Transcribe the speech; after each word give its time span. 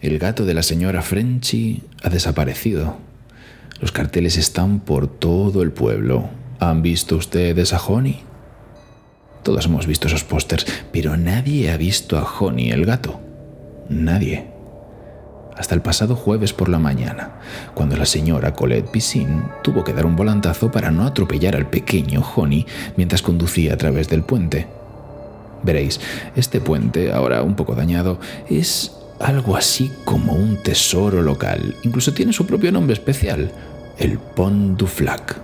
El 0.00 0.18
gato 0.18 0.44
de 0.44 0.52
la 0.52 0.62
señora 0.62 1.00
Frenchy 1.00 1.82
ha 2.02 2.10
desaparecido. 2.10 2.98
Los 3.80 3.92
carteles 3.92 4.36
están 4.36 4.80
por 4.80 5.08
todo 5.08 5.62
el 5.62 5.72
pueblo. 5.72 6.28
¿Han 6.60 6.82
visto 6.82 7.16
ustedes 7.16 7.72
a 7.72 7.80
Honey? 7.80 8.20
Todos 9.42 9.64
hemos 9.64 9.86
visto 9.86 10.06
esos 10.06 10.22
pósters, 10.22 10.66
pero 10.92 11.16
nadie 11.16 11.70
ha 11.70 11.78
visto 11.78 12.18
a 12.18 12.24
Honey 12.24 12.72
el 12.72 12.84
gato. 12.84 13.20
Nadie. 13.88 14.48
Hasta 15.56 15.74
el 15.74 15.80
pasado 15.80 16.14
jueves 16.14 16.52
por 16.52 16.68
la 16.68 16.78
mañana, 16.78 17.40
cuando 17.72 17.96
la 17.96 18.04
señora 18.04 18.52
Colette 18.52 18.90
Piscine 18.90 19.44
tuvo 19.62 19.82
que 19.82 19.94
dar 19.94 20.04
un 20.04 20.14
volantazo 20.14 20.70
para 20.70 20.90
no 20.90 21.06
atropellar 21.06 21.56
al 21.56 21.70
pequeño 21.70 22.22
Honey 22.36 22.66
mientras 22.98 23.22
conducía 23.22 23.72
a 23.72 23.76
través 23.78 24.10
del 24.10 24.22
puente. 24.22 24.66
Veréis, 25.62 26.00
este 26.36 26.60
puente, 26.60 27.12
ahora 27.12 27.42
un 27.42 27.56
poco 27.56 27.74
dañado, 27.74 28.20
es 28.50 28.95
algo 29.20 29.56
así 29.56 29.92
como 30.04 30.32
un 30.34 30.62
tesoro 30.62 31.22
local. 31.22 31.76
Incluso 31.82 32.12
tiene 32.12 32.32
su 32.32 32.46
propio 32.46 32.72
nombre 32.72 32.94
especial, 32.94 33.50
el 33.98 34.18
Pont 34.18 34.78
du 34.78 34.86
Flac. 34.86 35.36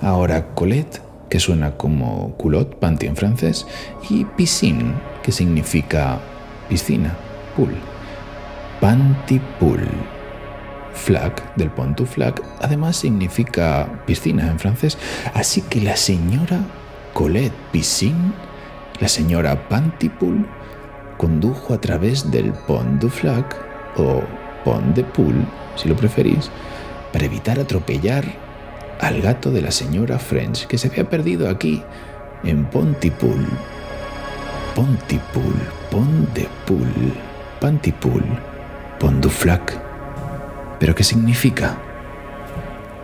Ahora 0.00 0.46
Colette, 0.54 1.00
que 1.28 1.40
suena 1.40 1.76
como 1.76 2.34
culotte, 2.36 2.76
panty 2.76 3.06
en 3.06 3.16
francés, 3.16 3.66
y 4.10 4.24
piscine, 4.24 4.94
que 5.22 5.32
significa 5.32 6.20
piscina, 6.68 7.16
pool. 7.56 7.74
Panty 8.80 9.40
pool. 9.60 9.86
Flac, 10.94 11.54
del 11.56 11.70
Pont 11.70 11.96
du 11.96 12.04
Flac, 12.04 12.42
además 12.60 12.96
significa 12.96 14.02
piscina 14.06 14.50
en 14.50 14.58
francés. 14.58 14.98
Así 15.32 15.62
que 15.62 15.80
la 15.80 15.96
señora 15.96 16.60
Colette 17.12 17.54
Piscine, 17.70 18.32
la 19.00 19.08
señora 19.08 19.68
Pantypool, 19.68 20.46
condujo 21.22 21.72
a 21.72 21.80
través 21.80 22.32
del 22.32 22.52
Pont 22.66 23.00
du 23.00 23.08
Flac 23.08 23.56
o 23.96 24.24
Pont 24.64 24.92
de 24.96 25.04
Pool, 25.04 25.46
si 25.76 25.88
lo 25.88 25.94
preferís, 25.94 26.50
para 27.12 27.26
evitar 27.26 27.60
atropellar 27.60 28.24
al 28.98 29.22
gato 29.22 29.52
de 29.52 29.62
la 29.62 29.70
señora 29.70 30.18
French 30.18 30.66
que 30.66 30.78
se 30.78 30.88
había 30.88 31.08
perdido 31.08 31.48
aquí, 31.48 31.80
en 32.42 32.64
Pontypool. 32.64 33.46
Pontypool, 34.74 35.54
Pont 35.92 36.28
de 36.34 36.48
Pool, 36.66 37.14
Pantypool, 37.60 38.24
Pont 38.98 39.22
du 39.22 39.28
Flac. 39.28 39.80
¿Pero 40.80 40.92
qué 40.92 41.04
significa? 41.04 41.78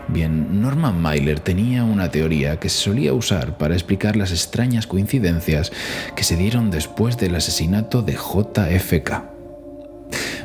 Bien, 0.08 0.62
Norman 0.62 1.00
Mailer 1.00 1.38
tenía 1.38 1.84
una 1.84 2.10
teoría 2.10 2.58
que 2.58 2.70
se 2.70 2.78
solía 2.78 3.12
usar 3.12 3.58
para 3.58 3.74
explicar 3.74 4.16
las 4.16 4.30
extrañas 4.30 4.86
coincidencias 4.86 5.70
que 6.16 6.24
se 6.24 6.36
dieron 6.36 6.70
después 6.70 7.18
del 7.18 7.34
asesinato 7.34 8.00
de 8.00 8.14
JFK. 8.14 9.22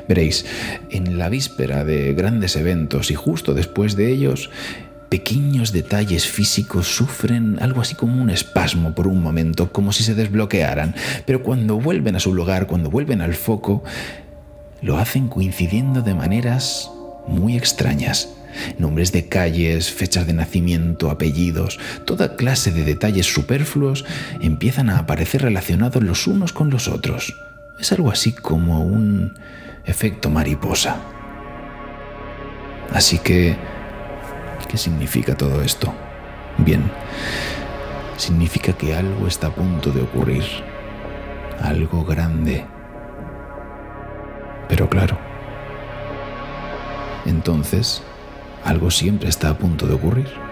Veréis, 0.09 0.45
en 0.89 1.17
la 1.17 1.29
víspera 1.29 1.85
de 1.85 2.13
grandes 2.13 2.57
eventos 2.57 3.09
y 3.09 3.15
justo 3.15 3.53
después 3.53 3.95
de 3.95 4.11
ellos, 4.11 4.49
pequeños 5.07 5.71
detalles 5.71 6.27
físicos 6.27 6.87
sufren 6.87 7.57
algo 7.61 7.79
así 7.79 7.95
como 7.95 8.21
un 8.21 8.29
espasmo 8.29 8.93
por 8.93 9.07
un 9.07 9.23
momento, 9.23 9.71
como 9.71 9.93
si 9.93 10.03
se 10.03 10.13
desbloquearan, 10.13 10.93
pero 11.25 11.41
cuando 11.41 11.79
vuelven 11.79 12.17
a 12.17 12.19
su 12.19 12.33
lugar, 12.33 12.67
cuando 12.67 12.89
vuelven 12.89 13.21
al 13.21 13.33
foco, 13.33 13.81
lo 14.81 14.97
hacen 14.97 15.29
coincidiendo 15.29 16.01
de 16.01 16.15
maneras 16.15 16.91
muy 17.27 17.55
extrañas. 17.55 18.27
Nombres 18.77 19.11
de 19.11 19.27
calles, 19.27 19.91
fechas 19.91 20.27
de 20.27 20.33
nacimiento, 20.33 21.09
apellidos, 21.09 21.79
toda 22.05 22.35
clase 22.35 22.71
de 22.71 22.83
detalles 22.83 23.25
superfluos 23.25 24.05
empiezan 24.41 24.89
a 24.89 24.99
aparecer 24.99 25.41
relacionados 25.41 26.03
los 26.03 26.27
unos 26.27 26.53
con 26.53 26.69
los 26.69 26.87
otros. 26.87 27.35
Es 27.79 27.91
algo 27.91 28.11
así 28.11 28.31
como 28.31 28.83
un 28.83 29.33
efecto 29.85 30.29
mariposa. 30.29 30.97
Así 32.93 33.17
que, 33.17 33.55
¿qué 34.69 34.77
significa 34.77 35.35
todo 35.35 35.61
esto? 35.61 35.93
Bien, 36.57 36.83
significa 38.17 38.73
que 38.73 38.93
algo 38.93 39.27
está 39.27 39.47
a 39.47 39.55
punto 39.55 39.91
de 39.91 40.01
ocurrir. 40.01 40.43
Algo 41.59 42.03
grande. 42.03 42.65
Pero 44.69 44.89
claro, 44.89 45.17
entonces 47.25 48.01
algo 48.63 48.91
siempre 48.91 49.29
está 49.29 49.49
a 49.49 49.57
punto 49.57 49.87
de 49.87 49.93
ocurrir. 49.93 50.42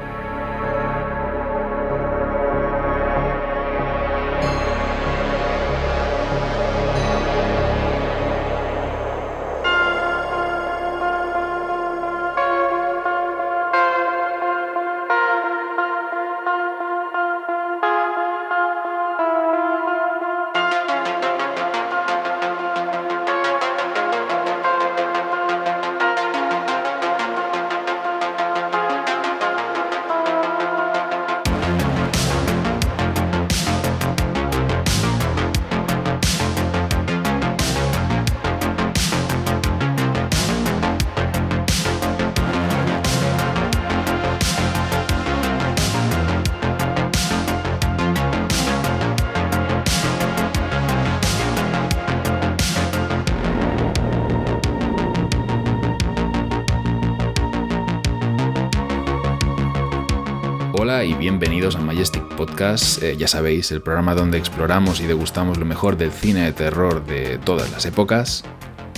Eh, 62.62 63.16
ya 63.18 63.28
sabéis, 63.28 63.72
el 63.72 63.82
programa 63.82 64.14
donde 64.14 64.38
exploramos 64.38 65.00
y 65.00 65.08
degustamos 65.08 65.58
lo 65.58 65.66
mejor 65.66 65.98
del 65.98 66.12
cine 66.12 66.44
de 66.44 66.54
terror 66.54 67.04
de 67.04 67.40
todas 67.40 67.72
las 67.72 67.88
épocas. 67.88 68.44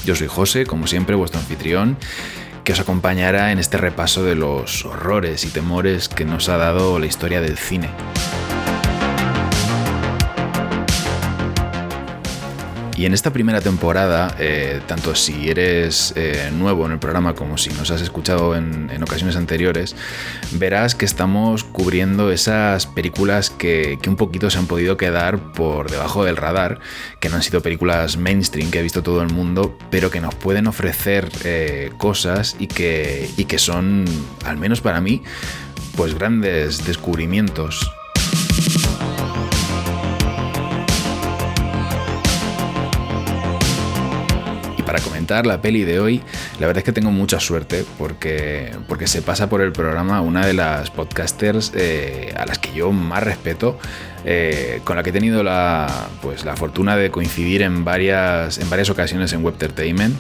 Yo 0.04 0.16
soy 0.16 0.28
José, 0.28 0.66
como 0.66 0.86
siempre, 0.86 1.16
vuestro 1.16 1.40
anfitrión, 1.40 1.96
que 2.66 2.74
os 2.74 2.82
acompañará 2.82 3.54
en 3.54 3.60
este 3.60 3.78
repaso 3.78 4.22
de 4.26 4.36
los 4.36 4.84
horrores 4.84 5.46
y 5.46 5.48
temores 5.48 6.10
que 6.10 6.26
nos 6.26 6.50
ha 6.50 6.58
dado 6.58 7.00
la 7.00 7.06
historia 7.06 7.40
del 7.40 7.58
cine. 7.58 7.90
Y 13.04 13.06
en 13.06 13.14
esta 13.14 13.34
primera 13.34 13.60
temporada, 13.60 14.34
eh, 14.40 14.80
tanto 14.88 15.14
si 15.14 15.50
eres 15.50 16.14
eh, 16.16 16.50
nuevo 16.58 16.86
en 16.86 16.94
el 16.94 17.00
programa 17.00 17.36
como 17.36 17.58
si 17.58 17.70
nos 17.72 17.92
has 17.92 18.02
escuchado 18.02 18.56
en, 18.56 18.90
ocasiones 19.04 19.36
anteriores, 19.36 19.94
verás 20.54 20.96
que 20.96 21.04
estamos 21.04 21.66
cubriendo 21.66 22.32
esas 22.32 22.88
películas 22.88 23.50
que, 23.50 24.00
que, 24.02 24.10
un 24.10 24.16
poquito 24.16 24.50
se 24.50 24.58
han 24.58 24.68
podido 24.68 24.96
quedar 24.96 25.52
por 25.52 25.92
debajo 25.92 26.24
del 26.24 26.38
radar, 26.38 26.80
que 27.20 27.28
no 27.28 27.36
han 27.36 27.44
sido 27.44 27.62
películas 27.62 28.16
mainstream 28.16 28.72
que 28.72 28.80
ha 28.80 28.82
visto 28.82 29.04
todo 29.04 29.22
el 29.22 29.34
mundo, 29.34 29.78
pero 29.90 30.10
que 30.10 30.22
nos 30.22 30.34
pueden 30.36 30.68
ofrecer 30.68 31.30
eh, 31.44 31.92
cosas 31.98 32.56
y 32.58 32.68
que, 32.68 33.30
y 33.36 33.44
que 33.44 33.60
son, 33.60 34.06
al 34.46 34.56
menos 34.56 34.80
para 34.80 35.02
mí, 35.02 35.24
pues 35.98 36.16
grandes 36.16 36.86
descubrimientos. 36.86 37.86
Para 44.94 45.04
comentar 45.04 45.48
la 45.48 45.60
peli 45.60 45.86
de 45.86 46.00
hoy, 46.00 46.22
la 46.60 46.68
verdad 46.68 46.78
es 46.78 46.84
que 46.84 46.92
tengo 46.92 47.10
mucha 47.10 47.40
suerte 47.40 47.84
porque, 47.98 48.72
porque 48.88 49.08
se 49.08 49.24
pasa 49.24 49.50
por 49.50 49.62
el 49.62 49.72
programa 49.72 50.22
una 50.22 50.46
de 50.46 50.54
las 50.54 50.92
podcasters 50.92 51.72
eh, 51.76 52.32
a 52.38 52.46
las 52.46 52.60
que 52.60 52.72
yo 52.76 52.92
más 52.92 53.24
respeto, 53.24 53.80
eh, 54.24 54.82
con 54.84 54.96
la 54.96 55.02
que 55.02 55.10
he 55.10 55.14
tenido 55.14 55.42
la, 55.42 55.88
pues, 56.22 56.46
la 56.46 56.56
fortuna 56.56 56.96
de 56.96 57.10
coincidir 57.10 57.64
en 57.64 57.84
varias, 57.84 58.60
en 58.60 58.70
varias 58.70 58.92
ocasiones 58.92 59.34
en 59.34 59.44
Web 59.44 59.56
Entertainment 59.56 60.16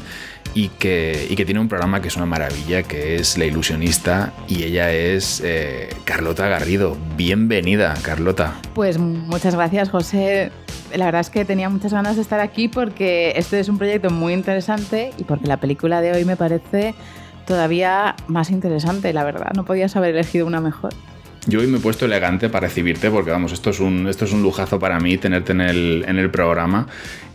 y 0.53 0.69
que, 0.69 1.33
tiene 1.45 1.59
un 1.59 1.67
programa 1.67 2.01
que 2.01 2.07
es 2.07 2.15
una 2.15 2.25
maravilla, 2.25 2.83
que 2.83 3.15
es 3.15 3.37
La 3.37 3.45
Ilusionista, 3.45 4.33
y 4.47 4.63
ella 4.63 4.91
es 4.91 5.41
eh, 5.43 5.89
Carlota 6.05 6.47
Garrido. 6.47 6.97
Bienvenida, 7.17 7.93
Carlota. 8.01 8.53
Pues 8.73 8.97
muchas 8.97 9.55
gracias, 9.55 9.89
José 9.89 10.51
la 10.97 11.05
verdad 11.05 11.21
es 11.21 11.29
que 11.29 11.45
tenía 11.45 11.69
muchas 11.69 11.93
ganas 11.93 12.15
de 12.15 12.21
estar 12.21 12.39
aquí 12.39 12.67
porque 12.67 13.33
este 13.35 13.59
es 13.59 13.69
un 13.69 13.77
proyecto 13.77 14.09
muy 14.09 14.33
interesante 14.33 15.11
y 15.17 15.23
porque 15.23 15.47
la 15.47 15.57
película 15.57 16.01
de 16.01 16.11
hoy 16.11 16.25
me 16.25 16.35
parece 16.35 16.93
todavía 17.45 18.15
más 18.27 18.51
interesante, 18.51 19.11
la 19.13 19.23
verdad. 19.23 19.51
No 19.55 19.65
podías 19.65 19.95
haber 19.95 20.11
elegido 20.11 20.45
una 20.45 20.61
mejor. 20.61 20.93
Yo 21.45 21.59
hoy 21.59 21.67
me 21.67 21.77
he 21.77 21.81
puesto 21.81 22.05
elegante 22.05 22.49
para 22.49 22.67
recibirte 22.67 23.11
porque 23.11 23.31
vamos, 23.31 23.51
esto 23.51 23.71
es 23.71 23.79
un, 23.81 24.07
esto 24.07 24.23
es 24.23 24.31
un 24.31 24.41
lujazo 24.41 24.79
para 24.79 24.99
mí 24.99 25.17
tenerte 25.17 25.51
en 25.51 25.61
el, 25.61 26.05
en 26.07 26.17
el 26.17 26.29
programa 26.29 26.87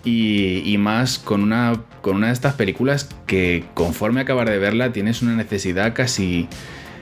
y, 0.03 0.63
y, 0.65 0.79
más 0.79 1.19
con 1.19 1.43
una, 1.43 1.83
con 2.01 2.17
una 2.17 2.29
de 2.29 2.33
estas 2.33 2.55
películas 2.55 3.11
que 3.27 3.65
conforme 3.75 4.23
acabar 4.23 4.49
de 4.49 4.59
verla 4.59 4.93
tienes 4.93 5.21
una 5.21 5.35
necesidad 5.35 5.93
casi 5.95 6.49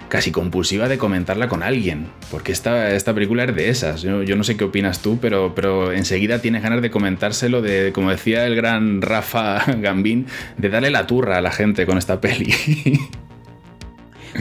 casi 0.08 0.30
compulsiva 0.30 0.88
de 0.88 0.98
comentarla 0.98 1.48
con 1.48 1.62
alguien, 1.62 2.06
porque 2.30 2.52
esta, 2.52 2.92
esta 2.92 3.12
película 3.14 3.44
es 3.44 3.54
de 3.54 3.68
esas. 3.68 4.02
Yo, 4.02 4.22
yo, 4.22 4.36
no 4.36 4.44
sé 4.44 4.56
qué 4.56 4.64
opinas 4.64 5.00
tú, 5.00 5.18
pero, 5.20 5.54
pero 5.54 5.92
enseguida 5.92 6.40
tienes 6.40 6.62
ganas 6.62 6.82
de 6.82 6.90
comentárselo, 6.90 7.62
de, 7.62 7.92
como 7.92 8.10
decía 8.10 8.46
el 8.46 8.54
gran 8.54 9.02
Rafa 9.02 9.64
Gambín, 9.78 10.26
de 10.56 10.68
darle 10.68 10.90
la 10.90 11.06
turra 11.06 11.38
a 11.38 11.40
la 11.40 11.50
gente 11.50 11.86
con 11.86 11.98
esta 11.98 12.20
peli. 12.20 12.54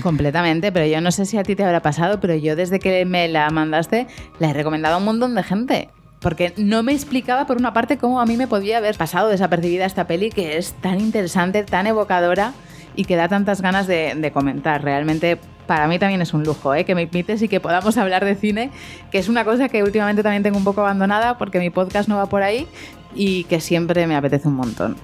Completamente, 0.02 0.72
pero 0.72 0.86
yo 0.86 1.02
no 1.02 1.12
sé 1.12 1.26
si 1.26 1.38
a 1.38 1.44
ti 1.44 1.56
te 1.56 1.64
habrá 1.64 1.82
pasado, 1.82 2.20
pero 2.20 2.36
yo 2.36 2.56
desde 2.56 2.80
que 2.80 3.06
me 3.06 3.28
la 3.28 3.50
mandaste 3.50 4.08
la 4.40 4.50
he 4.50 4.54
recomendado 4.54 4.96
a 4.96 4.98
un 4.98 5.06
montón 5.06 5.36
de 5.36 5.44
gente. 5.44 5.90
Porque 6.20 6.54
no 6.58 6.82
me 6.82 6.94
explicaba, 6.94 7.46
por 7.46 7.58
una 7.58 7.74
parte, 7.74 7.98
cómo 7.98 8.20
a 8.20 8.26
mí 8.26 8.36
me 8.36 8.48
podía 8.48 8.78
haber 8.78 8.98
pasado 8.98 9.30
desapercibida 9.30 9.86
esta 9.86 10.08
peli, 10.08 10.32
que 10.32 10.58
es 10.58 10.74
tan 10.74 11.00
interesante, 11.00 11.64
tan 11.64 11.86
evocadora 11.86 12.54
y 12.96 13.06
que 13.06 13.16
da 13.16 13.28
tantas 13.28 13.62
ganas 13.62 13.86
de, 13.88 14.32
comentar. 14.34 14.84
Realmente 14.84 15.38
para 15.68 15.88
mí 15.88 16.00
también 16.00 16.22
es 16.22 16.34
un 16.34 16.44
lujo, 16.44 16.74
¿eh? 16.74 16.86
que 16.86 16.96
me 16.96 17.04
invites 17.04 17.42
y 17.42 17.48
que 17.48 17.60
podamos 17.60 17.98
hablar 17.98 18.24
de 18.24 18.36
cine, 18.36 18.72
que 19.12 19.18
es 19.18 19.30
una 19.30 19.44
cosa 19.44 19.70
que 19.70 19.84
últimamente 19.84 20.24
también 20.24 20.44
tengo 20.44 20.58
un 20.58 20.64
poco 20.64 20.82
abandonada 20.82 21.38
porque 21.38 21.60
mi 21.60 21.70
podcast 21.70 22.08
no 22.08 22.18
va 22.18 22.28
por 22.28 22.44
ahí 22.44 22.68
y 23.14 23.44
que 23.46 23.60
siempre 23.60 24.08
me 24.08 24.16
apetece 24.16 24.48
un 24.48 24.56
montón. 24.56 24.96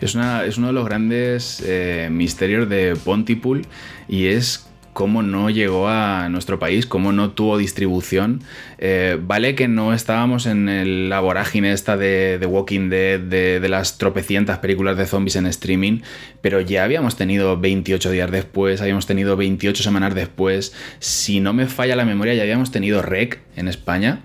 Es, 0.00 0.14
uno 0.14 0.66
de 0.68 0.72
los 0.72 0.84
grandes 0.84 1.62
eh, 1.66 2.08
misterios 2.10 2.68
de 2.68 2.96
Pontypool 3.04 3.66
y 4.08 4.26
es 4.26 4.68
cómo 4.98 5.22
no 5.22 5.48
llegó 5.48 5.88
a 5.88 6.28
nuestro 6.28 6.58
país, 6.58 6.84
cómo 6.84 7.12
no 7.12 7.30
tuvo 7.30 7.56
distribución. 7.56 8.42
Eh, 8.78 9.16
vale 9.20 9.54
que 9.54 9.68
no 9.68 9.94
estábamos 9.94 10.46
en 10.46 11.08
la 11.08 11.20
vorágine 11.20 11.72
esta 11.72 11.96
de, 11.96 12.36
The 12.40 12.46
Walking 12.46 12.88
Dead, 12.88 13.20
de, 13.20 13.60
de, 13.60 13.68
las 13.68 13.96
tropecientas 13.98 14.58
películas 14.58 14.96
de 14.96 15.06
zombies 15.06 15.36
en 15.36 15.46
streaming, 15.46 16.00
pero 16.40 16.60
ya 16.60 16.82
habíamos 16.82 17.14
tenido 17.14 17.56
28 17.60 18.10
días 18.10 18.30
después, 18.32 18.80
habíamos 18.80 19.06
tenido 19.06 19.36
28 19.36 19.84
semanas 19.84 20.16
después. 20.16 20.74
Si 20.98 21.38
no 21.38 21.52
me 21.52 21.66
falla 21.66 21.94
la 21.94 22.04
memoria, 22.04 22.34
ya 22.34 22.42
habíamos 22.42 22.72
tenido 22.72 23.00
Rec 23.00 23.40
en 23.54 23.68
España 23.68 24.24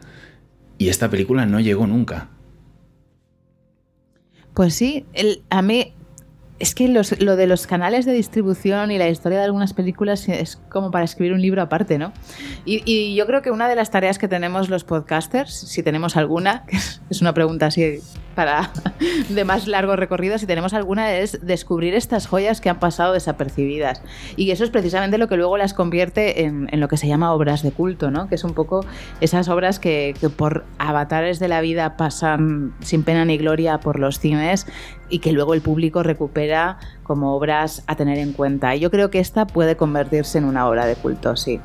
y 0.80 0.90
esta 0.90 1.10
película 1.12 1.46
no 1.46 1.60
llegó 1.60 1.86
nunca. 1.86 2.30
Pues 4.54 4.76
sí, 4.76 5.06
el, 5.14 5.44
a 5.50 5.62
mí 5.62 5.94
es 6.60 6.76
que 6.76 6.88
los, 6.88 7.20
lo 7.20 7.36
de 7.36 7.48
los 7.48 7.68
canales 7.68 8.06
de 8.06 8.14
distribución 8.14 8.92
y 8.92 8.98
la 8.98 9.10
historia 9.10 9.40
de 9.40 9.46
algunas 9.46 9.74
películas 9.74 10.30
es 10.30 10.58
como 10.70 10.92
para 10.92 11.04
escribir 11.04 11.34
un 11.34 11.42
libro 11.42 11.62
aparte, 11.62 11.98
¿no? 11.98 12.14
Y, 12.64 12.82
y, 12.86 13.16
yo 13.16 13.26
creo 13.26 13.42
que 13.42 13.52
una 13.52 13.68
de 13.68 13.76
las 13.76 13.92
tareas 13.92 14.18
que 14.18 14.28
tenemos 14.28 14.70
los 14.70 14.84
podcasters, 14.84 15.54
si 15.54 15.84
tenemos 15.84 16.16
alguna, 16.16 16.66
que 16.68 16.78
es 16.78 17.22
una 17.22 17.34
pregunta 17.34 17.66
así 17.68 18.00
para 18.33 18.71
de 19.30 19.45
más 19.45 19.68
largo 19.68 19.95
recorrido, 19.95 20.38
si 20.38 20.45
tenemos 20.45 20.74
alguna, 20.74 21.13
es 21.13 21.45
descubrir 21.45 21.94
estas 21.95 22.27
joyas 22.27 22.62
que 22.62 22.69
han 22.69 22.80
pasado 22.80 23.13
desapercibidas. 23.13 24.01
Y 24.35 24.51
eso 24.51 24.63
es 24.63 24.69
precisamente 24.69 25.18
lo 25.18 25.27
que 25.27 25.38
luego 25.38 25.57
las 25.57 25.74
convierte 25.74 26.44
en, 26.44 26.68
en 26.71 26.80
lo 26.80 26.88
que 26.88 26.97
se 26.97 27.07
llama 27.07 27.33
obras 27.33 27.63
de 27.63 27.71
culto, 27.71 28.12
¿no? 28.12 28.27
Que 28.27 28.35
es 28.35 28.44
un 28.44 28.53
poco 28.53 28.85
esas 29.21 29.50
obras 29.50 29.80
que, 29.80 30.15
que 30.19 30.30
por 30.30 30.65
avatares 30.77 31.39
de 31.39 31.47
la 31.47 31.62
vida 31.62 31.97
pasan 31.97 32.74
sin 32.81 33.03
pena 33.03 33.25
ni 33.25 33.38
gloria 33.38 33.80
por 33.80 34.00
los 34.00 34.19
cines 34.19 34.68
y 35.09 35.19
que 35.19 35.31
luego 35.31 35.53
el 35.53 35.62
público 35.62 36.03
recupera 36.03 36.77
como 37.03 37.35
obras 37.35 37.83
a 37.88 37.95
tener 37.95 38.18
en 38.18 38.33
cuenta. 38.33 38.75
Y 38.75 38.80
yo 38.80 38.89
creo 38.91 39.09
que 39.09 39.19
esta 39.19 39.45
puede 39.45 39.75
convertirse 39.75 40.38
en 40.38 40.45
una 40.45 40.68
obra 40.68 40.85
de 40.85 40.95
culto, 40.95 41.35
sí. 41.35 41.59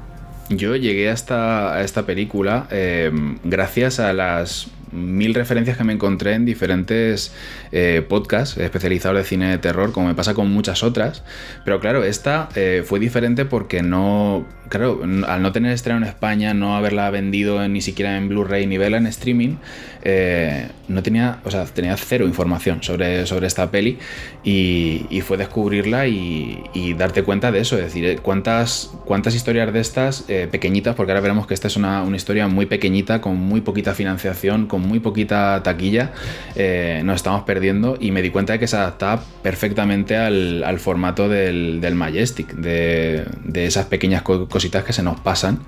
Yo 0.50 0.76
llegué 0.76 1.10
a 1.10 1.12
esta, 1.12 1.74
a 1.74 1.82
esta 1.82 2.04
película 2.04 2.66
eh, 2.70 3.10
gracias 3.44 4.00
a 4.00 4.12
las 4.14 4.68
mil 4.92 5.34
referencias 5.34 5.76
que 5.76 5.84
me 5.84 5.92
encontré 5.92 6.34
en 6.34 6.44
diferentes 6.44 7.34
eh, 7.72 8.04
podcasts 8.08 8.56
especializados 8.58 9.18
de 9.18 9.24
cine 9.24 9.50
de 9.50 9.58
terror, 9.58 9.92
como 9.92 10.08
me 10.08 10.14
pasa 10.14 10.34
con 10.34 10.50
muchas 10.50 10.82
otras. 10.82 11.22
Pero 11.64 11.80
claro, 11.80 12.04
esta 12.04 12.48
eh, 12.54 12.82
fue 12.84 12.98
diferente 13.00 13.44
porque 13.44 13.82
no. 13.82 14.46
Claro, 14.68 15.02
al 15.26 15.42
no 15.42 15.52
tener 15.52 15.72
estreno 15.72 15.98
en 15.98 16.04
España, 16.04 16.54
no 16.54 16.76
haberla 16.76 17.10
vendido 17.10 17.66
ni 17.68 17.80
siquiera 17.80 18.16
en 18.16 18.28
Blu-ray 18.28 18.66
ni 18.66 18.78
verla 18.78 18.98
en 18.98 19.06
streaming, 19.06 19.56
eh, 20.02 20.68
no 20.88 21.02
tenía. 21.02 21.40
O 21.44 21.50
sea, 21.50 21.64
tenía 21.64 21.96
cero 21.96 22.26
información 22.26 22.82
sobre, 22.82 23.26
sobre 23.26 23.46
esta 23.46 23.70
peli. 23.70 23.98
Y, 24.44 25.20
fue 25.22 25.36
descubrirla 25.36 26.06
y, 26.06 26.94
darte 26.96 27.22
cuenta 27.22 27.52
de 27.52 27.60
eso. 27.60 27.76
Es 27.76 27.84
decir, 27.84 28.20
cuántas, 28.22 28.92
cuántas 29.04 29.34
historias 29.34 29.72
de 29.72 29.80
estas 29.80 30.22
pequeñitas, 30.50 30.94
porque 30.94 31.12
ahora 31.12 31.20
veremos 31.20 31.46
que 31.46 31.54
esta 31.54 31.66
es 31.66 31.76
una, 31.76 32.02
una 32.02 32.16
historia 32.16 32.48
muy 32.48 32.66
pequeñita, 32.66 33.20
con 33.20 33.36
muy 33.36 33.60
poquita 33.60 33.94
financiación, 33.94 34.66
con 34.66 34.80
muy 34.80 35.00
poquita 35.00 35.62
taquilla, 35.62 36.12
eh, 36.54 37.02
nos 37.04 37.16
estamos 37.16 37.42
perdiendo 37.42 37.96
y 38.00 38.10
me 38.10 38.22
di 38.22 38.30
cuenta 38.30 38.54
de 38.54 38.58
que 38.58 38.66
se 38.66 38.76
adaptaba 38.76 39.22
perfectamente 39.42 40.16
al, 40.16 40.62
al 40.64 40.78
formato 40.78 41.28
del, 41.28 41.80
del 41.80 41.94
Majestic, 41.94 42.52
de, 42.54 43.24
de, 43.44 43.66
esas 43.66 43.86
pequeñas 43.86 44.22
cositas 44.58 44.82
que 44.82 44.92
se 44.92 45.04
nos 45.04 45.20
pasan. 45.20 45.60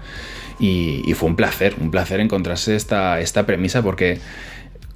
Y, 0.59 1.03
y, 1.07 1.15
fue 1.15 1.29
un 1.29 1.37
placer, 1.37 1.77
un 1.81 1.91
placer 1.91 2.21
encontrarse 2.21 2.77
esta, 2.77 3.21
esta 3.21 3.47
premisa 3.47 3.83
porque 3.83 4.19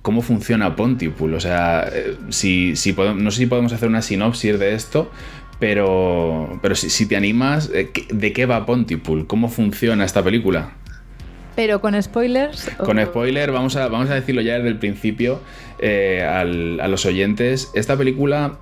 cómo 0.02 0.20
funciona 0.20 0.74
Pontypool. 0.76 1.32
O 1.34 1.40
sea, 1.40 1.88
eh, 1.90 2.16
si, 2.28 2.76
si 2.76 2.92
podemos, 2.92 3.22
no 3.22 3.30
sé 3.30 3.38
si 3.38 3.46
podemos 3.46 3.72
hacer 3.72 3.88
una 3.88 4.02
sinopsis 4.02 4.58
de 4.58 4.74
esto, 4.74 5.10
pero, 5.60 6.58
pero 6.60 6.74
si, 6.74 6.90
si 6.90 7.06
te 7.06 7.16
animas, 7.16 7.70
eh, 7.72 7.90
¿de 8.10 8.32
qué 8.32 8.46
va 8.46 8.66
Pontypool? 8.66 9.26
¿Cómo 9.26 9.48
funciona 9.48 10.04
esta 10.04 10.22
película? 10.22 10.72
Pero 11.56 11.80
con 11.80 12.00
spoilers. 12.02 12.70
Con 12.78 13.00
spoiler, 13.02 13.52
vamos 13.52 13.76
a, 13.76 13.88
vamos 13.88 14.10
a 14.10 14.14
decirlo 14.14 14.42
ya 14.42 14.56
desde 14.56 14.68
el 14.68 14.78
principio 14.78 15.40
eh, 15.78 16.22
al, 16.28 16.80
a 16.80 16.88
los 16.88 17.06
oyentes. 17.06 17.70
Esta 17.74 17.96
película, 17.96 18.58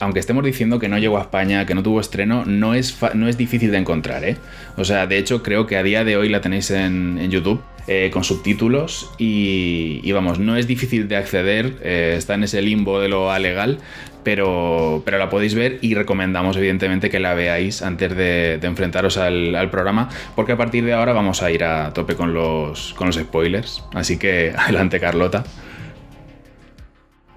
aunque 0.00 0.20
estemos 0.20 0.44
diciendo 0.44 0.78
que 0.78 0.88
no 0.88 0.98
llegó 0.98 1.18
a 1.18 1.22
España, 1.22 1.66
que 1.66 1.74
no 1.74 1.82
tuvo 1.82 2.00
estreno, 2.00 2.44
no 2.44 2.74
es, 2.74 2.96
no 3.14 3.28
es 3.28 3.36
difícil 3.36 3.70
de 3.70 3.78
encontrar. 3.78 4.24
¿eh? 4.24 4.36
O 4.76 4.84
sea, 4.84 5.06
de 5.06 5.18
hecho, 5.18 5.42
creo 5.42 5.66
que 5.66 5.76
a 5.76 5.82
día 5.82 6.04
de 6.04 6.16
hoy 6.16 6.28
la 6.28 6.40
tenéis 6.40 6.70
en, 6.70 7.30
YouTube. 7.30 7.60
Eh, 7.88 8.10
con 8.12 8.24
subtítulos 8.24 9.12
y, 9.16 10.10
vamos, 10.10 10.40
no 10.40 10.56
es 10.56 10.66
difícil 10.66 11.06
de 11.06 11.14
acceder, 11.14 11.76
eh, 11.84 12.16
está 12.18 12.34
en 12.34 12.42
ese 12.42 12.60
limbo 12.60 12.98
de 12.98 13.08
lo 13.08 13.30
alegal, 13.30 13.78
pero, 14.24 15.02
pero 15.04 15.18
la 15.18 15.30
podéis 15.30 15.54
ver 15.54 15.78
y 15.82 15.94
recomendamos 15.94 16.56
evidentemente 16.56 17.10
que 17.10 17.20
la 17.20 17.34
veáis 17.34 17.82
antes 17.82 18.16
de, 18.16 18.58
de 18.60 18.66
enfrentaros 18.66 19.18
al, 19.18 19.54
al, 19.54 19.70
programa, 19.70 20.08
porque 20.34 20.50
a 20.50 20.56
partir 20.56 20.84
de 20.84 20.94
ahora 20.94 21.12
vamos 21.12 21.44
a 21.44 21.50
ir 21.52 21.62
a 21.62 21.92
tope 21.92 22.16
con 22.16 22.34
los, 22.34 22.92
con 22.94 23.06
los 23.06 23.14
spoilers. 23.14 23.84
Así 23.94 24.18
que 24.18 24.52
adelante 24.58 24.98
Carlota. 24.98 25.44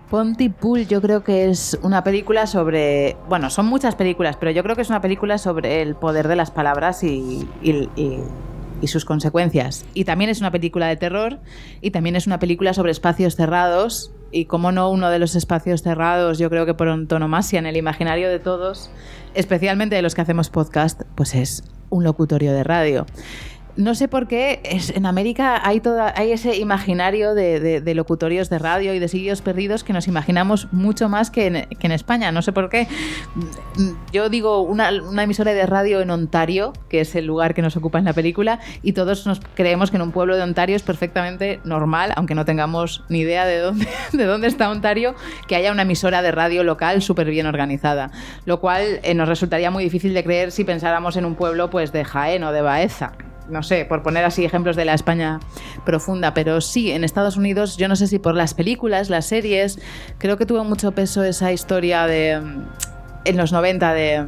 Pontypool 0.10 0.88
yo 0.88 1.02
creo 1.02 1.24
que 1.24 1.50
es 1.50 1.78
una 1.84 2.04
película 2.04 2.48
sobre... 2.48 3.16
Bueno, 3.28 3.50
son 3.50 3.68
muchas 3.68 3.96
películas, 3.96 4.38
pero 4.38 4.52
yo 4.52 4.64
creo 4.64 4.76
que 4.76 4.82
es 4.82 4.90
una 4.90 5.02
película 5.02 5.38
sobre 5.38 5.82
el 5.82 5.96
poder 5.96 6.28
de 6.28 6.36
las 6.36 6.50
palabras 6.50 7.04
y, 7.04 7.48
sus 8.86 9.06
consecuencias. 9.06 9.86
Y 9.94 10.06
también 10.06 10.32
es 10.32 10.40
una 10.40 10.52
película 10.52 10.88
de 10.88 10.96
terror 10.96 11.40
y 11.82 11.92
también 11.92 12.16
es 12.16 12.26
una 12.26 12.40
película 12.40 12.74
sobre 12.74 12.92
espacios 12.92 13.36
cerrados 13.36 14.12
y 14.32 14.46
como 14.46 14.72
no 14.72 14.90
uno 14.90 15.10
de 15.10 15.20
los 15.20 15.36
espacios 15.36 15.82
cerrados, 15.82 16.38
yo 16.40 16.50
creo 16.50 16.66
que 16.66 16.74
por 16.74 16.88
antonomasia 16.88 17.60
en 17.60 17.66
el 17.66 17.78
imaginario 17.78 18.30
de 18.30 18.40
todos, 18.40 18.92
especialmente 19.34 19.96
de 19.96 20.02
los 20.02 20.16
que 20.16 20.22
hacemos 20.22 20.50
podcast, 20.50 21.02
pues 21.16 21.36
es 21.36 21.64
un 21.90 22.04
locutorio 22.04 22.54
de 22.54 22.64
radio 22.64 23.06
no 23.76 23.96
sé 23.96 24.08
por 24.08 24.28
qué 24.28 24.62
es, 24.64 24.90
en 24.90 25.06
América 25.06 25.62
hay, 25.66 25.80
toda, 25.80 26.14
hay 26.16 26.32
ese 26.32 26.58
imaginario 26.58 27.34
de, 27.34 27.82
locutorios 27.96 28.50
de 28.50 28.60
radio 28.60 28.94
y 28.94 29.00
de 29.00 29.08
sitios 29.08 29.42
perdidos 29.42 29.84
que 29.84 29.94
nos 29.94 30.08
imaginamos 30.08 30.68
mucho 30.72 31.10
más 31.10 31.32
que 31.32 31.48
en, 31.48 31.92
España. 31.92 32.32
No 32.32 32.42
sé 32.42 32.52
por 32.52 32.70
qué. 32.70 32.88
Yo 34.12 34.30
digo 34.30 34.62
una, 34.62 34.92
una, 35.04 35.24
emisora 35.24 35.54
de 35.54 35.66
radio 35.66 36.02
en 36.02 36.12
Ontario, 36.12 36.74
que 36.90 37.02
es 37.02 37.16
el 37.16 37.26
lugar 37.26 37.54
que 37.54 37.62
nos 37.62 37.76
ocupa 37.78 38.00
en 38.00 38.06
la 38.06 38.14
película, 38.14 38.60
y 38.84 38.94
todos 38.94 39.26
nos 39.26 39.40
creemos 39.56 39.92
que 39.92 39.98
en 39.98 40.04
un 40.04 40.12
pueblo 40.12 40.36
de 40.36 40.44
Ontario 40.44 40.76
es 40.76 40.84
perfectamente 40.84 41.60
normal, 41.64 42.14
aunque 42.16 42.36
no 42.36 42.46
tengamos 42.46 43.04
ni 43.10 43.20
idea 43.20 43.46
de 43.46 43.60
dónde, 43.60 43.88
de 44.14 44.26
dónde 44.26 44.48
está 44.48 44.70
Ontario, 44.70 45.16
que 45.48 45.56
haya 45.56 45.72
una 45.72 45.84
emisora 45.84 46.22
de 46.22 46.32
radio 46.32 46.64
local 46.64 47.02
súper 47.02 47.30
bien 47.30 47.46
organizada. 47.46 48.12
Lo 48.46 48.60
cual 48.60 49.00
eh, 49.04 49.14
nos 49.14 49.28
resultaría 49.28 49.72
muy 49.72 49.84
difícil 49.84 50.14
de 50.14 50.24
creer 50.24 50.52
si 50.52 50.64
pensáramos 50.64 51.18
en 51.18 51.26
un 51.26 51.36
pueblo 51.36 51.70
pues, 51.70 51.92
de 51.92 52.06
Jaén 52.06 52.44
o 52.44 52.52
de 52.52 52.62
Baeza 52.62 53.14
no 53.50 53.64
sé, 53.64 53.86
por 53.86 54.04
poner 54.04 54.26
así 54.26 54.46
ejemplos 54.46 54.76
de 54.76 54.86
la 54.86 54.94
España 54.94 55.40
profunda, 55.86 56.34
pero 56.34 56.62
sí, 56.62 56.92
en 56.92 57.04
Estados 57.04 57.38
Unidos, 57.38 57.78
yo 57.78 57.88
no 57.88 57.96
sé 57.96 58.08
si 58.08 58.20
por 58.20 58.36
las 58.36 58.54
películas, 58.54 59.10
las 59.10 59.26
series, 59.26 59.80
creo 60.18 60.38
que 60.38 60.46
tuvo 60.46 60.64
mucho 60.64 60.92
peso 60.92 61.24
esa 61.24 61.52
historia 61.52 62.06
de, 62.08 62.42
en 63.26 63.38
los 63.38 63.52
90, 63.52 63.94
de 63.94 64.28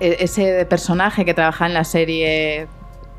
ese 0.00 0.66
personaje 0.66 1.24
que 1.24 1.34
trabaja 1.34 1.66
en 1.66 1.74
la 1.74 1.84
serie 1.84 2.68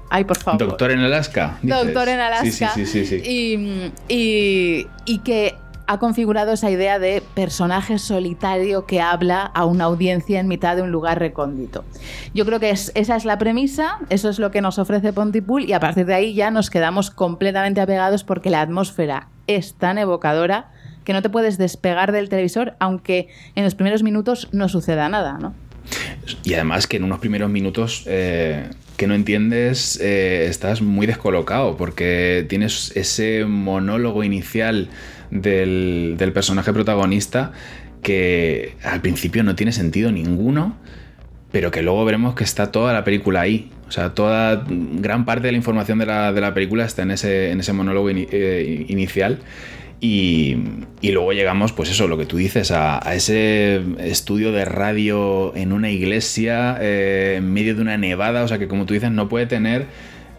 Ay, 0.09 0.23
por 0.23 0.37
favor. 0.37 0.59
Doctor 0.59 0.91
en 0.91 0.99
Alaska. 0.99 1.57
Dices. 1.61 1.83
Doctor 1.83 2.09
en 2.09 2.19
Alaska. 2.19 2.71
Sí, 2.75 2.85
sí, 2.85 3.05
sí, 3.05 3.05
sí, 3.05 3.15
y, 3.25 3.91
y, 4.07 4.87
y, 5.05 5.19
que 5.19 5.55
ha 5.87 5.99
configurado 5.99 6.53
esa 6.53 6.69
idea 6.69 6.99
de 6.99 7.21
personaje 7.33 7.99
solitario 7.99 8.85
que 8.85 9.01
habla 9.01 9.41
a 9.41 9.65
una 9.65 9.85
audiencia 9.85 10.39
en 10.39 10.47
mitad 10.47 10.75
de 10.75 10.81
un 10.81 10.91
lugar 10.91 11.19
recóndito. 11.19 11.83
Yo 12.33 12.45
creo 12.45 12.59
que 12.59 12.69
esa 12.69 13.15
es 13.15 13.25
la 13.25 13.37
premisa, 13.37 13.99
eso 14.09 14.29
es 14.29 14.39
lo 14.39 14.51
que 14.51 14.61
nos 14.61 14.79
ofrece 14.79 15.13
Pontypool 15.13 15.65
y 15.65 15.73
a 15.73 15.79
partir 15.79 16.05
de 16.05 16.13
ahí 16.13 16.33
ya 16.33 16.51
nos 16.51 16.69
quedamos 16.69 17.11
completamente 17.11 17.81
apegados 17.81 18.23
porque 18.23 18.49
la 18.49 18.61
atmósfera 18.61 19.29
es 19.47 19.75
tan 19.75 19.97
evocadora 19.97 20.71
que 21.03 21.13
no 21.13 21.21
te 21.21 21.29
puedes 21.29 21.57
despegar 21.57 22.11
del 22.11 22.29
televisor 22.29 22.75
aunque 22.79 23.29
en 23.55 23.63
los 23.63 23.75
primeros 23.75 24.03
minutos 24.03 24.49
no 24.51 24.69
suceda 24.69 25.07
nada, 25.09 25.37
¿no? 25.39 25.53
Y 26.43 26.53
además 26.55 26.87
que 26.87 26.97
en 26.97 27.03
unos 27.03 27.19
primeros 27.19 27.49
minutos 27.49 28.03
eh, 28.07 28.69
que 28.97 29.07
no 29.07 29.13
entiendes 29.13 29.99
eh, 30.01 30.47
estás 30.47 30.81
muy 30.81 31.05
descolocado 31.05 31.77
porque 31.77 32.45
tienes 32.49 32.91
ese 32.95 33.45
monólogo 33.45 34.23
inicial 34.23 34.89
del, 35.41 36.31
personaje 36.33 36.73
protagonista 36.73 37.51
que 38.01 38.75
al 38.83 39.01
principio 39.01 39.43
no 39.43 39.55
tiene 39.55 39.71
sentido 39.71 40.11
ninguno, 40.11 40.77
pero 41.51 41.71
que 41.71 41.81
luego 41.81 42.05
veremos 42.05 42.35
que 42.35 42.43
está 42.43 42.71
toda 42.71 42.93
la 42.93 43.03
película 43.03 43.41
ahí. 43.41 43.71
O 43.87 43.91
sea, 43.91 44.13
toda 44.13 44.65
gran 44.67 45.25
parte 45.25 45.47
de 45.47 45.51
la 45.51 45.57
información 45.57 45.99
de 45.99 46.05
la, 46.05 46.53
película 46.53 46.85
está 46.85 47.03
en 47.03 47.11
ese, 47.11 47.51
en 47.51 47.59
ese 47.59 47.73
monólogo 47.73 48.09
eh, 48.09 48.85
inicial. 48.87 49.39
Y, 50.01 50.57
luego 51.01 51.33
llegamos, 51.33 51.71
pues 51.71 51.89
eso, 51.89 52.07
lo 52.07 52.17
que 52.17 52.25
tú 52.25 52.37
dices, 52.37 52.71
a, 52.71 52.99
ese 53.13 53.81
estudio 53.99 54.51
de 54.51 54.65
radio 54.65 55.55
en 55.55 55.71
una 55.71 55.89
iglesia, 55.89 56.77
eh, 56.79 57.35
en 57.37 57.51
medio 57.51 57.75
de 57.75 57.81
una 57.81 57.97
nevada, 57.97 58.43
o 58.43 58.47
sea 58.47 58.59
que 58.59 58.67
como 58.67 58.85
tú 58.85 58.93
dices, 58.93 59.11
no 59.11 59.29
puede 59.29 59.45
tener 59.47 59.87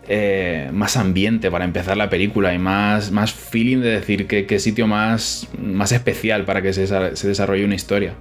eh, 0.08 0.70
más 0.72 0.96
ambiente 0.96 1.50
para 1.50 1.64
empezar 1.64 1.96
la 1.96 2.08
película 2.08 2.54
y 2.54 2.58
más, 2.58 3.10
más 3.10 3.32
feeling 3.32 3.78
de 3.78 3.90
decir 3.90 4.26
qué, 4.26 4.58
sitio 4.58 4.86
más, 4.86 5.48
más 5.58 5.92
especial 5.92 6.44
para 6.44 6.62
que 6.62 6.72
se, 6.72 6.86
se 6.86 7.28
desarrolle 7.28 7.64
una 7.64 7.74
historia. 7.74 8.14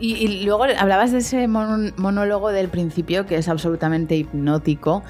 Y, 0.00 0.44
luego 0.44 0.64
hablabas 0.64 1.12
de 1.12 1.18
ese 1.18 1.46
monólogo 1.46 2.50
del 2.50 2.68
principio 2.68 3.26
que 3.26 3.36
es 3.36 3.48
absolutamente 3.48 4.16
hipnótico. 4.16 5.04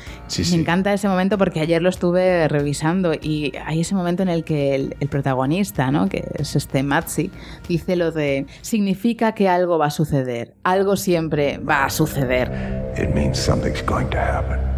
Me 0.51 0.57
encanta 0.57 0.93
ese 0.93 1.09
momento 1.09 1.39
porque 1.39 1.61
ayer 1.61 1.81
lo 1.81 1.89
estuve 1.89 2.47
revisando 2.49 3.15
y 3.15 3.53
hay 3.65 3.81
ese 3.81 3.95
momento 3.95 4.23
en 4.23 4.29
el 4.29 4.45
que 4.45 4.75
el, 4.75 5.09
protagonista, 5.09 5.91
¿no? 5.91 6.09
que 6.09 6.25
es 6.35 6.55
este 6.55 6.83
Matsi, 6.83 7.31
dice 7.67 7.97
lo 7.97 8.13
de 8.13 8.47
significa 8.61 9.33
que 9.33 9.49
algo 9.49 9.79
va 9.79 9.87
a 9.87 9.91
suceder, 9.91 10.55
algo 10.65 10.97
siempre 10.97 11.59
va 11.59 11.87
a 11.87 11.91
suceder. 11.91 12.53
It 12.97 13.15
means 13.15 13.39
something's 13.39 13.83
going 13.85 14.09
to 14.11 14.19
happen. 14.19 14.74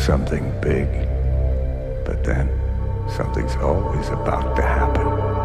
Something 0.00 0.50
big. 0.60 0.88
But 2.06 2.24
then 2.24 2.48
something's 3.16 3.54
always 3.56 4.08
about 4.08 4.56
to 4.56 4.62
happen 4.62 5.39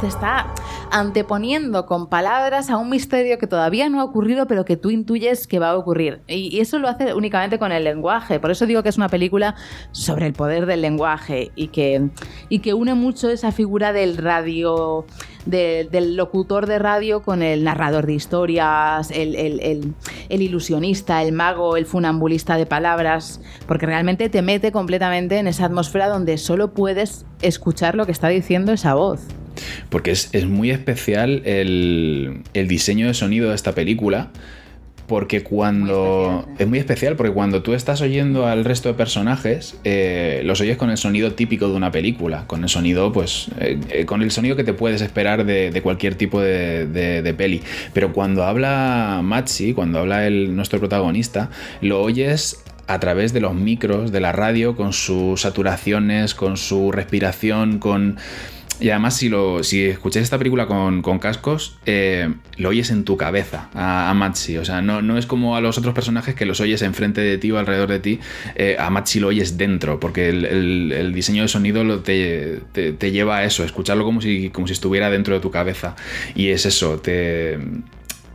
te 0.00 0.06
está 0.06 0.46
anteponiendo 0.92 1.86
con 1.86 2.08
palabras 2.08 2.70
a 2.70 2.76
un 2.76 2.88
misterio 2.88 3.38
que 3.38 3.46
todavía 3.46 3.88
no 3.88 4.00
ha 4.00 4.04
ocurrido, 4.04 4.46
pero 4.46 4.64
que 4.64 4.76
tú 4.76 4.90
intuyes 4.90 5.46
que 5.46 5.58
va 5.58 5.70
a 5.70 5.76
ocurrir. 5.76 6.20
Y, 6.28 6.60
eso 6.60 6.78
lo 6.78 6.88
hace 6.88 7.14
únicamente 7.14 7.58
con 7.58 7.72
el 7.72 7.84
lenguaje. 7.84 8.38
Por 8.38 8.50
eso 8.50 8.66
digo 8.66 8.82
que 8.82 8.90
es 8.90 8.96
una 8.96 9.08
película 9.08 9.56
sobre 9.90 10.26
el 10.26 10.34
poder 10.34 10.66
del 10.66 10.82
lenguaje 10.82 11.50
y 11.56 11.68
que, 11.68 12.72
une 12.72 12.94
mucho 12.94 13.28
esa 13.28 13.50
figura 13.50 13.92
del 13.92 14.16
radio. 14.16 15.04
del 15.46 16.16
locutor 16.16 16.66
de 16.66 16.78
radio 16.78 17.22
con 17.22 17.42
el 17.42 17.64
narrador 17.64 18.06
de 18.06 18.12
historias, 18.12 19.10
el, 19.10 19.34
el, 19.34 19.94
ilusionista, 20.42 21.22
el 21.22 21.32
mago, 21.32 21.76
el 21.76 21.86
funambulista 21.86 22.56
de 22.56 22.66
palabras, 22.66 23.40
porque 23.66 23.86
realmente 23.86 24.28
te 24.28 24.42
mete 24.42 24.70
completamente 24.70 25.38
en 25.38 25.46
esa 25.46 25.64
atmósfera 25.64 26.08
donde 26.08 26.36
solo 26.36 26.74
puedes 26.74 27.24
escuchar 27.40 27.94
lo 27.94 28.04
que 28.04 28.12
está 28.12 28.28
diciendo 28.28 28.72
esa 28.72 28.94
voz. 28.94 29.20
Porque 29.88 30.10
es, 30.10 30.46
muy 30.46 30.70
especial 30.70 31.42
el, 31.44 32.42
diseño 32.52 33.06
de 33.06 33.14
sonido 33.14 33.50
de 33.50 33.54
esta 33.54 33.72
película. 33.72 34.30
Porque 35.06 35.42
cuando. 35.42 36.46
es 36.58 36.68
muy 36.68 36.78
especial 36.78 37.16
porque 37.16 37.32
cuando 37.32 37.62
tú 37.62 37.72
estás 37.72 38.02
oyendo 38.02 38.46
al 38.46 38.66
resto 38.66 38.90
de 38.90 38.94
personajes, 38.94 39.78
eh, 39.84 40.42
los 40.44 40.60
oyes 40.60 40.76
con 40.76 40.90
el 40.90 40.98
sonido 40.98 41.32
típico 41.32 41.66
de 41.66 41.74
una 41.74 41.90
película. 41.90 42.44
Con 42.46 42.62
el 42.62 42.68
sonido, 42.68 43.10
pues. 43.10 43.48
Eh, 43.58 43.80
eh, 43.88 44.04
con 44.04 44.20
el 44.20 44.30
sonido 44.30 44.54
que 44.54 44.64
te 44.64 44.74
puedes 44.74 45.00
esperar 45.00 45.46
de, 45.46 45.80
cualquier 45.82 46.14
tipo 46.14 46.42
de, 46.42 47.34
peli. 47.38 47.62
Pero 47.94 48.12
cuando 48.12 48.44
habla 48.44 49.20
Matsi, 49.24 49.72
cuando 49.72 50.00
habla 50.00 50.26
el, 50.26 50.54
nuestro 50.54 50.78
protagonista, 50.78 51.48
lo 51.80 52.02
oyes 52.02 52.62
a 52.88 52.98
través 52.98 53.32
de 53.32 53.40
los 53.40 53.54
micros 53.54 54.10
de 54.10 54.20
la 54.20 54.32
radio, 54.32 54.74
con 54.74 54.92
sus 54.92 55.42
saturaciones, 55.42 56.34
con 56.34 56.56
su 56.56 56.90
respiración, 56.90 57.78
con 57.78 58.16
y 58.80 58.90
además, 58.90 59.16
si, 59.16 59.28
lo, 59.28 59.62
si 59.64 59.84
escuchas 59.84 60.22
esta 60.22 60.38
película 60.38 60.66
con, 60.66 61.02
cascos, 61.18 61.78
eh, 61.86 62.32
lo 62.56 62.68
oyes 62.68 62.90
en 62.90 63.04
tu 63.04 63.16
cabeza 63.16 63.68
a, 63.74 64.10
a 64.10 64.30
O 64.30 64.64
sea, 64.64 64.82
no, 64.82 65.02
no, 65.02 65.18
es 65.18 65.26
como 65.26 65.56
a 65.56 65.60
los 65.60 65.78
otros 65.78 65.94
personajes 65.94 66.34
que 66.34 66.46
los 66.46 66.60
oyes 66.60 66.82
enfrente 66.82 67.20
de 67.20 67.38
ti 67.38 67.50
o 67.50 67.58
alrededor 67.58 67.88
de 67.88 68.00
ti. 68.00 68.20
Eh, 68.54 68.76
a 68.78 68.90
Matsi 68.90 69.20
lo 69.20 69.28
oyes 69.28 69.58
dentro, 69.58 69.98
porque 69.98 70.28
el, 70.28 71.12
diseño 71.12 71.42
de 71.42 71.48
sonido 71.48 72.00
te, 72.00 72.60
te, 72.72 73.10
lleva 73.10 73.38
a 73.38 73.44
eso, 73.44 73.64
escucharlo 73.64 74.04
como 74.04 74.20
si, 74.20 74.50
como 74.50 74.66
si 74.66 74.72
estuviera 74.72 75.10
dentro 75.10 75.34
de 75.34 75.40
tu 75.40 75.50
cabeza. 75.50 75.96
Y 76.34 76.48
es 76.48 76.66
eso, 76.66 77.00
te 77.00 77.58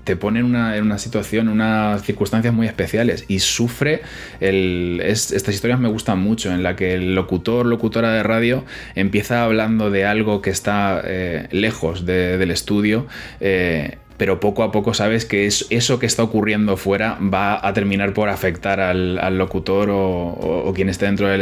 te 0.04 0.16
pone 0.16 0.40
en 0.40 0.46
una, 0.46 0.98
situación, 0.98 1.48
unas 1.48 2.04
circunstancias 2.04 2.54
muy 2.54 2.68
especiales 2.68 3.26
y 3.28 3.40
sufre 3.40 4.02
el, 4.40 5.02
estas 5.04 5.54
historias 5.54 5.80
me 5.80 5.90
gustan 5.90 6.20
mucho 6.20 6.52
en 6.52 6.64
la 6.64 6.76
que 6.76 6.94
el 6.94 7.16
locutor, 7.16 7.66
locutora 7.66 8.12
de 8.12 8.24
radio 8.24 8.66
empieza 8.96 9.44
hablando 9.44 9.90
de 9.92 10.06
algo 10.06 10.42
que 10.42 10.50
está 10.50 11.02
eh, 11.06 11.48
lejos 11.52 12.06
del 12.06 12.52
estudio 12.52 13.08
eh, 13.40 13.98
pero 14.18 14.40
poco 14.40 14.64
a 14.64 14.72
poco 14.72 14.94
sabes 14.94 15.26
que 15.26 15.48
es, 15.48 15.66
eso 15.70 16.00
que 16.00 16.06
está 16.06 16.24
ocurriendo 16.24 16.78
fuera 16.78 17.18
va 17.22 17.66
a 17.66 17.74
terminar 17.74 18.14
por 18.14 18.30
afectar 18.30 18.80
al, 18.80 19.38
locutor 19.38 19.90
o, 19.92 20.72
quien 20.76 20.90
esté 20.90 21.06
dentro 21.06 21.28
del, 21.28 21.42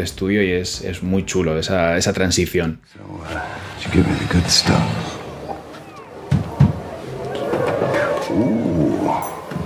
estudio 0.00 0.42
y 0.42 0.52
es, 0.52 1.02
muy 1.02 1.24
chulo 1.24 1.58
esa, 1.58 2.12
transición. 2.12 2.80
Don't 4.64 5.01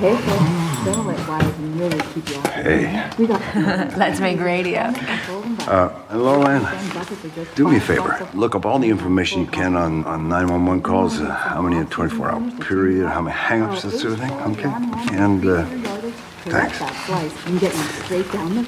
let 0.00 1.28
Wyatt 1.28 1.54
really 1.58 2.00
keep 2.12 2.28
you 2.28 2.40
Hey. 2.50 3.10
Let's 3.96 4.20
make 4.20 4.40
radio. 4.40 4.80
Uh, 4.80 5.88
hello, 6.10 6.42
Ann. 6.44 6.62
Do 7.54 7.68
me 7.68 7.76
a 7.78 7.80
favor. 7.80 8.28
Look 8.34 8.54
up 8.54 8.66
all 8.66 8.78
the 8.78 8.88
information 8.88 9.40
you 9.40 9.46
can 9.46 9.74
on, 9.74 10.04
on 10.04 10.28
911 10.28 10.82
calls, 10.82 11.20
uh, 11.20 11.32
how 11.32 11.62
many 11.62 11.76
in 11.76 11.82
a 11.82 11.86
24 11.86 12.30
hour 12.30 12.50
period, 12.60 13.08
how 13.08 13.22
many 13.22 13.36
hangups, 13.36 13.82
that 13.82 13.92
sort 13.92 14.12
of 14.12 14.20
thing, 14.20 14.32
okay? 14.32 14.72
And, 15.16 15.46
uh, 15.46 15.64
thanks. 16.44 16.80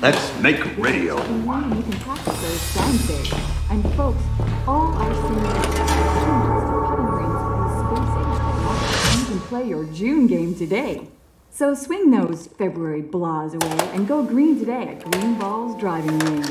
Let's 0.02 0.40
make 0.40 0.76
radio. 0.78 1.18
And 3.70 3.84
folks, 3.94 4.22
all 4.66 4.94
our 4.94 5.14
seniors 5.14 5.88
you 9.18 9.24
can 9.26 9.40
play 9.40 9.68
your 9.68 9.84
June 9.84 10.26
game 10.26 10.54
today. 10.54 11.06
So 11.58 11.74
swing 11.74 12.12
those 12.12 12.46
February 12.46 13.02
blahs 13.02 13.52
away 13.52 13.90
and 13.92 14.06
go 14.06 14.22
green 14.22 14.60
today 14.60 14.90
at 14.90 15.10
Green 15.10 15.34
Balls 15.34 15.76
Driving 15.80 16.16
Range. 16.20 16.46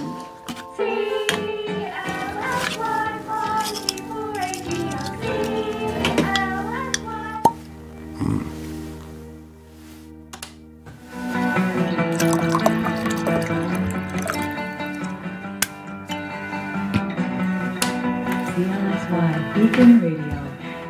CLSY 18.75 19.53
Beacon 19.55 20.01
Radio, 20.01 20.43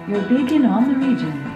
your 0.08 0.22
beacon 0.28 0.66
on 0.66 0.88
the 0.88 1.08
region. 1.08 1.47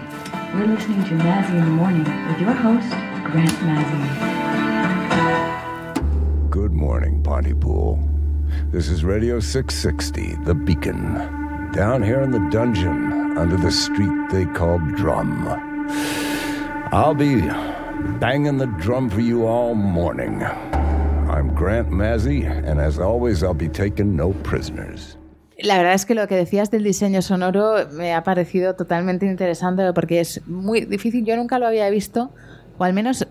You're 0.54 0.66
listening 0.66 1.02
to 1.04 1.14
Mazzy 1.14 1.54
in 1.54 1.64
the 1.64 1.70
Morning 1.70 2.04
with 2.28 2.38
your 2.38 2.52
host, 2.52 2.90
Grant 3.24 3.50
Mazzy. 3.64 4.10
Good 6.50 6.72
morning, 6.72 7.22
Pontypool. 7.22 7.98
This 8.70 8.90
is 8.90 9.02
Radio 9.02 9.40
660, 9.40 10.44
The 10.44 10.54
Beacon. 10.54 11.14
Down 11.72 12.02
here 12.02 12.20
in 12.20 12.30
the 12.32 12.50
dungeon, 12.50 13.38
under 13.38 13.56
the 13.56 13.72
street 13.72 14.28
they 14.30 14.44
call 14.44 14.78
Drum. 14.94 15.48
I'll 16.92 17.14
be 17.14 17.40
banging 18.20 18.58
the 18.58 18.66
drum 18.78 19.08
for 19.08 19.22
you 19.22 19.46
all 19.46 19.74
morning. 19.74 20.42
I'm 20.42 21.54
Grant 21.54 21.88
Mazzy, 21.88 22.44
and 22.44 22.78
as 22.78 22.98
always, 22.98 23.42
I'll 23.42 23.54
be 23.54 23.70
taking 23.70 24.14
no 24.14 24.34
prisoners. 24.42 25.16
La 25.62 25.76
verdad 25.76 25.94
es 25.94 26.06
que 26.06 26.14
lo 26.16 26.26
que 26.26 26.34
decías 26.34 26.70
del 26.72 26.82
diseño 26.82 27.22
sonoro 27.22 27.88
me 27.92 28.14
ha 28.14 28.24
parecido 28.24 28.74
totalmente 28.74 29.26
interesante 29.26 29.92
porque 29.92 30.20
es 30.20 30.46
muy 30.48 30.82
difícil, 30.82 31.24
yo 31.24 31.36
nunca 31.36 31.60
lo 31.60 31.68
había 31.68 31.88
visto, 31.88 32.30
o 32.78 32.84
al 32.84 32.92
menos 32.92 33.28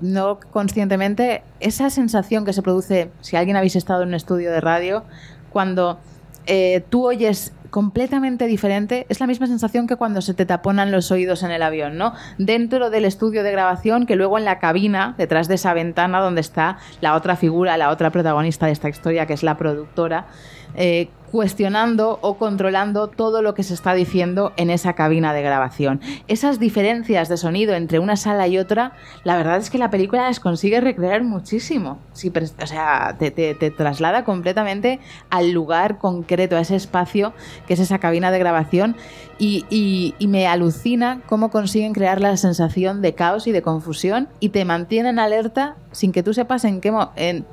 no 0.00 0.38
conscientemente, 0.52 1.42
esa 1.58 1.90
sensación 1.90 2.44
que 2.44 2.52
se 2.52 2.62
produce, 2.62 3.10
si 3.20 3.36
alguien 3.36 3.56
habéis 3.56 3.74
estado 3.74 4.02
en 4.02 4.08
un 4.08 4.14
estudio 4.14 4.52
de 4.52 4.60
radio, 4.60 5.02
cuando 5.50 5.98
eh, 6.46 6.84
tú 6.88 7.06
oyes 7.06 7.52
completamente 7.70 8.46
diferente. 8.46 9.06
Es 9.08 9.18
la 9.18 9.26
misma 9.26 9.46
sensación 9.46 9.86
que 9.86 9.96
cuando 9.96 10.20
se 10.20 10.34
te 10.34 10.44
taponan 10.44 10.92
los 10.92 11.10
oídos 11.10 11.42
en 11.42 11.50
el 11.50 11.62
avión, 11.62 11.96
¿no? 11.96 12.12
Dentro 12.36 12.90
del 12.90 13.06
estudio 13.06 13.42
de 13.42 13.50
grabación, 13.50 14.04
que 14.04 14.14
luego 14.14 14.36
en 14.36 14.44
la 14.44 14.58
cabina, 14.58 15.14
detrás 15.16 15.48
de 15.48 15.54
esa 15.54 15.72
ventana 15.72 16.20
donde 16.20 16.42
está 16.42 16.76
la 17.00 17.14
otra 17.14 17.34
figura, 17.34 17.78
la 17.78 17.88
otra 17.88 18.10
protagonista 18.10 18.66
de 18.66 18.72
esta 18.72 18.90
historia, 18.90 19.26
que 19.26 19.32
es 19.32 19.42
la 19.42 19.56
productora, 19.56 20.26
eh, 20.74 21.08
cuestionando 21.32 22.18
o 22.20 22.36
controlando 22.36 23.08
todo 23.08 23.40
lo 23.40 23.54
que 23.54 23.62
se 23.62 23.72
está 23.72 23.94
diciendo 23.94 24.52
en 24.58 24.68
esa 24.68 24.92
cabina 24.92 25.32
de 25.32 25.40
grabación. 25.40 26.02
Esas 26.28 26.60
diferencias 26.60 27.30
de 27.30 27.38
sonido 27.38 27.74
entre 27.74 27.98
una 27.98 28.16
sala 28.16 28.46
y 28.48 28.58
otra, 28.58 28.92
la 29.24 29.36
verdad 29.38 29.56
es 29.56 29.70
que 29.70 29.78
la 29.78 29.90
película 29.90 30.24
las 30.24 30.40
consigue 30.40 30.82
recrear 30.82 31.24
muchísimo. 31.24 31.98
o 32.12 32.66
sea, 32.66 33.16
te, 33.18 33.54
traslada 33.70 34.24
completamente 34.24 35.00
al 35.30 35.52
lugar 35.52 35.96
concreto, 35.96 36.56
a 36.56 36.60
ese 36.60 36.76
espacio 36.76 37.32
que 37.66 37.74
es 37.74 37.80
esa 37.80 37.98
cabina 37.98 38.30
de 38.30 38.38
grabación 38.38 38.94
y, 39.38 40.14
me 40.20 40.46
alucina 40.46 41.20
cómo 41.26 41.50
consiguen 41.50 41.92
crear 41.92 42.20
la 42.20 42.36
sensación 42.36 43.02
de 43.02 43.14
caos 43.14 43.46
y 43.46 43.52
de 43.52 43.62
confusión 43.62 44.28
y 44.38 44.50
te 44.50 44.64
mantienen 44.64 45.18
alerta 45.18 45.76
sin 45.92 46.12
que 46.12 46.22
tú 46.22 46.32
sepas 46.32 46.64
en 46.64 46.80
qué, 46.80 46.92
en, 47.16 47.44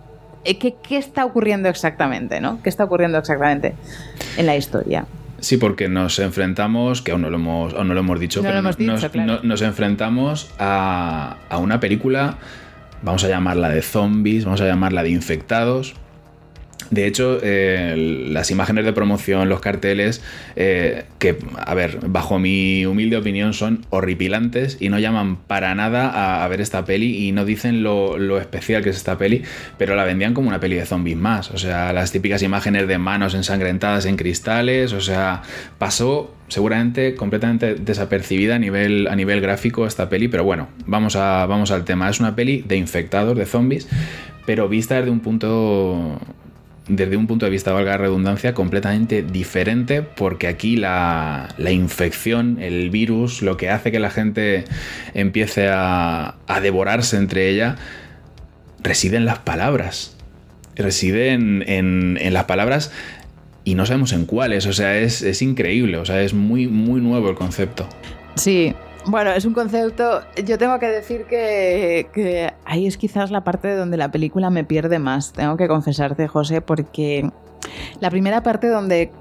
¿Qué, 0.44 0.76
¿Qué, 0.82 0.98
está 0.98 1.26
ocurriendo 1.26 1.70
exactamente, 1.70 2.40
no? 2.40 2.62
¿Qué 2.62 2.70
está 2.70 2.86
ocurriendo 2.86 3.18
exactamente 3.18 3.76
en 4.38 4.46
la 4.46 4.56
historia? 4.56 5.06
Sí, 5.40 5.58
porque 5.58 5.88
nos 5.88 6.20
enfrentamos, 6.20 7.02
que 7.02 7.12
aún 7.12 7.22
no 7.22 7.30
lo 7.30 7.38
hemos, 7.38 7.74
no 7.74 7.94
lo 7.94 8.00
hemos 8.00 8.20
dicho, 8.20 8.42
pero 8.42 8.62
nos, 8.62 9.62
enfrentamos 9.62 10.52
a, 10.60 11.38
a 11.50 11.58
una 11.58 11.80
película, 11.80 12.38
vamos 13.02 13.24
a 13.24 13.30
llamarla 13.30 13.70
de 13.70 13.82
zombies, 13.82 14.44
vamos 14.46 14.62
a 14.62 14.66
llamarla 14.66 15.04
de 15.04 15.12
infectados, 15.12 15.96
de 16.92 17.06
hecho, 17.06 17.40
las 17.44 18.50
imágenes 18.50 18.84
de 18.86 18.94
promoción, 18.94 19.48
los 19.48 19.60
carteles, 19.60 20.22
eh, 20.56 21.04
que, 21.20 21.38
a 21.58 21.74
ver, 21.76 22.00
bajo 22.08 22.40
mi 22.40 22.86
humilde 22.86 23.18
opinión, 23.18 23.54
son 23.54 23.86
horripilantes 23.90 24.78
y 24.80 24.90
no 24.90 24.98
llaman 24.98 25.38
para 25.38 25.76
nada 25.76 26.44
a, 26.44 26.48
ver 26.48 26.62
esta 26.62 26.86
peli 26.86 27.28
y 27.28 27.32
no 27.32 27.46
dicen 27.46 27.84
lo, 27.84 28.40
especial 28.40 28.84
que 28.84 28.90
es 28.90 28.98
esta 28.98 29.18
peli, 29.18 29.44
pero 29.78 29.96
la 29.96 30.04
vendían 30.04 30.34
como 30.34 30.48
una 30.48 30.60
peli 30.60 30.76
de 30.76 30.86
zombies 30.86 31.18
más. 31.18 31.52
O 31.52 31.58
sea, 31.58 31.94
las 31.94 32.12
típicas 32.12 32.42
imágenes 32.42 32.88
de 32.88 32.98
manos 32.98 33.36
ensangrentadas 33.36 34.06
en 34.06 34.16
cristales, 34.16 34.94
o 34.94 35.02
sea, 35.02 35.44
pasó 35.78 36.34
seguramente 36.48 37.14
completamente 37.14 37.76
desapercibida 37.76 38.56
a 38.56 38.60
nivel, 38.60 39.08
a 39.08 39.16
nivel 39.16 39.42
gráfico 39.42 39.86
esta 39.86 40.10
peli, 40.10 40.28
pero 40.28 40.44
bueno, 40.44 40.70
vamos, 40.88 41.16
a, 41.16 41.46
vamos 41.46 41.70
al 41.70 41.86
tema. 41.86 42.10
Es 42.10 42.20
una 42.20 42.36
peli 42.36 42.64
de 42.68 42.78
infectados, 42.78 43.38
de 43.38 43.46
zombies, 43.46 43.88
pero 44.48 44.68
vista 44.68 44.96
desde 44.96 45.12
un 45.12 45.20
punto 45.20 46.20
desde 46.90 47.16
un 47.16 47.28
punto 47.28 47.46
de 47.46 47.52
vista, 47.52 47.72
valga 47.72 47.92
la 47.92 47.98
redundancia, 47.98 48.54
completamente 48.54 49.22
diferente, 49.22 50.02
porque 50.02 50.48
aquí 50.48 50.76
la, 50.76 51.56
infección, 51.70 52.58
el 52.60 52.90
virus, 52.90 53.42
lo 53.42 53.58
que 53.58 53.70
hace 53.70 53.92
que 53.92 54.00
la 54.00 54.10
gente 54.10 54.66
empiece 55.14 55.70
a, 55.72 56.36
devorarse 56.62 57.18
entre 57.18 57.50
ella, 57.50 57.76
reside 58.82 59.18
en 59.18 59.26
las 59.26 59.40
palabras. 59.40 60.18
Reside 60.76 61.34
en, 61.34 62.34
las 62.34 62.46
palabras 62.46 62.92
y 63.64 63.76
no 63.76 63.86
sabemos 63.86 64.12
en 64.12 64.26
cuáles. 64.26 64.66
O 64.66 64.74
sea, 64.74 64.98
es, 64.98 65.22
es 65.22 65.42
increíble. 65.42 65.98
O 65.98 66.06
sea, 66.06 66.22
es 66.22 66.34
muy, 66.34 66.68
muy 66.68 67.02
nuevo 67.02 67.30
el 67.30 67.36
concepto. 67.36 67.88
Sí, 68.36 68.74
bueno, 69.06 69.32
es 69.32 69.46
un 69.46 69.54
concepto. 69.54 70.22
Yo 70.46 70.58
tengo 70.58 70.78
que 70.80 70.88
decir 70.88 71.26
que, 71.26 72.54
ahí 72.66 72.88
es 72.88 72.98
quizás 72.98 73.32
la 73.32 73.44
parte 73.44 73.76
donde 73.76 73.98
la 73.98 74.12
película 74.12 74.50
me 74.50 74.64
pierde 74.64 75.00
más. 75.00 75.34
Tengo 75.34 75.58
que 75.58 75.68
confesarte, 75.68 76.28
José, 76.28 76.62
porque 76.62 77.30
la 78.00 78.10
primera 78.10 78.44
parte 78.44 78.68
donde 78.68 79.12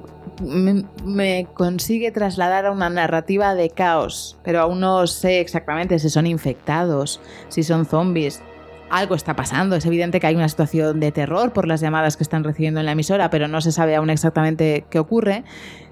me, 1.04 1.47
consigue 1.54 2.11
trasladar 2.11 2.66
a 2.66 2.73
una 2.73 2.90
narrativa 2.90 3.54
de 3.54 3.70
caos, 3.70 4.38
pero 4.44 4.61
aún 4.61 4.80
no 4.80 5.06
sé 5.06 5.40
exactamente 5.40 5.99
si 5.99 6.11
son 6.11 6.26
infectados, 6.26 7.20
si 7.49 7.62
son 7.62 7.87
zombies. 7.87 8.42
Algo 8.90 9.14
está 9.14 9.37
pasando, 9.37 9.76
es 9.76 9.85
evidente 9.85 10.18
que 10.18 10.26
hay 10.26 10.35
una 10.35 10.49
situación 10.49 10.99
de 10.99 11.12
terror 11.12 11.52
por 11.52 11.68
las 11.68 11.82
llamadas 11.82 12.16
que 12.16 12.23
están 12.23 12.42
recibiendo 12.42 12.80
en 12.80 12.87
la 12.87 12.92
emisora, 12.92 13.28
pero 13.28 13.47
no 13.47 13.61
se 13.61 13.70
sabe 13.70 13.94
aún 13.94 14.08
exactamente 14.08 14.87
qué 14.88 14.99
ocurre 14.99 15.44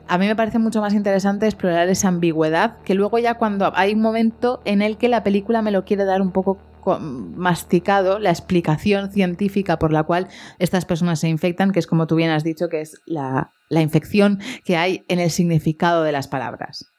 a 0.08 0.18
mí 0.18 0.26
me 0.26 0.36
parece 0.36 0.58
mucho 0.58 0.80
más 0.80 0.94
interesante 0.94 1.46
explorar 1.46 1.88
esa 1.88 2.08
ambigüedad, 2.08 2.78
que 2.84 2.94
luego 2.94 3.18
ya 3.18 3.34
cuando 3.34 3.72
hay 3.75 3.94
un 3.94 4.00
momento 4.00 4.62
en 4.64 4.82
el 4.82 4.96
que 4.98 5.08
la 5.08 5.23
película 5.23 5.62
me 5.62 5.71
lo 5.71 5.84
quiere 5.84 6.04
dar 6.04 6.23
un 6.23 6.32
poco 6.32 6.58
masticado, 6.95 8.19
la 8.21 8.30
explicación 8.30 9.10
científica 9.10 9.78
por 9.78 9.92
la 9.92 10.04
cual 10.04 10.28
estas 10.58 10.84
personas 10.84 11.19
se 11.19 11.28
infectan, 11.28 11.73
que 11.73 11.80
es 11.80 11.86
como 11.86 12.06
tú 12.06 12.14
bien 12.14 12.30
has 12.30 12.45
dicho, 12.45 12.69
que 12.69 12.80
es 12.80 13.00
la, 13.06 13.50
infección 13.71 14.40
que 14.64 14.76
hay 14.76 15.04
en 15.08 15.19
el 15.19 15.30
significado 15.30 16.04
de 16.04 16.12
las 16.12 16.28
palabras. 16.28 16.92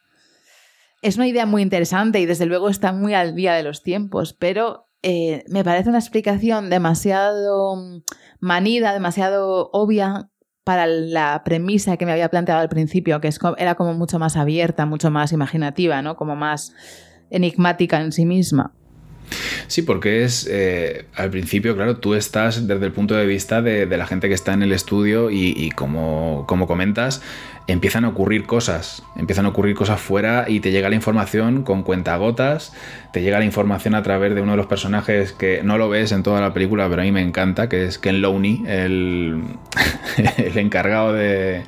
Es 1.01 1.15
una 1.15 1.27
idea 1.27 1.45
muy 1.45 1.61
interesante 1.61 2.19
y 2.19 2.25
desde 2.25 2.45
luego 2.45 2.69
está 2.69 2.91
muy 2.91 3.13
al 3.13 3.35
día 3.35 3.53
de 3.53 3.63
los 3.63 3.83
tiempos, 3.83 4.33
pero 4.33 4.89
eh, 5.03 5.45
me 5.47 5.63
parece 5.63 5.89
una 5.89 5.99
explicación 5.99 6.69
demasiado 6.69 8.03
manida, 8.39 8.93
demasiado 8.93 9.69
obvia 9.71 10.29
para 10.67 10.85
la 10.85 11.43
premisa 11.45 11.95
que 11.95 12.05
me 12.05 12.11
había 12.11 12.27
planteado 12.27 12.59
al 12.59 12.67
principio, 12.67 13.21
que 13.21 13.29
era 13.57 13.75
como 13.75 13.93
mucho 13.93 14.19
más 14.19 14.35
abierta, 14.35 14.85
mucho 14.85 15.09
más 15.09 15.31
imaginativa, 15.31 16.01
¿no? 16.01 16.17
Como 16.17 16.35
más 16.35 16.73
enigmática 17.29 18.01
en 18.01 18.11
sí 18.11 18.25
misma. 18.25 18.73
Sí, 19.67 19.81
porque 19.81 20.23
es, 20.23 20.47
eh, 20.49 21.05
al 21.13 21.29
principio, 21.29 21.75
claro, 21.75 21.97
tú 21.97 22.13
estás 22.13 22.67
desde 22.67 22.85
el 22.85 22.93
punto 22.93 23.15
de 23.15 23.25
vista 23.25 23.61
de, 23.61 23.85
la 23.85 24.07
gente 24.07 24.29
que 24.29 24.33
está 24.33 24.53
en 24.53 24.63
el 24.63 24.71
estudio 24.71 25.29
y, 25.29 25.71
como, 25.71 26.45
como, 26.47 26.67
comentas, 26.67 27.21
empiezan 27.67 28.05
a 28.05 28.09
ocurrir 28.09 28.45
cosas, 28.45 29.03
empiezan 29.17 29.45
a 29.45 29.49
ocurrir 29.49 29.75
cosas 29.75 29.99
fuera 29.99 30.45
y 30.47 30.61
te 30.61 30.71
llega 30.71 30.89
la 30.89 30.95
información 30.95 31.63
con 31.63 31.83
cuentagotas, 31.83 32.71
te 33.11 33.21
llega 33.21 33.39
la 33.39 33.45
información 33.45 33.93
a 33.93 34.03
través 34.03 34.35
de 34.35 34.41
uno 34.41 34.51
de 34.51 34.57
los 34.57 34.67
personajes 34.67 35.33
que 35.33 35.61
no 35.63 35.77
lo 35.77 35.89
ves 35.89 36.13
en 36.13 36.23
toda 36.23 36.39
la 36.39 36.53
película, 36.53 36.87
pero 36.89 37.01
a 37.01 37.05
mí 37.05 37.11
me 37.11 37.21
encanta, 37.21 37.67
que 37.67 37.85
es 37.85 37.99
Ken 37.99 38.21
Looney, 38.21 38.63
el, 38.67 39.43
el 40.37 40.57
encargado 40.57 41.11
de 41.11 41.63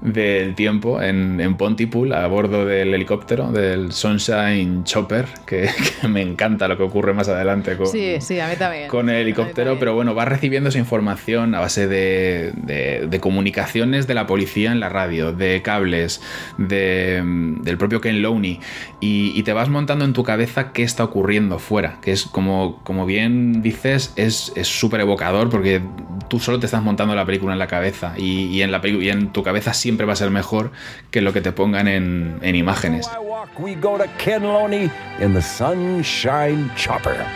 del 0.00 0.54
tiempo 0.54 1.02
en, 1.02 1.40
en, 1.40 1.56
Pontypool 1.56 2.12
a 2.12 2.26
bordo 2.26 2.64
del 2.64 2.94
helicóptero, 2.94 3.52
del 3.52 3.92
Sunshine 3.92 4.84
Chopper, 4.84 5.26
que, 5.46 5.68
me 6.08 6.22
encanta 6.22 6.68
lo 6.68 6.76
que 6.76 6.82
ocurre 6.82 7.12
más 7.12 7.28
adelante 7.28 7.76
con, 7.76 7.86
sí, 7.86 8.16
sí, 8.20 8.40
a 8.40 8.48
mí 8.48 8.56
también. 8.56 8.88
con 8.88 9.10
el 9.10 9.16
helicóptero, 9.16 9.78
pero 9.78 9.94
bueno, 9.94 10.14
va 10.14 10.24
recibiendo 10.24 10.70
esa 10.70 10.78
información 10.78 11.54
a 11.54 11.60
base 11.60 11.86
de, 11.86 12.52
de, 12.54 13.20
comunicaciones 13.20 14.06
de 14.06 14.14
la 14.14 14.26
policía 14.26 14.72
en 14.72 14.80
la 14.80 14.88
radio, 14.88 15.32
de 15.32 15.60
cables, 15.62 16.22
de, 16.56 17.22
del 17.60 17.76
propio 17.76 18.00
Ken 18.00 18.22
Looney, 18.22 18.60
y, 19.00 19.32
y, 19.34 19.42
te 19.42 19.52
vas 19.52 19.68
montando 19.68 20.04
en 20.04 20.14
tu 20.14 20.22
cabeza 20.22 20.72
qué 20.72 20.82
está 20.82 21.04
ocurriendo 21.04 21.58
fuera, 21.58 21.98
que 22.00 22.12
es 22.12 22.24
como, 22.24 22.80
como 22.82 23.04
bien 23.04 23.60
dices, 23.60 24.14
es 24.16 24.52
súper 24.62 25.00
evocador 25.00 25.50
porque 25.50 25.82
tú 26.28 26.38
solo 26.38 26.60
te 26.60 26.66
estás 26.66 26.82
montando 26.82 27.14
la 27.14 27.26
película 27.26 27.52
en 27.52 27.58
la 27.58 27.66
cabeza 27.66 28.14
y, 28.16 28.44
y 28.46 28.62
en, 28.62 28.70
la, 28.70 28.80
y 28.86 29.10
en 29.10 29.32
tu 29.32 29.42
cabeza 29.42 29.74
siempre 29.74 29.89
siempre 29.90 30.06
va 30.06 30.12
a 30.12 30.16
ser 30.16 30.30
mejor 30.30 30.70
que 31.10 31.20
lo 31.20 31.32
que 31.32 31.40
te 31.40 31.50
pongan 31.50 31.88
en, 31.88 32.38
en 32.42 32.54
imágenes. 32.54 33.10
We 33.58 33.74
go 33.74 33.98
to 33.98 34.06
Ken 34.18 34.44
Loney 34.44 34.88
in 35.18 35.34
the 35.34 35.42
Sunshine 35.42 36.70
Chopper. 36.76 37.26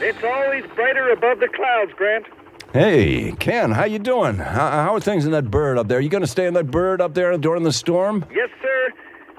It's 0.00 0.22
always 0.22 0.64
brighter 0.76 1.10
above 1.10 1.40
the 1.40 1.48
clouds, 1.48 1.92
Grant. 1.96 2.24
Hey, 2.72 3.32
Ken, 3.40 3.72
how 3.72 3.84
you 3.84 3.98
doing? 3.98 4.36
How, 4.36 4.70
how 4.70 4.94
are 4.94 5.00
things 5.00 5.24
in 5.24 5.32
that 5.32 5.50
bird 5.50 5.76
up 5.76 5.88
there? 5.88 5.98
You 5.98 6.08
going 6.08 6.22
to 6.22 6.28
stay 6.28 6.46
in 6.46 6.54
that 6.54 6.70
bird 6.70 7.00
up 7.00 7.14
there 7.14 7.36
during 7.36 7.64
the 7.64 7.72
storm? 7.72 8.24
Yes, 8.32 8.50
sir. 8.62 8.92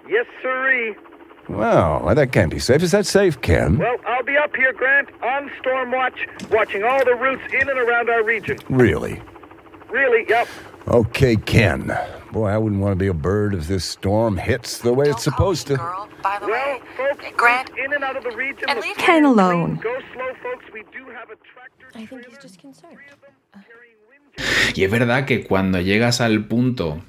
Yes, 0.10 0.26
sirree. 0.42 0.96
Well, 1.48 2.14
that 2.14 2.34
can't 2.34 2.52
be 2.52 2.60
safe. 2.60 2.84
Is 2.84 2.92
that 2.92 3.06
safe, 3.06 3.40
Ken? 3.40 3.78
Well, 3.78 3.96
I'll 4.06 4.24
be 4.24 4.36
up 4.36 4.54
here, 4.54 4.74
Grant, 4.74 5.10
on 5.24 5.50
storm 5.62 5.92
watch, 5.92 6.28
watching 6.52 6.84
all 6.84 7.06
the 7.06 7.16
routes 7.16 7.54
in 7.54 7.70
and 7.70 7.80
around 7.80 8.10
our 8.10 8.24
region. 8.24 8.58
Really? 8.68 9.22
Really, 9.90 10.26
yep. 10.28 10.48
Okay, 10.90 11.36
Ken. 11.36 11.96
Boy, 12.32 12.48
I 12.48 12.58
wouldn't 12.58 12.82
want 12.82 12.94
to 12.94 12.96
be 12.96 13.08
a 13.08 13.14
bird 13.14 13.54
if 13.54 13.68
this 13.68 13.86
storm 13.86 14.38
hits 14.38 14.80
the 14.80 14.92
way 14.92 15.06
Don't 15.06 15.14
it's 15.16 15.24
supposed 15.24 15.68
to. 15.68 15.78
Girl, 15.78 16.10
by 16.24 16.40
the 16.40 16.48
well, 16.48 16.56
way. 16.56 16.82
Folks, 16.98 17.26
Grant, 17.38 17.70
in 17.78 17.94
and 17.94 18.04
out 18.04 18.18
of 18.18 18.24
the 18.24 18.32
region. 18.32 18.68
And 18.68 18.80
leave 18.80 18.98
Ken 18.98 19.24
alone. 19.24 19.76
Go 19.76 19.96
slow, 20.14 20.34
folks. 20.42 20.66
We 20.74 20.84
do 20.92 21.06
have 21.12 21.30
a 21.30 21.38
tractor. 21.46 21.88
I 21.94 22.06
think 22.08 22.26
he's 22.26 22.40
just 22.40 22.60
concerned. 22.60 22.98
Y 24.76 24.84
es 24.84 24.92
verdad 24.92 25.26
que 25.26 25.44
cuando 25.44 25.80
llegas 25.80 26.22
al 26.22 26.46
punto 26.46 27.02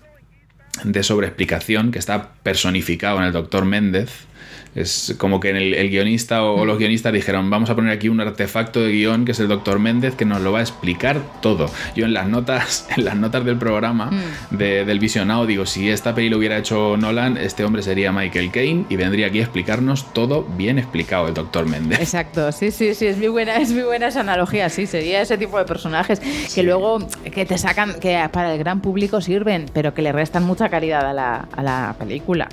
de 0.84 1.02
sobreexplicación 1.02 1.92
que 1.92 1.98
está 1.98 2.32
personificado 2.42 3.18
en 3.18 3.24
el 3.24 3.32
doctor 3.32 3.64
Méndez, 3.64 4.26
Es 4.74 5.14
como 5.18 5.40
que 5.40 5.50
el, 5.50 5.90
guionista 5.90 6.44
o, 6.44 6.64
los 6.64 6.78
guionistas 6.78 7.12
dijeron, 7.12 7.50
vamos 7.50 7.70
a 7.70 7.74
poner 7.74 7.92
aquí 7.92 8.08
un 8.08 8.20
artefacto 8.20 8.80
de 8.80 8.92
guion 8.92 9.24
que 9.24 9.32
es 9.32 9.40
el 9.40 9.48
doctor 9.48 9.78
Méndez 9.78 10.14
que 10.14 10.24
nos 10.24 10.40
lo 10.40 10.52
va 10.52 10.60
a 10.60 10.62
explicar 10.62 11.20
todo. 11.40 11.70
Yo 11.96 12.04
en 12.04 12.12
las 12.12 12.28
notas, 12.28 12.86
en 12.96 13.04
las 13.04 13.16
notas 13.16 13.44
del 13.44 13.56
programa 13.56 14.10
mm. 14.10 14.56
del 14.56 14.98
visionado 15.00 15.46
digo, 15.46 15.66
si 15.66 15.90
esta 15.90 16.14
peli 16.14 16.30
lo 16.30 16.38
hubiera 16.38 16.58
hecho 16.58 16.96
Nolan, 16.96 17.36
este 17.36 17.64
hombre 17.64 17.82
sería 17.82 18.12
Michael 18.12 18.50
Caine 18.50 18.84
y 18.88 18.96
vendría 18.96 19.26
aquí 19.26 19.40
a 19.40 19.42
explicarnos 19.42 20.12
todo 20.12 20.44
bien 20.56 20.78
explicado 20.78 21.28
el 21.28 21.34
doctor 21.34 21.66
Méndez. 21.66 21.98
Exacto, 22.00 22.52
sí, 22.52 22.70
sí, 22.70 22.94
sí, 22.94 23.06
es 23.06 23.18
muy 23.18 23.28
buena, 23.28 23.56
es 23.56 23.72
muy 23.72 23.82
buena 23.82 24.08
esa 24.08 24.20
analogía, 24.20 24.68
sí, 24.68 24.86
sería 24.86 25.20
ese 25.20 25.36
tipo 25.36 25.58
de 25.58 25.64
personajes 25.64 26.20
que 26.54 26.62
luego 26.62 26.98
que 27.32 27.44
te 27.44 27.58
sacan, 27.58 27.98
que 28.00 28.28
para 28.32 28.52
el 28.52 28.58
gran 28.58 28.80
público 28.80 29.20
sirven, 29.20 29.66
pero 29.72 29.94
que 29.94 30.02
le 30.02 30.12
restan 30.12 30.44
mucha 30.44 30.68
calidad 30.68 31.06
a 31.06 31.12
la, 31.12 31.48
a 31.52 31.62
la 31.62 31.96
película. 31.98 32.48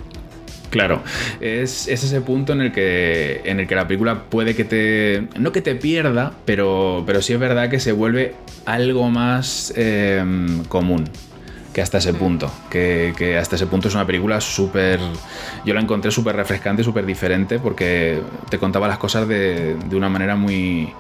Claro, 0.70 1.02
es, 1.40 1.88
ese 1.88 2.22
punto 2.22 2.54
en 2.54 2.62
el, 2.62 2.72
que, 2.72 3.42
en 3.46 3.60
el 3.60 3.68
que 3.68 3.76
la 3.76 3.88
película 3.88 4.24
puede 4.24 4.56
que 4.56 4.66
te. 4.66 5.28
No 5.40 5.52
que 5.52 5.62
te 5.62 5.76
pierda, 5.76 6.34
pero, 6.46 7.04
pero 7.06 7.22
sí 7.22 7.34
es 7.34 7.40
verdad 7.40 7.70
que 7.70 7.80
se 7.80 7.94
vuelve 7.94 8.36
algo 8.66 9.10
más 9.10 9.74
em, 9.78 10.64
común 10.66 11.10
que 11.74 11.82
hasta 11.82 12.00
ese 12.00 12.14
punto. 12.14 12.52
Que, 12.70 13.14
que, 13.16 13.38
hasta 13.38 13.56
ese 13.56 13.68
punto 13.68 13.88
es 13.88 13.96
una 13.96 14.06
película 14.06 14.42
súper. 14.42 15.00
Yo 15.64 15.74
la 15.74 15.80
encontré 15.80 16.12
súper 16.12 16.36
refrescante, 16.36 16.84
súper 16.84 17.06
diferente, 17.06 17.60
porque 17.60 18.20
te 18.50 18.58
contaba 18.58 18.88
las 18.88 18.98
cosas 18.98 19.28
de, 19.28 19.76
de 19.76 19.96
una 19.96 20.10
manera 20.10 20.36
muy, 20.36 20.92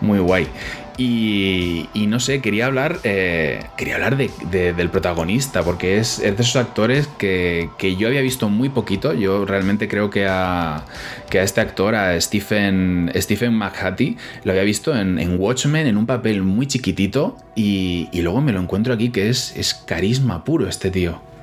muy 0.00 0.18
guay. 0.18 0.48
Y, 0.96 1.88
no 1.94 2.20
sé, 2.20 2.40
quería 2.40 2.66
hablar, 2.66 3.00
eh, 3.02 3.64
quería 3.76 3.96
hablar 3.96 4.16
del 4.16 4.90
protagonista, 4.90 5.62
porque 5.62 5.98
es, 5.98 6.20
de 6.20 6.30
esos 6.30 6.56
actores 6.56 7.08
que, 7.18 7.68
yo 7.98 8.08
había 8.08 8.20
visto 8.20 8.48
muy 8.48 8.68
poquito. 8.68 9.12
Yo 9.12 9.44
realmente 9.44 9.88
creo 9.88 10.10
que 10.10 10.26
a, 10.28 10.84
que 11.30 11.40
a 11.40 11.42
este 11.42 11.60
actor, 11.60 11.94
a 11.94 12.20
Stephen, 12.20 13.10
Stephen 13.16 13.54
McHattie, 13.54 14.16
lo 14.44 14.52
había 14.52 14.62
visto 14.62 14.96
en, 14.96 15.40
Watchmen 15.40 15.86
en 15.86 15.96
un 15.96 16.06
papel 16.06 16.42
muy 16.42 16.66
chiquitito 16.66 17.36
y, 17.54 18.08
luego 18.14 18.40
me 18.40 18.52
lo 18.52 18.60
encuentro 18.60 18.94
aquí 18.94 19.10
que 19.10 19.28
es, 19.28 19.56
es 19.56 19.74
carisma 19.74 20.44
puro 20.44 20.68
este 20.68 20.90
tío. 20.90 21.33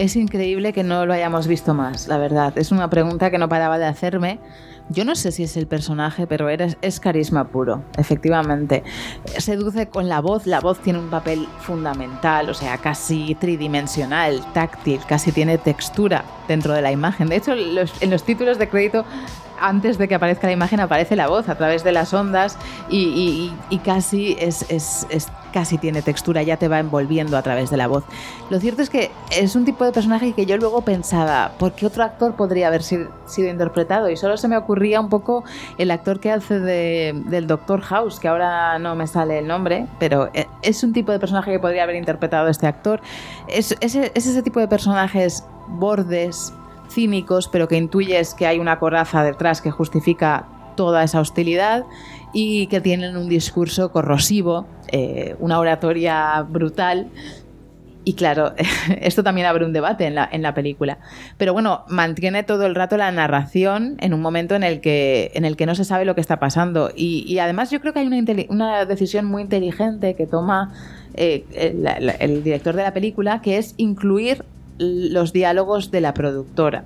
Es 0.00 0.16
increíble 0.16 0.72
que 0.72 0.82
no 0.82 1.04
lo 1.04 1.12
hayamos 1.12 1.46
visto 1.46 1.74
más, 1.74 2.08
la 2.08 2.16
verdad. 2.16 2.56
Es 2.56 2.72
una 2.72 2.88
pregunta 2.88 3.30
que 3.30 3.36
no 3.36 3.50
paraba 3.50 3.78
de 3.78 3.84
hacerme 3.84 4.40
yo 4.92 5.04
no 5.04 5.14
sé 5.14 5.30
si 5.30 5.44
es 5.44 5.56
el 5.56 5.68
personaje, 5.68 6.26
pero 6.26 6.48
eres, 6.48 6.76
es 6.82 6.98
carisma 6.98 7.46
puro, 7.46 7.84
efectivamente. 7.96 8.82
Seduce 9.38 9.86
con 9.86 10.08
la 10.08 10.20
voz, 10.20 10.48
la 10.48 10.58
voz 10.58 10.80
tiene 10.80 10.98
un 10.98 11.10
papel 11.10 11.46
fundamental, 11.60 12.50
o 12.50 12.54
sea, 12.54 12.76
casi 12.78 13.36
tridimensional, 13.36 14.44
táctil, 14.52 15.00
casi 15.06 15.30
tiene 15.30 15.58
textura 15.58 16.24
dentro 16.48 16.74
de 16.74 16.82
la 16.82 16.90
imagen. 16.90 17.28
De 17.28 17.36
hecho, 17.36 17.52
en 17.52 18.10
los 18.10 18.24
títulos 18.24 18.58
de 18.58 18.68
crédito 18.68 19.04
antes 19.60 19.98
de 19.98 20.08
que 20.08 20.14
aparezca 20.14 20.46
la 20.46 20.52
imagen 20.52 20.80
aparece 20.80 21.16
la 21.16 21.28
voz 21.28 21.48
a 21.48 21.56
través 21.56 21.84
de 21.84 21.92
las 21.92 22.12
ondas 22.14 22.56
y, 22.88 23.52
casi 23.84 24.36
es, 24.38 24.64
casi 25.52 25.78
tiene 25.78 26.02
textura, 26.02 26.42
ya 26.42 26.56
te 26.56 26.68
va 26.68 26.78
envolviendo 26.78 27.36
a 27.36 27.42
través 27.42 27.70
de 27.70 27.76
la 27.76 27.86
voz. 27.86 28.04
Lo 28.50 28.58
cierto 28.60 28.82
es 28.82 28.90
que 28.90 29.10
es 29.36 29.56
un 29.56 29.64
tipo 29.64 29.84
de 29.84 29.92
personaje 29.92 30.32
que 30.32 30.46
yo 30.46 30.56
luego 30.56 30.82
pensaba, 30.82 31.52
¿por 31.58 31.72
qué 31.72 31.86
otro 31.86 32.04
actor 32.04 32.34
podría 32.34 32.68
haber 32.68 32.82
sido, 32.82 33.10
interpretado? 33.36 34.10
Y 34.10 34.16
solo 34.16 34.36
se 34.36 34.48
me 34.48 34.56
ocurría 34.56 35.00
un 35.00 35.08
poco 35.08 35.44
el 35.78 35.90
actor 35.90 36.20
que 36.20 36.30
hace 36.30 36.58
del 36.60 37.46
Doctor 37.46 37.80
House, 37.82 38.20
que 38.20 38.28
ahora 38.28 38.78
no 38.78 38.94
me 38.94 39.06
sale 39.06 39.38
el 39.38 39.46
nombre, 39.46 39.86
pero 39.98 40.30
e, 40.34 40.46
es 40.62 40.82
un 40.82 40.92
tipo 40.92 41.12
de 41.12 41.18
personaje 41.18 41.50
que 41.50 41.58
podría 41.58 41.84
haber 41.84 41.96
interpretado 41.96 42.48
este 42.48 42.66
actor. 42.66 43.00
es 43.48 43.76
ese 43.80 44.42
tipo 44.42 44.60
de 44.60 44.68
personajes 44.68 45.44
bordes, 45.68 46.52
cínicos, 46.90 47.48
pero 47.48 47.68
que 47.68 47.76
intuyes 47.76 48.34
que 48.34 48.46
hay 48.46 48.58
una 48.58 48.78
coraza 48.78 49.22
detrás 49.22 49.60
que 49.60 49.70
justifica 49.70 50.46
toda 50.76 51.04
esa 51.04 51.20
hostilidad 51.20 51.84
y 52.32 52.66
que 52.68 52.80
tienen 52.80 53.16
un 53.16 53.28
discurso 53.28 53.92
corrosivo, 53.92 54.66
eh, 54.88 55.36
una 55.38 55.58
oratoria 55.58 56.42
brutal. 56.42 57.08
Y 58.02 58.14
claro, 58.14 58.54
esto 59.00 59.22
también 59.22 59.46
abre 59.46 59.64
un 59.64 59.72
debate 59.72 60.06
en 60.06 60.14
la, 60.14 60.28
en 60.30 60.42
la, 60.42 60.54
película. 60.54 60.98
Pero 61.36 61.52
bueno, 61.52 61.84
mantiene 61.88 62.44
todo 62.44 62.66
el 62.66 62.74
rato 62.74 62.96
la 62.96 63.12
narración 63.12 63.96
en 64.00 64.14
un 64.14 64.22
momento 64.22 64.54
en 64.54 64.62
el 64.62 64.80
que, 64.80 65.32
en 65.34 65.44
el 65.44 65.56
que 65.56 65.66
no 65.66 65.74
se 65.74 65.84
sabe 65.84 66.04
lo 66.04 66.14
que 66.14 66.20
está 66.20 66.38
pasando. 66.38 66.90
Y, 66.94 67.38
además 67.38 67.70
yo 67.70 67.80
creo 67.80 67.92
que 67.92 68.00
hay 68.00 68.06
una, 68.06 68.18
una 68.48 68.84
decisión 68.86 69.26
muy 69.26 69.42
inteligente 69.42 70.14
que 70.14 70.26
toma 70.26 70.72
eh, 71.14 71.44
el 72.20 72.42
director 72.42 72.74
de 72.74 72.84
la 72.84 72.94
película, 72.94 73.42
que 73.42 73.58
es 73.58 73.74
incluir 73.76 74.44
los 74.80 75.32
diálogos 75.32 75.90
de 75.90 76.00
la 76.00 76.14
productora. 76.14 76.84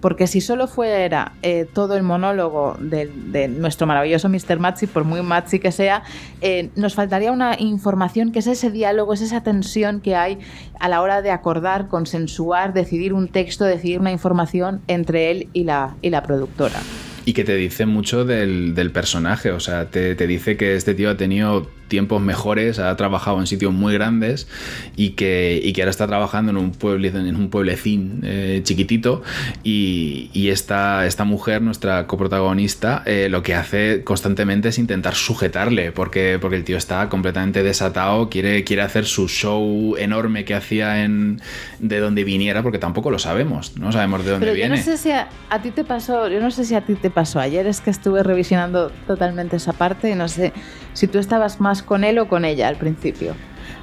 Porque 0.00 0.26
si 0.26 0.40
solo 0.40 0.66
fuera 0.66 1.32
eh, 1.42 1.66
todo 1.70 1.94
el 1.94 2.02
monólogo 2.02 2.76
de, 2.80 3.48
nuestro 3.48 3.86
maravilloso 3.86 4.30
Mr. 4.30 4.58
Machi, 4.58 4.86
por 4.86 5.04
muy 5.04 5.20
Machi 5.20 5.58
que 5.58 5.72
sea, 5.72 6.02
eh, 6.40 6.70
nos 6.74 6.94
faltaría 6.94 7.32
una 7.32 7.60
información 7.60 8.32
que 8.32 8.38
es 8.38 8.46
ese 8.46 8.70
diálogo, 8.70 9.12
es 9.12 9.20
esa 9.20 9.42
tensión 9.42 10.00
que 10.00 10.16
hay 10.16 10.38
a 10.78 10.88
la 10.88 11.02
hora 11.02 11.20
de 11.20 11.30
acordar, 11.30 11.88
consensuar, 11.88 12.72
decidir 12.72 13.12
un 13.12 13.28
texto, 13.28 13.64
decidir 13.64 14.00
una 14.00 14.10
información 14.10 14.80
entre 14.86 15.30
él 15.30 15.48
y 15.52 15.64
la, 15.64 15.94
y 16.00 16.08
la 16.08 16.22
productora. 16.22 16.80
Y 17.26 17.34
que 17.34 17.44
te 17.44 17.54
dice 17.54 17.84
mucho 17.84 18.24
del, 18.24 18.90
personaje, 18.94 19.50
o 19.50 19.60
sea, 19.60 19.90
te, 19.90 20.14
te, 20.14 20.26
dice 20.26 20.56
que 20.56 20.74
este 20.74 20.94
tío 20.94 21.10
ha 21.10 21.16
tenido 21.18 21.68
tiempos 21.90 22.22
mejores, 22.22 22.78
ha 22.78 22.96
trabajado 22.96 23.38
en 23.40 23.46
sitios 23.46 23.74
muy 23.74 23.92
grandes 23.92 24.48
y 24.96 25.10
que, 25.10 25.60
y 25.62 25.74
que 25.74 25.82
ahora 25.82 25.90
está 25.90 26.06
trabajando 26.06 26.52
en 26.52 26.56
un, 26.56 26.70
pueblo, 26.70 27.06
en 27.06 27.36
un 27.36 27.50
pueblecín 27.50 28.22
eh, 28.24 28.60
chiquitito 28.62 29.22
y, 29.62 30.30
y, 30.32 30.48
esta, 30.48 31.06
esta 31.06 31.24
mujer, 31.24 31.60
nuestra 31.60 32.06
coprotagonista, 32.06 33.02
eh, 33.04 33.28
lo 33.28 33.42
que 33.42 33.54
hace 33.54 34.04
constantemente 34.04 34.70
es 34.70 34.78
intentar 34.78 35.14
sujetarle 35.14 35.92
porque, 35.92 36.38
porque 36.40 36.56
el 36.56 36.64
tío 36.64 36.78
está 36.78 37.10
completamente 37.10 37.62
desatado, 37.62 38.30
quiere, 38.30 38.64
quiere 38.64 38.82
hacer 38.82 39.04
su 39.04 39.28
show 39.28 39.96
enorme 39.98 40.46
que 40.46 40.54
hacía 40.54 41.04
en 41.04 41.42
de 41.80 41.98
donde 41.98 42.24
viniera 42.24 42.62
porque 42.62 42.78
tampoco 42.78 43.10
lo 43.10 43.18
sabemos, 43.18 43.76
no 43.76 43.92
sabemos 43.92 44.24
de 44.24 44.30
dónde 44.30 44.46
Pero 44.46 44.54
viene. 44.54 44.76
Yo 44.76 44.80
no 44.80 44.82
sé 44.82 44.96
si 44.96 45.10
a, 45.10 45.28
a 45.50 45.60
ti 45.60 45.72
te 45.72 45.84
pasó, 45.84 46.28
yo 46.28 46.40
no 46.40 46.50
sé 46.50 46.64
si 46.64 46.76
a 46.76 46.82
ti 46.82 46.94
te 46.94 47.10
pasó 47.10 47.40
ayer, 47.40 47.66
es 47.66 47.80
que 47.80 47.90
estuve 47.90 48.22
revisionando 48.22 48.90
totalmente 49.08 49.56
esa 49.56 49.72
parte 49.72 50.08
y 50.08 50.14
no 50.14 50.28
sé 50.28 50.52
si 50.92 51.06
tú 51.06 51.18
estabas 51.18 51.60
más 51.60 51.82
con 51.82 52.04
él 52.04 52.18
o 52.18 52.28
con 52.28 52.44
ella 52.44 52.68
al 52.68 52.76
principio. 52.76 53.34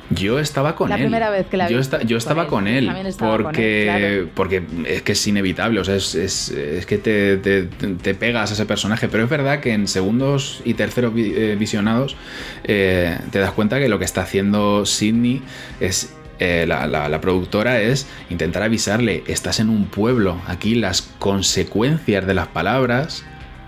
Yo 0.09 0.39
estaba 0.39 0.75
con 0.75 0.87
él. 0.91 0.97
La 0.97 1.03
primera 1.03 1.29
vez 1.29 1.47
que 1.47 1.57
la 1.57 1.67
vi. 1.67 1.73
Yo, 1.73 1.81
yo 2.01 2.17
estaba 2.17 2.47
con 2.47 2.67
él. 2.67 2.89
porque, 3.19 4.27
porque 4.33 4.63
es 4.85 5.01
que 5.01 5.11
es 5.11 5.27
inevitable. 5.27 5.79
O 5.81 5.83
sea, 5.83 5.95
es, 5.95 6.15
es, 6.15 6.85
que 6.85 6.97
te, 6.97 7.37
te, 7.37 8.15
pegas 8.15 8.51
a 8.51 8.53
ese 8.53 8.65
personaje. 8.65 9.09
Pero 9.09 9.25
es 9.25 9.29
verdad 9.29 9.59
que 9.59 9.73
en 9.73 9.87
segundos 9.87 10.61
y 10.63 10.75
terceros 10.75 11.13
eh, 11.17 11.55
visionados 11.59 12.15
eh, 12.63 13.17
te 13.31 13.39
das 13.39 13.51
cuenta 13.51 13.79
que 13.79 13.89
lo 13.89 13.99
que 13.99 14.05
está 14.05 14.21
haciendo 14.21 14.85
Sidney 14.85 15.41
es. 15.79 16.13
Eh, 16.39 16.65
la, 16.67 16.85
la 16.85 17.19
productora 17.19 17.81
es 17.81 18.05
intentar 18.29 18.61
avisarle, 18.61 19.23
estás 19.25 19.59
en 19.59 19.71
un 19.71 19.85
pueblo, 19.85 20.39
aquí 20.45 20.75
las 20.75 21.01
consecuencias 21.01 22.27
de 22.27 22.35
las 22.35 22.45
palabras, 22.45 23.23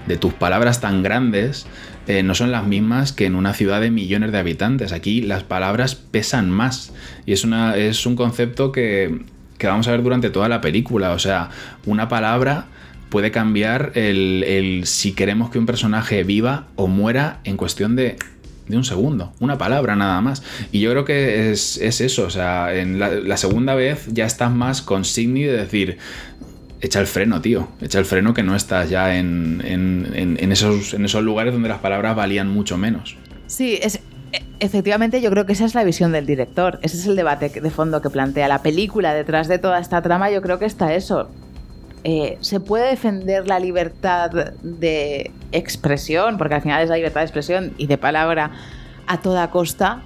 de 0.06 0.18
tus 0.18 0.36
palabras 0.36 0.80
tan 0.80 1.02
grandes, 1.02 1.66
eh, 2.10 2.24
no 2.24 2.34
son 2.34 2.52
las 2.52 2.66
mismas 2.66 3.14
que 3.14 3.28
en 3.28 3.36
una 3.36 3.54
ciudad 3.54 3.82
de 3.82 3.92
millones 3.92 4.32
de 4.32 4.40
habitantes. 4.40 4.94
Aquí 4.94 5.22
las 5.22 5.44
palabras 5.44 5.94
pesan 5.94 6.50
más 6.50 6.92
y 7.28 7.34
es, 7.34 7.44
una, 7.44 7.78
es 7.78 8.04
un 8.08 8.16
concepto 8.16 8.72
que, 8.72 9.20
vamos 9.62 9.88
a 9.88 9.92
ver 9.92 10.02
durante 10.02 10.32
toda 10.32 10.50
la 10.50 10.60
película. 10.60 11.12
O 11.12 11.20
sea, 11.20 11.52
una 11.86 12.10
palabra 12.10 12.66
puede 13.10 13.30
cambiar 13.30 13.92
el, 13.94 14.82
si 14.86 15.12
queremos 15.12 15.52
que 15.52 15.60
un 15.60 15.68
personaje 15.68 16.24
viva 16.24 16.66
o 16.76 16.88
muera 16.88 17.42
en 17.44 17.58
cuestión 17.58 17.96
de, 17.96 18.16
un 18.70 18.84
segundo, 18.84 19.32
una 19.40 19.60
palabra 19.60 19.96
nada 19.96 20.20
más. 20.20 20.42
Y 20.72 20.80
yo 20.80 20.90
creo 20.90 21.06
que 21.06 21.52
es, 21.52 21.78
eso, 21.78 22.26
o 22.26 22.32
sea, 22.32 22.74
en 22.74 22.98
la, 22.98 23.12
la, 23.12 23.38
segunda 23.38 23.76
vez 23.76 24.08
ya 24.12 24.26
estás 24.26 24.52
más 24.52 24.82
con 24.82 25.04
de 25.04 25.52
decir, 25.52 26.00
echa 26.82 27.00
el 27.00 27.08
freno, 27.08 27.42
tío. 27.42 27.68
Echa 27.82 28.00
el 28.00 28.06
freno 28.06 28.34
que 28.34 28.44
no 28.44 28.56
estás 28.56 28.90
ya 28.90 29.18
en, 29.18 29.62
esos, 30.52 30.94
en 30.94 31.06
esos 31.06 31.24
lugares 31.24 31.54
donde 31.54 31.70
las 31.70 31.80
palabras 31.80 32.16
valían 32.16 32.50
mucho 32.50 32.78
menos. 32.78 33.18
Sí, 33.48 33.80
es, 33.82 34.00
e, 34.32 34.44
efectivamente 34.60 35.22
yo 35.22 35.30
creo 35.32 35.46
que 35.46 35.54
esa 35.54 35.66
es 35.66 35.76
la 35.76 35.84
visión 35.84 36.12
del 36.12 36.26
director. 36.26 36.80
Ese 36.82 36.98
es 36.98 37.06
el 37.06 37.16
debate 37.16 37.50
de 37.50 37.70
fondo 37.70 38.02
que 38.02 38.10
plantea 38.10 38.48
la 38.48 38.62
película. 38.62 39.14
Detrás 39.14 39.48
de 39.48 39.60
toda 39.60 39.80
esta 39.80 40.02
trama 40.02 40.30
yo 40.32 40.42
creo 40.42 40.60
que 40.60 40.66
está 40.66 40.94
eso. 40.94 41.30
Eh, 42.04 42.38
se 42.40 42.60
puede 42.62 42.90
defender 42.90 43.48
la 43.48 43.60
libertad 43.60 44.32
de 44.64 45.32
expresión, 45.52 46.38
porque 46.38 46.56
al 46.56 46.62
final 46.62 46.82
es 46.82 46.90
la 46.90 46.96
libertad 46.96 47.22
de 47.22 47.26
expresión 47.26 47.74
y 47.78 47.88
de 47.88 47.98
palabra 47.98 48.52
a 49.06 49.22
toda 49.22 49.50
costa, 49.52 50.02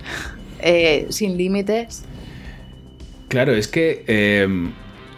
eh, 0.58 1.06
sin 1.08 1.38
límites. 1.38 2.04
Claro, 3.28 3.54
es 3.54 3.66
que 3.66 4.04
eh, 4.08 4.46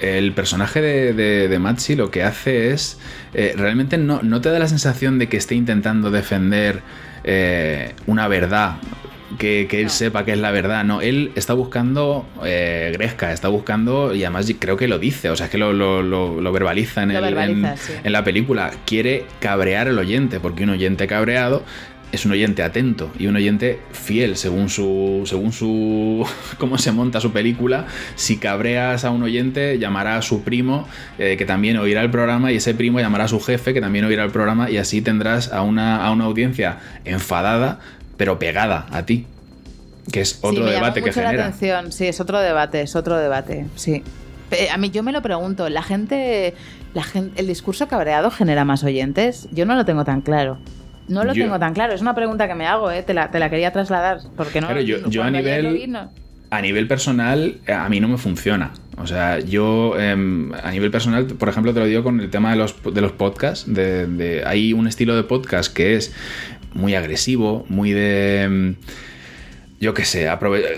el 0.04 0.32
personaje 0.32 0.80
de, 0.80 1.48
de, 1.48 1.58
Machi 1.58 1.94
lo 1.94 2.10
que 2.10 2.22
hace 2.22 2.70
es. 2.72 2.98
Eh, 3.32 3.54
realmente 3.56 3.98
no, 3.98 4.40
te 4.40 4.50
da 4.50 4.58
la 4.58 4.68
sensación 4.68 5.18
de 5.18 5.28
que 5.28 5.36
esté 5.36 5.54
intentando 5.54 6.10
defender 6.10 6.82
eh, 7.24 7.94
una 8.06 8.28
verdad. 8.28 8.76
que, 9.38 9.66
él 9.70 9.90
sepa 9.90 10.24
que 10.24 10.32
es 10.32 10.38
la 10.38 10.50
verdad. 10.50 10.84
No, 10.84 11.00
él 11.00 11.32
está 11.34 11.54
buscando 11.54 12.26
eh, 12.44 12.90
Gresca, 12.94 13.32
está 13.32 13.48
buscando, 13.48 14.14
y 14.14 14.24
además 14.24 14.52
creo 14.58 14.76
que 14.76 14.88
lo 14.88 14.98
dice, 14.98 15.30
o 15.30 15.36
sea, 15.36 15.46
es 15.46 15.52
que 15.52 15.58
lo, 15.58 15.72
verbaliza, 16.52 17.02
en, 17.02 17.10
en 17.10 18.12
la 18.12 18.24
película. 18.24 18.70
Quiere 18.86 19.24
cabrear 19.40 19.88
al 19.88 19.98
oyente, 19.98 20.38
porque 20.38 20.64
un 20.64 20.70
oyente 20.70 21.06
cabreado 21.06 21.64
es 22.14 22.24
un 22.24 22.32
oyente 22.32 22.62
atento 22.62 23.10
y 23.18 23.26
un 23.26 23.36
oyente 23.36 23.80
fiel 23.92 24.36
según 24.36 24.68
su 24.68 25.22
según 25.26 25.52
su 25.52 26.26
cómo 26.58 26.78
se 26.78 26.92
monta 26.92 27.20
su 27.20 27.32
película. 27.32 27.86
Si 28.14 28.38
cabreas 28.38 29.04
a 29.04 29.10
un 29.10 29.22
oyente 29.22 29.78
llamará 29.78 30.16
a 30.16 30.22
su 30.22 30.42
primo 30.42 30.86
eh, 31.18 31.36
que 31.36 31.44
también 31.44 31.76
oirá 31.76 32.02
el 32.02 32.10
programa 32.10 32.52
y 32.52 32.56
ese 32.56 32.74
primo 32.74 33.00
llamará 33.00 33.24
a 33.24 33.28
su 33.28 33.40
jefe 33.40 33.74
que 33.74 33.80
también 33.80 34.04
oirá 34.04 34.24
el 34.24 34.30
programa 34.30 34.70
y 34.70 34.76
así 34.76 35.02
tendrás 35.02 35.52
a 35.52 35.62
una, 35.62 36.04
a 36.04 36.12
una 36.12 36.24
audiencia 36.24 36.78
enfadada 37.04 37.80
pero 38.16 38.38
pegada 38.38 38.86
a 38.90 39.04
ti 39.04 39.26
que 40.12 40.20
es 40.20 40.38
otro 40.42 40.66
debate 40.66 41.02
que 41.02 41.12
genera 41.12 41.32
la 41.32 41.46
atención. 41.46 41.90
sí 41.90 42.06
es 42.06 42.20
otro 42.20 42.38
debate 42.38 42.82
es 42.82 42.94
otro 42.94 43.18
debate 43.18 43.66
sí. 43.74 44.02
A 44.72 44.76
mí 44.76 44.90
yo 44.90 45.02
me 45.02 45.10
lo 45.10 45.20
pregunto 45.20 45.68
la 45.68 45.82
gente 45.82 46.54
la 46.92 47.02
gente 47.02 47.40
el 47.40 47.48
discurso 47.48 47.88
cabreado 47.88 48.30
genera 48.30 48.64
más 48.64 48.84
oyentes 48.84 49.48
yo 49.50 49.66
no 49.66 49.74
lo 49.74 49.84
tengo 49.84 50.04
tan 50.04 50.20
claro 50.20 50.58
no 51.08 51.24
lo 51.24 51.32
tengo 51.32 51.58
tan 51.58 51.74
claro, 51.74 51.92
es 51.92 52.00
una 52.00 52.14
pregunta 52.14 52.48
que 52.48 52.54
me 52.54 52.66
hago, 52.66 52.90
¿eh? 52.90 53.02
te, 53.02 53.14
la, 53.14 53.28
quería 53.50 53.72
trasladar. 53.72 54.20
Porque 54.36 54.60
no, 54.60 54.80
yo, 54.80 55.22
a 55.22 55.30
nivel, 55.30 55.96
a 56.50 56.60
nivel 56.60 56.86
personal, 56.86 57.56
eh, 57.66 57.72
a 57.72 57.88
mí 57.88 58.00
no 58.00 58.08
me 58.08 58.18
funciona. 58.18 58.72
O 58.96 59.06
sea, 59.06 59.40
yo 59.40 59.98
em, 59.98 60.52
a 60.54 60.70
nivel 60.70 60.90
personal, 60.90 61.26
por 61.26 61.48
ejemplo, 61.48 61.74
te 61.74 61.80
lo 61.80 61.86
digo 61.86 62.02
con 62.02 62.20
el 62.20 62.30
tema 62.30 62.50
de 62.50 62.56
los, 62.56 62.76
de 62.82 63.00
los 63.00 63.12
podcasts. 63.12 63.64
De, 63.66 64.42
hay 64.46 64.72
un 64.72 64.86
estilo 64.86 65.16
de 65.16 65.24
podcast 65.24 65.72
que 65.72 65.96
es 65.96 66.14
muy 66.72 66.94
agresivo, 66.94 67.64
muy 67.68 67.92
de... 67.92 68.76
Yo 69.80 69.92
qué 69.92 70.04
sé, 70.04 70.28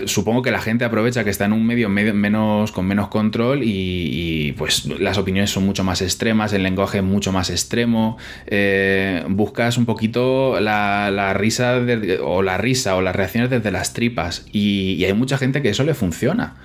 supongo 0.05 0.41
que 0.41 0.51
la 0.51 0.59
gente 0.59 0.83
aprovecha 0.83 1.23
que 1.23 1.29
está 1.29 1.45
en 1.45 1.53
un 1.53 1.65
medio, 1.65 1.87
menos, 1.87 2.71
con 2.71 2.85
menos 2.85 3.07
control 3.09 3.61
y, 3.63 4.53
pues 4.57 4.85
las 4.85 5.17
opiniones 5.17 5.51
son 5.51 5.65
mucho 5.65 5.83
más 5.83 6.01
extremas, 6.01 6.51
el 6.53 6.63
lenguaje 6.63 6.97
es 6.97 7.03
mucho 7.03 7.31
más 7.31 7.49
extremo, 7.49 8.17
eh, 8.47 9.23
buscas 9.29 9.77
un 9.77 9.85
poquito 9.85 10.59
la, 10.59 11.33
risa 11.35 11.79
o 12.21 12.41
la 12.41 12.57
risa 12.57 12.95
o 12.95 13.01
las 13.01 13.15
reacciones 13.15 13.49
desde 13.49 13.71
las 13.71 13.93
tripas 13.93 14.45
y, 14.51 15.05
hay 15.05 15.13
mucha 15.13 15.37
gente 15.37 15.61
que 15.61 15.69
eso 15.69 15.83
le 15.83 15.93
funciona, 15.93 16.55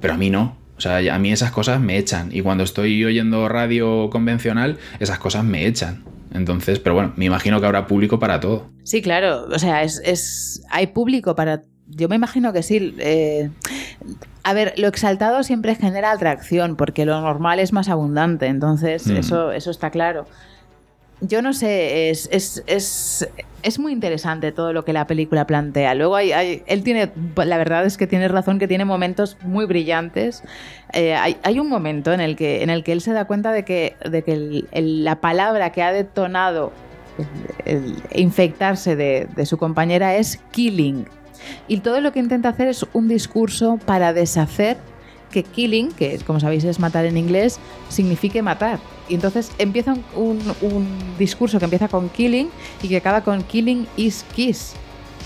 pero 0.00 0.14
a 0.14 0.16
mí 0.16 0.30
no. 0.30 0.56
O 0.76 0.80
sea, 0.80 1.14
a 1.14 1.18
mí 1.20 1.30
esas 1.30 1.52
cosas 1.52 1.80
me 1.80 1.98
echan 1.98 2.30
y 2.32 2.40
cuando 2.40 2.64
estoy 2.64 3.04
oyendo 3.04 3.48
radio 3.48 4.10
convencional, 4.10 4.78
esas 4.98 5.18
cosas 5.20 5.44
me 5.44 5.66
echan. 5.66 6.02
Entonces, 6.34 6.78
pero 6.80 6.94
bueno, 6.94 7.12
me 7.16 7.26
imagino 7.26 7.60
que 7.60 7.66
habrá 7.66 7.86
público 7.86 8.18
para 8.18 8.40
todo. 8.40 8.70
Sí, 8.82 9.02
claro. 9.02 9.46
O 9.52 9.58
sea, 9.58 9.82
es, 9.82 10.00
es 10.04 10.62
hay 10.70 10.88
público 10.88 11.36
para 11.36 11.62
yo 11.96 12.08
me 12.08 12.16
imagino 12.16 12.52
que 12.52 12.62
sí. 12.62 12.94
Eh, 12.98 13.50
a 14.44 14.54
ver, 14.54 14.74
lo 14.76 14.88
exaltado 14.88 15.42
siempre 15.42 15.74
genera 15.74 16.10
atracción, 16.10 16.76
porque 16.76 17.04
lo 17.04 17.20
normal 17.20 17.60
es 17.60 17.72
más 17.72 17.88
abundante, 17.88 18.46
entonces 18.46 19.06
mm. 19.06 19.16
eso, 19.16 19.52
eso 19.52 19.70
está 19.70 19.90
claro. 19.90 20.26
Yo 21.20 21.40
no 21.40 21.52
sé, 21.52 22.10
es, 22.10 22.28
es, 22.32 22.64
es, 22.66 23.28
es, 23.62 23.78
muy 23.78 23.92
interesante 23.92 24.50
todo 24.50 24.72
lo 24.72 24.84
que 24.84 24.92
la 24.92 25.06
película 25.06 25.46
plantea. 25.46 25.94
Luego 25.94 26.16
hay, 26.16 26.64
él 26.66 26.82
tiene, 26.82 27.12
la 27.36 27.58
verdad 27.58 27.86
es 27.86 27.96
que 27.96 28.08
tiene 28.08 28.26
razón 28.26 28.58
que 28.58 28.66
tiene 28.66 28.84
momentos 28.84 29.36
muy 29.42 29.66
brillantes. 29.66 30.42
Eh, 30.92 31.14
hay, 31.14 31.36
hay, 31.44 31.60
un 31.60 31.68
momento 31.68 32.12
en 32.12 32.20
el, 32.20 32.34
que, 32.34 32.64
en 32.64 32.70
el 32.70 32.82
que 32.82 32.90
él 32.90 33.00
se 33.00 33.12
da 33.12 33.26
cuenta 33.26 33.52
de 33.52 33.64
que, 33.64 33.94
de 34.04 34.24
que 34.24 34.64
la 34.74 35.20
palabra 35.20 35.70
que 35.70 35.84
ha 35.84 35.92
detonado 35.92 36.72
el, 37.66 38.02
infectarse 38.14 38.96
de, 38.96 39.28
de 39.36 39.46
su 39.46 39.58
compañera 39.58 40.16
es 40.16 40.40
killing 40.50 41.06
y 41.68 41.78
todo 41.78 42.00
lo 42.00 42.12
que 42.12 42.18
intenta 42.18 42.50
hacer 42.50 42.68
es 42.68 42.86
un 42.92 43.08
discurso 43.08 43.78
para 43.84 44.12
deshacer 44.12 44.78
que 45.32 45.42
killing, 45.42 45.90
que 45.92 46.18
como 46.18 46.38
sabéis 46.38 46.62
es 46.64 46.78
matar 46.78 47.06
en 47.06 47.16
inglés, 47.16 47.58
signifique 47.88 48.42
matar. 48.42 48.78
Y 49.08 49.14
entonces 49.14 49.50
empieza 49.58 49.96
un, 50.14 50.38
discurso 51.18 51.58
que 51.58 51.64
empieza 51.64 51.88
con 51.88 52.08
killing 52.08 52.50
y 52.82 52.88
que 52.88 52.98
acaba 52.98 53.22
con 53.22 53.42
killing 53.42 53.86
is 53.96 54.24
kiss. 54.34 54.74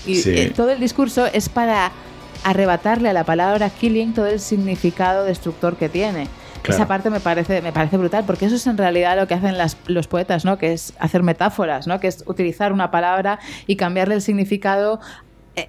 Y 0.05 0.27
eh, 0.29 0.53
todo 0.55 0.71
el 0.71 0.79
discurso 0.79 1.25
es 1.25 1.49
para 1.49 1.91
arrebatarle 2.43 3.09
a 3.09 3.13
la 3.13 3.25
palabra 3.25 3.69
killing 3.69 4.13
todo 4.13 4.27
el 4.27 4.39
significado 4.39 5.25
destructor 5.25 5.75
que 5.75 5.89
tiene. 5.89 6.27
Esa 6.67 6.87
parte 6.87 7.09
me 7.09 7.21
parece, 7.21 7.61
me 7.61 7.71
parece 7.71 7.95
brutal, 7.97 8.25
porque 8.25 8.45
eso 8.45 8.55
es 8.55 8.67
en 8.67 8.77
realidad 8.77 9.17
lo 9.17 9.25
que 9.27 9.35
hacen 9.35 9.55
los 9.87 10.07
poetas, 10.07 10.43
¿no? 10.43 10.57
Que 10.57 10.73
es 10.73 10.93
hacer 10.99 11.23
metáforas, 11.23 11.87
¿no? 11.87 12.01
Que 12.01 12.07
es 12.07 12.23
utilizar 12.27 12.73
una 12.73 12.91
palabra 12.91 13.39
y 13.67 13.77
cambiarle 13.77 14.15
el 14.15 14.21
significado 14.21 14.99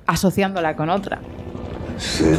asociándola 0.06 0.76
con 0.76 0.90
otra. 0.90 1.18
Sid. 1.98 2.38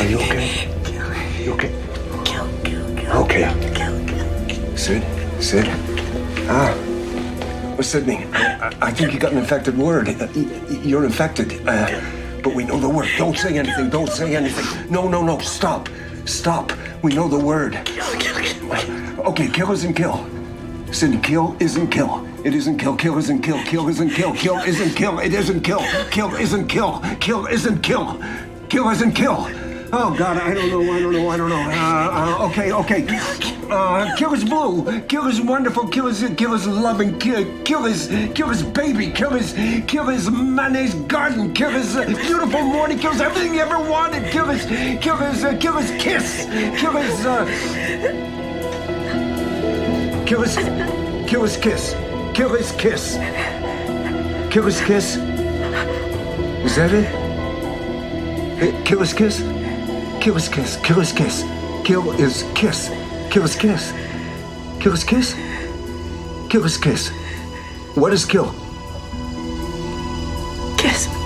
Are 0.00 0.06
you 0.06 0.18
okay? 0.18 0.68
You 1.44 1.52
okay? 1.54 1.72
Kill, 2.24 2.48
kill, 2.62 2.94
kill. 2.96 3.12
Okay. 3.22 3.50
Kill, 3.74 4.06
kill, 4.06 4.76
Sid? 4.76 5.02
Sid? 5.40 5.66
Ah. 6.48 6.74
Well, 7.74 7.82
Sydney, 7.82 8.26
I, 8.32 8.74
I 8.80 8.90
think 8.90 9.12
you 9.12 9.18
got 9.20 9.32
an 9.32 9.38
infected 9.38 9.76
word. 9.78 10.08
Uh, 10.08 10.28
you're 10.82 11.04
infected. 11.04 11.66
Uh, 11.66 12.00
but 12.42 12.54
we 12.54 12.64
know 12.64 12.78
the 12.78 12.88
word. 12.88 13.08
Don't 13.16 13.36
say 13.36 13.58
anything. 13.58 13.90
Don't 13.90 14.10
say 14.10 14.36
anything. 14.36 14.90
No, 14.90 15.08
no, 15.08 15.22
no. 15.22 15.38
Stop. 15.38 15.88
Stop. 16.24 16.72
We 17.02 17.14
know 17.14 17.28
the 17.28 17.38
word. 17.38 17.80
Kill, 17.84 18.04
kill, 18.18 18.36
kill. 18.42 19.26
Okay, 19.28 19.48
kill 19.48 19.72
isn't 19.72 19.94
kill. 19.94 20.26
Sydney, 20.92 21.18
kill 21.18 21.56
isn't 21.60 21.88
kill. 21.88 22.26
It 22.44 22.54
isn't 22.54 22.78
kill. 22.78 22.96
Kill 22.96 23.18
isn't 23.18 23.42
kill. 23.42 23.62
Kill 23.64 23.88
isn't 23.88 24.10
kill. 24.10 24.32
Kill 24.34 24.58
isn't 24.58 24.94
kill. 24.94 25.18
It 25.18 25.34
isn't 25.34 25.62
kill. 25.62 25.82
Kill 26.10 26.34
isn't 26.36 26.68
kill. 26.68 27.02
Kill 27.18 27.46
isn't 27.46 27.82
kill. 27.82 28.22
Kill 28.68 28.88
isn't 28.90 29.12
kill. 29.12 29.48
Oh 29.90 30.14
God, 30.16 30.36
I 30.36 30.54
don't 30.54 30.70
know. 30.70 30.82
I 30.92 31.00
don't 31.00 31.12
know. 31.12 31.28
I 31.30 31.36
don't 31.36 31.48
know. 31.48 31.56
Uh, 31.56 32.38
uh, 32.40 32.46
okay, 32.48 32.72
okay. 32.72 33.06
Uh, 33.70 34.14
kill 34.16 34.34
is 34.34 34.44
blue. 34.44 35.00
Kill 35.08 35.26
is 35.26 35.40
wonderful. 35.40 35.88
Kill 35.88 36.06
is 36.06 36.22
kill 36.36 36.54
is 36.54 36.66
loving. 36.66 37.18
Kill, 37.18 37.62
kill 37.64 37.86
is 37.86 38.06
kill 38.34 38.50
is 38.50 38.62
baby. 38.62 39.10
Kill 39.10 39.34
is 39.34 39.54
kill 39.88 40.08
is 40.10 40.30
mayonnaise 40.30 40.94
garden. 40.94 41.52
Kill 41.54 41.74
is 41.74 41.96
uh, 41.96 42.04
beautiful 42.04 42.62
morning. 42.62 42.98
Kill 42.98 43.12
is 43.12 43.20
everything 43.20 43.54
you 43.54 43.60
ever 43.60 43.78
wanted. 43.78 44.30
Kill 44.30 44.50
is 44.50 44.64
kill 45.02 45.20
is 45.22 45.42
uh, 45.42 45.56
kill 45.58 45.78
is 45.78 45.90
kiss. 46.00 46.46
Kill 46.78 46.96
is 46.98 47.26
uh, 47.26 47.46
kill 50.26 50.42
is 50.42 50.56
kill 51.28 51.44
is 51.44 51.56
kiss. 51.56 52.07
Kill 52.38 52.54
his 52.54 52.70
kiss. 52.70 53.16
Kill 54.52 54.62
his 54.62 54.80
kiss. 54.80 55.16
Is 56.64 56.76
that 56.76 56.92
it? 56.92 58.86
Kill 58.86 59.00
his 59.00 59.12
kiss? 59.12 59.40
Kill 60.20 60.34
his 60.34 60.48
kiss. 60.48 60.76
Kill 60.84 61.00
his 61.00 61.10
kiss. 61.10 61.42
Kill 61.84 62.02
his 62.02 62.44
kiss. 62.54 62.90
Kill 63.32 63.42
his 63.42 63.56
kiss. 63.56 63.92
Kill 64.78 64.92
his 64.92 65.02
kiss? 65.02 65.34
Kill 66.48 66.62
his 66.62 66.78
kiss. 66.78 67.08
What 67.96 68.12
is 68.12 68.24
kill? 68.24 68.54
Kiss. 70.78 71.17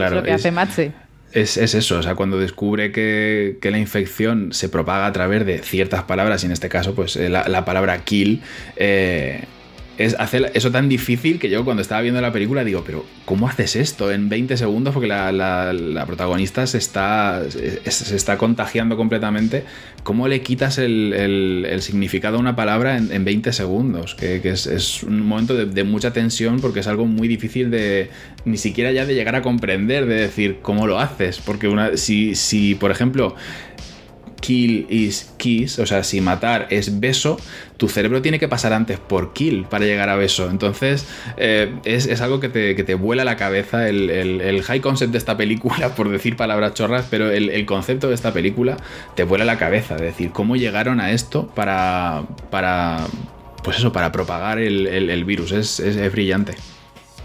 Claro, 0.00 0.16
es 0.16 0.22
lo 0.22 0.26
que 0.26 0.32
hace 0.32 0.50
Matze. 0.50 0.92
Es, 1.32 1.56
eso, 1.56 1.98
o 1.98 2.02
sea, 2.02 2.16
cuando 2.16 2.38
descubre 2.38 2.90
que, 2.90 3.58
la 3.62 3.78
infección 3.78 4.52
se 4.52 4.68
propaga 4.68 5.06
a 5.06 5.12
través 5.12 5.46
de 5.46 5.58
ciertas 5.60 6.02
palabras, 6.02 6.42
y 6.42 6.46
en 6.46 6.52
este 6.52 6.68
caso, 6.68 6.94
pues 6.94 7.16
eh, 7.16 7.28
la, 7.28 7.64
palabra 7.64 7.98
kill, 7.98 8.42
eh, 8.76 9.44
es 10.00 10.16
hacer 10.18 10.50
eso 10.54 10.70
tan 10.70 10.88
difícil 10.88 11.38
que 11.38 11.50
yo 11.50 11.62
cuando 11.62 11.82
estaba 11.82 12.00
viendo 12.00 12.22
la 12.22 12.32
película 12.32 12.64
digo, 12.64 12.82
pero 12.86 13.04
¿cómo 13.26 13.46
haces 13.46 13.76
esto 13.76 14.10
en 14.10 14.30
20 14.30 14.56
segundos? 14.56 14.94
Porque 14.94 15.08
la, 15.08 16.04
protagonista 16.06 16.66
se 16.66 16.78
está, 16.78 17.42
se 17.50 18.16
está 18.16 18.38
contagiando 18.38 18.96
completamente. 18.96 19.64
¿Cómo 20.02 20.26
le 20.26 20.40
quitas 20.40 20.78
el, 20.78 21.76
significado 21.80 22.38
a 22.38 22.40
una 22.40 22.56
palabra 22.56 22.96
en, 22.96 23.24
20 23.26 23.52
segundos? 23.52 24.14
Que, 24.14 24.40
es, 24.42 25.02
un 25.02 25.20
momento 25.20 25.54
de, 25.54 25.84
mucha 25.84 26.14
tensión 26.14 26.60
porque 26.60 26.80
es 26.80 26.86
algo 26.86 27.04
muy 27.04 27.28
difícil 27.28 27.70
de 27.70 28.08
ni 28.46 28.56
siquiera 28.56 28.92
ya 28.92 29.04
de 29.04 29.14
llegar 29.14 29.36
a 29.36 29.42
comprender, 29.42 30.06
de 30.06 30.14
decir 30.14 30.60
cómo 30.62 30.86
lo 30.86 30.98
haces. 30.98 31.40
Porque 31.44 31.68
una, 31.68 31.98
si, 31.98 32.34
si 32.36 32.74
por 32.74 32.90
ejemplo, 32.90 33.36
kill 34.40 34.86
is 34.88 35.32
kiss, 35.36 35.78
o 35.78 35.86
sea, 35.86 36.02
si 36.02 36.20
matar 36.20 36.66
es 36.70 37.00
beso, 37.00 37.38
tu 37.76 37.88
cerebro 37.88 38.22
tiene 38.22 38.38
que 38.38 38.48
pasar 38.48 38.72
antes 38.72 38.98
por 38.98 39.32
kill 39.32 39.64
para 39.64 39.84
llegar 39.84 40.08
a 40.08 40.16
beso. 40.16 40.50
Entonces, 40.50 41.06
eh, 41.36 41.72
es, 41.84 42.20
algo 42.20 42.40
que 42.40 42.48
te, 42.48 42.94
vuela 42.94 43.24
la 43.24 43.36
cabeza 43.36 43.88
el, 43.88 44.62
high 44.62 44.80
concept 44.80 45.12
de 45.12 45.18
esta 45.18 45.36
película, 45.36 45.88
por 45.96 46.08
decir 46.10 46.36
palabras 46.36 46.74
chorras, 46.74 47.06
pero 47.10 47.30
el, 47.30 47.66
concepto 47.66 48.08
de 48.08 48.14
esta 48.14 48.32
película 48.32 48.76
te 49.14 49.24
vuela 49.24 49.44
la 49.44 49.58
cabeza. 49.58 49.94
Es 49.96 50.02
decir, 50.02 50.30
cómo 50.30 50.56
llegaron 50.56 51.00
a 51.00 51.12
esto 51.12 51.46
para. 51.48 52.24
para 52.50 53.06
pues 53.62 53.76
eso, 53.76 53.92
para 53.92 54.10
propagar 54.10 54.58
el, 54.58 55.24
virus. 55.24 55.52
Es, 55.52 55.80
es 55.80 56.12
brillante. 56.12 56.54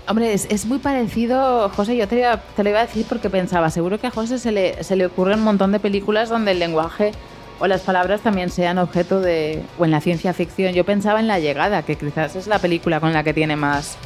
Hombre, 0.08 0.34
es, 0.34 0.66
muy 0.66 0.78
parecido, 0.78 1.70
José, 1.70 1.98
yo 1.98 2.08
te, 2.08 2.22
lo 2.22 2.70
iba 2.70 2.80
a 2.80 2.86
decir 2.86 3.08
porque 3.10 3.30
pensaba, 3.30 3.72
seguro 3.72 4.00
que 4.00 4.08
a 4.08 4.12
José 4.12 4.38
se 4.38 4.52
le, 4.52 4.84
se 4.84 4.96
le 4.96 5.08
ocurre 5.08 5.34
un 5.34 5.44
montón 5.44 5.72
de 5.72 5.80
películas 5.80 6.30
donde 6.30 6.52
el 6.52 6.60
lenguaje 6.60 7.12
o 7.60 7.66
las 7.66 7.82
palabras 7.82 8.22
también 8.22 8.50
sean 8.50 8.78
objeto 8.78 9.20
de... 9.20 9.64
o 9.80 9.86
en 9.86 9.92
la 9.92 10.02
ciencia 10.02 10.34
ficción. 10.34 10.74
Yo 10.74 10.84
pensaba 10.86 11.20
en 11.20 11.28
La 11.28 11.40
Llegada, 11.40 11.84
que 11.84 11.96
quizás 11.96 12.36
es 12.36 12.46
la 12.46 12.60
película 12.60 13.00
con 13.00 13.14
la 13.14 13.24
que 13.24 13.34
tiene 13.34 13.56
más 13.56 13.98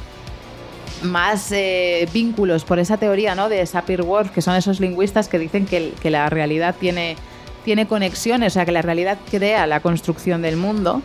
más 1.03 1.51
eh, 1.53 2.07
vínculos 2.13 2.65
por 2.65 2.77
esa 2.77 2.97
teoría 2.97 3.35
¿no? 3.35 3.47
de 3.47 3.65
Sapir-Whorf, 3.65 4.31
que 4.31 4.41
son 4.41 4.55
esos 4.55 4.79
lingüistas 4.79 5.29
que 5.29 5.39
dicen 5.39 5.65
que, 5.65 5.93
que, 6.01 6.09
la 6.09 6.29
realidad 6.29 6.75
tiene, 6.77 7.15
tiene 7.69 7.85
conexiones, 7.85 8.53
o 8.53 8.55
sea, 8.55 8.65
que 8.65 8.71
la 8.71 8.81
realidad 8.81 9.19
crea 9.29 9.67
la 9.67 9.79
construcción 9.79 10.41
del 10.41 10.57
mundo. 10.57 11.03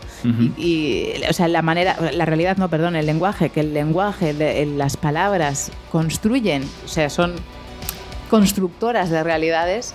y, 0.56 1.10
o 1.28 1.32
sea, 1.34 1.46
la 1.46 1.60
manera, 1.60 1.94
la 2.10 2.24
realidad, 2.24 2.56
no, 2.56 2.70
perdón, 2.70 2.96
el 2.96 3.04
lenguaje, 3.04 3.50
que 3.50 3.60
el 3.60 3.74
lenguaje, 3.74 4.32
las 4.64 4.96
palabras 4.96 5.70
construyen, 5.92 6.62
o 6.86 6.88
sea, 6.88 7.10
son 7.10 7.34
constructoras 8.30 9.10
de 9.10 9.22
realidades 9.22 9.94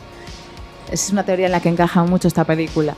es 0.91 1.09
una 1.11 1.23
teoría 1.23 1.47
en 1.47 1.51
la 1.51 1.59
que 1.59 1.69
encaja 1.69 2.03
mucho 2.03 2.27
esta 2.27 2.45
película. 2.45 2.93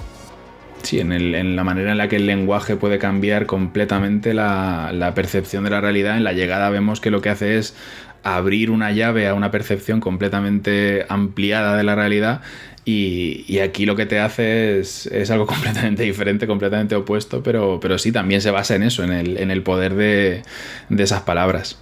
Sí, 0.84 1.00
en, 1.00 1.56
la 1.56 1.64
manera 1.64 1.92
en 1.92 1.98
la 1.98 2.08
que 2.08 2.16
el 2.16 2.26
lenguaje 2.26 2.76
puede 2.76 2.98
cambiar 2.98 3.46
completamente 3.46 4.34
la, 4.34 5.12
percepción 5.16 5.64
de 5.64 5.70
la 5.70 5.80
realidad. 5.80 6.18
En 6.18 6.24
la 6.24 6.34
llegada 6.34 6.70
vemos 6.70 7.00
que 7.00 7.12
lo 7.12 7.22
que 7.22 7.30
hace 7.30 7.58
es 7.58 7.76
abrir 8.24 8.72
una 8.72 8.92
llave 8.92 9.28
a 9.28 9.34
una 9.34 9.52
percepción 9.52 10.00
completamente 10.00 11.06
ampliada 11.10 11.76
de 11.76 11.84
la 11.84 11.96
realidad 11.96 12.42
y, 12.84 13.60
aquí 13.60 13.86
lo 13.86 13.96
que 13.96 14.06
te 14.06 14.20
hace 14.20 14.80
es, 14.80 15.32
algo 15.32 15.46
completamente 15.48 16.04
diferente, 16.04 16.48
completamente 16.48 16.96
opuesto, 16.96 17.44
pero, 17.44 17.80
pero 17.80 17.98
sí, 17.98 18.12
también 18.12 18.42
se 18.42 18.52
basa 18.52 18.76
en 18.76 18.84
eso, 18.84 19.04
en 19.04 19.12
el, 19.12 19.64
poder 19.64 19.96
de 19.96 20.44
esas 20.90 21.22
palabras. 21.22 21.78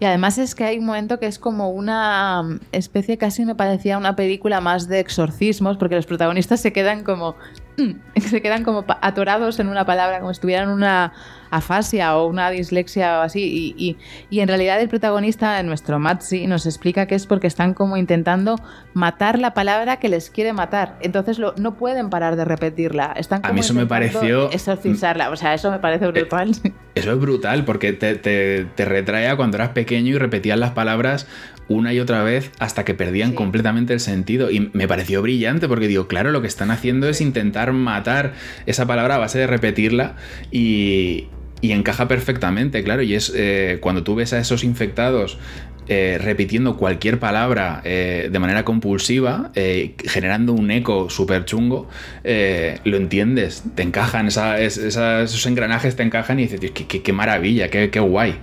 Y 0.00 0.06
además 0.06 0.38
es 0.38 0.54
que 0.54 0.64
hay 0.64 0.78
un 0.78 0.86
momento 0.86 1.18
que 1.18 1.26
es 1.26 1.38
como 1.38 1.70
una 1.70 2.58
especie, 2.72 3.16
casi 3.18 3.44
me 3.44 3.54
parecía 3.54 3.96
una 3.98 4.16
película 4.16 4.60
más 4.60 4.88
de 4.88 5.00
exorcismos, 5.00 5.76
porque 5.76 5.94
los 5.94 6.06
protagonistas 6.06 6.60
se 6.60 6.72
quedan 6.72 7.04
como 7.04 7.36
mm, 7.82 8.20
se 8.20 8.42
quedan 8.42 8.64
como 8.64 8.84
atorados 9.00 9.58
en 9.60 9.68
una 9.68 9.84
palabra, 9.84 10.20
como 10.20 10.32
si 10.34 10.40
tuvieran 10.40 10.68
una 10.68 11.12
afasia 11.50 12.16
o 12.16 12.26
una 12.26 12.50
dislexia 12.50 13.20
o 13.20 13.22
así. 13.22 13.74
Y, 13.76 13.96
y, 14.30 14.40
en 14.40 14.48
realidad 14.48 14.80
el 14.80 14.88
protagonista, 14.88 15.62
nuestro 15.62 15.98
Matsi, 15.98 16.46
nos 16.46 16.66
explica 16.66 17.06
que 17.06 17.14
es 17.14 17.26
porque 17.26 17.46
están 17.46 17.74
como 17.74 17.96
intentando 17.96 18.56
matar 18.92 19.38
la 19.38 19.54
palabra 19.54 19.98
que 19.98 20.08
les 20.08 20.30
quiere 20.30 20.52
matar. 20.52 20.98
Entonces 21.00 21.38
lo, 21.38 21.54
no 21.56 21.74
pueden 21.74 22.10
parar 22.10 22.36
de 22.36 22.44
repetirla. 22.44 23.12
Están 23.16 23.40
a 23.44 23.52
mí 23.52 23.60
eso 23.60 23.74
me 23.74 23.86
pareció... 23.86 24.50
Exorcizarla. 24.50 25.30
O 25.30 25.36
sea, 25.36 25.54
eso 25.54 25.70
me 25.70 25.78
parece 25.78 26.06
brutal. 26.06 26.52
Eso 26.94 27.10
es 27.10 27.18
brutal 27.18 27.64
porque 27.64 27.92
te, 27.92 28.14
te, 28.14 28.66
te 28.72 28.84
retrae 28.84 29.26
a 29.26 29.36
cuando 29.36 29.56
eras 29.56 29.70
pequeño 29.70 30.14
y 30.14 30.18
repetías 30.18 30.56
las 30.56 30.70
palabras 30.70 31.26
una 31.68 31.92
y 31.92 32.00
otra 32.00 32.22
vez 32.22 32.50
hasta 32.58 32.84
que 32.84 32.94
perdían 32.94 33.32
completamente 33.32 33.92
el 33.92 34.00
sentido. 34.00 34.50
Y 34.50 34.70
me 34.72 34.88
pareció 34.88 35.22
brillante 35.22 35.68
porque 35.68 35.88
digo, 35.88 36.06
claro, 36.06 36.30
lo 36.30 36.40
que 36.40 36.48
están 36.48 36.70
haciendo 36.70 37.08
es 37.08 37.20
intentar 37.20 37.72
matar 37.72 38.34
esa 38.66 38.86
palabra 38.86 39.16
a 39.16 39.18
base 39.18 39.38
de 39.38 39.46
repetirla 39.46 40.16
y, 40.50 41.28
y 41.60 41.72
encaja 41.72 42.08
perfectamente, 42.08 42.82
claro. 42.84 43.02
Y 43.02 43.14
es 43.14 43.32
eh, 43.34 43.78
cuando 43.80 44.02
tú 44.02 44.14
ves 44.14 44.32
a 44.32 44.38
esos 44.38 44.64
infectados 44.64 45.38
eh, 45.86 46.18
repitiendo 46.18 46.76
cualquier 46.76 47.18
palabra 47.18 47.82
eh, 47.84 48.30
de 48.32 48.38
manera 48.38 48.64
compulsiva, 48.64 49.50
eh, 49.54 49.94
generando 50.04 50.54
un 50.54 50.70
eco 50.70 51.10
súper 51.10 51.44
chungo, 51.44 51.88
lo 52.24 52.96
entiendes, 52.96 53.64
te 53.74 53.82
encajan, 53.82 54.28
esos 54.28 55.46
engranajes 55.46 55.96
te 55.96 56.02
encajan 56.02 56.38
y 56.40 56.46
dices, 56.46 56.70
qué, 56.72 57.02
qué, 57.02 57.12
maravilla, 57.12 57.68
qué, 57.68 57.90
qué, 57.90 58.00
guay. 58.00 58.36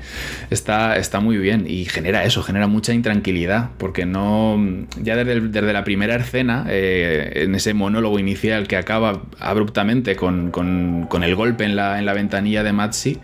Está, 0.52 0.98
está 0.98 1.20
muy 1.20 1.38
bien 1.38 1.66
y 1.68 1.86
genera 1.86 2.24
eso, 2.26 2.44
genera 2.44 2.68
mucha 2.68 2.94
intranquilidad, 2.94 3.70
porque 3.78 4.06
no, 4.06 4.60
ya 5.02 5.16
desde, 5.16 5.42
desde 5.42 5.74
la 5.74 5.84
primera 5.84 6.16
escena, 6.16 6.66
en 6.70 7.56
ese 7.56 7.74
monólogo 7.74 8.20
inicial 8.20 8.68
que 8.68 8.78
acaba 8.78 9.24
abruptamente 9.40 10.16
con, 10.16 10.52
con, 10.52 11.08
con 11.08 11.24
el 11.24 11.36
golpe 11.36 11.64
en 11.64 11.76
la, 11.76 11.98
en 11.98 12.06
la 12.06 12.14
ventanilla 12.14 12.64
de 12.64 12.74
Matsi, 12.74 13.20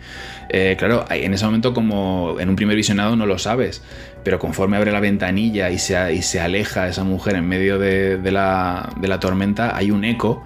eh, 0.50 0.76
claro, 0.78 1.04
en 1.10 1.34
ese 1.34 1.44
momento 1.44 1.74
como 1.74 2.36
en 2.40 2.48
un 2.48 2.56
primer 2.56 2.74
visionado 2.74 3.16
no 3.16 3.26
lo 3.26 3.38
sabes, 3.38 3.82
pero 4.24 4.38
conforme 4.38 4.78
abre 4.78 4.92
la 4.92 5.00
ventanilla 5.00 5.70
y 5.70 5.78
se, 5.78 6.14
y 6.14 6.22
se 6.22 6.40
aleja 6.40 6.88
esa 6.88 7.04
mujer 7.04 7.36
en 7.36 7.46
medio 7.46 7.78
de, 7.78 8.18
la, 8.32 9.18
tormenta, 9.20 9.76
hay 9.76 9.90
un 9.90 10.04
eco 10.04 10.42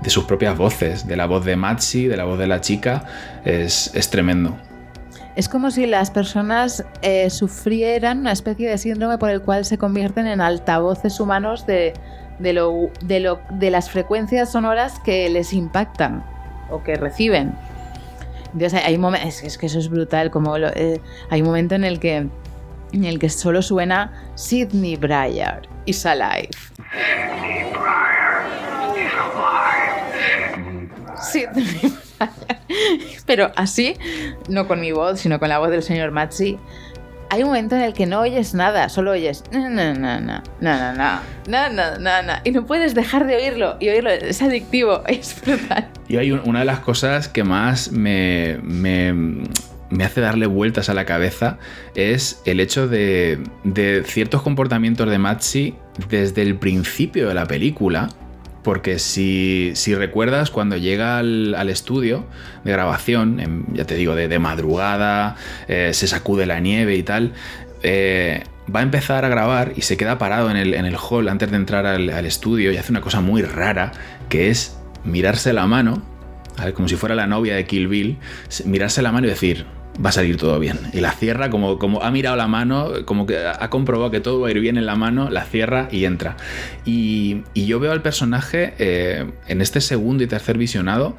de 0.00 0.10
sus 0.10 0.24
propias 0.24 0.56
voces, 0.56 1.06
de 1.06 1.16
la 1.16 1.26
voz 1.26 1.44
de 1.44 1.56
Matsi, 1.56 2.06
de 2.06 2.16
la 2.16 2.24
voz 2.24 2.38
de 2.38 2.46
la 2.46 2.60
chica, 2.60 3.04
es, 3.44 3.92
tremendo. 4.10 4.56
Es 5.36 5.48
como 5.48 5.70
si 5.70 5.86
las 5.86 6.10
personas 6.10 6.84
eh, 7.02 7.30
sufrieran 7.30 8.20
una 8.20 8.32
especie 8.32 8.68
de 8.68 8.78
síndrome 8.78 9.18
por 9.18 9.30
el 9.30 9.42
cual 9.42 9.64
se 9.64 9.78
convierten 9.78 10.26
en 10.26 10.40
altavoces 10.40 11.20
humanos 11.20 11.66
de 11.66 11.94
las 12.40 13.90
frecuencias 13.90 14.52
sonoras 14.52 14.98
que 15.04 15.28
les 15.28 15.52
impactan 15.52 16.24
o 16.70 16.82
que 16.82 16.96
reciben 16.96 17.54
hay 18.84 18.94
un 18.94 19.00
momento, 19.00 19.26
es, 19.26 19.58
que 19.58 19.66
eso 19.66 19.78
es 19.78 19.88
brutal, 19.88 20.30
como 20.30 20.56
eh, 20.56 21.00
hay 21.30 21.40
un 21.40 21.46
momento 21.46 21.74
en 21.74 21.84
el 21.84 21.98
que 21.98 22.28
en 22.92 23.04
el 23.04 23.18
que 23.18 23.30
solo 23.30 23.62
suena 23.62 24.12
Sidney 24.34 24.96
Breyer 24.96 25.62
is 25.86 26.04
alive. 26.04 26.50
Sidney 26.92 27.72
Breyer 27.72 28.44
is 28.96 29.12
alive. 29.34 30.90
Sidney 31.16 31.98
Pero 33.26 33.50
así, 33.56 33.96
no 34.48 34.68
con 34.68 34.80
mi 34.80 34.92
voz, 34.92 35.20
sino 35.20 35.38
con 35.38 35.48
la 35.48 35.58
voz 35.58 35.70
del 35.70 35.82
señor 35.82 36.10
Matzi 36.10 36.58
hay 37.32 37.44
un 37.44 37.48
momento 37.48 37.76
en 37.76 37.80
el 37.80 37.94
que 37.94 38.04
no 38.04 38.20
oyes 38.20 38.52
nada, 38.52 38.90
solo 38.90 39.12
oyes 39.12 39.42
no, 39.52 39.70
no, 39.70 39.94
no, 39.94 40.20
no, 40.20 40.42
no, 40.60 40.92
no, 40.92 41.20
no, 41.48 41.70
no, 41.70 41.98
no, 41.98 42.22
no, 42.22 42.32
y 42.44 42.50
no 42.50 42.66
puedes 42.66 42.94
dejar 42.94 43.26
de 43.26 43.36
oírlo 43.36 43.78
y 43.80 43.88
oírlo, 43.88 44.10
es 44.10 44.42
adictivo, 44.42 45.02
es 45.08 45.40
brutal. 45.40 45.88
Y 46.08 46.18
hay 46.18 46.30
una 46.30 46.58
de 46.58 46.66
las 46.66 46.80
cosas 46.80 47.28
que 47.28 47.42
más 47.42 47.90
me, 47.90 48.58
me, 48.62 49.14
me 49.88 50.04
hace 50.04 50.20
darle 50.20 50.44
vueltas 50.44 50.90
a 50.90 50.94
la 50.94 51.06
cabeza 51.06 51.56
es 51.94 52.42
el 52.44 52.60
hecho 52.60 52.86
de, 52.86 53.38
de 53.64 54.04
ciertos 54.04 54.42
comportamientos 54.42 55.08
de 55.08 55.16
Matsi 55.16 55.74
desde 56.10 56.42
el 56.42 56.56
principio 56.56 57.28
de 57.28 57.34
la 57.34 57.46
película 57.46 58.10
porque 58.62 58.98
si, 58.98 59.74
recuerdas, 59.94 60.50
cuando 60.50 60.76
llega 60.76 61.18
al, 61.18 61.68
estudio 61.68 62.24
de 62.64 62.72
grabación, 62.72 63.66
ya 63.72 63.84
te 63.84 63.94
digo, 63.96 64.14
de, 64.14 64.38
madrugada, 64.38 65.36
eh, 65.68 65.90
se 65.92 66.06
sacude 66.06 66.46
la 66.46 66.60
nieve 66.60 66.94
y 66.94 67.02
tal, 67.02 67.32
eh, 67.82 68.44
va 68.74 68.80
a 68.80 68.82
empezar 68.82 69.24
a 69.24 69.28
grabar 69.28 69.72
y 69.76 69.82
se 69.82 69.96
queda 69.96 70.18
parado 70.18 70.50
en 70.50 70.56
el, 70.56 70.74
en 70.74 70.86
el 70.86 70.96
hall 70.96 71.28
antes 71.28 71.50
de 71.50 71.56
entrar 71.56 71.86
al, 71.86 72.08
estudio 72.26 72.72
y 72.72 72.76
hace 72.76 72.92
una 72.92 73.00
cosa 73.00 73.20
muy 73.20 73.42
rara, 73.42 73.92
que 74.28 74.50
es 74.50 74.78
mirarse 75.04 75.52
la 75.52 75.66
mano, 75.66 76.02
como 76.74 76.86
si 76.86 76.96
fuera 76.96 77.14
la 77.14 77.26
novia 77.26 77.56
de 77.56 77.66
Kill 77.66 77.88
Bill, 77.88 78.18
mirarse 78.64 79.02
la 79.02 79.10
mano 79.10 79.26
y 79.26 79.30
decir, 79.30 79.66
va 80.04 80.10
a 80.10 80.12
salir 80.12 80.36
todo 80.36 80.58
bien. 80.58 80.78
Y 80.92 81.00
la 81.00 81.12
cierra 81.12 81.50
como, 81.50 81.78
como 81.78 82.02
ha 82.02 82.10
mirado 82.10 82.36
la 82.36 82.48
mano, 82.48 82.90
como 83.04 83.26
que 83.26 83.38
ha 83.38 83.70
comprobado 83.70 84.10
que 84.10 84.20
todo 84.20 84.40
va 84.40 84.48
a 84.48 84.50
ir 84.50 84.60
bien 84.60 84.78
en 84.78 84.86
la 84.86 84.96
mano, 84.96 85.30
la 85.30 85.44
cierra 85.44 85.88
y 85.90 86.04
entra. 86.04 86.36
Y, 86.84 87.42
yo 87.54 87.80
veo 87.80 87.92
al 87.92 88.02
personaje 88.02 88.74
eh, 88.78 89.30
en 89.46 89.60
este 89.60 89.80
segundo 89.80 90.24
y 90.24 90.26
tercer 90.26 90.58
visionado 90.58 91.16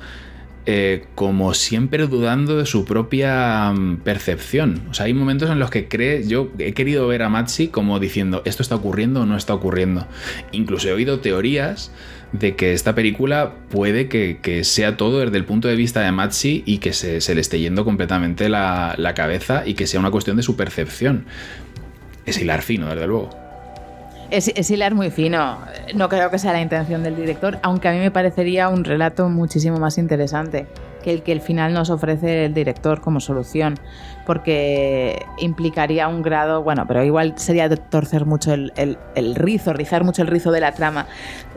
eh, 0.66 1.08
como 1.16 1.54
siempre 1.54 2.08
dudando 2.08 2.58
de 2.58 2.66
su 2.66 2.86
propia 2.86 3.74
mm, 3.74 3.98
percepción. 3.98 4.84
O 4.90 4.94
sea, 4.94 5.08
hay 5.08 5.14
momentos 5.14 5.50
en 5.50 5.60
los 5.60 5.70
que 5.70 5.90
cree, 5.90 6.26
yo 6.26 6.52
he 6.58 6.74
querido 6.74 7.06
ver 7.06 7.24
a 7.24 7.30
Matsi 7.30 7.68
como 7.68 8.00
diciendo, 8.00 8.42
esto 8.46 8.64
está 8.64 8.76
ocurriendo 8.76 9.22
o 9.22 9.26
no 9.26 9.36
está 9.36 9.54
ocurriendo. 9.54 10.08
Incluso 10.54 10.88
he 10.88 10.94
oído 10.94 11.20
teorías 11.20 11.92
de 12.34 12.56
que 12.56 12.74
esta 12.74 12.96
película 12.96 13.54
puede 13.70 14.10
que, 14.10 14.64
sea 14.64 14.98
todo 14.98 15.20
desde 15.20 15.38
el 15.38 15.46
punto 15.46 15.68
de 15.68 15.76
vista 15.76 16.02
de 16.02 16.12
Matsi 16.12 16.64
y 16.66 16.80
que 16.80 16.92
se, 16.92 17.34
le 17.34 17.42
esté 17.42 17.60
yendo 17.60 17.86
completamente 17.86 18.50
la, 18.50 19.14
cabeza 19.16 19.64
y 19.66 19.76
que 19.76 19.88
sea 19.88 20.00
una 20.00 20.12
cuestión 20.12 20.36
de 20.36 20.44
su 20.44 20.58
percepción. 20.58 21.26
Es 22.26 22.40
hilar 22.42 22.62
fino, 22.64 22.90
desde 22.90 23.08
luego. 23.08 23.30
Es, 24.32 24.52
es, 24.56 24.72
hilar 24.72 24.96
muy 24.96 25.12
fino. 25.12 25.60
No 25.94 26.10
creo 26.10 26.32
que 26.32 26.40
sea 26.40 26.54
la 26.54 26.62
intención 26.62 27.04
del 27.04 27.16
director, 27.16 27.60
aunque 27.62 27.88
a 27.88 27.92
mí 27.92 28.00
me 28.00 28.10
parecería 28.10 28.68
un 28.70 28.84
relato 28.84 29.30
muchísimo 29.30 29.78
más 29.78 30.00
interesante 30.00 30.66
que 31.04 31.12
el 31.12 31.22
que 31.22 31.34
el 31.34 31.42
final 31.42 31.74
nos 31.74 31.92
ofrece 31.92 32.46
el 32.46 32.54
director 32.54 33.02
como 33.02 33.20
solución 33.20 33.76
porque 34.26 35.26
implicaría 35.38 36.08
un 36.08 36.22
grado, 36.22 36.64
bueno, 36.64 36.86
pero 36.88 37.04
igual 37.04 37.34
sería 37.38 37.70
torcer 37.70 38.26
mucho 38.26 38.54
el, 38.54 39.36
rizo, 39.36 39.74
rizar 39.74 40.04
mucho 40.04 40.22
el 40.22 40.28
rizo 40.28 40.52
de 40.52 40.62
la 40.62 40.74
trama. 40.74 41.08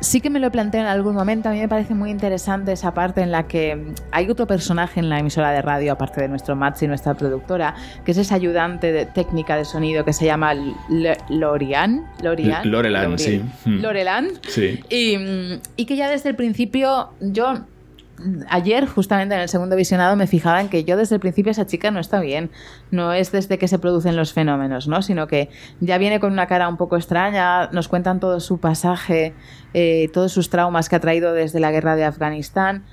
Sí 0.01 0.21
que 0.21 0.31
me 0.31 0.41
lo 0.41 0.51
planteo 0.51 0.81
en 0.81 0.87
algún 0.87 1.15
momento, 1.15 1.49
a 1.49 1.53
mí 1.53 1.61
me 1.61 1.69
parece 1.69 1.95
muy 1.95 2.11
interesante 2.11 2.73
esa 2.73 2.93
parte 2.93 3.23
en 3.23 3.31
la 3.31 3.47
que 3.47 3.93
hay 4.13 4.29
otro 4.29 4.47
personaje 4.47 5.01
en 5.01 5.09
la 5.09 5.19
emisora 5.19 5.53
de 5.53 5.63
radio, 5.63 5.93
aparte 5.93 6.21
de 6.21 6.29
nuestro 6.29 6.57
y 6.81 6.87
nuestra 6.87 7.15
productora, 7.15 7.75
que 8.05 8.11
es 8.11 8.19
esa 8.19 8.35
ayudante 8.35 8.93
de 8.93 9.07
técnica 9.07 9.57
de 9.57 9.65
sonido 9.65 10.05
que 10.05 10.13
se 10.13 10.25
llama 10.25 10.55
Lorian. 11.29 12.07
Lorian. 12.23 12.71
Lorelan, 12.71 13.19
sí. 13.19 13.43
Lorelan. 13.65 14.31
Sí. 14.49 14.81
Y, 14.91 15.61
y 15.77 15.87
que 15.87 15.97
ya 15.97 16.09
desde 16.09 16.31
el 16.31 16.37
principio 16.37 17.11
yo 17.21 17.55
ayer, 18.49 18.87
justamente 18.87 19.35
en 19.35 19.41
el 19.41 19.49
segundo 19.49 19.77
visionado, 19.77 20.17
me 20.17 20.27
fijaba 20.27 20.61
en 20.61 20.69
que 20.69 20.85
yo 20.85 20.97
desde 20.97 21.17
el 21.17 21.21
principio 21.21 21.51
esa 21.51 21.67
chica 21.67 21.91
no 21.91 22.01
está 22.01 22.21
bien. 22.21 22.51
No 22.91 23.13
es 23.13 23.33
desde 23.33 23.59
que 23.59 23.69
se 23.69 23.79
producen 23.79 24.17
los 24.17 24.33
fenómenos, 24.33 24.89
¿no? 24.89 25.03
Sino 25.03 25.27
que 25.27 25.51
ya 25.81 25.99
viene 25.99 26.21
con 26.21 26.33
una 26.33 26.47
cara 26.47 26.69
un 26.69 26.77
poco 26.77 26.97
extraña, 26.97 27.69
nos 27.73 27.89
cuentan 27.89 28.21
todo 28.21 28.41
su 28.41 28.59
pasaje, 28.59 29.35
eh, 29.75 30.09
todos 30.13 30.33
sus 30.33 30.51
traumas 30.51 30.89
que 30.89 30.97
ha 30.97 31.01
traído 31.01 31.33
desde 31.33 31.61
la 31.61 31.71
guerra 31.71 31.97
de 31.97 32.05
Afganistán 32.05 32.85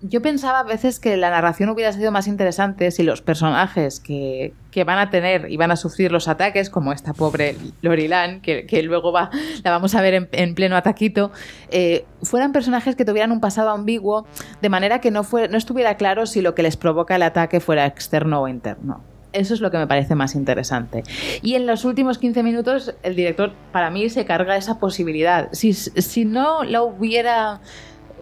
yo 0.00 0.22
pensaba 0.22 0.60
a 0.60 0.62
veces 0.62 1.00
que 1.00 1.16
la 1.16 1.30
narración 1.30 1.68
hubiera 1.70 1.92
sido 1.92 2.12
más 2.12 2.28
interesante 2.28 2.90
si 2.92 3.02
los 3.02 3.20
personajes 3.20 4.00
que, 4.00 4.52
van 4.86 5.00
a 5.00 5.10
tener 5.10 5.50
y 5.50 5.56
van 5.56 5.72
a 5.72 5.76
sufrir 5.76 6.12
los 6.12 6.28
ataques, 6.28 6.70
como 6.70 6.92
esta 6.92 7.12
pobre 7.12 7.56
Lorilan, 7.82 8.40
que, 8.40 8.64
que 8.64 8.80
luego 8.84 9.10
va, 9.10 9.28
la 9.64 9.72
vamos 9.72 9.96
a 9.96 10.00
ver 10.00 10.28
en, 10.30 10.54
pleno 10.54 10.76
ataquito, 10.76 11.32
eh, 11.72 12.04
fueran 12.22 12.52
personajes 12.52 12.94
que 12.94 13.04
tuvieran 13.04 13.32
un 13.32 13.40
pasado 13.40 13.70
ambiguo, 13.70 14.24
de 14.62 14.68
manera 14.68 15.00
que 15.00 15.10
no, 15.10 15.26
no 15.32 15.56
estuviera 15.56 15.96
claro 15.96 16.26
si 16.26 16.42
lo 16.42 16.54
que 16.54 16.62
les 16.62 16.76
provoca 16.76 17.16
el 17.16 17.22
ataque 17.22 17.58
fuera 17.58 17.86
externo 17.86 18.42
o 18.42 18.46
interno. 18.46 19.02
Eso 19.32 19.52
es 19.52 19.60
lo 19.60 19.72
que 19.72 19.78
me 19.78 19.88
parece 19.88 20.14
más 20.14 20.36
interesante. 20.36 21.02
Y 21.42 21.54
en 21.54 21.66
los 21.66 21.84
últimos 21.84 22.18
15 22.18 22.42
minutos, 22.44 22.94
el 23.02 23.16
director, 23.16 23.52
para 23.72 23.90
mí, 23.90 24.08
se 24.08 24.24
carga 24.24 24.56
esa 24.56 24.78
posibilidad. 24.78 25.48
Si, 25.52 25.74
si 25.74 26.24
no 26.24 26.62
lo 26.62 26.84
hubiera 26.84 27.60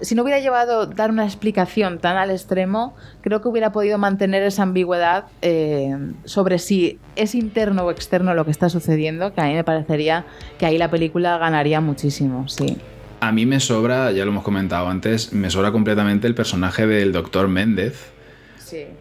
si 0.01 0.15
no 0.15 0.23
hubiera 0.23 0.41
llevado 0.41 0.87
dar 0.87 1.11
una 1.11 1.25
explicación 1.25 1.99
tan 1.99 2.17
al 2.17 2.31
extremo, 2.31 2.95
creo 3.21 3.41
que 3.41 3.49
hubiera 3.49 3.73
podido 3.73 3.99
mantener 3.99 4.43
esa 4.43 4.63
ambigüedad 4.63 5.25
eh, 5.43 5.97
sobre 6.25 6.59
si 6.59 6.99
es 7.17 7.35
interno 7.35 7.85
o 7.85 7.91
externo 7.91 8.35
lo 8.35 8.45
que 8.45 8.51
está 8.51 8.69
sucediendo, 8.69 9.35
que 9.35 9.41
a 9.41 9.45
mí 9.45 9.55
me 9.55 9.65
parecería 9.65 10.25
que 10.59 10.67
ahí 10.67 10.79
la 10.79 10.91
película 10.91 11.39
ganaría 11.39 11.81
muchísimo, 11.81 12.49
sí. 12.49 12.77
A 13.21 13.33
mí 13.33 13.47
me 13.47 13.61
sobra, 13.61 14.13
ya 14.13 14.25
lo 14.25 14.31
hemos 14.31 14.45
comentado 14.45 14.89
antes, 14.89 15.33
me 15.33 15.51
sobra 15.51 15.73
completamente 15.73 16.27
el 16.27 16.35
personaje 16.35 16.87
del 16.87 17.13
doctor 17.13 17.49
Méndez. 17.49 18.16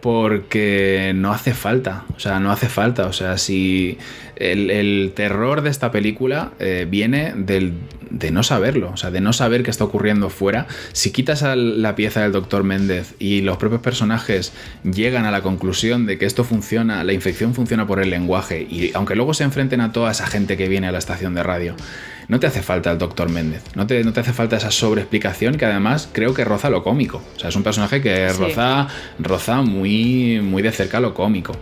Porque 0.00 1.12
no 1.14 1.32
hace 1.32 1.54
falta, 1.54 2.04
o 2.16 2.20
sea, 2.20 2.40
no 2.40 2.52
hace 2.52 2.68
falta, 2.68 3.06
o 3.06 3.12
sea, 3.12 3.36
si 3.38 3.98
el, 4.36 5.12
terror 5.14 5.62
de 5.62 5.70
esta 5.70 5.90
película 5.90 6.52
eh, 6.58 6.86
viene 6.88 7.32
del, 7.34 7.72
de 8.10 8.30
no 8.30 8.42
saberlo, 8.42 8.90
o 8.92 8.96
sea, 8.96 9.10
de 9.10 9.20
no 9.20 9.32
saber 9.32 9.62
qué 9.62 9.70
está 9.70 9.84
ocurriendo 9.84 10.30
fuera. 10.30 10.66
Si 10.92 11.10
quitas 11.10 11.42
la 11.42 11.96
pieza 11.96 12.22
del 12.22 12.32
doctor 12.32 12.64
Méndez 12.64 13.14
y 13.18 13.40
los 13.40 13.56
propios 13.56 13.80
personajes 13.80 14.52
llegan 14.84 15.24
a 15.24 15.30
la 15.30 15.42
conclusión 15.42 16.06
de 16.06 16.18
que 16.18 16.26
esto 16.26 16.44
funciona, 16.44 17.02
la 17.04 17.12
infección 17.12 17.54
funciona 17.54 17.86
por 17.86 18.00
el 18.00 18.10
lenguaje, 18.10 18.66
y 18.68 18.92
aunque 18.94 19.16
luego 19.16 19.34
se 19.34 19.44
enfrenten 19.44 19.80
a 19.80 19.92
toda 19.92 20.10
esa 20.12 20.26
gente 20.26 20.56
que 20.56 20.68
viene 20.68 20.86
a 20.86 20.92
la 20.92 20.98
estación 20.98 21.34
de 21.34 21.42
radio, 21.42 21.74
no 22.28 22.40
te 22.40 22.46
hace 22.46 22.62
falta 22.62 22.92
el 22.92 22.98
doctor 22.98 23.30
Méndez, 23.30 23.62
no 23.74 23.86
te, 23.86 24.02
no 24.04 24.12
te 24.12 24.20
hace 24.20 24.32
falta 24.32 24.56
esa 24.56 24.70
sobreexplicación 24.70 25.56
que 25.56 25.64
además 25.64 26.08
creo 26.12 26.34
que 26.34 26.44
roza 26.44 26.70
lo 26.70 26.82
cómico. 26.82 27.22
O 27.36 27.38
sea, 27.38 27.48
es 27.48 27.56
un 27.56 27.62
personaje 27.62 28.00
que 28.00 28.28
roza, 28.32 28.88
roza 29.18 29.62
muy, 29.62 30.40
muy 30.42 30.62
de 30.62 30.72
cerca 30.72 31.00
lo 31.00 31.14
cómico. 31.14 31.52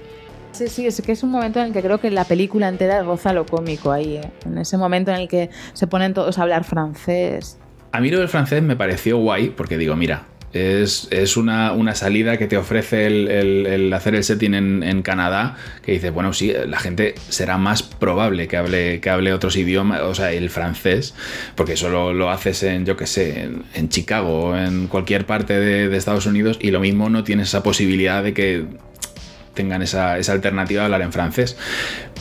Sí, 0.53 0.69
sí, 0.69 0.87
es 0.87 1.03
que 1.03 1.13
es 1.13 1.23
un 1.25 1.31
momento 1.31 1.59
en 1.59 1.67
el 1.67 1.73
que 1.73 1.83
creo 1.83 1.99
que 1.99 2.11
la 2.11 2.25
película 2.25 2.69
entera 2.69 3.03
goza 3.03 3.33
lo 3.33 3.45
cómico 3.45 3.91
ahí, 3.91 4.19
¿eh? 4.19 4.31
en 4.47 4.59
ese 4.59 4.77
momento 4.77 5.11
en 5.11 5.17
el 5.19 5.29
que 5.29 5.51
se 5.73 5.89
ponen 5.89 6.15
todos 6.15 6.39
a 6.39 6.43
hablar 6.43 6.63
francés. 6.63 7.59
A 7.91 8.01
mí 8.01 8.11
lo 8.11 8.21
del 8.21 8.29
francés 8.29 8.63
me 8.63 8.77
pareció 8.77 9.19
guay, 9.19 9.51
porque 9.51 9.77
digo, 9.77 9.97
mira, 9.97 10.27
es, 10.55 11.37
una, 11.37 11.95
salida 11.95 12.37
que 12.37 12.47
te 12.47 12.57
ofrece 12.57 13.07
el, 13.07 13.93
hacer 13.93 14.15
el 14.15 14.25
setting 14.25 14.55
en, 14.55 15.03
Canadá, 15.03 15.57
que 15.83 15.93
dices, 15.93 16.13
bueno, 16.13 16.33
sí, 16.33 16.53
la 16.67 16.79
gente 16.79 17.15
será 17.29 17.59
más 17.59 17.83
probable 17.83 18.47
que 18.49 18.57
hable, 18.57 19.01
que 19.01 19.11
hable 19.11 19.33
otros 19.33 19.57
idiomas, 19.57 20.01
o 20.03 20.15
sea, 20.15 20.33
el 20.33 20.51
francés, 20.51 21.15
porque 21.57 21.73
eso 21.73 21.89
lo, 22.13 22.31
haces 22.31 22.63
en, 22.63 22.87
yo 22.87 22.97
qué 22.97 23.07
sé, 23.07 23.51
en, 23.75 23.89
Chicago 23.89 24.51
o 24.51 24.57
en 24.57 24.87
cualquier 24.87 25.27
parte 25.27 25.59
de 25.59 25.95
Estados 25.97 26.27
Unidos 26.27 26.59
y 26.61 26.71
lo 26.71 26.81
mismo 26.81 27.11
no 27.11 27.25
tienes 27.25 27.49
esa 27.49 27.63
posibilidad 27.63 28.23
de 28.23 28.33
que 28.33 28.65
tengan 29.55 29.83
esa, 29.83 30.15
alternativa 30.15 30.81
de 30.81 30.85
hablar 30.85 31.03
en 31.03 31.13
francés. 31.13 31.57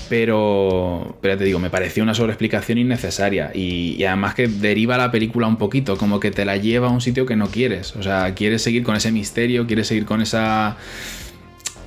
Pero, 0.10 1.18
pero 1.22 1.38
te 1.38 1.44
digo, 1.44 1.60
me 1.60 1.70
pareció 1.70 2.04
una 2.04 2.14
sobreexplicación 2.14 2.78
innecesaria 2.78 3.52
y, 3.54 4.04
además 4.04 4.36
que 4.36 4.48
deriva 4.48 4.98
la 4.98 5.12
película 5.12 5.48
un 5.48 5.58
poquito, 5.58 5.98
como 5.98 6.20
que 6.20 6.32
te 6.32 6.46
la 6.46 6.58
lleva 6.58 6.88
a 6.88 6.92
un 6.92 7.02
sitio 7.02 7.26
que 7.26 7.36
no 7.36 7.48
quieres. 7.48 7.96
O 7.96 8.04
sea, 8.04 8.34
quieres 8.36 8.62
seguir 8.62 8.84
con 8.84 8.96
ese 8.96 9.12
misterio, 9.12 9.66
quieres 9.66 9.88
seguir 9.88 10.06
con 10.06 10.22
esa 10.22 10.78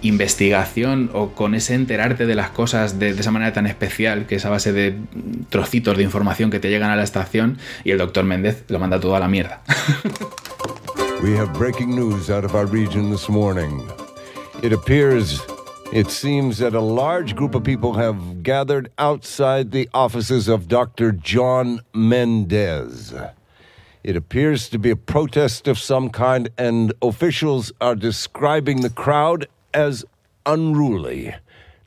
investigación 0.03 1.11
o 1.15 1.31
con 1.31 1.55
ese 1.55 1.75
enterarte 1.75 2.27
de 2.27 2.35
las 2.35 2.51
cosas 2.51 2.99
de, 2.99 3.11
esa 3.11 3.31
manera 3.31 3.53
tan 3.53 3.67
especial, 3.67 4.27
que 4.27 4.37
es 4.37 4.45
a 4.45 4.51
base 4.51 4.73
de 4.73 4.97
trocitos 5.49 5.97
de 5.97 6.03
información 6.03 6.51
que 6.51 6.61
te 6.61 6.69
llegan 6.69 6.91
a 6.91 6.97
la 6.97 7.03
estación 7.03 7.59
y 7.85 7.93
el 7.93 7.99
doctor 7.99 8.25
Méndez 8.25 8.65
lo 8.69 8.79
manda 8.79 9.01
todo 9.01 9.17
a 9.17 9.21
la 9.21 9.29
mierda. 9.29 9.63
We 11.23 11.35
have 11.35 11.55
breaking 11.55 11.99
out 12.29 12.45
of 12.45 12.55
our 12.55 12.67
region 12.67 13.11
this 13.11 13.29
morning. 13.29 14.06
It 14.63 14.73
appears, 14.73 15.41
it 15.93 16.11
seems 16.11 16.59
that 16.59 16.75
a 16.75 16.81
large 16.81 17.37
group 17.37 17.55
of 17.55 17.63
people 17.63 17.93
have 17.95 18.43
gathered 18.43 18.91
outside 18.99 19.71
the 19.71 19.89
offices 19.93 20.49
of 20.49 20.67
Dr. 20.67 21.13
John 21.13 21.81
Mendez. 21.95 23.15
It 24.03 24.17
appears 24.17 24.69
to 24.71 24.79
be 24.79 24.91
a 24.91 24.97
protest 24.97 25.69
of 25.69 25.79
some 25.79 26.09
kind, 26.09 26.49
and 26.57 26.93
officials 27.03 27.71
are 27.81 27.95
describing 27.95 28.81
the 28.81 28.91
crowd 28.91 29.47
as 29.75 30.05
unruly. 30.47 31.35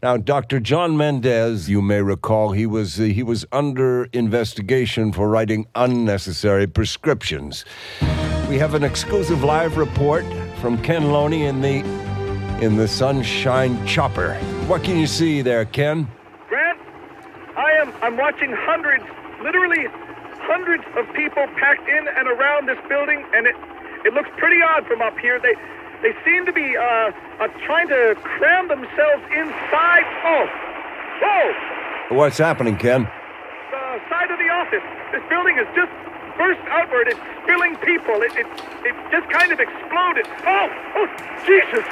Now, 0.03 0.17
Dr. 0.17 0.59
John 0.59 0.95
Mendez, 0.95 1.69
you 1.69 1.81
may 1.81 2.01
recall, 2.01 2.51
he 2.51 2.65
was 2.65 2.99
uh, 2.99 3.03
he 3.03 3.23
was 3.23 3.45
under 3.51 4.05
investigation 4.13 5.11
for 5.11 5.27
writing 5.27 5.65
unnecessary 5.75 6.67
prescriptions. 6.67 7.65
We 8.47 8.57
have 8.59 8.75
an 8.75 8.83
exclusive 8.83 9.43
live 9.43 9.75
report 9.75 10.23
from 10.61 10.81
Ken 10.81 11.11
Loney 11.11 11.45
in 11.45 11.61
the 11.61 11.83
in 12.61 12.75
the 12.75 12.87
Sunshine 12.87 13.85
Chopper. 13.87 14.35
What 14.67 14.83
can 14.83 14.97
you 14.97 15.07
see 15.07 15.41
there, 15.41 15.63
Ken? 15.63 16.07
Grant, 16.49 16.79
I 17.55 17.71
am 17.79 17.93
I'm 18.01 18.17
watching 18.17 18.51
hundreds, 18.51 19.05
literally 19.41 19.87
hundreds 20.43 20.83
of 20.97 21.07
people 21.15 21.47
packed 21.55 21.87
in 21.87 22.07
and 22.07 22.27
around 22.27 22.67
this 22.67 22.77
building, 22.89 23.23
and 23.33 23.47
it 23.47 23.55
it 24.03 24.13
looks 24.13 24.29
pretty 24.37 24.61
odd 24.61 24.85
from 24.87 25.01
up 25.01 25.17
here. 25.19 25.39
They 25.39 25.55
they 26.01 26.13
seem 26.25 26.45
to 26.45 26.53
be 26.53 26.75
uh, 26.75 27.11
uh, 27.39 27.47
trying 27.65 27.87
to 27.89 28.15
cram 28.23 28.67
themselves 28.67 29.23
inside. 29.31 30.03
Oh, 30.27 30.45
whoa! 31.23 32.15
What's 32.17 32.37
happening, 32.37 32.75
Ken? 32.75 33.03
The 33.71 34.01
side 34.09 34.31
of 34.31 34.39
the 34.39 34.49
office. 34.49 34.83
This 35.11 35.23
building 35.29 35.57
is 35.57 35.67
just 35.75 35.91
burst 36.37 36.59
outward. 36.67 37.07
It's 37.07 37.19
spilling 37.43 37.75
people. 37.77 38.21
It, 38.21 38.35
it, 38.35 38.47
it 38.83 38.95
just 39.11 39.29
kind 39.31 39.51
of 39.51 39.59
exploded. 39.59 40.27
Oh, 40.43 40.67
oh, 40.95 41.07
Jesus! 41.47 41.85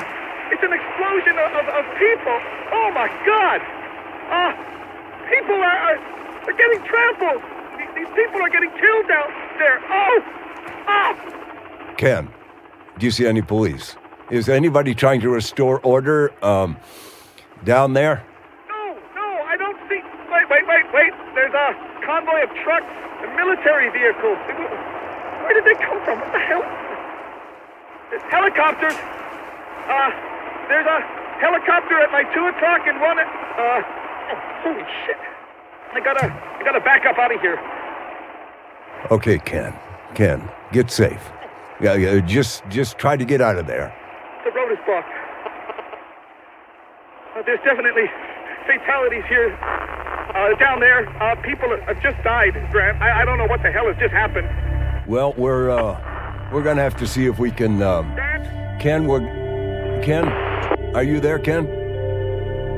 It's 0.52 0.64
an 0.64 0.74
explosion 0.74 1.36
of, 1.38 1.52
of, 1.54 1.66
of 1.68 1.84
people. 2.00 2.38
Oh 2.72 2.92
my 2.96 3.08
God! 3.26 3.60
Uh, 4.32 4.54
people 5.30 5.56
are, 5.56 5.78
are, 5.92 6.00
are 6.48 6.58
getting 6.58 6.84
trampled. 6.88 7.42
These, 7.96 8.08
people 8.16 8.42
are 8.42 8.50
getting 8.50 8.72
killed 8.72 9.12
out 9.12 9.30
there. 9.60 9.80
Oh! 9.90 10.22
Ah! 10.88 11.94
Ken, 11.98 12.30
do 12.98 13.06
you 13.06 13.12
see 13.12 13.26
any 13.26 13.42
police? 13.42 13.96
Is 14.30 14.50
anybody 14.50 14.94
trying 14.94 15.22
to 15.22 15.30
restore 15.30 15.80
order 15.82 16.32
um, 16.44 16.78
down 17.64 17.94
there? 17.94 18.26
No, 18.70 18.98
no, 19.16 19.28
I 19.46 19.56
don't 19.58 19.78
see. 19.90 20.02
Wait, 20.32 20.50
wait, 20.50 20.68
wait, 20.68 20.86
wait. 20.94 21.14
There's 21.34 21.54
a 21.54 21.76
convoy 22.06 22.44
of 22.44 22.50
trucks 22.64 22.92
and 23.24 23.36
military 23.36 23.90
vehicles. 23.90 24.38
Where 24.38 25.54
did 25.54 25.66
they 25.66 25.76
come 25.84 26.04
from? 26.04 26.20
What 26.20 26.32
the 26.32 26.40
hell? 26.40 26.64
There's 28.10 28.24
helicopters. 28.32 28.96
Uh, 29.88 30.12
there's 30.70 30.88
a 30.88 31.00
helicopter 31.40 32.00
at 32.02 32.12
my 32.12 32.24
two 32.34 32.46
o'clock 32.48 32.88
and 32.88 33.00
one 33.02 33.20
at. 33.20 33.28
Uh, 33.28 33.82
oh, 34.32 34.40
holy 34.64 34.86
shit! 35.06 35.18
I 35.94 36.00
gotta, 36.00 36.26
I 36.26 36.64
gotta 36.64 36.82
back 36.82 37.06
up 37.06 37.18
out 37.18 37.34
of 37.34 37.42
here. 37.42 37.60
Okay, 39.12 39.40
Ken. 39.40 39.74
Ken, 40.16 40.50
get 40.72 40.90
safe. 40.92 41.32
Yeah, 41.80 41.94
yeah, 41.94 42.20
just, 42.20 42.64
just 42.70 42.98
try 42.98 43.16
to 43.16 43.26
get 43.26 43.42
out 43.42 43.58
of 43.58 43.68
there. 43.68 43.94
The 44.44 44.52
road 44.52 44.72
is 44.72 44.80
blocked. 44.86 45.10
Uh, 47.36 47.44
there's 47.46 47.60
definitely 47.64 48.10
fatalities 48.66 49.24
here. 49.30 49.54
Uh, 49.54 50.58
down 50.60 50.80
there, 50.80 51.08
uh, 51.22 51.36
people 51.42 51.70
have 51.86 52.02
just 52.02 52.22
died, 52.24 52.54
Grant. 52.72 53.02
I, 53.02 53.22
I, 53.22 53.26
don't 53.26 53.38
know 53.38 53.46
what 53.46 53.62
the 53.64 53.72
hell 53.72 53.86
has 53.88 53.98
just 53.98 54.12
happened. 54.12 54.48
Well, 55.08 55.34
we're 55.38 55.70
uh, 55.70 56.50
we're 56.52 56.64
gonna 56.64 56.82
have 56.82 56.98
to 56.98 57.08
see 57.08 57.28
if 57.28 57.40
we 57.40 57.50
can. 57.50 57.82
Um, 57.82 58.14
Ken, 58.80 59.08
we're 59.08 59.22
Ken. 60.04 60.47
Are 60.94 61.04
you 61.04 61.20
there, 61.20 61.40
Ken? 61.40 61.68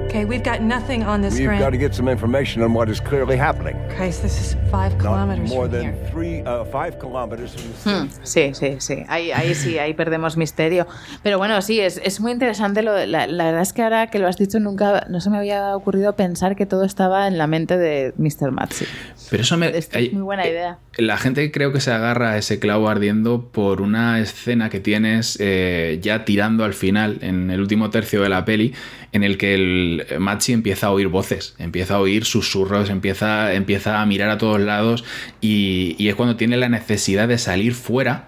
Okay, 0.10 0.26
we've 0.26 0.44
got 0.44 0.64
nothing 0.64 1.04
on 1.04 1.22
the 1.22 1.28
We've 1.28 1.44
screen. 1.44 1.60
got 1.60 1.70
to 1.70 1.78
get 1.78 1.94
some 1.94 2.08
information 2.08 2.64
on 2.64 2.74
what 2.74 2.90
is 2.90 3.00
clearly 3.00 3.38
happening. 3.38 3.76
Christ, 3.96 4.24
this 4.24 4.42
is 4.42 4.56
five 4.72 4.98
kilometers 4.98 5.48
more 5.48 5.66
from 5.66 5.72
than 5.72 5.84
here. 5.84 6.10
three, 6.12 6.42
uh, 6.42 6.66
five 6.66 6.98
kilometers 6.98 7.54
from 7.54 7.72
the 7.72 8.08
hmm, 8.08 8.24
sí, 8.24 8.56
sí, 8.56 8.82
sí. 8.82 9.06
Ahí, 9.08 9.32
ahí 9.32 9.54
sí, 9.54 9.78
ahí 9.78 9.94
perdemos 9.94 10.36
misterio. 10.36 10.88
Pero 11.22 11.38
bueno, 11.38 11.62
sí, 11.62 11.80
es, 11.80 12.02
es 12.04 12.20
muy 12.20 12.32
interesante. 12.32 12.82
Lo, 12.82 13.06
la, 13.06 13.28
la, 13.28 13.46
verdad 13.46 13.62
es 13.62 13.72
que 13.72 13.84
ahora 13.84 14.08
que 14.08 14.18
lo 14.18 14.28
has 14.28 14.38
dicho, 14.38 14.60
nunca 14.60 15.06
no 15.10 15.22
se 15.22 15.30
me 15.30 15.38
había 15.38 15.76
ocurrido 15.76 16.16
pensar 16.16 16.56
que 16.56 16.66
todo 16.66 16.86
estaba 16.86 17.28
en 17.28 17.38
la 17.38 17.46
mente 17.46 17.78
de 17.78 18.12
Mr. 18.18 18.50
Matzi. 18.52 18.86
Pero 19.30 19.44
eso 19.44 19.58
me. 19.58 19.78
Esto 19.78 19.98
es 19.98 20.12
muy 20.14 20.24
buena 20.24 20.44
eh, 20.46 20.52
idea. 20.52 20.80
La 20.98 21.18
gente 21.18 21.52
creo 21.52 21.72
que 21.72 21.80
se 21.80 21.92
agarra 21.92 22.32
a 22.32 22.38
ese 22.38 22.60
clavo 22.60 22.90
ardiendo 22.90 23.50
por 23.52 23.82
una 23.82 24.20
escena 24.20 24.70
que 24.70 24.80
tienes 24.80 25.38
eh, 25.40 26.00
ya 26.02 26.26
tirando 26.26 26.64
al 26.64 26.74
final, 26.74 27.20
en 27.22 27.52
el 27.52 27.62
último 27.62 27.90
tercio 27.90 28.22
de 28.22 28.30
la 28.30 28.46
peli, 28.46 28.74
en 29.12 29.24
el 29.24 29.38
que 29.38 29.54
el 29.54 30.06
Machi 30.20 30.54
empieza 30.54 30.88
a 30.88 30.92
oír 30.92 31.08
voces, 31.08 31.56
empieza 31.60 31.96
a 31.96 32.00
oír 32.00 32.26
susurros, 32.26 32.90
empieza, 32.90 33.54
empieza 33.54 34.02
a 34.02 34.06
mirar 34.06 34.30
a 34.30 34.38
todos 34.38 34.60
lados 34.60 35.04
y, 35.42 35.96
y 35.98 36.10
es 36.10 36.16
cuando 36.16 36.36
tiene 36.36 36.58
la 36.58 36.70
necesidad 36.70 37.28
de 37.28 37.38
salir 37.38 37.74
fuera 37.74 38.28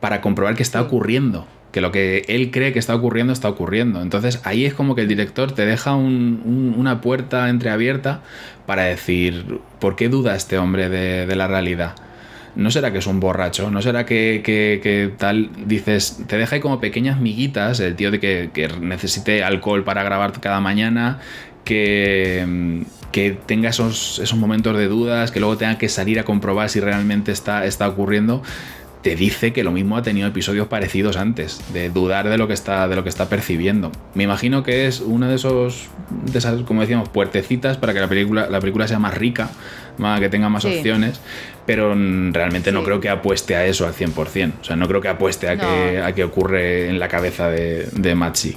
para 0.00 0.20
comprobar 0.20 0.54
qué 0.54 0.62
está 0.62 0.80
ocurriendo 0.80 1.46
que 1.76 1.82
lo 1.82 1.92
que 1.92 2.24
él 2.28 2.50
cree 2.50 2.72
que 2.72 2.78
está 2.78 2.94
ocurriendo 2.94 3.34
está 3.34 3.50
ocurriendo. 3.50 4.00
Entonces 4.00 4.40
ahí 4.44 4.64
es 4.64 4.72
como 4.72 4.94
que 4.94 5.02
el 5.02 5.08
director 5.08 5.52
te 5.52 5.66
deja 5.66 5.94
un- 5.94 6.40
un- 6.42 6.74
una 6.78 7.02
puerta 7.02 7.50
entreabierta 7.50 8.22
para 8.64 8.84
decir, 8.84 9.58
¿por 9.78 9.94
qué 9.94 10.08
duda 10.08 10.34
este 10.34 10.56
hombre 10.56 10.88
de, 10.88 11.36
la 11.36 11.46
realidad? 11.48 11.94
¿No 12.54 12.70
será 12.70 12.92
que 12.92 12.98
es 13.00 13.06
un 13.06 13.20
borracho? 13.20 13.70
¿No 13.70 13.82
será 13.82 14.06
que, 14.06 15.12
tal? 15.18 15.50
Dices, 15.66 16.22
te 16.26 16.38
deja 16.38 16.54
ahí 16.54 16.62
como 16.62 16.80
pequeñas 16.80 17.20
miguitas, 17.20 17.78
el 17.80 17.94
tío 17.94 18.10
de 18.10 18.20
que, 18.20 18.70
necesite 18.80 19.44
alcohol 19.44 19.84
para 19.84 20.02
grabar 20.02 20.32
cada 20.40 20.60
mañana, 20.60 21.18
que, 21.66 22.84
que 23.12 23.32
tenga 23.44 23.68
esos, 23.68 24.18
esos 24.18 24.38
momentos 24.38 24.78
de 24.78 24.88
dudas, 24.88 25.30
que 25.30 25.40
luego 25.40 25.58
tenga 25.58 25.76
que 25.76 25.90
salir 25.90 26.18
a 26.20 26.24
comprobar 26.24 26.70
si 26.70 26.80
realmente 26.80 27.32
está, 27.32 27.66
está 27.66 27.86
ocurriendo 27.86 28.42
te 29.06 29.14
dice 29.14 29.52
que 29.52 29.62
lo 29.62 29.70
mismo 29.70 29.96
ha 29.96 30.02
tenido 30.02 30.26
episodios 30.26 30.66
parecidos 30.66 31.16
antes, 31.16 31.60
de 31.72 31.90
dudar 31.90 32.28
de 32.28 32.36
lo 32.38 32.48
que 32.48 32.54
está, 32.54 32.88
de 32.88 32.96
lo 32.96 33.04
que 33.04 33.08
está 33.08 33.28
percibiendo. 33.28 33.92
Me 34.14 34.24
imagino 34.24 34.64
que 34.64 34.88
es 34.88 34.98
una 34.98 35.28
de 35.28 35.36
esos, 35.36 35.86
de 36.24 36.36
esas, 36.36 36.62
como 36.62 36.80
decíamos, 36.80 37.08
puertecitas 37.08 37.76
para 37.76 37.94
que 37.94 38.00
la 38.00 38.08
película, 38.08 38.50
la 38.50 38.58
película 38.58 38.88
sea 38.88 38.98
más 38.98 39.14
rica, 39.14 39.48
más, 39.96 40.18
que 40.18 40.28
tenga 40.28 40.48
más 40.48 40.64
Sí. 40.64 40.74
opciones, 40.76 41.20
pero 41.66 41.94
realmente 42.32 42.72
no 42.72 42.82
creo 42.82 42.98
que 42.98 43.08
apueste 43.08 43.54
a 43.54 43.64
eso 43.64 43.86
al 43.86 43.94
100%. 43.94 44.54
O 44.60 44.64
sea, 44.64 44.74
no 44.74 44.88
creo 44.88 45.00
que 45.00 45.06
apueste 45.06 45.48
a, 45.50 45.56
que, 45.56 46.00
a 46.00 46.12
que 46.12 46.24
ocurre 46.24 46.88
en 46.88 46.98
la 46.98 47.06
cabeza 47.06 47.48
de, 47.48 47.86
de 47.92 48.16
Machi. 48.16 48.56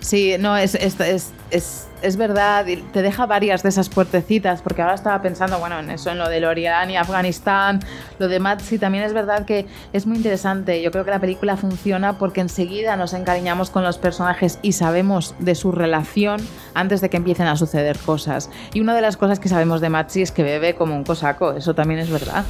Sí, 0.00 0.34
no, 0.38 0.54
es, 0.58 0.74
es, 0.74 1.00
es, 1.00 1.32
es, 1.50 1.88
es 2.06 2.16
verdad, 2.16 2.64
te 2.92 3.02
deja 3.02 3.26
varias 3.26 3.64
de 3.64 3.68
esas 3.68 3.88
puertecitas, 3.88 4.62
porque 4.62 4.80
ahora 4.80 4.94
estaba 4.94 5.20
pensando, 5.22 5.58
bueno, 5.58 5.80
en 5.80 5.90
eso, 5.90 6.10
en 6.10 6.18
lo 6.18 6.28
de 6.28 6.40
Lorian 6.40 6.88
y 6.88 6.96
Afganistán, 6.96 7.80
lo 8.20 8.28
de 8.28 8.38
Matsi, 8.38 8.78
también 8.78 9.02
es 9.02 9.12
verdad 9.12 9.44
que 9.44 9.66
es 9.92 10.06
muy 10.06 10.16
interesante. 10.16 10.80
Yo 10.82 10.92
creo 10.92 11.04
que 11.04 11.10
la 11.10 11.18
película 11.18 11.56
funciona 11.56 12.16
porque 12.16 12.40
enseguida 12.40 12.96
nos 12.96 13.12
encariñamos 13.12 13.70
con 13.70 13.82
los 13.82 13.98
personajes 13.98 14.60
y 14.62 14.72
sabemos 14.72 15.34
de 15.40 15.56
su 15.56 15.72
relación 15.72 16.40
antes 16.74 17.00
de 17.00 17.10
que 17.10 17.16
empiecen 17.16 17.48
a 17.48 17.56
suceder 17.56 17.98
cosas. 17.98 18.50
Y 18.72 18.80
una 18.80 18.94
de 18.94 19.02
las 19.02 19.16
cosas 19.16 19.40
que 19.40 19.48
sabemos 19.48 19.80
de 19.80 19.90
Matsi 19.90 20.22
es 20.22 20.30
que 20.30 20.44
bebe 20.44 20.76
como 20.76 20.94
un 20.94 21.04
cosaco, 21.04 21.52
eso 21.52 21.74
también 21.74 21.98
es 21.98 22.10
verdad 22.10 22.44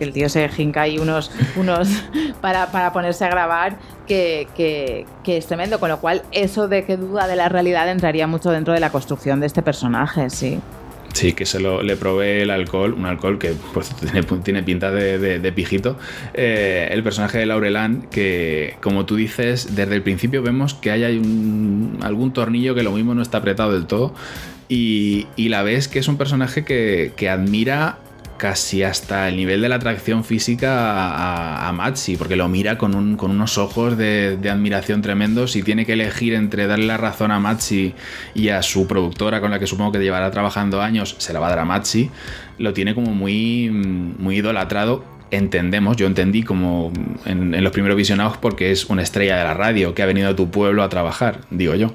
el 0.00 0.12
tío 0.12 0.28
se 0.28 0.48
jinca 0.48 0.82
ahí 0.82 0.98
unos, 0.98 1.30
unos 1.56 1.88
para, 2.40 2.70
para 2.72 2.92
ponerse 2.92 3.24
a 3.24 3.28
grabar, 3.28 3.78
que, 4.06 4.46
que- 4.56 5.06
es 5.26 5.46
tremendo. 5.46 5.80
Con 5.80 5.88
lo 5.90 5.98
cual, 6.00 6.22
eso 6.32 6.68
de 6.68 6.84
que 6.84 6.96
duda 6.96 7.26
de 7.26 7.36
la 7.36 7.48
realidad 7.48 7.90
entraría 7.90 8.26
mucho 8.26 8.50
dentro 8.50 8.72
de 8.74 8.80
la 8.80 8.90
construcción 8.90 9.40
de 9.40 9.46
este 9.46 9.62
personaje, 9.62 10.30
sí. 10.30 10.58
Sí, 11.12 11.32
que 11.32 11.46
se 11.46 11.60
lo, 11.60 11.82
le 11.82 11.96
provee 11.96 12.42
el 12.42 12.50
alcohol, 12.50 12.92
un 12.92 13.06
alcohol 13.06 13.38
que 13.38 13.54
tiene, 14.00 14.22
tiene 14.42 14.62
pinta 14.62 14.90
de, 14.90 15.18
de- 15.38 15.52
pijito. 15.52 15.96
Eh, 16.34 16.88
el 16.90 17.02
personaje 17.02 17.38
de 17.38 17.46
Laurelán, 17.46 18.02
que 18.10 18.76
como 18.82 19.06
tú 19.06 19.16
dices, 19.16 19.74
desde 19.74 19.94
el 19.94 20.02
principio 20.02 20.42
vemos 20.42 20.74
que 20.74 20.90
hay 20.90 21.04
algún 21.04 22.32
tornillo 22.34 22.74
que 22.74 22.82
lo 22.82 22.92
mismo 22.92 23.14
no 23.14 23.22
está 23.22 23.38
apretado 23.38 23.72
del 23.72 23.86
todo. 23.86 24.12
Y, 24.68 25.26
y 25.36 25.48
la 25.48 25.62
ves 25.62 25.88
que 25.88 26.00
es 26.00 26.08
un 26.08 26.16
personaje 26.18 26.64
que, 26.64 27.12
que 27.16 27.28
admira 27.30 27.98
casi 28.36 28.82
hasta 28.82 29.28
el 29.28 29.36
nivel 29.36 29.60
de 29.62 29.68
la 29.68 29.76
atracción 29.76 30.24
física 30.24 30.72
a, 30.80 31.68
a, 31.68 31.72
Matsi, 31.72 32.16
porque 32.16 32.36
lo 32.36 32.48
mira 32.48 32.76
con, 32.78 32.94
un- 32.94 33.16
con 33.16 33.30
unos 33.30 33.58
ojos 33.58 33.96
de, 33.96 34.38
admiración 34.50 35.02
tremendos 35.02 35.56
y 35.56 35.62
tiene 35.62 35.86
que 35.86 35.94
elegir 35.94 36.34
entre 36.34 36.66
darle 36.66 36.86
la 36.86 36.96
razón 36.96 37.30
a 37.30 37.40
Matsi 37.40 37.94
y 38.34 38.48
a 38.50 38.62
su 38.62 38.86
productora, 38.86 39.40
con 39.40 39.50
la 39.50 39.58
que 39.58 39.66
supongo 39.66 39.92
que 39.92 39.98
llevará 39.98 40.30
trabajando 40.30 40.82
años, 40.82 41.14
se 41.18 41.32
la 41.32 41.40
va 41.40 41.46
a 41.46 41.50
dar 41.50 41.58
a 41.60 41.64
Matsi, 41.64 42.10
lo 42.58 42.72
tiene 42.72 42.94
como 42.94 43.12
muy, 43.12 43.70
muy 43.70 44.36
idolatrado. 44.36 45.04
Entendemos, 45.30 45.96
yo 45.96 46.06
entendí 46.06 46.42
como 46.44 46.92
en, 47.24 47.52
en 47.54 47.64
los 47.64 47.72
primeros 47.72 47.96
visionados 47.96 48.36
porque 48.36 48.70
es 48.70 48.84
una 48.86 49.02
estrella 49.02 49.36
de 49.38 49.44
la 49.44 49.54
radio 49.54 49.92
que 49.94 50.02
ha 50.02 50.06
venido 50.06 50.28
a 50.28 50.36
tu 50.36 50.50
pueblo 50.50 50.82
a 50.84 50.88
trabajar, 50.88 51.40
digo 51.50 51.74
yo. 51.74 51.94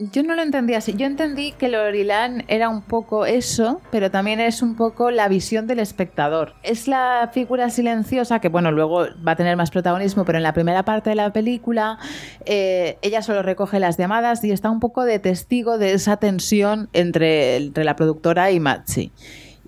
Yo 0.00 0.22
no 0.22 0.34
lo 0.34 0.40
entendí 0.40 0.72
así. 0.72 0.94
Yo 0.94 1.04
entendí 1.04 1.52
que 1.52 1.68
Lorilán 1.68 2.44
era 2.48 2.70
un 2.70 2.80
poco 2.80 3.26
eso, 3.26 3.82
pero 3.90 4.10
también 4.10 4.40
es 4.40 4.62
un 4.62 4.74
poco 4.74 5.10
la 5.10 5.28
visión 5.28 5.66
del 5.66 5.78
espectador. 5.78 6.54
Es 6.62 6.88
la 6.88 7.28
figura 7.34 7.68
silenciosa 7.68 8.40
que, 8.40 8.48
bueno, 8.48 8.72
luego 8.72 9.08
va 9.26 9.32
a 9.32 9.36
tener 9.36 9.58
más 9.58 9.70
protagonismo, 9.70 10.24
pero 10.24 10.38
en 10.38 10.42
la 10.42 10.54
primera 10.54 10.86
parte 10.86 11.10
de 11.10 11.16
la 11.16 11.34
película 11.34 11.98
eh, 12.46 12.96
ella 13.02 13.20
solo 13.20 13.42
recoge 13.42 13.78
las 13.78 13.98
llamadas 13.98 14.42
y 14.42 14.52
está 14.52 14.70
un 14.70 14.80
poco 14.80 15.04
de 15.04 15.18
testigo 15.18 15.76
de 15.76 15.92
esa 15.92 16.16
tensión 16.16 16.88
entre, 16.94 17.56
entre 17.56 17.84
la 17.84 17.94
productora 17.94 18.50
y 18.52 18.58
Matsi. 18.58 19.12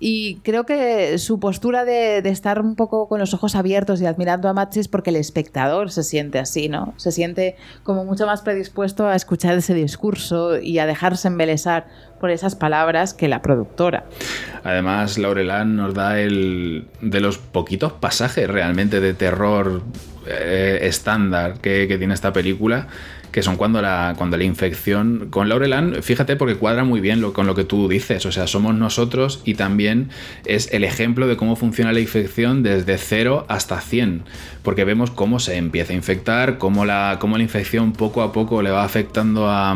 Y 0.05 0.41
creo 0.43 0.65
que 0.65 1.17
su 1.17 1.39
postura 1.39 1.85
de, 1.85 2.17
estar 2.25 2.59
un 2.59 2.75
poco 2.75 3.07
con 3.07 3.21
los 3.21 3.33
ojos 3.33 3.55
abiertos 3.55 4.01
y 4.01 4.05
admirando 4.05 4.49
a 4.49 4.53
Matsi 4.53 4.81
es 4.81 4.89
porque 4.89 5.11
el 5.11 5.15
espectador 5.15 5.91
se 5.91 6.03
siente 6.03 6.39
así, 6.39 6.67
¿no? 6.67 6.93
Se 6.97 7.13
siente 7.13 7.55
como 7.83 8.03
mucho 8.03 8.25
más 8.25 8.41
predispuesto 8.41 9.07
a 9.07 9.15
escuchar 9.15 9.57
ese 9.57 9.73
discurso 9.73 10.59
y 10.59 10.79
a 10.79 10.85
dejarse 10.87 11.29
embelesar 11.29 11.87
por 12.19 12.31
esas 12.31 12.57
palabras 12.57 13.13
que 13.13 13.29
la 13.29 13.41
productora. 13.41 14.03
Además, 14.65 15.17
Laurelán 15.17 15.77
nos 15.77 15.93
da 15.93 16.19
el 16.19 16.89
de 16.99 17.21
los 17.21 17.37
poquitos 17.37 17.93
pasajes 17.93 18.49
realmente 18.49 18.99
de 18.99 19.13
terror 19.13 19.83
eh, 20.27 20.79
estándar 20.81 21.61
que 21.61 21.95
tiene 21.97 22.13
esta 22.13 22.33
película 22.33 22.89
que 23.33 23.41
son 23.41 23.57
cuando 23.57 23.81
la, 23.81 24.13
cuando 24.15 24.37
la 24.37 24.43
infección 24.43 25.27
con 25.31 25.49
Laurelán, 25.49 26.03
fíjate 26.03 26.35
porque 26.35 26.55
cuadra 26.55 26.83
muy 26.83 27.01
bien 27.01 27.19
con 27.31 27.47
lo 27.47 27.55
que 27.55 27.63
tú 27.63 27.89
dices, 27.89 28.27
o 28.27 28.31
sea, 28.31 28.45
somos 28.45 28.75
nosotros 28.75 29.41
y 29.43 29.55
también 29.55 30.09
es 30.45 30.71
el 30.71 30.83
ejemplo 30.83 31.25
de 31.27 31.35
cómo 31.35 31.55
funciona 31.55 31.91
la 31.91 31.99
infección 31.99 32.61
desde 32.61 32.99
0 32.99 33.45
hasta 33.49 33.81
100, 33.81 34.23
porque 34.61 34.83
vemos 34.83 35.09
cómo 35.09 35.39
se 35.39 35.57
empieza 35.57 35.93
a 35.93 35.95
infectar, 35.95 36.59
cómo 36.59 36.85
la, 36.85 37.17
cómo 37.19 37.37
la 37.37 37.43
infección 37.43 37.91
poco 37.93 38.21
a 38.21 38.31
poco 38.31 38.61
le 38.61 38.69
va 38.69 38.83
afectando 38.83 39.49
a, 39.49 39.75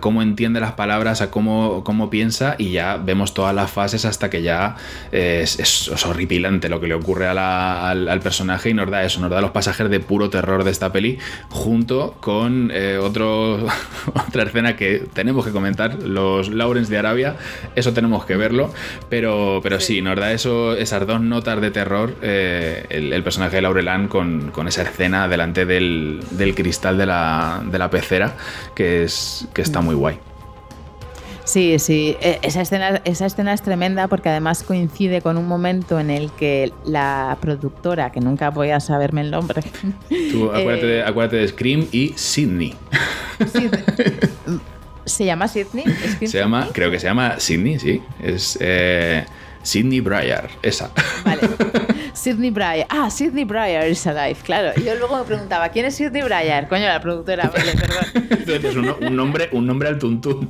cómo 0.00 0.22
entiende 0.22 0.58
las 0.58 0.72
palabras, 0.72 1.20
a 1.20 1.30
cómo, 1.30 1.84
cómo 1.84 2.08
piensa 2.08 2.54
y 2.56 2.72
ya 2.72 2.96
vemos 2.96 3.34
todas 3.34 3.54
las 3.54 3.70
fases 3.70 4.06
hasta 4.06 4.30
que 4.30 4.40
ya 4.40 4.76
es, 5.12 5.60
es, 5.60 5.88
es 5.88 6.06
horripilante 6.06 6.70
lo 6.70 6.80
que 6.80 6.86
le 6.86 6.94
ocurre 6.94 7.26
al, 7.26 7.38
al 7.38 8.20
personaje 8.20 8.70
y 8.70 8.74
nos 8.74 8.90
da 8.90 9.04
eso, 9.04 9.20
nos 9.20 9.30
da 9.30 9.42
los 9.42 9.50
pasajes 9.50 9.90
de 9.90 10.00
puro 10.00 10.30
terror 10.30 10.64
de 10.64 10.70
esta 10.70 10.90
peli 10.92 11.18
junto 11.50 12.16
con 12.20 12.69
eh, 12.72 12.98
otro, 12.98 13.66
otra 14.28 14.44
escena 14.44 14.76
que 14.76 15.06
tenemos 15.12 15.44
que 15.44 15.52
comentar, 15.52 16.02
los 16.02 16.48
Lawrence 16.48 16.90
de 16.90 16.98
Arabia, 16.98 17.36
eso 17.74 17.92
tenemos 17.92 18.24
que 18.24 18.36
verlo, 18.36 18.72
pero, 19.08 19.60
pero 19.62 19.80
sí. 19.80 19.94
sí 19.94 20.02
nos 20.02 20.16
da 20.16 20.32
eso, 20.32 20.76
esas 20.76 21.06
dos 21.06 21.20
notas 21.20 21.60
de 21.60 21.70
terror, 21.70 22.14
eh, 22.22 22.86
el, 22.90 23.12
el, 23.12 23.22
personaje 23.22 23.56
de 23.56 23.62
Laurelán 23.62 24.08
con, 24.08 24.50
con, 24.50 24.68
esa 24.68 24.82
escena 24.82 25.28
delante 25.28 25.66
del, 25.66 26.20
del 26.30 26.54
cristal 26.54 26.98
de 26.98 27.06
la, 27.06 27.62
de 27.64 27.78
la, 27.78 27.90
pecera, 27.90 28.36
que, 28.74 29.04
es, 29.04 29.48
que 29.52 29.62
está 29.62 29.80
muy 29.80 29.94
guay. 29.94 30.29
Sí, 31.50 31.80
sí, 31.80 32.16
esa 32.20 32.60
escena, 32.60 33.02
esa 33.04 33.26
escena 33.26 33.52
es 33.52 33.60
tremenda 33.60 34.06
porque 34.06 34.28
además 34.28 34.62
coincide 34.62 35.20
con 35.20 35.36
un 35.36 35.48
momento 35.48 35.98
en 35.98 36.08
el 36.08 36.30
que 36.30 36.72
la 36.84 37.36
productora, 37.40 38.12
que 38.12 38.20
nunca 38.20 38.50
voy 38.50 38.70
a 38.70 38.78
saberme 38.78 39.22
el 39.22 39.32
nombre. 39.32 39.60
Tú 40.30 40.44
acuérdate, 40.54 40.84
eh, 40.84 40.86
de, 40.86 41.02
acuérdate 41.02 41.36
de 41.38 41.48
Scream 41.48 41.88
y 41.90 42.12
Sydney. 42.14 42.76
Sidney. 43.52 43.82
¿Se 45.04 45.24
llama 45.24 45.48
Sydney? 45.48 45.86
Se 46.20 46.38
llama, 46.38 46.68
creo 46.72 46.88
que 46.88 47.00
se 47.00 47.08
llama 47.08 47.40
Sydney, 47.40 47.80
sí. 47.80 48.00
Es 48.22 48.56
eh, 48.60 49.24
Sydney 49.64 49.98
Breyer, 49.98 50.48
esa. 50.62 50.92
Vale. 51.24 51.40
Sidney 52.12 52.50
Breyer. 52.50 52.86
Ah, 52.90 53.10
Sidney 53.10 53.42
Breyer 53.42 53.90
is 53.90 54.06
alive, 54.06 54.38
claro. 54.44 54.80
Yo 54.80 54.94
luego 54.94 55.18
me 55.18 55.24
preguntaba, 55.24 55.68
¿quién 55.70 55.84
es 55.84 55.96
Sidney 55.96 56.22
Breyer? 56.22 56.68
Coño, 56.68 56.86
la 56.86 57.00
productora, 57.00 57.50
vale, 57.52 57.72
perdón. 57.72 58.28
Entonces, 58.38 58.76
un, 58.76 59.04
un, 59.04 59.16
nombre, 59.16 59.48
un 59.50 59.66
nombre 59.66 59.88
al 59.88 59.98
tuntún. 59.98 60.48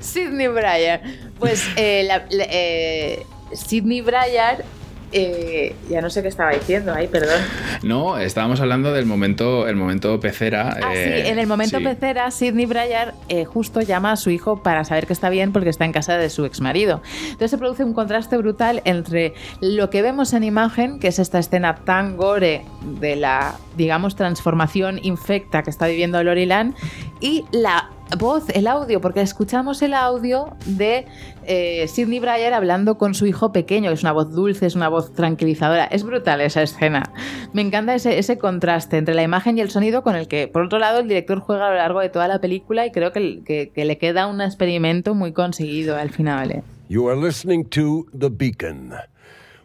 Sidney 0.00 0.48
Breyer. 0.48 1.00
Pues 1.38 1.66
eh, 1.76 2.04
la, 2.06 2.24
la, 2.30 2.44
eh, 2.48 3.26
Sidney 3.52 4.00
Breyer. 4.00 4.64
Eh, 5.12 5.74
ya 5.88 6.00
no 6.00 6.08
sé 6.08 6.22
qué 6.22 6.28
estaba 6.28 6.52
diciendo 6.52 6.94
ahí, 6.94 7.08
perdón. 7.08 7.40
No, 7.82 8.16
estábamos 8.18 8.60
hablando 8.60 8.92
del 8.92 9.06
momento, 9.06 9.66
el 9.66 9.74
momento 9.74 10.20
pecera. 10.20 10.76
Ah, 10.80 10.92
sí, 10.92 11.00
en 11.02 11.40
el 11.40 11.48
momento 11.48 11.78
sí. 11.78 11.84
pecera, 11.84 12.30
Sidney 12.30 12.66
Breyer 12.66 13.14
eh, 13.28 13.44
justo 13.44 13.80
llama 13.80 14.12
a 14.12 14.16
su 14.16 14.30
hijo 14.30 14.62
para 14.62 14.84
saber 14.84 15.08
que 15.08 15.12
está 15.12 15.28
bien 15.28 15.52
porque 15.52 15.68
está 15.68 15.84
en 15.84 15.92
casa 15.92 16.16
de 16.16 16.30
su 16.30 16.44
ex 16.44 16.60
marido. 16.60 17.02
Entonces 17.24 17.50
se 17.50 17.58
produce 17.58 17.82
un 17.82 17.92
contraste 17.92 18.36
brutal 18.36 18.82
entre 18.84 19.34
lo 19.60 19.90
que 19.90 20.00
vemos 20.02 20.32
en 20.32 20.44
imagen, 20.44 21.00
que 21.00 21.08
es 21.08 21.18
esta 21.18 21.40
escena 21.40 21.74
tan 21.74 22.16
gore 22.16 22.64
de 23.00 23.16
la, 23.16 23.56
digamos, 23.80 24.14
transformación 24.14 25.00
infecta 25.02 25.62
que 25.62 25.70
está 25.70 25.86
viviendo 25.86 26.22
Lorilan, 26.22 26.74
y 27.20 27.44
la 27.50 27.90
voz, 28.18 28.48
el 28.50 28.66
audio, 28.66 29.00
porque 29.00 29.22
escuchamos 29.22 29.80
el 29.80 29.94
audio 29.94 30.54
de 30.66 31.06
eh, 31.46 31.86
Sidney 31.88 32.20
Breyer 32.20 32.52
hablando 32.52 32.98
con 32.98 33.14
su 33.14 33.24
hijo 33.26 33.52
pequeño. 33.52 33.90
Es 33.90 34.02
una 34.02 34.12
voz 34.12 34.32
dulce, 34.34 34.66
es 34.66 34.74
una 34.74 34.88
voz 34.88 35.14
tranquilizadora. 35.14 35.84
Es 35.84 36.02
brutal 36.02 36.40
esa 36.40 36.62
escena. 36.62 37.10
Me 37.52 37.62
encanta 37.62 37.94
ese, 37.94 38.18
ese 38.18 38.36
contraste 38.36 38.98
entre 38.98 39.14
la 39.14 39.22
imagen 39.22 39.56
y 39.56 39.62
el 39.62 39.70
sonido 39.70 40.02
con 40.02 40.14
el 40.14 40.28
que, 40.28 40.46
por 40.48 40.62
otro 40.62 40.78
lado, 40.78 41.00
el 41.00 41.08
director 41.08 41.40
juega 41.40 41.68
a 41.68 41.70
lo 41.70 41.76
largo 41.76 42.00
de 42.00 42.10
toda 42.10 42.28
la 42.28 42.40
película 42.40 42.84
y 42.84 42.90
creo 42.90 43.12
que, 43.12 43.70
que, 43.74 43.84
le 43.84 43.96
queda 43.96 44.26
un 44.26 44.40
experimento 44.42 45.14
muy 45.14 45.32
conseguido 45.32 45.96
al 45.96 46.10
final. 46.10 46.50
¿eh? 46.50 46.62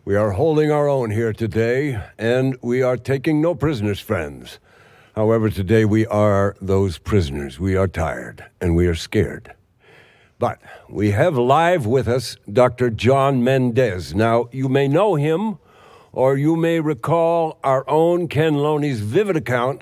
We 0.06 0.16
are 0.16 0.34
holding 0.34 0.70
our 0.70 0.88
own 0.88 1.10
here 1.10 1.34
today, 1.34 2.00
and 2.20 2.56
we 2.62 2.84
are 2.84 2.96
taking 2.96 3.42
no 3.42 3.56
prisoners, 3.56 4.00
friends. 4.00 4.60
However, 5.16 5.50
today 5.50 5.84
we 5.84 6.06
are 6.06 6.56
those 6.62 7.00
prisoners. 7.00 7.60
We 7.60 7.76
are 7.76 7.88
tired 7.88 8.46
and 8.62 8.76
we 8.76 8.86
are 8.86 8.94
scared. 8.94 9.56
But 10.38 10.62
we 10.88 11.10
have 11.10 11.40
live 11.40 11.88
with 11.88 12.08
us 12.08 12.38
Dr. 12.54 12.92
John 12.92 13.44
Mendez. 13.44 14.14
Now, 14.14 14.48
you 14.52 14.70
may 14.70 14.88
know 14.88 15.16
him, 15.16 15.58
or 16.14 16.38
you 16.38 16.56
may 16.56 16.82
recall 16.82 17.58
our 17.64 17.84
own 17.90 18.28
Ken 18.28 18.58
Loney's 18.58 19.00
vivid 19.00 19.36
account 19.36 19.82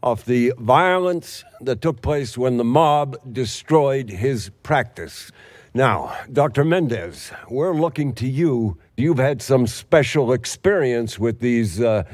of 0.00 0.26
the 0.26 0.52
violence 0.58 1.42
that 1.60 1.80
took 1.80 2.02
place 2.02 2.38
when 2.38 2.56
the 2.56 2.62
mob 2.62 3.16
destroyed 3.32 4.10
his 4.10 4.52
practice. 4.62 5.32
Now, 5.74 6.16
Dr. 6.32 6.64
Mendez, 6.64 7.32
we're 7.48 7.74
looking 7.74 8.12
to 8.14 8.28
you. 8.28 8.78
You've 9.00 9.18
had 9.18 9.40
some 9.40 9.66
special 9.66 10.34
experience 10.34 11.18
with 11.18 11.40
these. 11.40 11.80
Uh, 11.80 12.04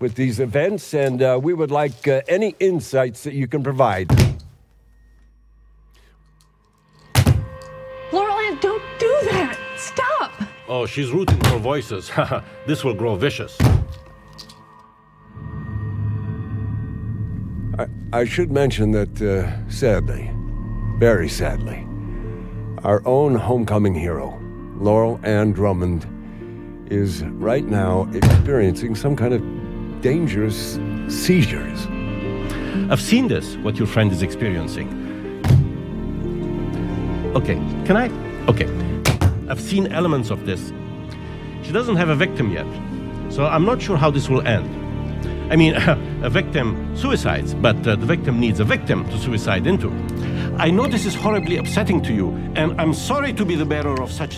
with 0.00 0.16
these 0.16 0.40
events, 0.40 0.94
and 0.94 1.22
uh, 1.22 1.38
we 1.40 1.54
would 1.54 1.70
like 1.70 2.08
uh, 2.08 2.22
any 2.26 2.56
insights 2.58 3.22
that 3.22 3.34
you 3.34 3.46
can 3.46 3.62
provide. 3.62 4.10
Laurel 8.12 8.36
Ann, 8.40 8.58
don't 8.60 8.82
do 8.98 9.18
that! 9.30 9.56
Stop! 9.76 10.32
Oh, 10.66 10.86
she's 10.86 11.12
rooting 11.12 11.38
for 11.42 11.58
voices. 11.58 12.10
this 12.66 12.82
will 12.82 12.94
grow 12.94 13.14
vicious. 13.14 13.56
I, 17.78 17.86
I 18.12 18.24
should 18.24 18.50
mention 18.50 18.90
that, 18.90 19.22
uh, 19.22 19.70
sadly, 19.70 20.32
very 20.98 21.28
sadly, 21.28 21.86
our 22.82 23.06
own 23.06 23.36
homecoming 23.36 23.94
hero, 23.94 24.36
Laurel 24.80 25.20
Ann 25.22 25.52
Drummond, 25.52 26.08
is 26.92 27.24
right 27.40 27.64
now 27.64 28.06
experiencing 28.12 28.94
some 28.94 29.16
kind 29.16 29.32
of 29.32 29.40
dangerous 30.02 30.78
seizures. 31.08 31.86
I've 32.90 33.00
seen 33.00 33.28
this, 33.28 33.56
what 33.56 33.76
your 33.78 33.86
friend 33.86 34.12
is 34.12 34.20
experiencing. 34.20 34.88
Okay, 37.34 37.54
can 37.86 37.96
I? 37.96 38.10
Okay. 38.46 38.68
I've 39.48 39.60
seen 39.60 39.86
elements 39.86 40.28
of 40.30 40.44
this. 40.44 40.70
She 41.62 41.72
doesn't 41.72 41.96
have 41.96 42.10
a 42.10 42.14
victim 42.14 42.50
yet, 42.52 42.66
so 43.32 43.46
I'm 43.46 43.64
not 43.64 43.80
sure 43.80 43.96
how 43.96 44.10
this 44.10 44.28
will 44.28 44.46
end. 44.46 44.68
I 45.50 45.56
mean, 45.56 45.74
a 46.22 46.28
victim 46.28 46.94
suicides, 46.94 47.54
but 47.54 47.76
uh, 47.86 47.96
the 47.96 48.06
victim 48.06 48.38
needs 48.38 48.60
a 48.60 48.64
victim 48.64 49.08
to 49.08 49.18
suicide 49.18 49.66
into. 49.66 49.88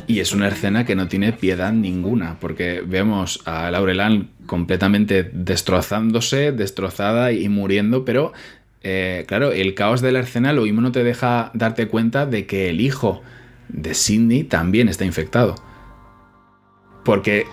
Y 0.06 0.20
es 0.20 0.32
una 0.32 0.48
escena 0.48 0.86
que 0.86 0.96
no 0.96 1.06
tiene 1.06 1.34
piedad 1.34 1.70
ninguna, 1.70 2.38
porque 2.40 2.82
vemos 2.82 3.42
a 3.44 3.70
Laurelán 3.70 4.30
completamente 4.46 5.22
destrozándose, 5.22 6.52
destrozada 6.52 7.32
y 7.32 7.50
muriendo, 7.50 8.06
pero 8.06 8.32
eh, 8.82 9.26
claro, 9.28 9.52
el 9.52 9.74
caos 9.74 10.00
de 10.00 10.12
la 10.12 10.20
escena 10.20 10.54
lo 10.54 10.62
mismo 10.62 10.80
no 10.80 10.92
te 10.92 11.04
deja 11.04 11.50
darte 11.52 11.88
cuenta 11.88 12.24
de 12.24 12.46
que 12.46 12.70
el 12.70 12.80
hijo 12.80 13.20
de 13.68 13.92
Sidney 13.92 14.44
también 14.44 14.88
está 14.88 15.04
infectado. 15.04 15.56
Porque, 17.04 17.44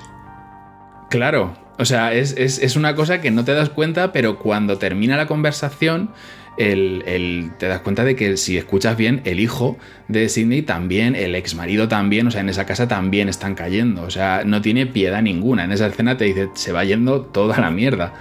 claro, 1.09 1.57
o 1.78 1.84
sea, 1.84 2.13
es, 2.13 2.36
es, 2.38 2.57
es, 2.59 2.78
una 2.78 2.95
cosa 2.95 3.19
que 3.19 3.32
no 3.32 3.43
te 3.43 3.53
das 3.53 3.69
cuenta, 3.69 4.13
pero 4.13 4.39
cuando 4.39 4.78
termina 4.78 5.17
la 5.17 5.28
conversación, 5.28 6.11
el, 6.57 7.51
te 7.57 7.67
das 7.67 7.81
cuenta 7.81 8.03
de 8.03 8.15
que 8.15 8.37
si 8.37 8.57
escuchas 8.57 8.97
bien, 8.97 9.21
el 9.25 9.39
hijo 9.39 9.77
de 10.07 10.29
Sidney 10.29 10.61
también, 10.61 11.15
el 11.15 11.35
ex 11.35 11.55
marido 11.55 11.87
también, 11.87 12.27
o 12.27 12.31
sea, 12.31 12.41
en 12.41 12.49
esa 12.49 12.65
casa 12.65 12.87
también 12.87 13.29
están 13.29 13.55
cayendo. 13.55 14.03
O 14.03 14.09
sea, 14.09 14.43
no 14.45 14.61
tiene 14.61 14.85
piedad 14.85 15.21
ninguna. 15.21 15.63
En 15.63 15.71
esa 15.71 15.87
escena 15.87 16.17
te 16.17 16.25
dice, 16.25 16.49
se 16.53 16.71
va 16.71 16.83
yendo 16.83 17.21
toda 17.21 17.57
la 17.59 17.71
mierda. 17.71 18.13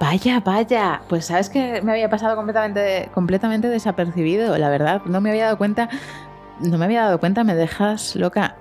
Vaya, 0.00 0.40
vaya. 0.40 1.02
Pues 1.08 1.26
sabes 1.26 1.50
que 1.50 1.82
me 1.82 1.92
había 1.92 2.08
pasado 2.08 2.36
completamente, 2.36 3.08
completamente 3.14 3.68
desapercibido, 3.68 4.56
la 4.58 4.70
verdad. 4.70 5.02
No 5.04 5.20
me 5.20 5.30
había 5.30 5.44
dado 5.44 5.58
cuenta. 5.58 5.88
No 6.60 6.78
me 6.78 6.84
había 6.84 7.02
dado 7.02 7.20
cuenta, 7.20 7.44
me 7.44 7.54
dejas 7.54 8.16
loca. 8.16 8.56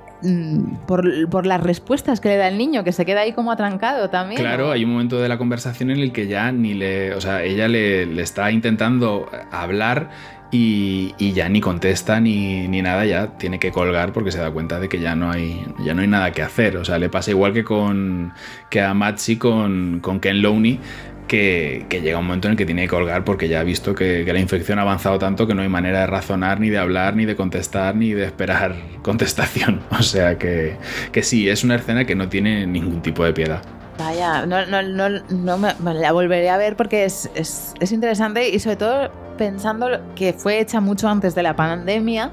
Por, 0.87 1.29
por, 1.29 1.45
las 1.45 1.61
respuestas 1.61 2.21
que 2.21 2.29
le 2.29 2.37
da 2.37 2.47
el 2.47 2.57
niño, 2.57 2.83
que 2.83 2.91
se 2.93 3.05
queda 3.05 3.21
ahí 3.21 3.33
como 3.33 3.51
atrancado 3.51 4.09
también. 4.09 4.39
Claro, 4.39 4.67
¿no? 4.67 4.71
hay 4.71 4.85
un 4.85 4.91
momento 4.91 5.19
de 5.19 5.27
la 5.27 5.37
conversación 5.37 5.91
en 5.91 5.99
el 5.99 6.11
que 6.11 6.27
ya 6.27 6.51
ni 6.51 6.73
le. 6.73 7.13
O 7.13 7.21
sea, 7.21 7.43
ella 7.43 7.67
le, 7.67 8.05
le 8.05 8.21
está 8.21 8.51
intentando 8.51 9.29
hablar 9.51 10.09
y, 10.53 11.15
y, 11.17 11.33
ya 11.33 11.49
ni 11.49 11.61
contesta 11.61 12.19
ni, 12.19 12.67
ni, 12.67 12.83
nada, 12.83 13.05
ya 13.05 13.37
tiene 13.37 13.57
que 13.57 13.71
colgar 13.71 14.13
porque 14.13 14.31
se 14.31 14.37
da 14.37 14.51
cuenta 14.51 14.79
de 14.79 14.87
que 14.87 14.99
ya 14.99 15.15
no 15.15 15.31
hay, 15.31 15.65
ya 15.83 15.95
no 15.95 16.03
hay 16.03 16.07
nada 16.07 16.31
que 16.31 16.43
hacer. 16.43 16.77
O 16.77 16.85
sea, 16.85 16.99
le 16.99 17.09
pasa 17.09 17.31
igual 17.31 17.53
que 17.53 17.63
con 17.63 18.33
que 18.69 18.79
a 18.79 18.93
Matsi 18.93 19.37
con, 19.37 19.99
con 19.99 20.19
Ken 20.19 20.43
Lowney, 20.43 20.79
que, 21.27 21.85
que, 21.89 22.01
llega 22.01 22.17
un 22.17 22.25
momento 22.25 22.47
en 22.47 22.53
el 22.53 22.57
que 22.57 22.65
tiene 22.65 22.83
que 22.83 22.89
colgar 22.89 23.23
porque 23.23 23.47
ya 23.47 23.59
ha 23.59 23.63
visto 23.63 23.95
que, 23.95 24.23
que, 24.25 24.33
la 24.33 24.39
infección 24.39 24.79
ha 24.79 24.83
avanzado 24.83 25.19
tanto 25.19 25.47
que 25.47 25.55
no 25.55 25.61
hay 25.61 25.69
manera 25.69 26.01
de 26.01 26.07
razonar, 26.07 26.59
ni 26.59 26.69
de 26.69 26.77
hablar, 26.77 27.15
ni 27.15 27.25
de 27.25 27.35
contestar, 27.35 27.95
ni 27.95 28.13
de 28.13 28.25
esperar 28.25 28.75
contestación. 29.01 29.81
O 30.03 30.05
sea 30.05 30.37
que, 30.37 30.75
que 31.11 31.23
sí, 31.23 31.47
es 31.47 31.63
una 31.63 31.75
escena 31.75 32.05
que 32.05 32.13
no 32.15 32.27
tiene 32.27 32.67
ningún 32.67 33.01
tipo 33.01 33.23
de 33.23 33.31
piedad. 33.33 33.61
Vaya, 33.97 34.45
no, 34.45 34.65
no, 34.65 34.81
no, 34.81 35.09
no 35.29 35.57
me, 35.57 35.93
la 35.93 36.11
volveré 36.11 36.49
a 36.49 36.57
ver 36.57 36.75
porque 36.75 37.05
es, 37.05 37.29
es, 37.35 37.73
es 37.79 37.91
interesante 37.91 38.49
y 38.49 38.59
sobre 38.59 38.75
todo 38.75 39.11
pensando 39.37 39.87
que 40.15 40.33
fue 40.33 40.59
hecha 40.59 40.81
mucho 40.81 41.07
antes 41.07 41.35
de 41.35 41.43
la 41.43 41.55
pandemia. 41.55 42.31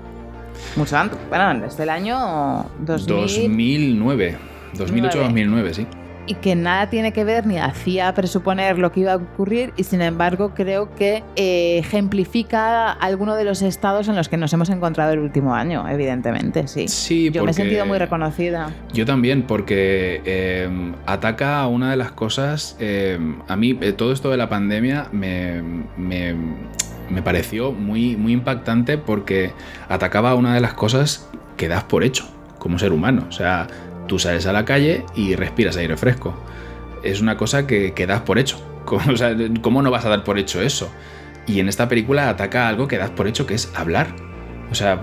Mucho 0.75 0.97
antes, 0.97 1.19
bueno, 1.29 1.61
desde 1.61 1.85
el 1.85 1.91
año 1.91 2.67
2000... 2.81 3.07
2009. 3.07 4.39
2008-2009, 4.75 5.73
sí 5.73 5.87
y 6.31 6.35
que 6.35 6.55
nada 6.55 6.89
tiene 6.89 7.13
que 7.13 7.25
ver 7.25 7.45
ni 7.45 7.59
hacía 7.59 8.15
presuponer 8.15 8.79
lo 8.79 8.93
que 8.93 9.01
iba 9.01 9.15
a 9.15 9.17
ocurrir 9.17 9.73
y 9.77 9.83
sin 9.83 10.01
embargo 10.01 10.53
creo 10.55 10.95
que 10.95 11.25
eh, 11.35 11.79
ejemplifica 11.79 12.93
alguno 12.93 13.35
de 13.35 13.43
los 13.43 13.63
estados 13.63 14.07
en 14.07 14.15
los 14.15 14.29
que 14.29 14.37
nos 14.37 14.53
hemos 14.53 14.71
encontrado 14.71 15.13
el 15.13 15.19
último 15.19 15.57
año, 15.57 15.89
evidentemente, 15.89 16.69
sí. 16.69 16.87
Sí, 16.87 17.33
yo 17.33 17.45
me 17.45 17.51
he 17.51 17.55
sentido 17.55 17.85
muy 17.85 17.99
reconocida. 17.99 18.73
Yo 18.93 19.05
también, 19.05 19.43
porque 19.43 20.23
eh, 20.25 20.93
ataca 21.05 21.63
a 21.63 21.67
una 21.67 21.91
de 21.91 21.97
las 21.97 22.13
cosas, 22.13 22.77
eh, 22.79 23.19
a 23.49 23.57
mí 23.57 23.75
todo 23.97 24.13
esto 24.13 24.31
de 24.31 24.37
la 24.37 24.49
pandemia 24.49 25.09
me, 25.11 25.63
me, 25.97 26.37
me 27.11 27.23
pareció 27.23 27.73
muy, 27.73 28.17
muy 28.17 28.35
impactante 28.35 28.99
porque 28.99 29.51
atacaba 29.89 30.31
a 30.31 30.35
una 30.37 30.55
de 30.55 30.61
las 30.61 30.75
cosas 30.75 31.29
que 31.57 31.67
das 31.67 31.83
por 31.83 32.05
hecho 32.05 32.29
como 32.61 32.79
ser 32.79 32.93
humano, 32.93 33.27
o 33.29 33.33
sea 33.33 33.67
tú 34.11 34.19
sales 34.19 34.45
a 34.47 34.53
la 34.53 34.65
calle 34.65 35.05
y 35.15 35.37
respiras 35.37 35.77
aire 35.77 35.97
fresco. 35.97 36.35
Es 37.05 37.21
una 37.21 37.37
cosa 37.37 37.69
que, 37.69 37.93
que 37.93 38.09
das 38.09 38.23
por 38.23 38.41
hecho. 38.41 38.61
¿Cómo, 38.85 39.13
o 39.13 39.17
sea, 39.17 39.37
¿Cómo 39.63 39.83
no 39.83 39.93
vas 39.93 40.05
a 40.05 40.09
dar 40.09 40.25
por 40.25 40.37
hecho 40.37 40.61
eso? 40.61 40.91
Y 41.47 41.61
en 41.61 41.69
esta 41.69 41.89
película 41.89 42.29
ataca 42.29 42.69
algo 42.69 42.89
que 42.89 42.99
das 42.99 43.11
por 43.11 43.29
hecho, 43.29 43.47
que 43.47 43.55
es 43.55 43.73
hablar. 43.77 44.09
O 44.69 44.75
sea, 44.75 45.01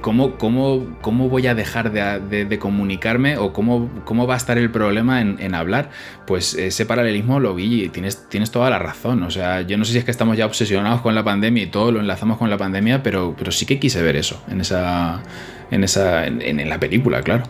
¿cómo, 0.00 1.28
voy 1.28 1.46
a 1.46 1.54
dejar 1.54 1.92
de, 1.92 2.58
comunicarme 2.58 3.36
o 3.36 3.52
cómo, 3.52 4.26
va 4.26 4.34
a 4.34 4.36
estar 4.38 4.56
el 4.56 4.70
problema 4.70 5.20
en, 5.20 5.54
hablar? 5.54 5.90
Pues 6.26 6.54
ese 6.54 6.86
paralelismo 6.86 7.40
lo 7.40 7.54
vi 7.54 7.84
y 7.84 7.88
tienes, 7.90 8.50
toda 8.50 8.70
la 8.70 8.78
razón. 8.78 9.24
O 9.24 9.30
sea, 9.30 9.60
yo 9.60 9.76
no 9.76 9.84
sé 9.84 9.92
si 9.92 9.98
es 9.98 10.04
que 10.06 10.10
estamos 10.10 10.38
ya 10.38 10.46
obsesionados 10.46 11.02
con 11.02 11.14
la 11.14 11.22
pandemia 11.22 11.64
y 11.64 11.66
todo 11.66 11.92
lo 11.92 12.00
enlazamos 12.00 12.38
con 12.38 12.48
la 12.48 12.56
pandemia, 12.56 13.02
pero, 13.02 13.34
sí 13.50 13.66
que 13.66 13.78
quise 13.78 14.00
ver 14.00 14.16
eso 14.16 14.42
en, 14.48 14.62
esa, 14.62 15.22
en 15.70 16.68
la 16.68 16.80
película, 16.80 17.20
claro. 17.20 17.44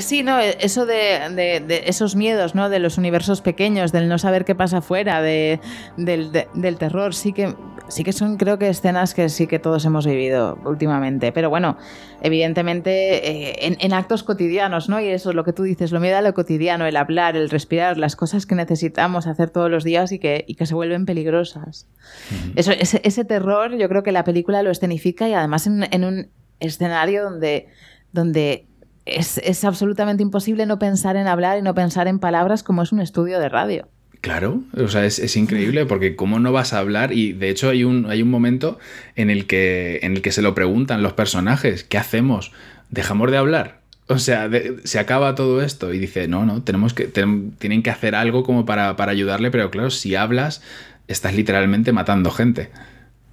Sí, 0.00 0.22
no, 0.22 0.38
eso 0.38 0.86
de, 0.86 1.30
de, 1.30 1.60
de, 1.60 1.82
esos 1.86 2.14
miedos, 2.14 2.54
¿no? 2.54 2.68
De 2.68 2.78
los 2.78 2.98
universos 2.98 3.40
pequeños, 3.40 3.92
del 3.92 4.08
no 4.08 4.18
saber 4.18 4.44
qué 4.44 4.54
pasa 4.54 4.78
afuera, 4.78 5.22
de, 5.22 5.60
del, 5.96 6.30
del, 6.54 6.76
terror, 6.76 7.14
sí 7.14 7.32
que, 7.32 7.54
sí 7.88 8.04
que 8.04 8.12
son, 8.12 8.36
creo 8.36 8.58
que 8.58 8.68
escenas 8.68 9.14
que 9.14 9.28
sí 9.28 9.46
que 9.46 9.58
todos 9.58 9.84
hemos 9.84 10.06
vivido 10.06 10.58
últimamente. 10.64 11.32
Pero 11.32 11.50
bueno, 11.50 11.76
evidentemente 12.20 13.28
eh, 13.28 13.66
en, 13.66 13.76
en, 13.80 13.92
actos 13.92 14.22
cotidianos, 14.22 14.88
¿no? 14.88 15.00
Y 15.00 15.08
eso 15.08 15.30
es 15.30 15.36
lo 15.36 15.44
que 15.44 15.52
tú 15.52 15.62
dices, 15.62 15.90
lo 15.90 16.00
miedo 16.00 16.18
a 16.18 16.22
lo 16.22 16.34
cotidiano, 16.34 16.86
el 16.86 16.96
hablar, 16.96 17.36
el 17.36 17.50
respirar, 17.50 17.96
las 17.96 18.14
cosas 18.14 18.46
que 18.46 18.54
necesitamos 18.54 19.26
hacer 19.26 19.50
todos 19.50 19.70
los 19.70 19.84
días 19.84 20.12
y 20.12 20.18
que, 20.18 20.44
y 20.46 20.54
que 20.54 20.66
se 20.66 20.74
vuelven 20.74 21.06
peligrosas. 21.06 21.86
Uh 22.30 22.34
-huh. 22.34 22.52
eso, 22.56 22.72
ese, 22.72 23.00
ese, 23.04 23.24
terror, 23.24 23.76
yo 23.76 23.88
creo 23.88 24.02
que 24.02 24.12
la 24.12 24.24
película 24.24 24.62
lo 24.62 24.70
escenifica 24.70 25.28
y 25.28 25.34
además 25.34 25.66
en, 25.66 25.86
en 25.90 26.04
un 26.04 26.30
escenario 26.60 27.24
donde, 27.24 27.68
donde 28.12 28.67
es, 29.16 29.38
es, 29.38 29.64
absolutamente 29.64 30.22
imposible 30.22 30.66
no 30.66 30.78
pensar 30.78 31.16
en 31.16 31.26
hablar 31.26 31.58
y 31.58 31.62
no 31.62 31.74
pensar 31.74 32.08
en 32.08 32.18
palabras 32.18 32.62
como 32.62 32.82
es 32.82 32.92
un 32.92 33.00
estudio 33.00 33.38
de 33.38 33.48
radio. 33.48 33.88
Claro, 34.20 34.62
o 34.76 34.88
sea, 34.88 35.04
es, 35.04 35.20
es, 35.20 35.36
increíble 35.36 35.86
porque 35.86 36.16
cómo 36.16 36.40
no 36.40 36.50
vas 36.50 36.72
a 36.72 36.80
hablar 36.80 37.12
y 37.12 37.32
de 37.32 37.50
hecho 37.50 37.70
hay 37.70 37.84
un, 37.84 38.06
hay 38.10 38.20
un 38.20 38.30
momento 38.30 38.78
en 39.14 39.30
el, 39.30 39.46
que, 39.46 40.00
en 40.02 40.16
el 40.16 40.22
que 40.22 40.32
se 40.32 40.42
lo 40.42 40.54
preguntan 40.54 41.02
los 41.02 41.12
personajes, 41.12 41.84
¿qué 41.84 41.98
hacemos? 41.98 42.50
¿Dejamos 42.90 43.30
de 43.30 43.36
hablar? 43.36 43.78
O 44.08 44.18
sea, 44.18 44.50
se 44.84 44.98
acaba 44.98 45.34
todo 45.34 45.62
esto 45.62 45.92
y 45.92 45.98
dice, 45.98 46.26
no, 46.26 46.44
no, 46.46 46.62
tenemos 46.62 46.94
que, 46.94 47.04
tienen 47.06 47.82
que 47.82 47.90
hacer 47.90 48.14
algo 48.14 48.42
como 48.42 48.64
para, 48.64 48.96
para, 48.96 49.12
ayudarle, 49.12 49.50
pero 49.50 49.70
claro, 49.70 49.90
si 49.90 50.16
hablas, 50.16 50.62
estás 51.06 51.34
literalmente 51.34 51.92
matando 51.92 52.30
gente. 52.30 52.70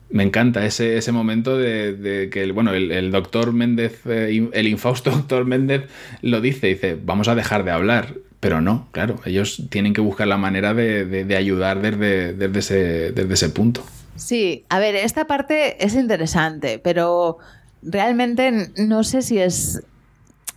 Me 0.09 0.23
encanta 0.23 0.65
ese, 0.65 0.97
ese 0.97 1.11
momento 1.11 1.57
de, 1.57 2.29
que, 2.31 2.51
bueno, 2.51 2.73
el, 2.73 3.11
doctor 3.11 3.53
Méndez, 3.53 4.01
eh, 4.05 4.49
el 4.53 4.67
infausto 4.67 5.11
doctor 5.15 5.45
Méndez 5.45 5.89
lo 6.21 6.41
dice, 6.41 6.67
dice, 6.67 6.97
vamos 7.01 7.27
a 7.27 7.35
dejar 7.35 7.63
de 7.63 7.71
hablar. 7.71 8.15
Pero 8.39 8.61
no, 8.61 8.87
claro, 8.91 9.19
ellos 9.25 9.63
tienen 9.69 9.93
que 9.93 10.01
buscar 10.01 10.27
la 10.27 10.37
manera 10.37 10.75
de, 10.75 11.35
ayudar 11.35 11.81
desde, 11.81 12.33
desde, 12.33 12.59
ese, 12.59 13.11
desde 13.11 13.33
ese 13.33 13.49
punto. 13.49 13.83
Sí, 14.15 14.65
a 14.69 14.79
ver, 14.79 14.95
esta 14.95 15.25
parte 15.25 15.83
es 15.83 15.95
interesante, 15.95 16.79
pero 16.79 17.39
realmente 17.81 18.71
no 18.77 19.03
sé 19.03 19.21
si 19.21 19.39
es. 19.39 19.83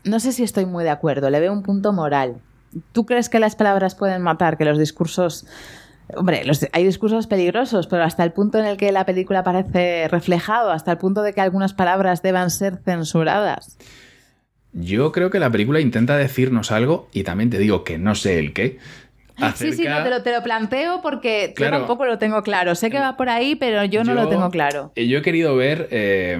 No 0.05 0.21
sé 0.21 0.33
si 0.33 0.43
estoy 0.43 0.65
muy 0.67 0.85
de 0.85 0.91
acuerdo. 0.91 1.29
Le 1.31 1.41
veo 1.41 1.53
un 1.53 1.63
punto 1.63 1.93
moral. 1.93 2.37
¿Tú 2.93 3.05
crees 3.05 3.29
que 3.29 3.41
las 3.41 3.57
palabras 3.57 3.95
pueden 3.95 4.23
matar? 4.23 4.57
Que 4.57 4.65
los 4.65 4.79
discursos. 4.79 5.47
Hombre, 6.15 6.43
hay 6.73 6.85
discursos 6.85 7.27
peligrosos, 7.27 7.87
pero 7.87 8.03
hasta 8.03 8.25
el 8.25 8.33
punto 8.33 8.59
en 8.59 8.65
el 8.65 8.77
que 8.77 8.93
la 8.93 9.05
película 9.05 9.45
parece 9.45 10.09
reflejado, 10.09 10.71
hasta 10.71 10.93
el 10.93 10.99
punto 10.99 11.23
de 11.23 11.35
que 11.35 11.41
algunas 11.41 11.75
palabras 11.75 12.23
deban 12.23 12.51
ser 12.51 12.79
censuradas. 12.85 13.77
Yo 14.73 15.13
creo 15.13 15.31
que 15.31 15.39
la 15.39 15.51
película 15.51 15.81
intenta 15.81 16.17
decirnos 16.17 16.73
algo, 16.73 17.09
y 17.13 17.25
también 17.25 17.51
te 17.51 17.59
digo 17.59 17.85
que 17.85 17.99
no 17.99 18.15
sé 18.15 18.39
el 18.39 18.53
qué. 18.53 18.79
Sí, 19.55 19.73
sí, 19.73 19.85
no, 19.85 20.03
te, 20.03 20.11
lo, 20.11 20.23
te 20.25 20.33
lo 20.33 20.43
planteo 20.43 21.01
porque 21.01 21.55
yo 21.57 21.71
tampoco 21.71 22.05
lo 22.05 22.19
tengo 22.19 22.43
claro. 22.43 22.75
Sé 22.75 22.91
que 22.91 22.99
va 22.99 23.17
por 23.17 23.29
ahí, 23.29 23.55
pero 23.55 23.85
yo 23.85 24.03
no 24.03 24.15
lo 24.15 24.29
tengo 24.29 24.51
claro. 24.51 24.91
Yo 24.97 25.19
he 25.19 25.23
querido 25.23 25.55
ver 25.55 25.87
eh, 25.93 26.37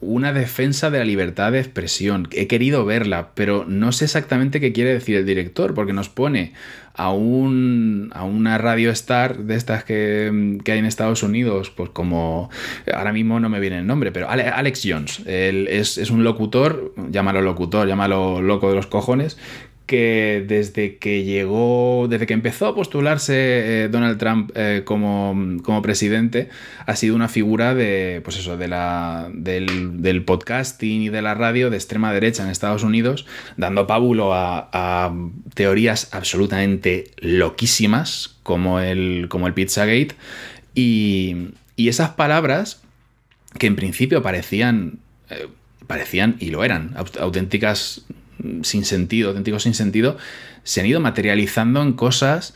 una 0.00 0.32
defensa 0.32 0.90
de 0.90 0.98
la 0.98 1.04
libertad 1.04 1.52
de 1.52 1.60
expresión. 1.60 2.28
He 2.32 2.46
querido 2.46 2.84
verla, 2.84 3.30
pero 3.34 3.64
no 3.66 3.92
sé 3.92 4.04
exactamente 4.04 4.60
qué 4.60 4.72
quiere 4.72 4.92
decir 4.92 5.16
el 5.16 5.26
director, 5.26 5.74
porque 5.74 5.92
nos 5.92 6.08
pone 6.08 6.52
a, 6.94 7.12
un, 7.12 8.10
a 8.14 8.24
una 8.24 8.58
radio 8.58 8.90
star 8.90 9.38
de 9.38 9.54
estas 9.54 9.84
que, 9.84 10.58
hay 10.66 10.78
en 10.78 10.86
Estados 10.86 11.22
Unidos, 11.22 11.70
pues 11.70 11.90
como 11.90 12.50
ahora 12.92 13.12
mismo 13.12 13.40
no 13.40 13.48
me 13.48 13.60
viene 13.60 13.78
el 13.78 13.86
nombre, 13.86 14.12
pero 14.12 14.28
Alex 14.28 14.82
Jones. 14.84 15.22
Él 15.26 15.68
es, 15.68 15.98
es 15.98 16.10
un 16.10 16.24
locutor, 16.24 16.94
llámalo 17.10 17.42
locutor, 17.42 17.86
llámalo 17.86 18.42
loco 18.42 18.68
de 18.70 18.76
los 18.76 18.86
cojones, 18.86 19.38
que 19.86 20.44
desde 20.46 20.98
que 20.98 21.22
llegó, 21.22 22.06
desde 22.10 22.26
que 22.26 22.34
empezó 22.34 22.66
a 22.66 22.74
postularse 22.74 23.84
eh, 23.84 23.88
Donald 23.88 24.18
Trump 24.18 24.50
eh, 24.54 24.82
como, 24.84 25.80
presidente, 25.82 26.48
ha 26.84 26.96
sido 26.96 27.14
una 27.14 27.28
figura 27.28 27.74
de, 27.74 28.20
pues 28.24 28.36
eso, 28.36 28.56
de 28.56 28.68
la, 28.68 29.30
del, 29.32 30.24
podcasting 30.24 31.02
y 31.02 31.08
de 31.08 31.22
la 31.22 31.34
radio 31.34 31.70
de 31.70 31.76
extrema 31.76 32.12
derecha 32.12 32.42
en 32.42 32.50
Estados 32.50 32.82
Unidos, 32.82 33.26
dando 33.56 33.86
pábulo 33.86 34.32
a, 34.34 35.14
teorías 35.54 36.12
absolutamente 36.12 37.12
loquísimas, 37.18 38.36
como 38.42 38.80
el, 38.80 39.26
como 39.28 39.46
el 39.46 39.54
Pizzagate, 39.54 40.16
y, 40.74 41.52
y 41.76 41.88
esas 41.88 42.10
palabras 42.10 42.82
que 43.58 43.66
en 43.66 43.76
principio 43.76 44.22
parecían, 44.22 44.98
eh, 45.30 45.46
parecían 45.86 46.36
y 46.40 46.50
lo 46.50 46.64
eran, 46.64 46.94
auténticas 47.20 48.04
sin 48.62 48.84
sentido, 48.84 49.28
auténticos 49.28 49.62
sin 49.62 49.74
sentido, 49.74 50.16
se 50.64 50.80
han 50.80 50.86
ido 50.86 51.00
materializando 51.00 51.82
en 51.82 51.92
cosas 51.92 52.54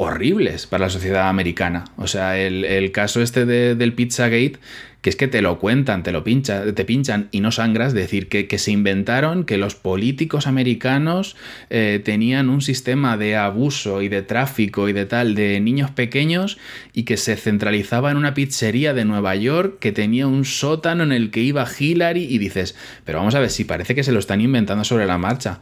horribles 0.00 0.66
para 0.66 0.86
la 0.86 0.90
sociedad 0.90 1.28
americana. 1.28 1.84
O 1.98 2.06
sea, 2.06 2.38
el, 2.38 2.90
caso 2.90 3.20
este 3.20 3.44
de, 3.44 3.74
del 3.74 3.92
Pizzagate, 3.92 4.54
que 5.02 5.10
es 5.10 5.16
que 5.16 5.28
te 5.28 5.42
lo 5.42 5.58
cuentan, 5.58 6.02
te 6.02 6.10
lo 6.10 6.24
pinchan, 6.24 6.74
te 6.74 6.86
pinchan 6.86 7.28
y 7.32 7.40
no 7.40 7.52
sangras, 7.52 7.92
decir, 7.92 8.30
que, 8.30 8.58
se 8.58 8.70
inventaron 8.70 9.44
que 9.44 9.58
los 9.58 9.74
políticos 9.74 10.46
americanos 10.46 11.36
eh, 11.68 12.00
tenían 12.02 12.48
un 12.48 12.62
sistema 12.62 13.18
de 13.18 13.36
abuso 13.36 14.00
y 14.00 14.08
de 14.08 14.22
tráfico 14.22 14.88
y 14.88 14.94
de 14.94 15.04
tal 15.04 15.34
de 15.34 15.60
niños 15.60 15.90
pequeños 15.90 16.56
y 16.94 17.02
que 17.02 17.18
se 17.18 17.36
centralizaba 17.36 18.10
en 18.10 18.16
una 18.16 18.32
pizzería 18.32 18.94
de 18.94 19.04
Nueva 19.04 19.36
York 19.36 19.80
que 19.80 19.92
tenía 19.92 20.26
un 20.26 20.46
sótano 20.46 21.02
en 21.02 21.12
el 21.12 21.30
que 21.30 21.40
iba 21.40 21.68
Hillary 21.78 22.24
y 22.24 22.38
dices, 22.38 22.74
pero 23.04 23.18
vamos 23.18 23.34
a 23.34 23.40
ver 23.40 23.50
si 23.50 23.64
parece 23.64 23.94
que 23.94 24.02
se 24.02 24.12
lo 24.12 24.18
están 24.18 24.40
inventando 24.40 24.82
sobre 24.82 25.04
la 25.04 25.18
marcha. 25.18 25.60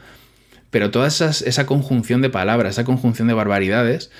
Pero 0.70 0.90
toda 0.90 1.08
esa 1.08 1.66
conjunción 1.66 2.20
de 2.20 2.30
palabras, 2.30 2.74
esa 2.74 2.84
conjunción 2.84 3.28
de 3.28 3.34
barbaridades, 3.34 4.10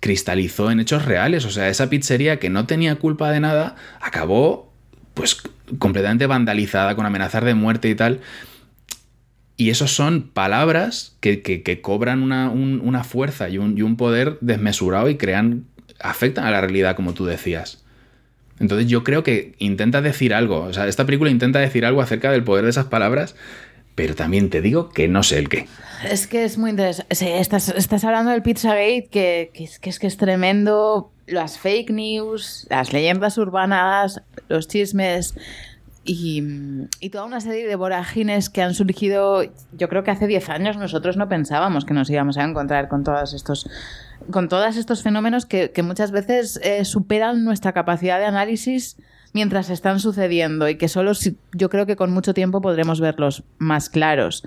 cristalizó 0.00 0.70
en 0.70 0.80
hechos 0.80 1.04
reales. 1.04 1.44
O 1.44 1.50
sea, 1.50 1.68
esa 1.68 1.88
pizzería 1.88 2.38
que 2.38 2.50
no 2.50 2.66
tenía 2.66 2.96
culpa 2.96 3.30
de 3.30 3.40
nada, 3.40 3.76
acabó 4.00 4.72
pues 5.14 5.42
completamente 5.78 6.26
vandalizada, 6.26 6.94
con 6.94 7.06
amenazas 7.06 7.44
de 7.44 7.54
muerte 7.54 7.88
y 7.88 7.94
tal. 7.94 8.20
Y 9.56 9.70
esos 9.70 9.92
son 9.92 10.22
palabras 10.22 11.16
que, 11.20 11.80
cobran 11.82 12.22
una, 12.22 13.04
fuerza 13.04 13.48
y 13.48 13.58
un, 13.58 13.76
y 13.76 13.82
un, 13.82 13.96
poder 13.96 14.38
desmesurado 14.40 15.10
y 15.10 15.16
crean, 15.16 15.66
afectan 15.98 16.46
a 16.46 16.50
la 16.50 16.60
realidad, 16.60 16.96
como 16.96 17.12
tú 17.12 17.26
decías. 17.26 17.84
Entonces 18.58 18.88
yo 18.88 19.04
creo 19.04 19.22
que 19.22 19.54
intenta 19.58 20.02
decir 20.02 20.34
algo, 20.34 20.62
o 20.62 20.72
sea, 20.72 20.86
esta 20.86 21.06
película 21.06 21.30
intenta 21.30 21.58
decir 21.58 21.84
algo 21.86 22.02
acerca 22.02 22.30
del 22.30 22.44
poder 22.44 22.64
de 22.64 22.70
esas 22.70 22.86
palabras 22.86 23.34
pero 23.94 24.14
también 24.14 24.50
te 24.50 24.60
digo 24.60 24.88
que 24.88 25.08
no 25.08 25.22
sé 25.22 25.38
el 25.38 25.48
qué. 25.48 25.66
Es 26.08 26.26
que 26.26 26.44
es 26.44 26.56
muy 26.56 26.70
interesante. 26.70 27.38
estás, 27.40 28.04
hablando 28.04 28.30
del 28.30 28.42
Pizzagate, 28.42 29.08
que, 29.10 29.50
que, 29.52 29.64
es, 29.64 29.78
que, 29.78 29.90
es, 29.90 29.98
que 29.98 30.06
es 30.06 30.16
tremendo. 30.16 31.10
Las 31.26 31.58
fake 31.58 31.90
news, 31.90 32.66
las 32.70 32.92
leyendas 32.92 33.38
urbanas, 33.38 34.22
los 34.48 34.66
chismes 34.66 35.34
y, 36.04 36.42
y, 36.98 37.10
toda 37.10 37.24
una 37.24 37.40
serie 37.40 37.66
de 37.68 37.76
vorágines 37.76 38.48
que 38.48 38.62
han 38.62 38.74
surgido. 38.74 39.42
Yo 39.72 39.88
creo 39.88 40.02
que 40.02 40.10
hace 40.10 40.26
10 40.26 40.48
años 40.48 40.76
nosotros 40.76 41.16
no 41.16 41.28
pensábamos 41.28 41.84
que 41.84 41.94
nos 41.94 42.08
íbamos 42.10 42.38
a 42.38 42.44
encontrar 42.44 42.88
con 42.88 43.04
todos 43.04 43.34
estos, 43.34 43.68
con 44.30 44.48
todos 44.48 44.76
estos 44.76 45.02
fenómenos 45.02 45.46
que, 45.46 45.70
que 45.70 45.82
muchas 45.82 46.10
veces 46.10 46.58
eh, 46.64 46.84
superan 46.84 47.44
nuestra 47.44 47.72
capacidad 47.72 48.18
de 48.18 48.24
análisis 48.24 48.96
mientras 49.32 49.70
están 49.70 50.00
sucediendo 50.00 50.68
y 50.68 50.76
que 50.76 50.88
solo 50.88 51.12
yo 51.52 51.70
creo 51.70 51.86
que 51.86 51.96
con 51.96 52.12
mucho 52.12 52.34
tiempo 52.34 52.60
podremos 52.60 53.00
verlos 53.00 53.44
más 53.58 53.88
claros. 53.88 54.44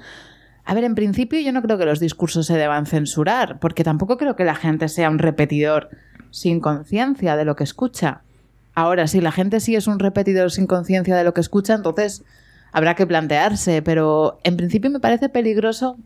A 0.65 0.73
ver, 0.73 0.84
en 0.84 0.95
principio 0.95 1.39
yo 1.39 1.51
no 1.51 1.61
creo 1.61 1.77
que 1.77 1.86
los 1.86 1.99
discursos 1.99 2.45
se 2.45 2.57
deban 2.57 2.86
censurar, 2.86 3.59
porque 3.59 3.84
tampoco 3.84 4.17
creo 4.17 4.36
que 4.36 4.45
la 4.45 4.55
gente 4.55 4.88
sea 4.88 5.09
un 5.09 5.19
repetidor 5.19 5.89
sin 6.31 6.59
conciencia 6.59 7.36
de 7.36 7.45
lo 7.45 7.55
que 7.55 7.63
escucha. 7.63 8.21
Ahora, 8.73 9.07
si 9.07 9.21
la 9.21 9.31
gente 9.31 9.59
sí 9.59 9.75
es 9.75 9.88
un 9.88 9.99
repetidor 9.99 10.51
sin 10.51 10.67
conciencia 10.67 11.15
de 11.15 11.23
lo 11.23 11.34
que 11.34 11.41
escucha, 11.41 11.75
entonces 11.75 12.23
habrá 12.71 12.95
que 12.95 13.05
plantearse, 13.05 13.81
pero 13.81 14.39
en 14.43 14.57
principio 14.57 14.89
me 14.89 14.99
parece 14.99 15.29
peligroso 15.29 15.97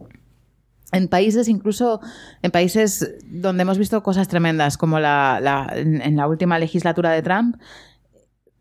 en 0.92 1.08
países, 1.08 1.48
incluso 1.48 2.02
en 2.42 2.52
países 2.52 3.16
donde 3.26 3.62
hemos 3.62 3.78
visto 3.78 4.02
cosas 4.04 4.28
tremendas, 4.28 4.78
como 4.78 5.00
la, 5.00 5.40
en 5.76 6.16
la 6.16 6.28
última 6.28 6.60
legislatura 6.60 7.12
de 7.12 7.22
Trump, 7.22 7.58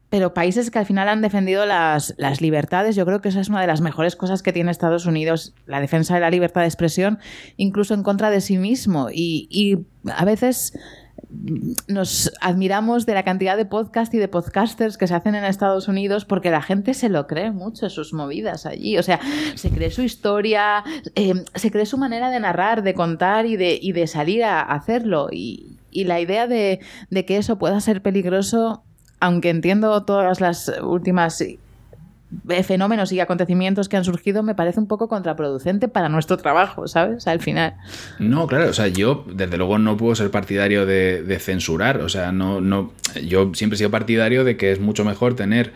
pero 0.09 0.35
países 0.35 0.71
que 0.71 0.79
al 0.79 0.87
final 0.87 1.09
han 1.09 1.21
defendido 1.21 1.67
las, 1.67 2.15
libertades, 2.41 2.95
yo 2.95 3.05
creo 3.05 3.21
que 3.21 3.29
esa 3.29 3.41
es 3.41 3.49
una 3.49 3.61
de 3.61 3.67
las 3.67 3.81
mejores 3.81 4.15
cosas 4.15 4.43
que 4.43 4.53
tiene 4.53 4.71
Estados 4.71 5.07
Unidos, 5.07 5.55
la 5.67 5.81
defensa 5.81 6.15
de 6.15 6.21
la 6.21 6.31
libertad 6.31 6.61
de 6.61 6.69
expresión, 6.69 7.19
incluso 7.57 7.95
en 7.95 8.03
contra 8.03 8.31
de 8.31 8.41
sí 8.41 8.57
mismo. 8.57 9.09
Y, 9.13 9.87
a 10.09 10.25
veces 10.25 10.79
nos 11.89 12.33
admiramos 12.41 13.05
de 13.05 13.15
la 13.15 13.25
cantidad 13.25 13.57
de 13.57 13.65
podcast 13.65 14.15
y 14.15 14.19
de 14.19 14.29
podcasters 14.29 14.97
que 14.97 15.09
se 15.09 15.15
hacen 15.15 15.35
en 15.35 15.45
Estados 15.45 15.89
Unidos 15.89 16.25
porque 16.25 16.51
la 16.51 16.63
gente 16.63 16.95
se 16.95 17.09
lo 17.09 17.27
cree 17.27 17.51
mucho, 17.51 17.91
sus 17.91 18.13
movidas 18.13 18.67
allí. 18.67 18.97
O 18.97 19.03
sea, 19.03 19.19
se 19.57 19.71
cree 19.71 19.91
su 19.91 20.03
historia, 20.03 20.85
eh, 21.17 21.35
se 21.57 21.73
cree 21.73 21.87
su 21.87 21.99
manera 21.99 22.31
de 22.31 22.39
narrar, 22.39 22.85
de 22.85 22.95
contar 22.95 23.47
y 23.47 23.57
de, 23.57 23.77
y 23.83 23.91
de 23.93 24.07
salir 24.07 24.45
a 24.45 24.61
hacerlo. 24.61 25.29
Y, 25.33 25.73
la 25.93 26.21
idea 26.21 26.47
de, 26.47 26.81
de 27.09 27.25
que 27.25 27.39
eso 27.39 27.59
pueda 27.59 27.81
ser 27.81 28.03
peligroso 28.03 28.86
aunque 29.21 29.51
entiendo 29.51 30.03
todas 30.05 30.41
las 30.41 30.73
últimas 30.83 31.41
eh, 31.41 32.63
fenómenos 32.65 33.13
y 33.13 33.21
acontecimientos 33.21 33.89
que 33.89 33.97
han 33.97 34.05
surgido, 34.05 34.43
me 34.43 34.55
parece 34.55 34.81
un 34.81 34.87
poco 34.87 35.09
contraproducente 35.09 35.89
para 35.89 36.09
nuestro 36.09 36.37
trabajo, 36.37 36.89
¿sabes? 36.89 37.27
Al 37.27 37.41
final. 37.41 37.75
No, 38.19 38.47
claro, 38.47 38.71
o 38.71 38.73
sea, 38.73 38.89
yo 38.89 39.25
desde 39.33 39.57
luego 39.57 39.79
no 39.79 39.97
puedo 39.97 40.15
ser 40.15 40.31
partidario 40.31 40.87
de, 40.87 41.39
censurar, 41.41 42.01
o 42.01 42.09
sea, 42.09 42.33
no, 42.33 42.61
no, 42.61 42.93
yo 43.25 43.53
siempre 43.55 43.77
he 43.77 43.79
sido 43.79 43.91
partidario 43.91 44.45
de 44.45 44.57
que 44.57 44.73
es 44.73 44.81
mucho 44.81 45.05
mejor 45.05 45.35
tener 45.35 45.73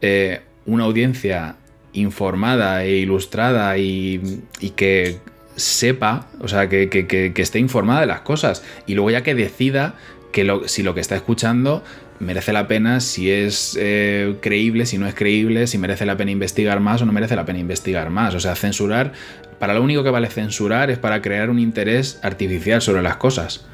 eh, 0.00 0.42
una 0.66 0.84
audiencia 0.84 1.56
informada 1.94 2.84
e 2.84 2.96
ilustrada 2.98 3.76
y, 3.78 4.42
que 4.76 5.18
sepa, 5.56 6.28
o 6.40 6.48
sea, 6.48 6.68
que, 6.68 7.32
esté 7.36 7.58
informada 7.58 8.00
de 8.00 8.06
las 8.06 8.20
cosas 8.20 8.62
y 8.86 8.94
luego 8.94 9.10
ya 9.10 9.22
que 9.22 9.34
decida 9.34 9.94
que 10.32 10.60
si 10.66 10.82
lo 10.82 10.94
que 10.94 11.00
está 11.00 11.16
escuchando 11.16 11.82
merece 12.18 12.52
la 12.52 12.68
pena, 12.68 13.00
si 13.00 13.30
es 13.30 13.76
eh, 13.80 14.36
creíble, 14.40 14.86
si 14.86 14.98
no 14.98 15.06
es 15.06 15.14
creíble, 15.14 15.66
si 15.66 15.78
merece 15.78 16.06
la 16.06 16.16
pena 16.16 16.30
investigar 16.30 16.80
más 16.80 17.02
o 17.02 17.06
no 17.06 17.12
merece 17.12 17.36
la 17.36 17.44
pena 17.44 17.58
investigar 17.58 18.10
más. 18.10 18.34
O 18.34 18.40
sea, 18.40 18.54
censurar 18.54 19.12
para 19.58 19.74
lo 19.74 19.82
único 19.82 20.04
que 20.04 20.10
vale 20.10 20.28
censurar 20.28 20.90
es 20.90 20.98
para 20.98 21.22
crear 21.22 21.50
un 21.50 21.58
interés 21.58 22.20
artificial 22.22 22.82
sobre 22.82 23.02
las 23.02 23.16
cosas. 23.16 23.66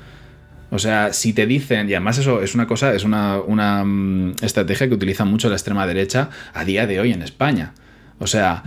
O 0.70 0.78
sea, 0.78 1.12
si 1.12 1.32
te 1.32 1.46
dicen, 1.46 1.88
y 1.90 1.94
además 1.94 2.18
eso 2.18 2.42
es 2.42 2.54
una 2.54 2.66
cosa, 2.66 2.94
es 2.94 3.04
una, 3.04 3.40
una 3.40 3.84
mm, 3.84 4.36
estrategia 4.42 4.88
que 4.88 4.94
utiliza 4.94 5.24
mucho 5.24 5.48
la 5.48 5.56
extrema 5.56 5.86
derecha 5.86 6.30
a 6.54 6.64
día 6.64 6.86
de 6.86 6.98
hoy 6.98 7.12
en 7.12 7.22
España. 7.22 7.74
O 8.18 8.26
sea, 8.26 8.62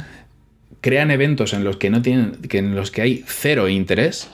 crean 0.82 1.10
eventos 1.10 1.54
en 1.54 1.64
los 1.64 1.78
que 1.78 1.90
no 1.90 2.04
tienen, 2.04 2.34
que 2.48 2.60
en 2.60 2.76
los 2.76 2.92
que 2.92 3.02
hay 3.02 3.24
cero 3.26 3.70
interés, 3.70 4.30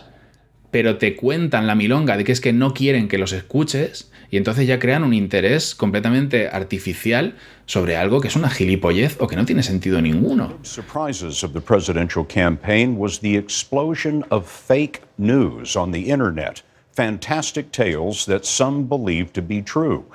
pero 0.71 0.97
te 0.97 1.15
cuentan 1.15 1.67
la 1.67 1.75
milonga 1.75 2.17
de 2.17 2.23
que 2.23 2.31
es 2.31 2.41
que 2.41 2.53
no 2.53 2.73
quieren 2.73 3.07
que 3.07 3.17
los 3.17 3.33
escuches, 3.33 4.09
y 4.31 4.37
entonces 4.37 4.65
ya 4.65 4.79
crean 4.79 5.03
un 5.03 5.13
interés 5.13 5.75
completamente 5.75 6.47
artificial 6.47 7.35
sobre 7.65 7.97
algo 7.97 8.21
que 8.21 8.29
es 8.29 8.35
una 8.37 8.49
gilipollez 8.49 9.17
o 9.19 9.27
que 9.27 9.35
no 9.35 9.45
tiene 9.45 9.61
sentido 9.61 10.01
ninguno. 10.01 10.57
Surprises 10.63 11.43
of 11.43 11.51
the 11.51 11.59
presidential 11.59 12.25
campaign 12.25 12.97
was 12.97 13.19
the 13.19 13.35
explosion 13.37 14.23
of 14.29 14.47
fake 14.47 15.01
news 15.17 15.75
on 15.75 15.91
the 15.91 16.09
internet. 16.09 16.63
Fantastic 16.93 17.71
tales 17.71 18.25
that 18.25 18.45
some 18.45 18.87
believe 18.87 19.33
to 19.33 19.41
be 19.41 19.61
true. 19.61 20.05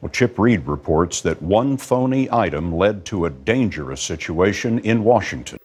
Well, 0.00 0.10
Chip 0.10 0.38
Reed 0.38 0.66
reports 0.66 1.20
that 1.22 1.42
one 1.42 1.76
phony 1.76 2.28
item 2.32 2.74
led 2.74 3.04
to 3.06 3.26
a 3.26 3.30
dangerous 3.30 4.00
situation 4.00 4.78
in 4.78 5.04
Washington. 5.04 5.58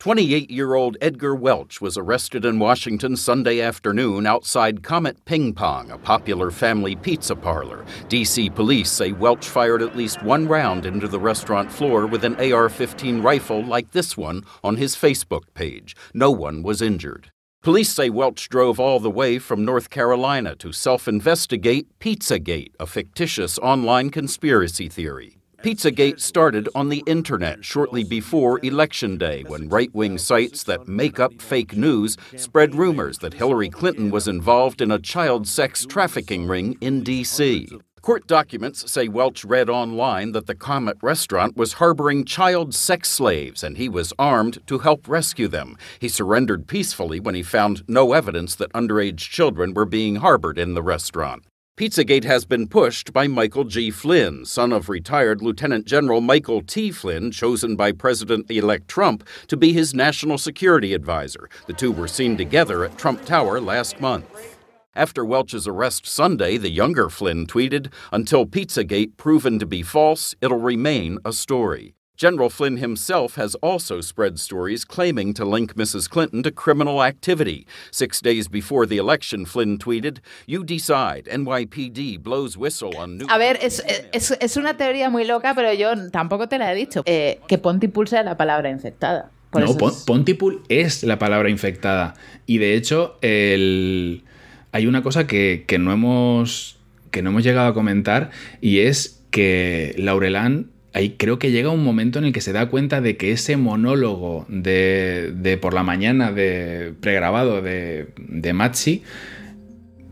28 0.00 0.50
year 0.50 0.72
old 0.72 0.96
Edgar 1.02 1.34
Welch 1.34 1.82
was 1.82 1.98
arrested 1.98 2.46
in 2.46 2.58
Washington 2.58 3.18
Sunday 3.18 3.60
afternoon 3.60 4.24
outside 4.24 4.82
Comet 4.82 5.22
Ping 5.26 5.52
Pong, 5.52 5.90
a 5.90 5.98
popular 5.98 6.50
family 6.50 6.96
pizza 6.96 7.36
parlor. 7.36 7.84
D.C. 8.08 8.48
police 8.48 8.90
say 8.90 9.12
Welch 9.12 9.46
fired 9.46 9.82
at 9.82 9.94
least 9.94 10.22
one 10.22 10.48
round 10.48 10.86
into 10.86 11.06
the 11.06 11.20
restaurant 11.20 11.70
floor 11.70 12.06
with 12.06 12.24
an 12.24 12.34
AR 12.36 12.70
15 12.70 13.20
rifle 13.20 13.62
like 13.62 13.90
this 13.90 14.16
one 14.16 14.42
on 14.64 14.76
his 14.76 14.96
Facebook 14.96 15.42
page. 15.52 15.94
No 16.14 16.30
one 16.30 16.62
was 16.62 16.80
injured. 16.80 17.30
Police 17.62 17.92
say 17.92 18.08
Welch 18.08 18.48
drove 18.48 18.80
all 18.80 19.00
the 19.00 19.10
way 19.10 19.38
from 19.38 19.66
North 19.66 19.90
Carolina 19.90 20.56
to 20.56 20.72
self 20.72 21.08
investigate 21.08 21.86
Pizzagate, 21.98 22.72
a 22.80 22.86
fictitious 22.86 23.58
online 23.58 24.08
conspiracy 24.08 24.88
theory. 24.88 25.39
Pizzagate 25.62 26.18
started 26.20 26.70
on 26.74 26.88
the 26.88 27.02
internet 27.06 27.62
shortly 27.62 28.02
before 28.02 28.64
Election 28.64 29.18
Day 29.18 29.44
when 29.46 29.68
right 29.68 29.94
wing 29.94 30.16
sites 30.16 30.64
that 30.64 30.88
make 30.88 31.20
up 31.20 31.42
fake 31.42 31.76
news 31.76 32.16
spread 32.34 32.74
rumors 32.74 33.18
that 33.18 33.34
Hillary 33.34 33.68
Clinton 33.68 34.10
was 34.10 34.26
involved 34.26 34.80
in 34.80 34.90
a 34.90 34.98
child 34.98 35.46
sex 35.46 35.84
trafficking 35.84 36.46
ring 36.46 36.78
in 36.80 37.02
D.C. 37.02 37.68
Court 38.00 38.26
documents 38.26 38.90
say 38.90 39.08
Welch 39.08 39.44
read 39.44 39.68
online 39.68 40.32
that 40.32 40.46
the 40.46 40.54
Comet 40.54 40.96
restaurant 41.02 41.58
was 41.58 41.74
harboring 41.74 42.24
child 42.24 42.74
sex 42.74 43.10
slaves 43.10 43.62
and 43.62 43.76
he 43.76 43.90
was 43.90 44.14
armed 44.18 44.66
to 44.66 44.78
help 44.78 45.06
rescue 45.06 45.46
them. 45.46 45.76
He 45.98 46.08
surrendered 46.08 46.68
peacefully 46.68 47.20
when 47.20 47.34
he 47.34 47.42
found 47.42 47.84
no 47.86 48.14
evidence 48.14 48.54
that 48.54 48.72
underage 48.72 49.18
children 49.18 49.74
were 49.74 49.84
being 49.84 50.16
harbored 50.16 50.58
in 50.58 50.72
the 50.72 50.82
restaurant. 50.82 51.44
Pizzagate 51.80 52.24
has 52.24 52.44
been 52.44 52.68
pushed 52.68 53.10
by 53.10 53.26
Michael 53.26 53.64
G. 53.64 53.90
Flynn, 53.90 54.44
son 54.44 54.70
of 54.70 54.90
retired 54.90 55.40
Lieutenant 55.40 55.86
General 55.86 56.20
Michael 56.20 56.60
T. 56.60 56.90
Flynn, 56.90 57.30
chosen 57.30 57.74
by 57.74 57.90
President 57.90 58.50
elect 58.50 58.86
Trump 58.86 59.26
to 59.48 59.56
be 59.56 59.72
his 59.72 59.94
national 59.94 60.36
security 60.36 60.92
advisor. 60.92 61.48
The 61.66 61.72
two 61.72 61.90
were 61.90 62.06
seen 62.06 62.36
together 62.36 62.84
at 62.84 62.98
Trump 62.98 63.24
Tower 63.24 63.62
last 63.62 63.98
month. 63.98 64.58
After 64.94 65.24
Welch's 65.24 65.66
arrest 65.66 66.06
Sunday, 66.06 66.58
the 66.58 66.68
younger 66.68 67.08
Flynn 67.08 67.46
tweeted, 67.46 67.90
Until 68.12 68.44
Pizzagate 68.44 69.16
proven 69.16 69.58
to 69.58 69.64
be 69.64 69.82
false, 69.82 70.34
it'll 70.42 70.58
remain 70.58 71.16
a 71.24 71.32
story. 71.32 71.94
General 72.20 72.50
Flynn 72.50 72.76
himself 72.76 73.36
has 73.36 73.54
also 73.62 74.02
spread 74.02 74.38
stories 74.38 74.84
claiming 74.84 75.32
to 75.32 75.42
link 75.42 75.72
Mrs. 75.74 76.06
Clinton 76.06 76.42
to 76.42 76.50
criminal 76.50 77.02
activity. 77.02 77.66
Six 77.90 78.20
days 78.20 78.46
before 78.46 78.84
the 78.84 78.98
election, 78.98 79.46
Flynn 79.46 79.78
tweeted, 79.78 80.18
You 80.46 80.62
decide. 80.62 81.24
NYPD 81.32 82.22
blows 82.22 82.58
whistle 82.58 82.94
on 82.98 83.16
new. 83.16 83.26
A 83.30 83.38
ver, 83.38 83.56
es, 83.62 83.82
es, 84.12 84.32
es 84.38 84.56
una 84.58 84.76
teoría 84.76 85.08
muy 85.08 85.24
loca, 85.24 85.54
pero 85.54 85.72
yo 85.72 85.94
tampoco 86.10 86.46
te 86.46 86.58
la 86.58 86.70
he 86.70 86.74
dicho. 86.74 87.02
Eh, 87.06 87.40
que 87.48 87.56
Pontypool 87.56 88.06
sea 88.06 88.22
la 88.22 88.36
palabra 88.36 88.68
infectada. 88.68 89.30
Por 89.50 89.62
no, 89.62 89.88
es- 89.88 90.04
Pontypool 90.04 90.62
es 90.68 91.02
la 91.02 91.18
palabra 91.18 91.48
infectada. 91.48 92.12
Y 92.44 92.58
de 92.58 92.74
hecho, 92.74 93.16
el... 93.22 94.24
hay 94.72 94.86
una 94.86 95.02
cosa 95.02 95.26
que, 95.26 95.64
que 95.66 95.78
no 95.78 95.90
hemos, 95.90 96.76
que 97.12 97.22
no 97.22 97.30
hemos 97.30 97.44
llegado 97.44 97.68
a 97.68 97.72
comentar 97.72 98.30
y 98.60 98.80
es 98.80 99.22
que 99.30 99.94
Laurelán 99.96 100.68
ahí 100.92 101.16
creo 101.16 101.38
que 101.38 101.50
llega 101.50 101.70
un 101.70 101.84
momento 101.84 102.18
en 102.18 102.24
el 102.26 102.32
que 102.32 102.40
se 102.40 102.52
da 102.52 102.68
cuenta 102.68 103.00
de 103.00 103.16
que 103.16 103.32
ese 103.32 103.56
monólogo 103.56 104.46
de, 104.48 105.32
de 105.36 105.56
por 105.56 105.74
la 105.74 105.82
mañana 105.82 106.32
de 106.32 106.92
pregrabado 107.00 107.62
de, 107.62 108.08
de 108.16 108.52
Machi 108.52 109.02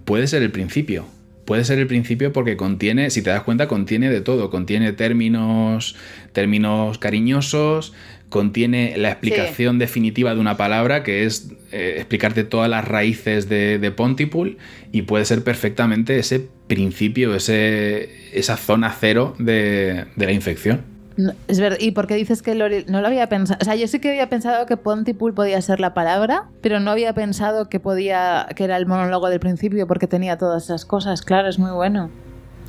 puede 0.04 0.26
ser 0.26 0.42
el 0.42 0.50
principio. 0.50 1.06
Puede 1.44 1.64
ser 1.64 1.78
el 1.78 1.86
principio 1.86 2.32
porque 2.32 2.56
contiene, 2.58 3.08
si 3.08 3.22
te 3.22 3.30
das 3.30 3.42
cuenta, 3.42 3.68
contiene 3.68 4.10
de 4.10 4.20
todo. 4.20 4.50
Contiene 4.50 4.92
términos, 4.92 5.96
términos 6.32 6.98
cariñosos, 6.98 7.94
contiene 8.28 8.94
la 8.98 9.10
explicación 9.10 9.78
definitiva 9.78 10.34
de 10.34 10.40
una 10.40 10.58
palabra, 10.58 11.02
que 11.02 11.24
es 11.24 11.54
eh, 11.72 11.94
explicarte 11.96 12.44
todas 12.44 12.68
las 12.68 12.86
raíces 12.86 13.48
de, 13.48 13.92
Pontypool, 13.96 14.58
y 14.92 15.02
puede 15.02 15.24
ser 15.24 15.42
perfectamente 15.44 16.18
ese 16.18 16.48
principio, 16.66 17.34
ese, 17.34 18.10
esa 18.32 18.56
zona 18.56 18.94
cero 18.98 19.34
de, 19.38 20.06
de 20.16 20.26
la 20.26 20.32
infección. 20.32 20.82
Es 21.48 21.58
verdad. 21.58 21.78
¿Y 21.80 21.90
por 21.90 22.06
qué 22.06 22.14
dices 22.14 22.42
que 22.42 22.54
Lori- 22.54 22.86
no 22.86 23.00
lo 23.00 23.08
había 23.08 23.28
pensado? 23.28 23.58
O 23.60 23.64
sea, 23.64 23.74
yo 23.74 23.88
sí 23.88 23.98
que 23.98 24.10
había 24.10 24.28
pensado 24.28 24.66
que 24.66 24.76
Pontypool 24.76 25.34
podía 25.34 25.60
ser 25.62 25.80
la 25.80 25.92
palabra, 25.92 26.44
pero 26.60 26.78
no 26.78 26.92
había 26.92 27.12
pensado 27.12 27.68
que 27.68 27.80
podía 27.80 28.46
que 28.54 28.62
era 28.62 28.76
el 28.76 28.86
monólogo 28.86 29.28
del 29.28 29.40
principio 29.40 29.88
porque 29.88 30.06
tenía 30.06 30.38
todas 30.38 30.64
esas 30.64 30.84
cosas. 30.84 31.22
Claro, 31.22 31.48
es 31.48 31.58
muy 31.58 31.72
bueno. 31.72 32.08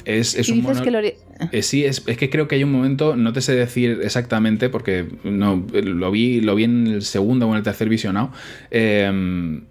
Es, 0.05 0.35
es 0.35 0.49
un 0.49 0.61
mono- 0.61 0.81
que 0.83 0.91
Lori- 0.91 1.13
Eh, 1.51 1.61
sí, 1.63 1.85
es, 1.85 2.03
es 2.05 2.17
que 2.17 2.29
creo 2.29 2.47
que 2.47 2.55
hay 2.55 2.63
un 2.63 2.71
momento, 2.71 3.15
no 3.15 3.31
te 3.31 3.41
sé 3.41 3.55
decir 3.55 3.99
exactamente 4.03 4.69
porque 4.69 5.05
no, 5.23 5.65
lo, 5.71 6.11
vi, 6.11 6.41
lo 6.41 6.55
vi 6.55 6.65
en 6.65 6.87
el 6.87 7.01
segundo 7.01 7.47
o 7.47 7.51
en 7.51 7.57
el 7.57 7.63
tercer 7.63 7.87
visionado. 7.89 8.31
eh, 8.71 9.61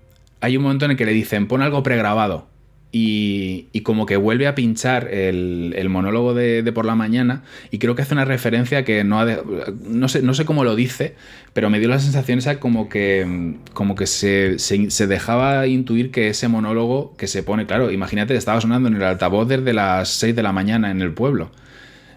hay 0.41 0.57
un 0.57 0.63
momento 0.63 0.85
en 0.85 0.93
el 0.93 0.97
que 0.97 1.05
le 1.05 1.13
dicen, 1.13 1.49
pon 1.49 1.63
algo 1.63 1.83
pregrabado. 1.83 2.47
Y, 2.91 3.67
y 3.73 3.83
como 3.83 4.07
que 4.07 4.17
vuelve 4.17 4.47
a 4.47 4.55
pinchar 4.55 5.09
el, 5.13 5.87
monólogo 5.91 6.33
de, 6.33 6.63
por 6.73 6.87
la 6.87 6.95
mañana 6.95 7.43
y 7.71 7.79
creo 7.79 7.95
que 7.95 8.01
hace 8.01 8.15
una 8.15 8.25
referencia 8.25 8.83
que 8.83 9.05
no 9.05 9.21
ha 9.21 9.27
de- 9.27 9.43
no, 9.87 10.09
sé, 10.09 10.23
no 10.23 10.33
sé 10.33 10.47
cómo 10.47 10.65
lo 10.65 10.75
dice, 10.75 11.15
pero 11.53 11.69
me 11.69 11.81
dio 11.81 11.89
la 11.91 11.99
sensación 11.99 12.39
esa 12.39 12.59
como 12.61 12.89
que, 12.89 13.57
como 13.75 13.95
que 13.95 14.07
se, 14.07 14.59
se- 14.59 15.07
dejaba 15.07 15.67
intuir 15.67 16.11
que 16.11 16.29
ese 16.29 16.49
monólogo 16.49 17.15
que 17.19 17.27
se 17.27 17.43
pone, 17.43 17.67
claro, 17.67 17.91
imagínate, 17.91 18.35
estaba 18.35 18.59
sonando 18.61 18.89
en 18.89 18.97
el 18.97 19.03
altavoz 19.03 19.47
desde 19.49 19.75
las 19.75 20.09
6 20.09 20.35
de 20.35 20.43
la 20.43 20.53
mañana 20.53 20.91
en 20.91 21.03
el 21.03 21.13
pueblo. 21.13 21.51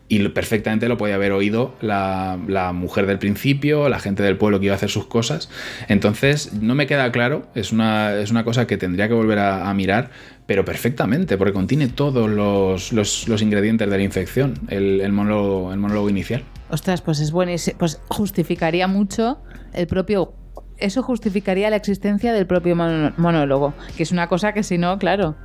Y 0.08 0.28
perfectamente 0.28 0.90
lo 0.90 0.98
podía 0.98 1.16
haber 1.16 1.32
oído 1.32 1.74
la, 1.80 2.38
la 2.48 2.74
mujer 2.74 3.06
del 3.06 3.18
principio, 3.18 3.88
la 3.88 3.98
gente 4.02 4.24
del 4.24 4.36
pueblo 4.36 4.60
que 4.60 4.66
iba 4.66 4.74
a 4.74 4.76
hacer 4.76 4.90
sus 4.90 5.06
cosas. 5.06 5.50
Entonces, 5.88 6.52
no 6.52 6.76
me 6.76 6.86
queda 6.86 7.10
claro, 7.14 7.48
es 7.56 7.72
una, 7.72 8.16
es 8.16 8.30
una 8.30 8.44
cosa 8.44 8.68
que 8.68 8.76
tendría 8.76 9.08
que 9.08 9.14
volver 9.14 9.40
a 9.40 9.74
mirar, 9.74 10.12
pero 10.52 10.66
perfectamente, 10.66 11.38
porque 11.38 11.54
contiene 11.54 11.88
todos 11.88 12.30
los, 12.30 12.92
los- 12.92 13.26
los 13.30 13.42
ingredientes 13.42 13.90
de 13.90 13.96
la 13.96 14.04
infección, 14.04 14.56
el, 14.68 15.00
el 15.00 15.14
monólogo, 15.14 15.72
el 15.72 15.80
monólogo 15.80 16.10
inicial. 16.10 16.44
Ostras, 16.70 17.00
pues 17.02 17.22
es 17.22 17.32
buenísimo. 17.32 17.78
Pues 17.80 18.02
justificaría 18.10 18.86
mucho 18.90 19.40
el 19.72 19.88
propio. 19.88 20.34
Eso 20.78 21.04
justificaría 21.04 21.70
la 21.70 21.78
existencia 21.78 22.34
del 22.34 22.48
propio 22.48 22.76
monólogo. 22.76 23.74
Que 23.96 24.04
es 24.04 24.12
una 24.12 24.28
cosa 24.28 24.52
que 24.52 24.64
si 24.64 24.78
no, 24.78 25.00
claro. 25.00 25.38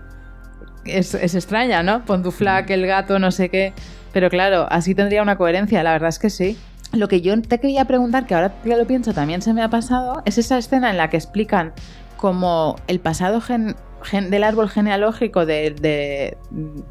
Es, 0.85 1.15
es 1.15 1.37
extraña, 1.37 1.85
¿no? 1.85 2.05
Pontuflac, 2.05 2.69
el 2.71 2.85
gato, 2.85 3.21
no 3.21 3.31
sé 3.31 3.49
qué. 3.49 3.75
Pero 4.13 4.29
claro, 4.29 4.67
así 4.73 4.97
tendría 4.97 5.23
una 5.23 5.37
coherencia. 5.39 5.85
La 5.85 5.93
verdad 5.93 6.09
es 6.09 6.19
que 6.19 6.31
sí. 6.31 6.59
Lo 6.93 7.07
que 7.07 7.21
yo 7.21 7.41
te 7.41 7.61
quería 7.61 7.85
preguntar, 7.85 8.27
que 8.27 8.35
ahora 8.35 8.55
que 8.61 8.77
lo 8.77 8.85
pienso 8.89 9.13
también 9.15 9.41
se 9.41 9.53
me 9.55 9.63
ha 9.63 9.71
pasado, 9.71 10.21
es 10.25 10.37
esa 10.37 10.59
escena 10.59 10.91
en 10.91 10.97
la 10.97 11.11
que 11.11 11.17
explican 11.17 11.75
como 12.17 12.75
el 12.89 12.99
pasado 12.99 13.41
gen- 13.41 13.77
del 14.31 14.45
árbol 14.45 14.69
genealógico 14.69 15.47
de, 15.47 15.71
de, 15.81 16.37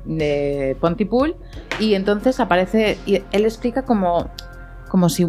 de 0.05 0.75
Pontypool 0.81 1.35
y 1.79 1.93
entonces 1.93 2.39
aparece 2.39 2.97
y 3.05 3.15
él 3.31 3.45
explica 3.45 3.83
como, 3.83 4.29
como 4.89 5.07
si 5.09 5.25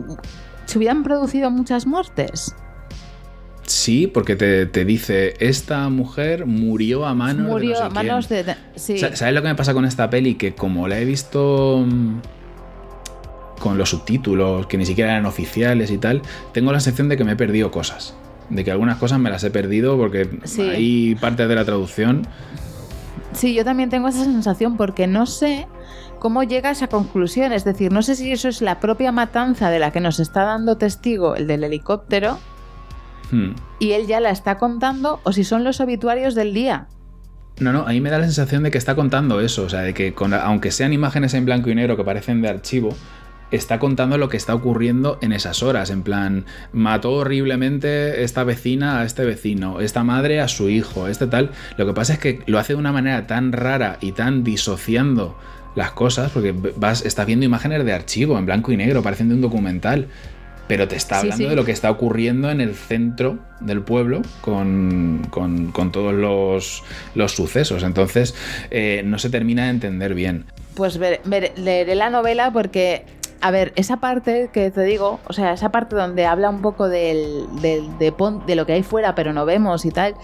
se 0.64 0.79
hubieran 0.79 1.03
producido 1.05 1.51
muchas 1.51 1.87
muertes. 1.87 2.55
Sí, 3.62 4.07
porque 4.07 4.37
te, 4.37 4.66
te 4.66 4.85
dice, 4.85 5.35
esta 5.41 5.89
mujer 5.89 6.47
murió 6.47 7.05
a 7.05 7.14
manos 7.14 7.47
Murió 7.49 7.70
de 7.70 7.74
no 7.74 7.81
sé 7.81 7.85
a 7.85 7.89
manos 7.91 8.27
quién". 8.29 8.47
de... 8.47 8.53
de- 8.53 8.59
sí. 8.77 8.99
Sa- 8.99 9.14
¿Sabes 9.16 9.35
lo 9.35 9.43
que 9.43 9.49
me 9.49 9.55
pasa 9.55 9.74
con 9.74 9.85
esta 9.85 10.09
peli? 10.09 10.35
Que 10.37 10.55
como 10.55 10.87
la 10.89 10.99
he 11.01 11.05
visto 11.05 11.85
mm, 11.87 12.20
con 13.61 13.77
los 13.79 13.91
subtítulos, 13.91 14.66
que 14.66 14.77
ni 14.79 14.87
siquiera 14.87 15.12
eran 15.12 15.27
oficiales 15.27 15.91
y 15.91 15.99
tal, 15.99 16.22
tengo 16.53 16.72
la 16.72 16.79
sensación 16.81 17.09
de 17.09 17.16
que 17.16 17.24
me 17.24 17.33
he 17.33 17.37
perdido 17.37 17.70
cosas. 17.72 18.14
De 18.51 18.64
que 18.64 18.70
algunas 18.70 18.97
cosas 18.99 19.18
me 19.18 19.30
las 19.30 19.42
he 19.44 19.51
perdido 19.51 19.97
porque 19.97 20.38
Sí. 20.44 20.62
hay 20.62 21.14
partes 21.16 21.49
de 21.49 21.55
la 21.55 21.64
traducción. 21.64 22.26
Sí, 23.32 23.55
yo 23.55 23.64
también 23.64 23.90
tengo 23.90 24.09
esa 24.09 24.24
sensación 24.24 24.76
porque 24.76 25.07
no 25.07 25.26
sé 25.26 25.66
cómo 26.20 26.42
llega 26.42 26.68
a 26.70 26.72
esa 26.72 26.86
conclusión. 26.88 27.53
Es 27.53 27.64
decir, 27.64 27.92
no 27.92 28.03
sé 28.03 28.14
si 28.16 28.30
eso 28.32 28.49
es 28.49 28.62
la 28.62 28.80
propia 28.80 29.12
matanza 29.12 29.68
de 29.70 29.78
la 29.78 29.90
que 29.90 30.01
nos 30.01 30.20
está 30.20 30.44
dando 30.44 30.76
testigo 30.78 31.34
el 31.36 31.47
del 31.47 31.64
helicóptero 31.64 32.38
Hmm. 33.32 33.51
y 33.80 33.90
él 33.92 34.07
ya 34.07 34.20
la 34.20 34.30
está 34.30 34.57
contando 34.57 35.20
o 35.24 35.32
si 35.32 35.42
son 35.42 35.64
los 35.64 35.80
obituarios 35.80 36.34
del 36.36 36.55
día. 36.55 36.86
No, 37.59 37.72
no, 37.72 37.80
a 37.86 37.88
mí 37.90 38.01
me 38.01 38.11
da 38.11 38.18
la 38.18 38.24
sensación 38.24 38.62
de 38.62 38.70
que 38.70 38.78
está 38.78 38.94
contando 38.94 39.40
eso, 39.40 39.64
o 39.64 39.68
sea, 39.68 39.80
de 39.80 39.94
que 39.94 40.12
con- 40.14 40.32
aunque 40.34 40.70
sean 40.70 40.92
imágenes 40.92 41.34
en 41.34 41.44
blanco 41.44 41.68
y 41.70 41.74
negro 41.74 41.97
que 41.97 42.05
parecen 42.05 42.40
de 42.42 42.49
archivo, 42.51 42.90
está 43.51 43.78
contando 43.78 44.18
lo 44.18 44.28
que 44.28 44.36
está 44.36 44.55
ocurriendo 44.55 45.18
en 45.22 45.32
esas 45.32 45.62
horas, 45.62 45.90
en 45.90 46.03
plan, 46.03 46.44
mató 46.72 47.12
horriblemente 47.12 48.22
esta 48.24 48.44
vecina 48.44 49.01
a 49.01 49.05
este 49.05 49.24
vecino, 49.24 49.80
esta 49.80 50.03
madre 50.05 50.40
a 50.40 50.49
su 50.49 50.68
hijo, 50.68 51.09
este 51.09 51.26
tal. 51.26 51.51
Lo 51.76 51.86
que 51.86 51.92
pasa 51.92 52.14
es 52.14 52.18
que 52.18 52.40
lo 52.47 52.59
hace 52.59 52.72
de 52.74 52.78
una 52.78 52.92
manera 52.92 53.26
tan 53.26 53.53
rara 53.53 53.99
y 54.01 54.12
tan 54.12 54.42
disociando 54.44 55.38
las 55.74 55.92
cosas, 55.92 56.32
porque 56.32 56.53
vas, 56.76 57.05
estás 57.05 57.26
viendo 57.26 57.44
imágenes 57.44 57.84
de 57.84 57.92
archivo 57.92 58.38
en 58.38 58.47
blanco 58.47 58.72
y 58.72 58.76
negro, 58.76 59.03
parecen 59.03 59.28
de 59.28 59.34
un 59.34 59.40
documental. 59.42 60.07
Pero 60.68 60.88
te 60.88 60.97
está 60.97 61.20
Sí, 61.20 61.26
hablando 61.26 61.44
sí. 61.44 61.51
de 61.51 61.55
lo 61.55 61.64
que 61.64 61.70
está 61.70 61.88
ocurriendo 61.92 62.51
en 62.51 62.61
el 62.61 62.74
centro 62.74 63.38
del 63.61 63.82
pueblo 63.82 64.22
con, 64.40 65.24
con- 65.30 65.70
con 65.70 65.92
todos 65.92 66.12
los, 66.12 66.82
los 67.14 67.30
sucesos. 67.32 67.84
Entonces, 67.84 68.34
eh, 68.72 69.03
no 69.05 69.20
se 69.20 69.30
termina 69.30 69.64
de 69.66 69.70
entender 69.70 70.14
bien. 70.14 70.44
Pues 70.74 70.99
ver- 70.99 71.20
ver- 71.24 71.53
leeré 71.57 71.94
la 71.94 72.11
novela 72.11 72.53
porque, 72.53 73.05
a 73.41 73.51
ver, 73.51 73.72
esa 73.76 73.99
parte 73.99 74.51
que 74.53 74.70
te 74.70 74.82
digo, 74.82 75.20
o 75.26 75.32
sea, 75.32 75.53
esa 75.53 75.70
parte 75.70 75.97
donde 75.97 76.26
habla 76.26 76.51
un 76.51 76.62
poco 76.62 76.89
del, 76.89 77.47
de, 77.61 78.55
lo 78.55 78.66
que 78.66 78.72
hay 78.72 78.82
fuera 78.82 79.14
pero 79.14 79.32
no 79.32 79.45
vemos 79.45 79.84
y 79.84 79.91
tal, 79.91 80.14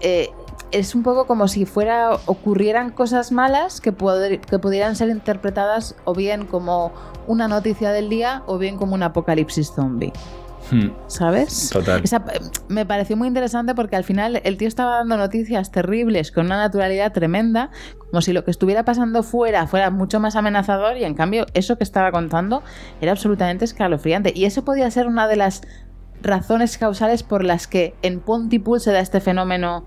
eh, 0.00 0.30
es 0.70 0.94
un 0.94 1.02
poco 1.02 1.26
como 1.26 1.48
si 1.48 1.66
fuera 1.66 2.12
ocurrieran 2.26 2.90
cosas 2.90 3.32
malas 3.32 3.80
que 3.80 3.92
pudieran 3.92 4.94
ser 4.94 5.08
interpretadas 5.08 5.96
o 6.04 6.14
bien 6.14 6.46
como 6.46 6.92
una 7.26 7.48
noticia 7.48 7.90
del 7.90 8.08
día 8.08 8.42
o 8.46 8.58
bien 8.58 8.76
como 8.76 8.94
un 8.94 9.02
apocalipsis 9.02 9.72
zombie. 9.74 10.12
Hmm, 10.70 10.90
¿Sabes? 11.08 11.70
Total. 11.72 12.00
Esa- 12.04 12.24
me 12.68 12.86
pareció 12.86 13.16
muy 13.16 13.26
interesante 13.28 13.74
porque 13.74 13.96
al 13.96 14.04
final 14.04 14.40
el 14.44 14.56
tío 14.56 14.68
estaba 14.68 14.96
dando 14.96 15.16
noticias 15.16 15.70
terribles 15.72 16.30
con 16.32 16.46
una 16.46 16.56
naturalidad 16.58 17.12
tremenda, 17.12 17.70
como 18.10 18.20
si 18.22 18.32
lo 18.32 18.44
que 18.44 18.50
estuviera 18.50 18.84
pasando 18.84 19.22
fuera 19.22 19.66
fuera 19.66 19.90
mucho 19.90 20.20
más 20.20 20.36
amenazador 20.36 20.96
y 20.96 21.04
en 21.04 21.14
cambio 21.14 21.46
eso 21.54 21.76
que 21.76 21.84
estaba 21.84 22.12
contando 22.12 22.62
era 23.00 23.12
absolutamente 23.12 23.64
escalofriante. 23.64 24.32
Y 24.34 24.44
eso 24.44 24.64
podía 24.64 24.90
ser 24.90 25.06
una 25.06 25.26
de 25.28 25.36
las 25.36 25.62
razones 26.22 26.76
causales 26.78 27.22
por 27.22 27.44
las 27.44 27.66
que 27.66 27.94
en 28.02 28.20
Pontypool 28.20 28.80
se 28.80 28.92
da 28.92 29.00
este 29.00 29.20
fenómeno 29.20 29.86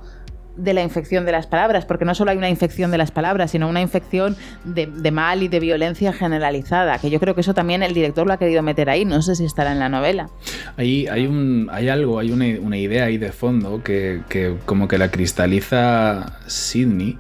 de 0.56 0.74
la 0.74 0.84
infección 0.84 1.26
de 1.26 1.32
las 1.32 1.47
palabras, 1.47 1.86
porque 1.86 2.06
no 2.06 2.16
solo 2.16 2.32
hay 2.32 2.38
una 2.38 2.49
infección 2.49 2.91
de 2.91 2.97
las 2.97 3.12
palabras, 3.12 3.51
sino 3.51 3.68
una 3.68 3.82
infección 3.82 4.36
de, 4.64 4.88
mal 5.12 5.43
y 5.43 5.47
de 5.47 5.60
violencia 5.60 6.14
generalizada, 6.14 6.97
que 6.99 7.10
yo 7.10 7.20
creo 7.20 7.36
que 7.36 7.41
eso 7.41 7.54
también 7.54 7.84
el 7.84 7.93
director 7.93 8.28
lo 8.28 8.34
ha 8.34 8.38
querido 8.38 8.62
meter 8.62 8.89
ahí, 8.89 9.06
no 9.06 9.22
sé 9.22 9.36
si 9.36 9.45
estará 9.45 9.72
en 9.72 9.80
la 9.80 9.89
novela. 9.89 10.30
Hay, 10.78 11.08
hay, 11.08 11.26
un, 11.28 11.70
hay 11.72 11.89
algo, 11.89 12.20
hay 12.20 12.32
una, 12.32 12.45
una 12.60 12.78
idea 12.78 13.06
ahí 13.06 13.18
de 13.18 13.32
fondo 13.32 13.84
que, 13.84 14.22
que 14.30 14.56
como 14.66 14.88
que 14.88 14.97
la 14.97 15.10
cristaliza 15.10 16.39
Sidney 16.47 17.18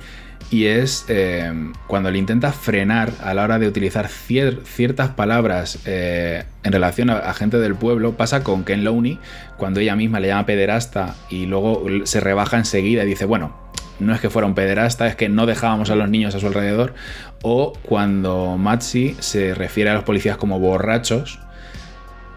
y 0.53 0.67
es 0.67 1.05
eh, 1.07 1.51
cuando 1.87 2.11
le 2.11 2.19
intenta 2.19 2.51
frenar 2.51 3.11
a 3.23 3.33
la 3.33 3.43
hora 3.43 3.57
de 3.57 3.67
utilizar 3.67 4.07
cier- 4.07 4.63
ciertas 4.65 5.09
palabras 5.09 5.79
eh, 5.85 6.43
en 6.63 6.71
relación 6.71 7.09
a, 7.09 7.17
a 7.17 7.33
gente 7.33 7.57
del 7.57 7.73
pueblo, 7.73 8.15
pasa 8.15 8.43
con 8.43 8.63
Ken 8.63 8.83
Looney, 8.83 9.17
cuando 9.57 9.79
ella 9.79 9.95
misma 9.95 10.19
le 10.19 10.27
llama 10.27 10.45
pederasta 10.45 11.15
y 11.29 11.47
luego 11.47 11.83
se 12.03 12.19
rebaja 12.19 12.57
enseguida 12.57 13.03
y 13.03 13.07
dice, 13.07 13.25
bueno, 13.25 13.57
no 13.99 14.13
es 14.13 14.21
que 14.21 14.29
fuera 14.29 14.45
un 14.45 14.53
pederasta, 14.53 15.07
es 15.07 15.15
que 15.15 15.27
no 15.27 15.47
dejábamos 15.47 15.89
a 15.89 15.95
los 15.95 16.07
niños 16.07 16.35
a 16.35 16.39
su 16.39 16.45
alrededor, 16.45 16.93
o 17.41 17.73
cuando 17.81 18.57
Matsi 18.57 19.15
se 19.19 19.55
refiere 19.55 19.89
a 19.89 19.95
los 19.95 20.03
policías 20.03 20.37
como 20.37 20.59
borrachos, 20.59 21.39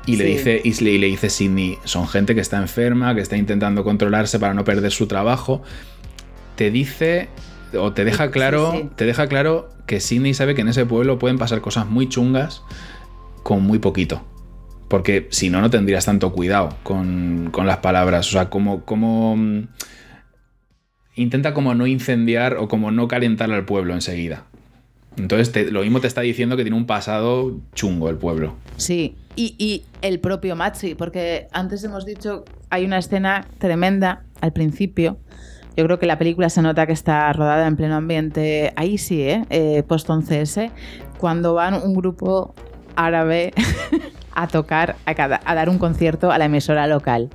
y 0.07 0.17
le 0.17 0.25
dice, 0.25 0.61
y 0.63 0.73
le, 0.85 0.91
y 0.93 0.99
le 0.99 1.07
dice 1.09 1.29
Sidney, 1.29 1.79
son 1.85 2.09
gente 2.09 2.35
que 2.35 2.41
está 2.41 2.59
enferma, 2.59 3.15
que 3.15 3.21
está 3.21 3.37
intentando 3.37 3.85
controlarse 3.85 4.39
para 4.39 4.55
no 4.55 4.65
perder 4.65 4.93
su 4.93 5.07
trabajo. 5.07 5.63
Te 6.55 6.71
dice, 6.71 7.29
o 7.77 7.93
te 7.93 8.05
deja 8.05 8.31
claro, 8.31 8.73
sí. 8.73 8.89
te 8.97 9.05
deja 9.05 9.27
claro 9.29 9.69
que 9.87 10.01
Sidney 10.01 10.35
sabe 10.35 10.55
que 10.55 10.61
en 10.63 10.69
ese 10.69 10.87
pueblo 10.87 11.19
pueden 11.19 11.39
pasar 11.39 11.61
cosas 11.61 11.87
muy 11.87 12.09
chungas 12.09 12.63
con 13.43 13.63
muy 13.63 13.79
poquito. 13.79 14.23
Porque 14.89 15.27
si 15.31 15.51
no, 15.51 15.61
no 15.61 15.69
tendrías 15.71 16.05
tanto 16.05 16.33
cuidado 16.33 16.77
con, 16.85 17.49
con 17.53 17.67
las 17.67 17.79
palabras. 17.79 18.29
O 18.29 18.31
sea, 18.33 18.51
como, 18.51 18.85
como. 18.85 19.37
mm, 19.37 19.69
Intenta 21.17 21.55
como 21.55 21.75
no 21.75 21.87
incendiar 21.87 22.57
o 22.59 22.69
como 22.69 22.91
no 22.91 23.09
calentar 23.09 23.51
al 23.51 23.65
pueblo 23.65 23.95
enseguida. 23.95 24.45
Entonces, 25.17 25.51
te- 25.51 25.71
lo 25.71 25.81
mismo 25.81 26.01
te 26.01 26.07
está 26.07 26.21
diciendo 26.21 26.59
que 26.59 26.63
tiene 26.63 26.77
un 26.77 26.85
pasado 26.87 27.59
chungo 27.75 28.11
el 28.11 28.17
pueblo. 28.17 28.55
Sí, 28.77 29.17
y, 29.35 29.55
y 29.59 29.85
el 30.03 30.21
propio 30.21 30.57
Matsi, 30.57 30.95
porque 30.95 31.49
antes 31.53 31.83
hemos 31.85 32.05
dicho, 32.05 32.45
hay 32.69 32.85
una 32.85 32.99
escena 32.99 33.47
tremenda 33.59 34.25
al 34.43 34.53
principio. 34.53 35.17
Yo 35.77 35.85
creo 35.85 35.99
que 35.99 36.07
la 36.07 36.17
película 36.19 36.49
se 36.49 36.63
nota 36.63 36.87
que 36.87 36.93
está 36.93 37.31
rodada 37.33 37.67
en 37.67 37.77
pleno 37.77 37.97
ambiente, 37.97 38.73
ahí 38.77 38.97
sí, 38.99 39.23
¿eh? 39.23 39.45
Eh, 39.51 39.83
post 39.87 40.09
11S, 40.09 40.71
cuando 41.19 41.53
van 41.55 41.75
un 41.75 41.95
grupo 41.95 42.55
árabe 42.97 43.53
a 44.35 44.47
tocar, 44.49 44.97
a, 45.05 45.15
cada- 45.15 45.41
a 45.45 45.55
dar 45.55 45.69
un 45.69 45.79
concierto 45.79 46.31
a 46.33 46.39
la 46.39 46.47
emisora 46.47 46.87
local. 46.87 47.29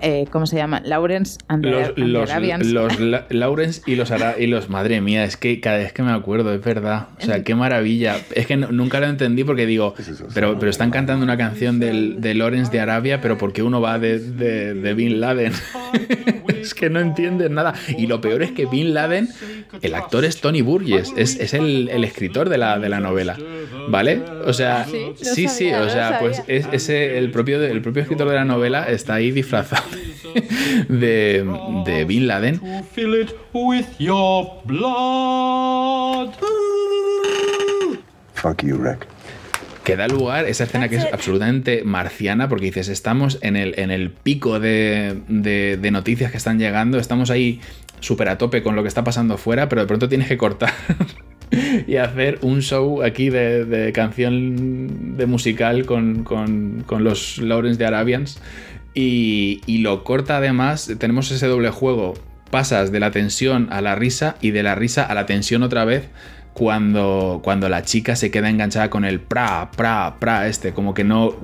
Eh, 0.00 0.26
¿Cómo 0.30 0.46
se 0.46 0.56
llama? 0.56 0.80
Lawrence 0.84 1.38
and 1.48 1.64
the, 1.64 1.70
Los, 1.70 1.86
and 1.88 1.94
the 1.96 2.00
los, 2.02 2.30
Arabians. 2.30 2.66
los 2.66 3.00
La- 3.00 3.26
Lawrence 3.30 3.82
y 3.86 3.94
los, 3.96 4.10
Ara- 4.10 4.36
y 4.38 4.46
los. 4.46 4.68
Madre 4.68 5.00
mía, 5.00 5.24
es 5.24 5.36
que 5.36 5.60
cada 5.60 5.78
vez 5.78 5.92
que 5.92 6.02
me 6.02 6.12
acuerdo, 6.12 6.52
es 6.52 6.62
verdad. 6.62 7.08
O 7.20 7.24
sea, 7.24 7.42
qué 7.42 7.54
maravilla. 7.54 8.16
Es 8.34 8.46
que 8.46 8.56
no- 8.56 8.70
nunca 8.72 9.00
lo 9.00 9.06
entendí 9.06 9.44
porque 9.44 9.66
digo, 9.66 9.94
pero, 10.34 10.58
pero 10.58 10.70
están 10.70 10.90
cantando 10.90 11.24
una 11.24 11.36
canción 11.36 11.78
del, 11.80 12.20
de 12.20 12.34
Lawrence 12.34 12.70
de 12.72 12.80
Arabia, 12.80 13.20
pero 13.20 13.38
¿por 13.38 13.52
qué 13.52 13.62
uno 13.62 13.80
va 13.80 13.98
de, 13.98 14.18
de- 14.18 14.74
de 14.74 14.94
Bin 14.94 15.20
Laden? 15.20 15.52
es 16.48 16.74
que 16.74 16.90
no 16.90 17.00
entienden 17.00 17.54
nada. 17.54 17.74
Y 17.96 18.06
lo 18.06 18.20
peor 18.20 18.42
es 18.42 18.52
que 18.52 18.66
Bin 18.66 18.92
Laden, 18.94 19.28
el 19.82 19.94
actor 19.94 20.24
es 20.24 20.40
Tony 20.40 20.60
Burgess, 20.62 21.12
es, 21.16 21.38
es 21.40 21.54
el, 21.54 21.88
el 21.90 22.04
escritor 22.04 22.48
de 22.48 22.58
la, 22.58 22.78
de 22.78 22.88
la 22.88 23.00
novela. 23.00 23.36
¿Vale? 23.88 24.20
O 24.44 24.52
sea, 24.52 24.84
Sí, 24.84 24.98
sí, 25.16 25.48
sí, 25.48 25.72
o 25.72 25.88
sea, 25.88 26.18
pues 26.20 26.42
es, 26.48 26.66
ese, 26.72 27.18
el, 27.18 27.30
propio, 27.30 27.62
el 27.62 27.80
propio 27.82 28.02
escritor 28.02 28.28
de 28.28 28.34
la 28.34 28.44
novela 28.44 28.84
está 28.90 29.14
ahí 29.14 29.30
disfrazado 29.30 29.84
de, 30.88 31.44
de 31.84 32.04
Bin 32.04 32.26
Laden. 32.26 32.60
Fuck 38.34 38.62
you, 38.64 38.76
Rick. 38.78 39.06
que 39.84 39.96
da 39.96 40.08
lugar, 40.08 40.46
esa 40.46 40.64
escena 40.64 40.88
que 40.88 40.96
es 40.96 41.06
absolutamente 41.12 41.82
marciana, 41.84 42.48
porque 42.48 42.66
dices, 42.66 42.88
estamos 42.88 43.38
en 43.42 43.56
el, 43.56 43.78
en 43.78 43.90
el 43.90 44.10
pico 44.10 44.58
de, 44.60 45.16
de- 45.28 45.76
de 45.80 45.90
noticias 45.90 46.30
que 46.30 46.36
están 46.36 46.58
llegando, 46.58 46.98
estamos 46.98 47.30
ahí 47.30 47.60
súper 48.00 48.28
a 48.28 48.36
tope 48.36 48.62
con 48.62 48.76
lo 48.76 48.82
que 48.82 48.88
está 48.88 49.04
pasando 49.04 49.38
fuera, 49.38 49.68
pero 49.68 49.80
de 49.82 49.86
pronto 49.88 50.08
tienes 50.08 50.28
que 50.28 50.36
cortar 50.36 50.72
y 51.86 51.96
hacer 51.96 52.38
un 52.42 52.60
show 52.62 53.02
aquí 53.02 53.30
de, 53.30 53.64
de 53.64 53.92
canción 53.92 55.16
de 55.16 55.26
musical 55.26 55.86
con, 55.86 56.24
con- 56.24 56.82
con 56.86 57.04
los 57.04 57.38
Lawrence 57.38 57.78
de 57.78 57.86
Arabians. 57.86 58.40
Y, 58.98 59.60
y 59.66 59.78
lo 59.78 60.04
corta 60.04 60.38
además, 60.38 60.90
tenemos 60.98 61.30
ese 61.30 61.46
doble 61.46 61.68
juego, 61.68 62.14
pasas 62.50 62.90
de 62.90 62.98
la 62.98 63.10
tensión 63.10 63.68
a 63.70 63.82
la 63.82 63.94
risa 63.94 64.36
y 64.40 64.52
de 64.52 64.62
la 64.62 64.74
risa 64.74 65.04
a 65.04 65.14
la 65.14 65.26
tensión 65.26 65.62
otra 65.62 65.84
vez 65.84 66.08
cuando, 66.54 67.42
cuando 67.44 67.68
la 67.68 67.82
chica 67.82 68.16
se 68.16 68.30
queda 68.30 68.48
enganchada 68.48 68.88
con 68.88 69.04
el 69.04 69.20
pra, 69.20 69.70
pra, 69.76 70.16
pra, 70.18 70.48
este, 70.48 70.72
como 70.72 70.94
que 70.94 71.04
no, 71.04 71.34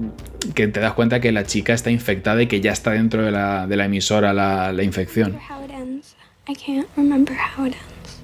que 0.54 0.66
te 0.68 0.80
das 0.80 0.94
cuenta 0.94 1.20
que 1.20 1.30
la 1.30 1.44
chica 1.44 1.74
está 1.74 1.90
infectada 1.90 2.40
y 2.40 2.46
que 2.46 2.62
ya 2.62 2.72
está 2.72 2.92
dentro 2.92 3.22
de 3.22 3.30
la, 3.30 3.66
de 3.66 3.76
la 3.76 3.84
emisora 3.84 4.32
la, 4.32 4.72
la 4.72 4.82
infección. 4.82 5.38
how 5.50 5.62
it 5.62 5.70
ends. 5.70 6.16
I 6.48 6.54
can't 6.54 6.88
remember 6.96 7.36
how 7.36 7.66
it 7.66 7.74
ends. 7.74 8.22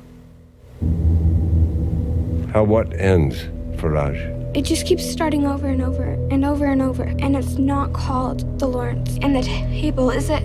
How 2.54 2.64
what 2.64 2.94
ends, 2.98 3.50
Faraj? 3.76 4.37
It 4.54 4.62
just 4.62 4.86
keeps 4.86 5.04
starting 5.08 5.46
over 5.46 5.68
and 5.68 5.82
over 5.82 6.16
and 6.30 6.44
over 6.44 6.66
and 6.66 6.82
over, 6.82 7.04
and 7.04 7.36
it's 7.36 7.58
not 7.58 7.92
called 7.92 8.58
the 8.58 8.66
Lawrence. 8.66 9.18
And 9.22 9.36
the 9.36 9.42
table, 9.42 10.10
is 10.10 10.30
it? 10.30 10.42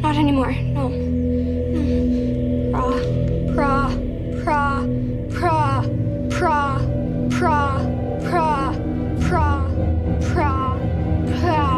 Not 0.00 0.16
anymore. 0.16 0.52
No. 0.52 0.88
Mm. 0.88 2.24
Pra, 3.54 3.88
pra, 4.42 4.82
pra, 5.30 5.84
pra, 6.30 6.80
pra, 6.80 6.80
pra, 7.30 7.80
pra, 8.20 8.72
pra, 9.20 9.66
pra, 10.20 10.76
pra. 11.40 11.73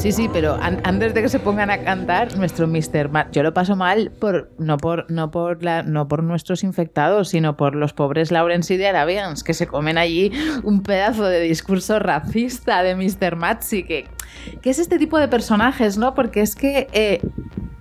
Sí, 0.00 0.12
sí, 0.12 0.30
pero 0.32 0.54
an- 0.54 0.80
antes 0.84 1.12
de 1.12 1.20
que 1.20 1.28
se 1.28 1.38
pongan 1.38 1.68
a 1.70 1.82
cantar, 1.82 2.34
nuestro 2.38 2.66
Mr. 2.66 3.10
Mar 3.10 3.28
yo 3.32 3.42
lo 3.42 3.52
paso 3.52 3.76
mal 3.76 4.10
por 4.18 4.50
no 4.58 4.78
por 4.78 5.10
no 5.10 5.30
por 5.30 5.62
la, 5.62 5.82
no 5.82 6.08
por 6.08 6.22
nuestros 6.22 6.64
infectados, 6.64 7.28
sino 7.28 7.54
por 7.58 7.74
los 7.74 7.92
pobres 7.92 8.30
Lawrence 8.32 8.72
y 8.72 8.76
de 8.78 8.88
Arabians 8.88 9.44
que 9.44 9.52
se 9.52 9.66
comen 9.66 9.98
allí 9.98 10.32
un 10.62 10.82
pedazo 10.82 11.24
de 11.24 11.40
discurso 11.40 11.98
racista 11.98 12.82
de 12.82 12.94
Mr. 12.96 13.36
Matsi 13.36 13.82
que 13.82 14.06
que 14.62 14.70
es 14.70 14.78
este 14.78 14.96
tipo 14.98 15.18
de 15.18 15.28
personajes, 15.28 15.98
¿no? 15.98 16.14
Porque 16.14 16.40
es 16.40 16.56
que 16.56 16.86
eh, 16.92 17.20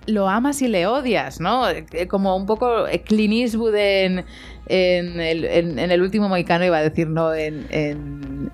lo 0.07 0.27
amas 0.27 0.61
y 0.61 0.67
le 0.67 0.87
odias, 0.87 1.39
¿no? 1.39 1.69
Eh, 1.69 2.07
Como 2.09 2.35
un 2.35 2.45
poco 2.45 2.83
Clint 3.05 3.33
Eastwood 3.33 3.75
en, 3.75 4.25
en 4.69 5.19
el, 5.19 5.43
en- 5.45 5.79
en 5.79 5.91
el 5.91 6.01
último 6.01 6.29
Moicano, 6.29 6.63
iba 6.65 6.77
a 6.77 6.81
decir, 6.83 7.07
no, 7.07 7.33
en, 7.33 7.65
en, 7.69 8.49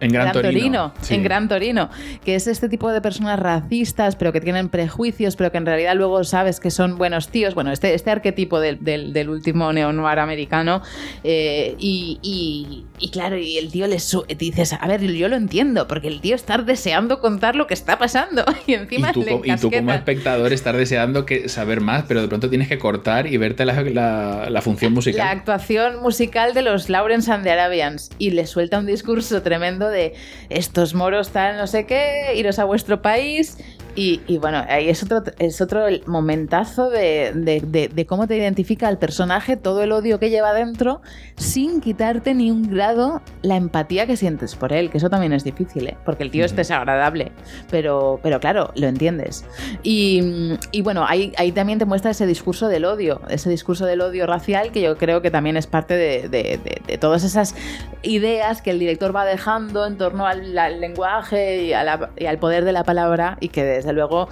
Gran 0.00 0.32
Torino, 0.32 0.92
sí. 1.00 1.14
en 1.14 1.22
Gran 1.22 1.48
Torino, 1.48 1.90
que 2.24 2.34
es 2.34 2.46
este 2.46 2.68
tipo 2.68 2.90
de 2.90 3.00
personas 3.00 3.38
racistas, 3.38 4.16
pero 4.16 4.32
que 4.32 4.40
tienen 4.40 4.68
prejuicios, 4.68 5.36
pero 5.36 5.52
que 5.52 5.58
en 5.58 5.66
realidad 5.66 5.94
luego 5.94 6.24
sabes 6.24 6.58
que 6.60 6.70
son 6.70 6.96
buenos 6.98 7.28
tíos. 7.28 7.54
Bueno, 7.54 7.70
este, 7.72 7.94
este 7.94 8.10
arquetipo 8.10 8.60
del, 8.60 8.82
del, 8.82 9.12
del 9.12 9.28
último 9.28 9.72
neo-noir 9.72 10.18
americano. 10.18 10.82
eh, 11.24 11.74
y, 11.78 12.18
y- 12.22 12.84
y 12.98 13.10
claro, 13.10 13.36
y 13.36 13.58
el 13.58 13.70
tío 13.72 13.86
le 13.88 13.98
su- 13.98 14.24
dices, 14.38 14.72
a 14.74 14.86
ver, 14.86 15.00
yo 15.02 15.28
lo 15.28 15.36
entiendo, 15.36 15.88
porque 15.88 16.08
el 16.08 16.20
tío 16.20 16.34
está 16.36 16.56
deseando 16.58 17.20
contar 17.20 17.56
lo 17.56 17.66
que 17.66 17.74
está 17.74 17.98
pasando. 17.98 18.44
Y 18.66 18.74
encima 18.74 19.10
Y 19.10 19.12
tú, 19.12 19.22
le 19.22 19.40
y 19.52 19.56
tú 19.56 19.70
como 19.70 19.92
espectador 19.92 20.52
estás 20.52 20.76
deseando 20.76 21.26
que, 21.26 21.48
saber 21.48 21.80
más, 21.80 22.04
pero 22.06 22.22
de 22.22 22.28
pronto 22.28 22.48
tienes 22.48 22.68
que 22.68 22.78
cortar 22.78 23.26
y 23.26 23.36
verte 23.36 23.64
la, 23.64 23.82
la- 23.82 24.48
la 24.50 24.62
función 24.62 24.92
musical. 24.92 25.26
La 25.26 25.41
actuación 25.42 26.00
musical 26.00 26.54
de 26.54 26.62
los 26.62 26.88
Lawrence 26.88 27.30
and 27.30 27.42
the 27.42 27.50
Arabians. 27.50 28.10
Y 28.18 28.30
le 28.30 28.46
suelta 28.46 28.78
un 28.78 28.86
discurso 28.86 29.42
tremendo 29.42 29.88
de 29.88 30.14
estos 30.50 30.94
moros 30.94 31.30
tal 31.30 31.56
no 31.56 31.66
sé 31.66 31.84
qué, 31.84 32.34
iros 32.36 32.60
a 32.60 32.64
vuestro 32.64 33.02
país 33.02 33.58
y, 33.94 34.20
y 34.26 34.38
bueno, 34.38 34.64
ahí 34.68 34.88
es 34.88 35.02
otro, 35.02 35.22
es 35.38 35.60
otro 35.60 35.84
momentazo 36.06 36.88
de, 36.90 37.32
de- 37.34 37.60
de- 37.60 37.88
de 37.88 38.06
cómo 38.06 38.26
te 38.26 38.36
identifica 38.36 38.88
el 38.88 38.98
personaje, 38.98 39.56
todo 39.56 39.82
el 39.82 39.92
odio 39.92 40.18
que 40.18 40.30
lleva 40.30 40.54
dentro, 40.54 41.02
sin 41.36 41.80
quitarte 41.80 42.34
ni 42.34 42.50
un 42.50 42.70
grado 42.70 43.20
la 43.42 43.56
empatía 43.56 44.06
que 44.06 44.16
sientes 44.16 44.54
por 44.56 44.72
él, 44.72 44.90
que 44.90 44.98
eso 44.98 45.10
también 45.10 45.32
es 45.32 45.44
difícil, 45.44 45.88
¿eh? 45.88 45.96
porque 46.04 46.22
el 46.22 46.30
tío 46.30 46.44
es 46.44 46.56
desagradable, 46.56 47.32
pero, 47.70 48.18
pero 48.22 48.40
claro, 48.40 48.70
lo 48.76 48.86
entiendes. 48.86 49.44
Y, 49.82 50.56
y 50.70 50.82
bueno, 50.82 51.04
ahí, 51.06 51.32
ahí 51.36 51.52
también 51.52 51.78
te 51.78 51.84
muestra 51.84 52.10
ese 52.12 52.26
discurso 52.26 52.68
del 52.68 52.84
odio, 52.84 53.20
ese 53.28 53.50
discurso 53.50 53.84
del 53.86 54.00
odio 54.00 54.26
racial 54.26 54.72
que 54.72 54.80
yo 54.80 54.96
creo 54.96 55.20
que 55.22 55.30
también 55.30 55.56
es 55.56 55.66
parte 55.66 55.94
de, 55.94 56.28
de- 56.28 56.60
de- 56.64 56.82
de 56.86 56.98
todas 56.98 57.24
esas 57.24 57.54
ideas 58.02 58.62
que 58.62 58.70
el 58.70 58.78
director 58.78 59.14
va 59.14 59.24
dejando 59.24 59.86
en 59.86 59.96
torno 59.98 60.26
al, 60.26 60.56
al 60.58 60.80
lenguaje 60.80 61.62
y, 61.64 61.72
a 61.72 61.84
la- 61.84 62.10
y 62.16 62.26
al 62.26 62.38
poder 62.38 62.64
de 62.64 62.72
la 62.72 62.84
palabra 62.84 63.36
y 63.40 63.48
que 63.48 63.81
desde 63.82 63.92
luego 63.92 64.28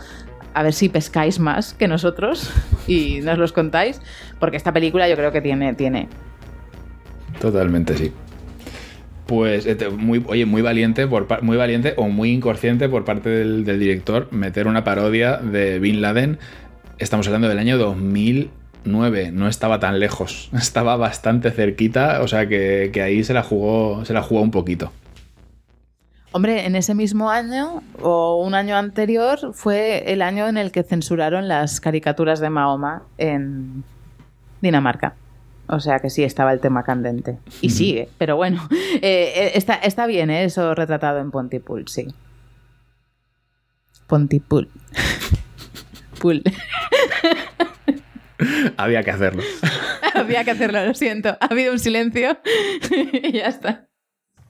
a 0.55 0.63
ver 0.63 0.73
si 0.73 0.89
pescáis 0.89 1.39
más 1.39 1.75
que 1.75 1.89
nosotros 1.89 2.51
y 2.87 3.21
nos 3.21 3.39
los 3.39 3.53
contáis, 3.53 4.01
porque 4.39 4.57
esta 4.57 4.73
película 4.73 5.09
yo 5.09 5.17
creo 5.17 5.33
que 5.33 5.41
tiene, 5.41 5.75
tiene. 5.75 6.09
Totalmente, 7.41 7.97
sí. 7.97 8.13
Pues, 9.27 9.67
este, 9.67 9.91
muy, 9.91 10.25
oye, 10.27 10.45
muy 10.45 10.63
valiente, 10.63 11.07
por, 11.07 11.43
muy 11.43 11.57
valiente 11.57 11.95
o 11.97 12.09
muy 12.09 12.33
inconsciente 12.33 12.89
por 12.89 13.05
parte 13.05 13.29
del, 13.29 13.65
del 13.65 13.79
director 13.79 14.29
meter 14.33 14.67
una 14.67 14.83
parodia 14.83 15.37
de 15.37 15.79
Bin 15.79 16.01
Laden. 16.01 16.39
Estamos 16.99 17.27
hablando 17.29 17.49
del 17.49 17.59
año 17.59 17.79
2009, 17.79 19.31
no 19.33 19.49
estaba 19.49 19.79
tan 19.79 20.01
lejos, 20.01 20.51
estaba 20.59 20.97
bastante 20.97 21.53
cerquita, 21.53 22.23
o 22.23 22.29
sea 22.29 22.49
que, 22.49 22.91
que 22.93 23.03
ahí 23.03 23.23
se 23.23 23.33
la 23.33 23.43
jugó, 23.43 24.05
se 24.05 24.13
la 24.13 24.23
jugó 24.23 24.43
un 24.43 24.51
poquito. 24.51 24.93
Hombre, 26.33 26.65
en 26.65 26.77
ese 26.77 26.95
mismo 26.95 27.31
año 27.31 27.83
o 28.01 28.37
un 28.45 28.55
año 28.55 28.77
anterior 28.77 29.53
fue 29.53 30.13
el 30.13 30.23
año 30.23 30.47
en 30.47 30.57
el 30.59 30.71
que 30.71 30.85
censuraron 30.85 31.49
las 31.49 31.81
caricaturas 31.81 32.39
de 32.39 32.51
Mahoma 32.51 33.03
en 33.19 33.83
Dinamarca. 34.61 35.15
O 35.67 35.81
sea 35.81 35.99
que 35.99 36.09
sí 36.11 36.23
estaba 36.23 36.53
el 36.53 36.61
tema 36.61 36.85
candente. 36.85 37.39
Y 37.61 37.67
Ujú. 37.69 37.77
sigue, 37.77 38.09
pero 38.19 38.37
bueno, 38.37 38.69
eh, 38.95 39.33
eh, 39.35 39.51
está, 39.55 39.75
está 39.75 40.07
bien 40.07 40.31
¿eh? 40.31 40.45
eso 40.45 40.75
retratado 40.75 41.19
en 41.19 41.31
Pontypool, 41.31 41.89
sí. 41.89 42.07
Pontypool. 44.07 44.69
Pool. 46.21 46.43
Había 48.77 49.03
que 49.03 49.11
hacerlo. 49.11 49.43
Había 50.15 50.45
que 50.45 50.51
hacerlo, 50.51 50.85
lo 50.85 50.95
siento. 50.95 51.31
Ha 51.41 51.47
habido 51.47 51.73
un 51.73 51.79
silencio 51.79 52.39
y 53.13 53.33
ya 53.33 53.47
está. 53.47 53.87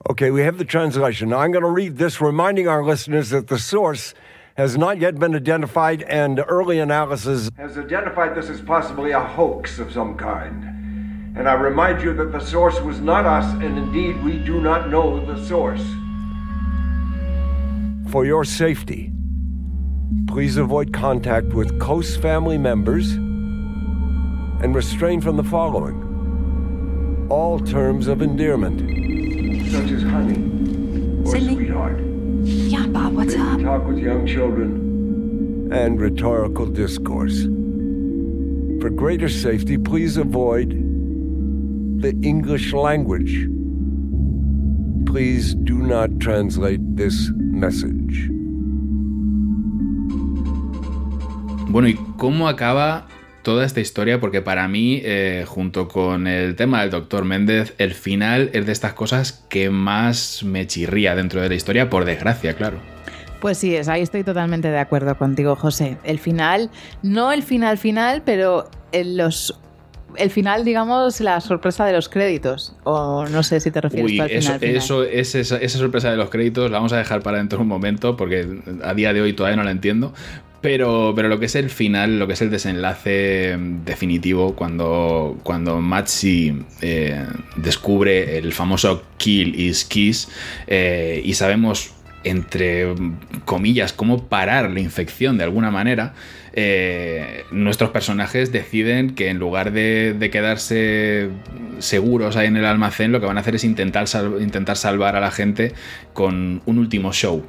Okay, 0.09 0.31
we 0.31 0.41
have 0.41 0.57
the 0.57 0.65
translation. 0.65 1.29
Now 1.29 1.39
I'm 1.39 1.51
going 1.51 1.63
to 1.63 1.69
read 1.69 1.97
this, 1.97 2.19
reminding 2.19 2.67
our 2.67 2.83
listeners 2.83 3.29
that 3.29 3.47
the 3.47 3.59
source 3.59 4.13
has 4.57 4.77
not 4.77 4.99
yet 4.99 5.19
been 5.19 5.35
identified, 5.35 6.01
and 6.03 6.43
early 6.47 6.79
analysis 6.79 7.49
has 7.55 7.77
identified 7.77 8.35
this 8.35 8.49
as 8.49 8.61
possibly 8.61 9.11
a 9.11 9.19
hoax 9.19 9.79
of 9.79 9.91
some 9.91 10.17
kind. 10.17 10.63
And 11.37 11.47
I 11.47 11.53
remind 11.53 12.01
you 12.01 12.13
that 12.15 12.31
the 12.31 12.39
source 12.39 12.79
was 12.81 12.99
not 12.99 13.25
us, 13.25 13.45
and 13.63 13.77
indeed 13.77 14.21
we 14.23 14.39
do 14.39 14.59
not 14.59 14.89
know 14.89 15.23
the 15.25 15.45
source. 15.45 15.83
For 18.11 18.25
your 18.25 18.43
safety, 18.43 19.13
please 20.27 20.57
avoid 20.57 20.91
contact 20.91 21.53
with 21.53 21.79
close 21.79 22.17
family 22.17 22.57
members 22.57 23.13
and 23.13 24.75
restrain 24.75 25.21
from 25.21 25.37
the 25.37 25.43
following 25.43 26.07
all 27.31 27.59
terms 27.59 28.07
of 28.07 28.21
endearment, 28.21 28.81
such 29.71 29.91
as 29.91 30.03
honey 30.03 30.37
or 31.25 31.31
Sydney? 31.31 31.55
sweetheart, 31.55 31.99
Yeah, 32.43 32.87
Bob, 32.87 33.13
what's 33.15 33.35
up? 33.35 33.61
talk 33.61 33.87
with 33.87 33.99
young 33.99 34.25
children, 34.27 35.69
and 35.71 35.99
rhetorical 36.01 36.65
discourse. 36.65 37.43
For 38.81 38.89
greater 38.89 39.29
safety, 39.29 39.77
please 39.77 40.17
avoid 40.17 40.71
the 42.01 42.13
English 42.23 42.73
language. 42.73 43.47
Please 45.05 45.53
do 45.55 45.77
not 45.77 46.19
translate 46.19 46.81
this 46.97 47.31
message. 47.35 48.27
Bueno, 51.69 51.87
¿y 51.87 51.95
cómo 52.17 52.47
acaba 52.49 53.07
toda 53.43 53.65
esta 53.65 53.79
historia? 53.79 54.19
Porque 54.19 54.41
para 54.41 54.67
mí, 54.67 55.01
eh, 55.03 55.45
junto 55.47 55.87
con 55.87 56.27
el 56.27 56.55
tema 56.55 56.81
del 56.81 56.89
doctor 56.89 57.25
Méndez, 57.25 57.73
el 57.77 57.93
final 57.93 58.49
es 58.53 58.65
de 58.65 58.71
estas 58.71 58.93
cosas 58.93 59.45
que 59.49 59.69
más 59.69 60.43
me 60.43 60.67
chirría 60.67 61.15
dentro 61.15 61.41
de 61.41 61.49
la 61.49 61.55
historia, 61.55 61.89
por 61.89 62.05
desgracia, 62.05 62.53
claro. 62.53 62.77
Pues 63.39 63.57
sí, 63.57 63.75
es, 63.75 63.87
ahí 63.87 64.01
estoy 64.03 64.23
totalmente 64.23 64.69
de 64.69 64.77
acuerdo 64.77 65.17
contigo, 65.17 65.55
José. 65.55 65.97
El 66.03 66.19
final, 66.19 66.69
no 67.01 67.31
el 67.31 67.41
final 67.41 67.79
final, 67.79 68.21
pero 68.23 68.69
el, 68.91 69.17
los, 69.17 69.59
el 70.15 70.29
final, 70.29 70.63
digamos, 70.63 71.19
la 71.21 71.41
sorpresa 71.41 71.83
de 71.85 71.93
los 71.93 72.07
créditos. 72.07 72.75
O 72.83 73.25
no 73.25 73.41
sé 73.41 73.59
si 73.59 73.71
te 73.71 73.81
refieres 73.81 74.11
Uy, 74.11 74.17
tú 74.17 74.23
al 74.23 74.31
eso, 74.31 74.53
final. 74.59 74.75
eso 74.75 75.03
es 75.03 75.33
esa, 75.33 75.57
esa 75.57 75.79
sorpresa 75.79 76.11
de 76.11 76.17
los 76.17 76.29
créditos, 76.29 76.69
la 76.69 76.77
vamos 76.77 76.93
a 76.93 76.97
dejar 76.97 77.23
para 77.23 77.39
dentro 77.39 77.57
de 77.57 77.63
un 77.63 77.67
momento, 77.67 78.15
porque 78.15 78.47
a 78.83 78.93
día 78.93 79.11
de 79.11 79.21
hoy 79.21 79.33
todavía 79.33 79.57
no 79.57 79.63
la 79.63 79.71
entiendo. 79.71 80.13
Pero, 80.61 81.13
pero 81.15 81.27
lo 81.27 81.39
que 81.39 81.47
es 81.47 81.55
el 81.55 81.71
final, 81.71 82.19
lo 82.19 82.27
que 82.27 82.33
es 82.33 82.41
el 82.41 82.51
desenlace 82.51 83.57
definitivo, 83.83 84.55
cuando, 84.55 85.39
cuando 85.41 85.81
eh, 86.81 87.25
descubre 87.55 88.37
el 88.37 88.53
famoso 88.53 89.03
Kill 89.17 89.59
is 89.59 89.85
Kiss 89.85 90.29
eh, 90.67 91.19
y 91.25 91.33
sabemos, 91.33 91.93
entre 92.23 92.93
comillas, 93.45 93.91
cómo 93.91 94.27
parar 94.27 94.69
la 94.69 94.79
infección 94.79 95.39
de 95.39 95.45
alguna 95.45 95.71
manera, 95.71 96.13
eh, 96.53 97.43
nuestros 97.49 97.89
personajes 97.89 98.51
deciden 98.51 99.15
que 99.15 99.29
en 99.29 99.39
lugar 99.39 99.71
de, 99.71 100.13
de 100.13 100.29
quedarse 100.29 101.29
seguros 101.79 102.35
ahí 102.35 102.45
en 102.45 102.57
el 102.57 102.65
almacén, 102.65 103.11
lo 103.11 103.19
que 103.19 103.25
van 103.25 103.37
a 103.37 103.41
hacer 103.41 103.55
es 103.55 103.63
intentar, 103.63 104.05
intentar 104.39 104.77
salvar 104.77 105.15
a 105.15 105.21
la 105.21 105.31
gente 105.31 105.73
con 106.13 106.61
un 106.67 106.77
último 106.77 107.13
show. 107.13 107.43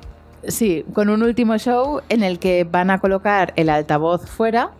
Sí, 0.48 0.84
con 0.92 1.08
un 1.08 1.22
último 1.22 1.56
show 1.58 2.00
en 2.08 2.22
el 2.22 2.38
que 2.38 2.64
van 2.64 2.90
a 2.90 2.98
colocar 2.98 3.52
el 3.56 3.68
altavoz 3.68 4.26
fuera 4.28 4.72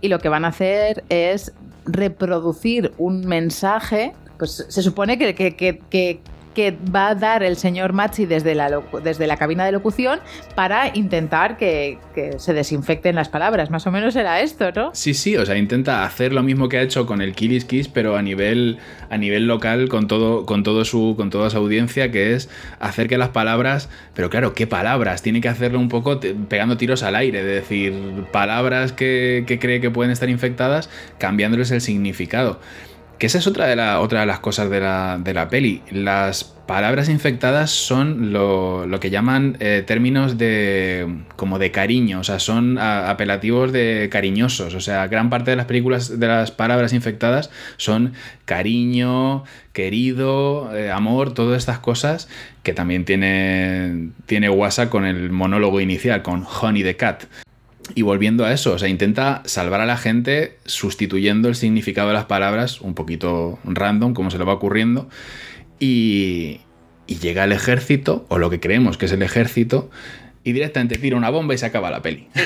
y 0.00 0.08
lo 0.08 0.18
que 0.18 0.28
van 0.28 0.44
a 0.44 0.48
hacer 0.48 1.04
es 1.08 1.52
reproducir 1.84 2.92
un 2.98 3.26
mensaje. 3.26 4.12
Pues 4.38 4.66
se 4.68 4.82
supone 4.82 5.16
que, 5.18 5.34
que- 5.34 5.54
que- 5.56 5.80
que- 5.90 6.20
que 6.54 6.76
va 6.94 7.08
a 7.08 7.14
dar 7.14 7.42
el 7.42 7.56
señor 7.56 7.92
Machi 7.92 8.26
desde 8.26 8.54
la, 8.54 8.80
desde 9.02 9.26
la 9.26 9.36
cabina 9.36 9.64
de 9.64 9.72
locución 9.72 10.20
para 10.54 10.90
intentar 10.96 11.56
que, 11.56 11.98
que 12.14 12.38
se 12.38 12.52
desinfecten 12.52 13.14
las 13.16 13.28
palabras. 13.28 13.70
Más 13.70 13.86
o 13.86 13.90
menos 13.90 14.16
era 14.16 14.40
esto, 14.40 14.70
¿no? 14.72 14.90
Sí, 14.94 15.14
sí, 15.14 15.36
o 15.36 15.44
sea, 15.44 15.56
intenta 15.56 16.04
hacer 16.04 16.32
lo 16.32 16.42
mismo 16.42 16.68
que 16.68 16.78
ha 16.78 16.82
hecho 16.82 17.06
con 17.06 17.20
el 17.20 17.34
Killis 17.34 17.64
Kiss, 17.64 17.88
pero 17.88 18.16
a 18.16 18.22
nivel, 18.22 18.78
a 19.10 19.18
nivel 19.18 19.46
local, 19.46 19.88
con 19.88 20.08
todo, 20.08 20.46
con 20.46 20.62
todo 20.62 20.84
su, 20.84 21.14
con 21.16 21.30
toda 21.30 21.50
su 21.50 21.58
audiencia, 21.58 22.10
que 22.10 22.34
es 22.34 22.48
hacer 22.80 23.08
que 23.08 23.18
las 23.18 23.30
palabras, 23.30 23.88
pero 24.14 24.30
claro, 24.30 24.54
¿qué 24.54 24.66
palabras? 24.66 25.22
Tiene 25.22 25.40
que 25.40 25.48
hacerlo 25.48 25.78
un 25.78 25.88
poco 25.88 26.20
pegando 26.48 26.76
tiros 26.76 27.02
al 27.02 27.16
aire, 27.16 27.42
de 27.42 27.54
decir 27.54 27.94
palabras 28.32 28.92
que, 28.92 29.44
que 29.46 29.58
cree 29.58 29.80
que 29.80 29.90
pueden 29.90 30.12
estar 30.12 30.28
infectadas, 30.28 30.88
cambiándoles 31.18 31.70
el 31.70 31.80
significado. 31.80 32.60
Que 33.18 33.26
esa 33.26 33.38
es 33.38 33.46
otra 33.46 33.66
de, 33.66 33.76
de 33.76 34.26
las 34.26 34.40
cosas 34.40 34.68
de 34.70 34.80
la, 34.80 35.18
de 35.22 35.34
la 35.34 35.48
peli. 35.48 35.82
Las 35.90 36.44
palabras 36.44 37.08
infectadas 37.08 37.70
son 37.70 38.32
lo, 38.32 38.86
lo 38.86 39.00
que 39.00 39.10
llaman 39.10 39.56
eh, 39.60 39.84
términos 39.86 40.38
de 40.38 41.06
como 41.36 41.58
de 41.58 41.70
cariño, 41.70 42.20
o 42.20 42.24
sea, 42.24 42.38
son 42.38 42.78
apelativos 42.78 43.72
de 43.72 44.08
cariñosos. 44.10 44.74
O 44.74 44.80
sea, 44.80 45.06
gran 45.06 45.30
parte 45.30 45.50
de 45.50 45.56
las 45.56 45.66
películas 45.66 46.18
de 46.18 46.26
las 46.26 46.50
palabras 46.50 46.92
infectadas 46.92 47.50
son 47.76 48.14
cariño, 48.46 49.44
querido, 49.72 50.74
eh, 50.74 50.90
amor, 50.90 51.34
todas 51.34 51.58
estas 51.58 51.78
cosas 51.78 52.28
que 52.62 52.72
también 52.72 53.04
tiene, 53.04 54.10
tiene 54.26 54.48
WhatsApp 54.48 54.88
con 54.88 55.04
el 55.04 55.30
monólogo 55.30 55.80
inicial, 55.80 56.22
con 56.22 56.44
Honey 56.44 56.82
the 56.82 56.96
Cat. 56.96 57.24
Y 57.94 58.02
volviendo 58.02 58.44
a 58.44 58.52
eso, 58.52 58.72
o 58.72 58.78
sea, 58.78 58.88
intenta 58.88 59.42
salvar 59.44 59.80
a 59.80 59.86
la 59.86 59.96
gente 59.96 60.58
sustituyendo 60.64 61.48
el 61.48 61.54
significado 61.54 62.08
de 62.08 62.14
las 62.14 62.24
palabras 62.24 62.80
un 62.80 62.94
poquito 62.94 63.58
random, 63.64 64.14
como 64.14 64.30
se 64.30 64.38
le 64.38 64.44
va 64.44 64.54
ocurriendo. 64.54 65.08
Y, 65.78 66.60
llega 67.06 67.44
el 67.44 67.52
ejército, 67.52 68.24
o 68.28 68.38
lo 68.38 68.48
que 68.48 68.60
creemos 68.60 68.96
que 68.96 69.04
es 69.06 69.12
el 69.12 69.22
ejército, 69.22 69.90
y 70.42 70.52
directamente 70.52 70.96
tira 70.96 71.16
una 71.16 71.30
bomba 71.30 71.54
y 71.54 71.58
se 71.58 71.66
acaba 71.66 71.90
la 71.90 72.02
peli. 72.02 72.28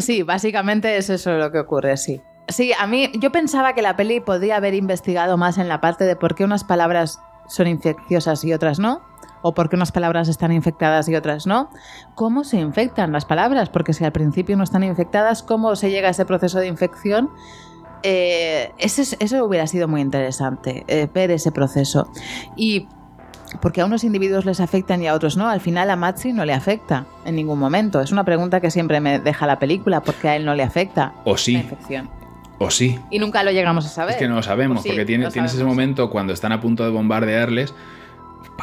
Sí, 0.00 0.22
básicamente 0.22 0.96
es 0.96 1.10
eso 1.10 1.32
lo 1.38 1.50
que 1.50 1.58
ocurre, 1.58 1.96
sí. 1.96 2.20
Sí, 2.46 2.72
a 2.78 2.86
mí 2.86 3.10
yo 3.14 3.32
pensaba 3.32 3.74
que 3.74 3.82
la 3.82 3.96
peli 3.96 4.20
podría 4.20 4.56
haber 4.56 4.74
investigado 4.74 5.36
más 5.36 5.58
en 5.58 5.66
la 5.66 5.80
parte 5.80 6.04
de 6.04 6.14
por 6.14 6.36
qué 6.36 6.44
unas 6.44 6.62
palabras 6.62 7.18
son 7.48 7.66
infecciosas 7.66 8.44
y 8.44 8.52
otras 8.52 8.78
no, 8.78 9.02
o 9.42 9.54
por 9.54 9.68
qué 9.68 9.76
unas 9.76 9.92
palabras 9.92 10.28
están 10.28 10.52
infectadas 10.52 11.08
y 11.08 11.14
otras 11.16 11.46
no. 11.46 11.68
¿Cómo 12.14 12.44
se 12.44 12.58
infectan 12.58 13.12
las 13.12 13.24
palabras? 13.24 13.68
Porque 13.68 13.92
si 13.92 14.04
al 14.04 14.12
principio 14.12 14.56
no 14.56 14.64
están 14.64 14.84
infectadas, 14.84 15.42
¿cómo 15.42 15.76
se 15.76 15.90
llega 15.90 16.08
a 16.08 16.10
ese 16.12 16.24
proceso 16.24 16.58
de 16.60 16.68
infección? 16.68 17.28
Eh, 18.04 18.72
ese 18.78 19.16
eso 19.20 19.44
hubiera 19.44 19.66
sido 19.66 19.86
muy 19.88 20.00
interesante, 20.00 20.84
eh, 20.88 21.08
ver 21.12 21.30
ese 21.30 21.52
proceso. 21.52 22.10
Y 22.56 22.88
porque 23.60 23.80
a 23.80 23.84
unos 23.84 24.02
individuos 24.02 24.44
les 24.44 24.60
afectan 24.60 25.02
y 25.02 25.06
a 25.08 25.14
otros 25.14 25.36
no. 25.36 25.48
Al 25.48 25.60
final 25.60 25.90
a 25.90 25.96
Matsi 25.96 26.32
no 26.32 26.44
le 26.44 26.54
afecta 26.54 27.04
en 27.24 27.36
ningún 27.36 27.58
momento. 27.58 28.00
Es 28.00 28.10
una 28.10 28.24
pregunta 28.24 28.60
que 28.60 28.70
siempre 28.70 28.98
me 29.00 29.18
deja 29.18 29.46
la 29.46 29.58
película, 29.58 30.00
porque 30.00 30.28
a 30.30 30.36
él 30.36 30.44
no 30.44 30.54
le 30.54 30.62
afecta 30.62 31.12
O 31.24 31.32
la 31.32 31.38
sí, 31.38 31.54
infección. 31.56 32.08
o 32.58 32.70
sí. 32.70 32.98
Y 33.10 33.18
nunca 33.18 33.42
lo 33.44 33.50
llegamos 33.50 33.84
a 33.86 33.88
saber. 33.88 34.12
Es 34.14 34.18
que 34.18 34.26
no 34.28 34.36
lo 34.36 34.42
sabemos, 34.42 34.82
sí, 34.82 34.88
porque 34.88 35.04
tiene- 35.04 35.30
tienes 35.30 35.52
ese 35.54 35.64
momento 35.64 36.08
cuando 36.10 36.32
están 36.32 36.52
a 36.52 36.60
punto 36.60 36.82
de 36.84 36.90
bombardearles, 36.90 37.74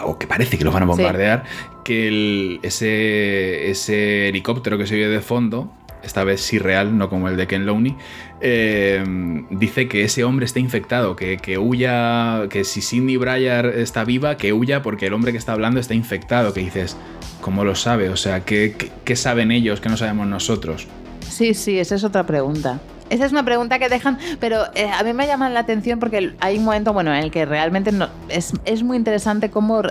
o 0.03 0.17
que 0.17 0.27
parece 0.27 0.57
que 0.57 0.63
los 0.63 0.73
van 0.73 0.83
a 0.83 0.85
bombardear, 0.85 1.43
que 1.83 2.07
el- 2.07 2.59
ese, 2.63 3.69
ese 3.69 4.29
helicóptero 4.29 4.77
que 4.77 4.85
se 4.87 4.95
oye 4.95 5.07
de 5.09 5.21
fondo, 5.21 5.71
esta 6.03 6.23
vez 6.23 6.39
sí 6.41 6.59
real, 6.59 6.97
no 6.97 7.09
como 7.09 7.27
el 7.27 7.35
de 7.35 7.45
Ken 7.47 7.65
Lowney, 7.65 7.95
eh, 8.39 9.03
dice 9.49 9.87
que 9.89 10.03
ese 10.03 10.23
hombre 10.23 10.45
está 10.45 10.59
infectado, 10.59 11.15
que, 11.15 11.37
que 11.37 11.57
huya, 11.57 12.43
que 12.49 12.63
si 12.63 12.81
Cindy 12.81 13.17
Bryer 13.17 13.65
está 13.65 14.05
viva, 14.05 14.37
que 14.37 14.53
huya 14.53 14.81
porque 14.81 15.07
el 15.07 15.13
hombre 15.13 15.31
que 15.33 15.37
está 15.37 15.51
hablando 15.53 15.79
está 15.79 15.93
infectado, 15.93 16.53
que 16.53 16.61
dices, 16.61 16.95
¿cómo 17.41 17.65
lo 17.65 17.75
sabe? 17.75 18.09
O 18.09 18.15
sea, 18.15 18.45
¿qué, 18.45 18.75
qué- 18.77 18.91
qué 19.03 19.15
saben 19.17 19.51
ellos 19.51 19.81
que 19.81 19.89
no 19.89 19.97
sabemos 19.97 20.25
nosotros? 20.27 20.87
Sí, 21.27 21.53
sí, 21.53 21.77
esa 21.79 21.95
es 21.95 22.03
otra 22.05 22.25
pregunta. 22.25 22.79
Esa 23.10 23.26
es 23.26 23.31
una 23.31 23.44
pregunta 23.44 23.80
que 23.80 23.90
dejan, 23.90 24.18
pero 24.40 24.65
eh, 24.76 24.90
a 24.91 25.03
mí 25.03 25.14
me 25.14 25.26
llama 25.27 25.49
la 25.49 25.61
atención 25.61 25.99
porque 25.99 26.34
hay 26.40 26.57
un 26.57 26.64
momento, 26.65 26.94
bueno, 26.94 27.14
en 27.14 27.22
el 27.23 27.31
que 27.31 27.45
realmente 27.45 27.91
no, 27.91 28.07
es, 28.30 28.53
es 28.65 28.84
muy 28.84 28.98
interesante 28.98 29.49
cómo... 29.49 29.81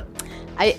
hay- 0.57 0.77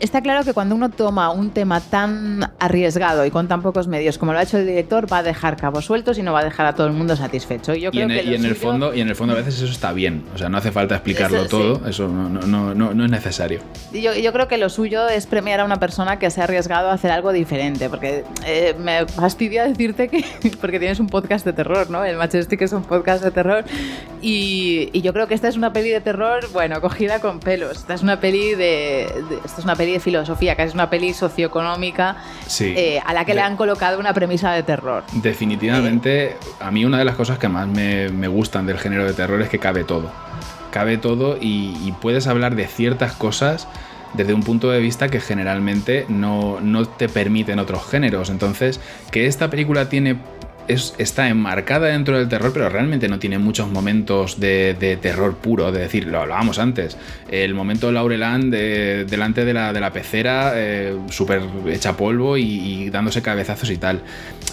está 0.00 0.20
claro 0.22 0.44
que 0.44 0.52
cuando 0.52 0.74
uno 0.74 0.90
toma 0.90 1.30
un 1.30 1.50
tema 1.50 1.80
tan 1.80 2.52
arriesgado 2.58 3.24
y 3.26 3.30
con 3.30 3.48
tan 3.48 3.62
pocos 3.62 3.88
medios 3.88 4.18
como 4.18 4.32
lo 4.32 4.38
ha 4.38 4.42
hecho 4.42 4.58
el 4.58 4.66
director, 4.66 5.12
va 5.12 5.18
a 5.18 5.22
dejar 5.22 5.56
cabos 5.56 5.84
sueltos 5.84 6.18
y 6.18 6.22
no 6.22 6.32
va 6.32 6.40
a 6.40 6.44
dejar 6.44 6.66
a 6.66 6.74
todo 6.74 6.86
el 6.86 6.92
mundo 6.92 7.16
satisfecho. 7.16 7.74
Y 7.74 7.80
Yo 7.80 7.88
Y 7.88 7.92
creo 7.92 8.02
en, 8.04 8.08
que 8.10 8.20
el, 8.20 8.28
y 8.30 8.34
en 8.34 8.44
el 8.44 8.54
fondo 8.56 8.94
y 8.94 9.00
en 9.00 9.08
el 9.08 9.16
fondo 9.16 9.34
a 9.34 9.36
veces 9.36 9.56
eso 9.60 9.72
está 9.72 9.92
bien 9.92 10.24
o 10.34 10.38
sea 10.38 10.48
no 10.48 10.58
hace 10.58 10.70
falta 10.72 10.94
explicarlo 10.94 11.38
Eso, 11.38 11.44
sí. 11.44 11.50
todo 11.50 11.88
eso 11.88 12.08
no, 12.08 12.28
no, 12.28 12.40
no, 12.46 12.74
no, 12.74 12.94
no 12.94 13.04
es 13.04 13.10
necesario 13.10 13.60
Yo, 13.92 14.14
yo 14.14 14.32
creo 14.32 14.48
que 14.48 14.58
lo 14.58 14.68
suyo 14.68 15.08
es 15.08 15.26
premiar 15.26 15.60
a 15.60 15.64
una 15.64 15.78
persona 15.78 16.18
que 16.18 16.30
se 16.30 16.40
ha 16.40 16.44
arriesgado 16.44 16.90
a 16.90 16.92
hacer 16.94 17.10
algo 17.10 17.32
diferente, 17.32 17.88
porque 17.90 18.24
eh, 18.46 18.74
me 18.78 19.06
fastidia 19.06 19.66
decirte 19.66 20.08
que, 20.08 20.24
porque 20.60 20.78
tienes 20.78 21.00
un 21.00 21.08
podcast 21.08 21.44
de 21.44 21.52
terror, 21.52 21.90
¿no? 21.90 22.04
El 22.04 22.16
Majestic 22.16 22.62
es 22.62 22.72
un 22.72 22.82
podcast 22.84 23.22
de 23.24 23.30
terror, 23.30 23.64
y, 24.20 24.88
y 24.92 25.00
yo 25.02 25.12
creo 25.12 25.26
que 25.26 25.34
esta 25.34 25.48
es 25.48 25.56
una 25.56 25.72
peli 25.72 25.90
de 25.90 26.00
terror, 26.00 26.48
bueno, 26.52 26.80
cogida 26.80 27.20
con 27.20 27.40
pelos. 27.40 27.78
Esta 27.78 27.94
es 27.94 28.02
una 28.02 28.20
peli 28.20 28.50
de, 28.54 29.08
de- 29.28 29.38
esta 29.44 29.58
es 29.58 29.64
una 29.64 29.71
peli 29.76 29.92
de 29.92 30.00
filosofía, 30.00 30.56
que 30.56 30.62
es 30.62 30.74
una 30.74 30.90
peli 30.90 31.12
socioeconómica 31.14 32.16
sí 32.46 32.74
eh, 32.76 33.00
a 33.04 33.12
la 33.12 33.24
que 33.24 33.34
le 33.34 33.40
han 33.40 33.56
colocado 33.56 33.98
una 33.98 34.14
premisa 34.14 34.52
de 34.52 34.62
terror. 34.62 35.04
definitivamente 35.12 36.36
a 36.60 36.70
mí 36.70 36.84
una 36.84 36.98
de 36.98 37.04
las 37.04 37.16
cosas 37.16 37.38
que 37.38 37.48
más 37.48 37.66
me, 37.66 38.08
me 38.08 38.28
gustan 38.28 38.66
del 38.66 38.78
género 38.78 39.04
de 39.04 39.12
terror 39.12 39.40
es 39.42 39.48
que 39.48 39.58
cabe 39.58 39.84
todo 39.84 40.10
cabe 40.70 40.96
todo 40.98 41.36
y, 41.40 41.76
y 41.84 41.92
puedes 42.00 42.26
hablar 42.26 42.56
de 42.56 42.66
ciertas 42.66 43.12
cosas 43.12 43.68
desde 44.14 44.34
un 44.34 44.42
punto 44.42 44.70
de 44.70 44.80
vista 44.80 45.08
que 45.08 45.20
generalmente 45.20 46.06
no, 46.08 46.60
no 46.60 46.86
te 46.86 47.08
permiten 47.08 47.58
otros 47.58 47.88
géneros 47.88 48.30
entonces 48.30 48.80
que 49.10 49.26
esta 49.26 49.50
película 49.50 49.88
tiene 49.88 50.18
es- 50.68 50.94
está 50.98 51.28
enmarcada 51.28 51.88
dentro 51.88 52.18
del 52.18 52.28
terror, 52.28 52.52
pero 52.52 52.68
realmente 52.68 53.08
no 53.08 53.18
tiene 53.18 53.38
muchos 53.38 53.68
momentos 53.70 54.40
de, 54.40 54.98
terror 55.00 55.36
puro. 55.36 55.72
De 55.72 55.80
decir, 55.80 56.06
lo 56.06 56.20
hablábamos 56.20 56.58
antes, 56.58 56.96
el 57.30 57.54
momento 57.54 57.88
de 57.88 57.92
Laurelan 57.94 58.50
de- 58.50 59.04
delante 59.04 59.44
de 59.44 59.54
la, 59.54 59.72
de 59.72 59.80
la 59.80 59.92
pecera, 59.92 60.52
eh, 60.56 60.96
súper 61.10 61.42
hecha 61.68 61.96
polvo 61.96 62.36
y, 62.36 62.90
dándose 62.90 63.22
cabezazos 63.22 63.70
y 63.70 63.76
tal. 63.78 64.00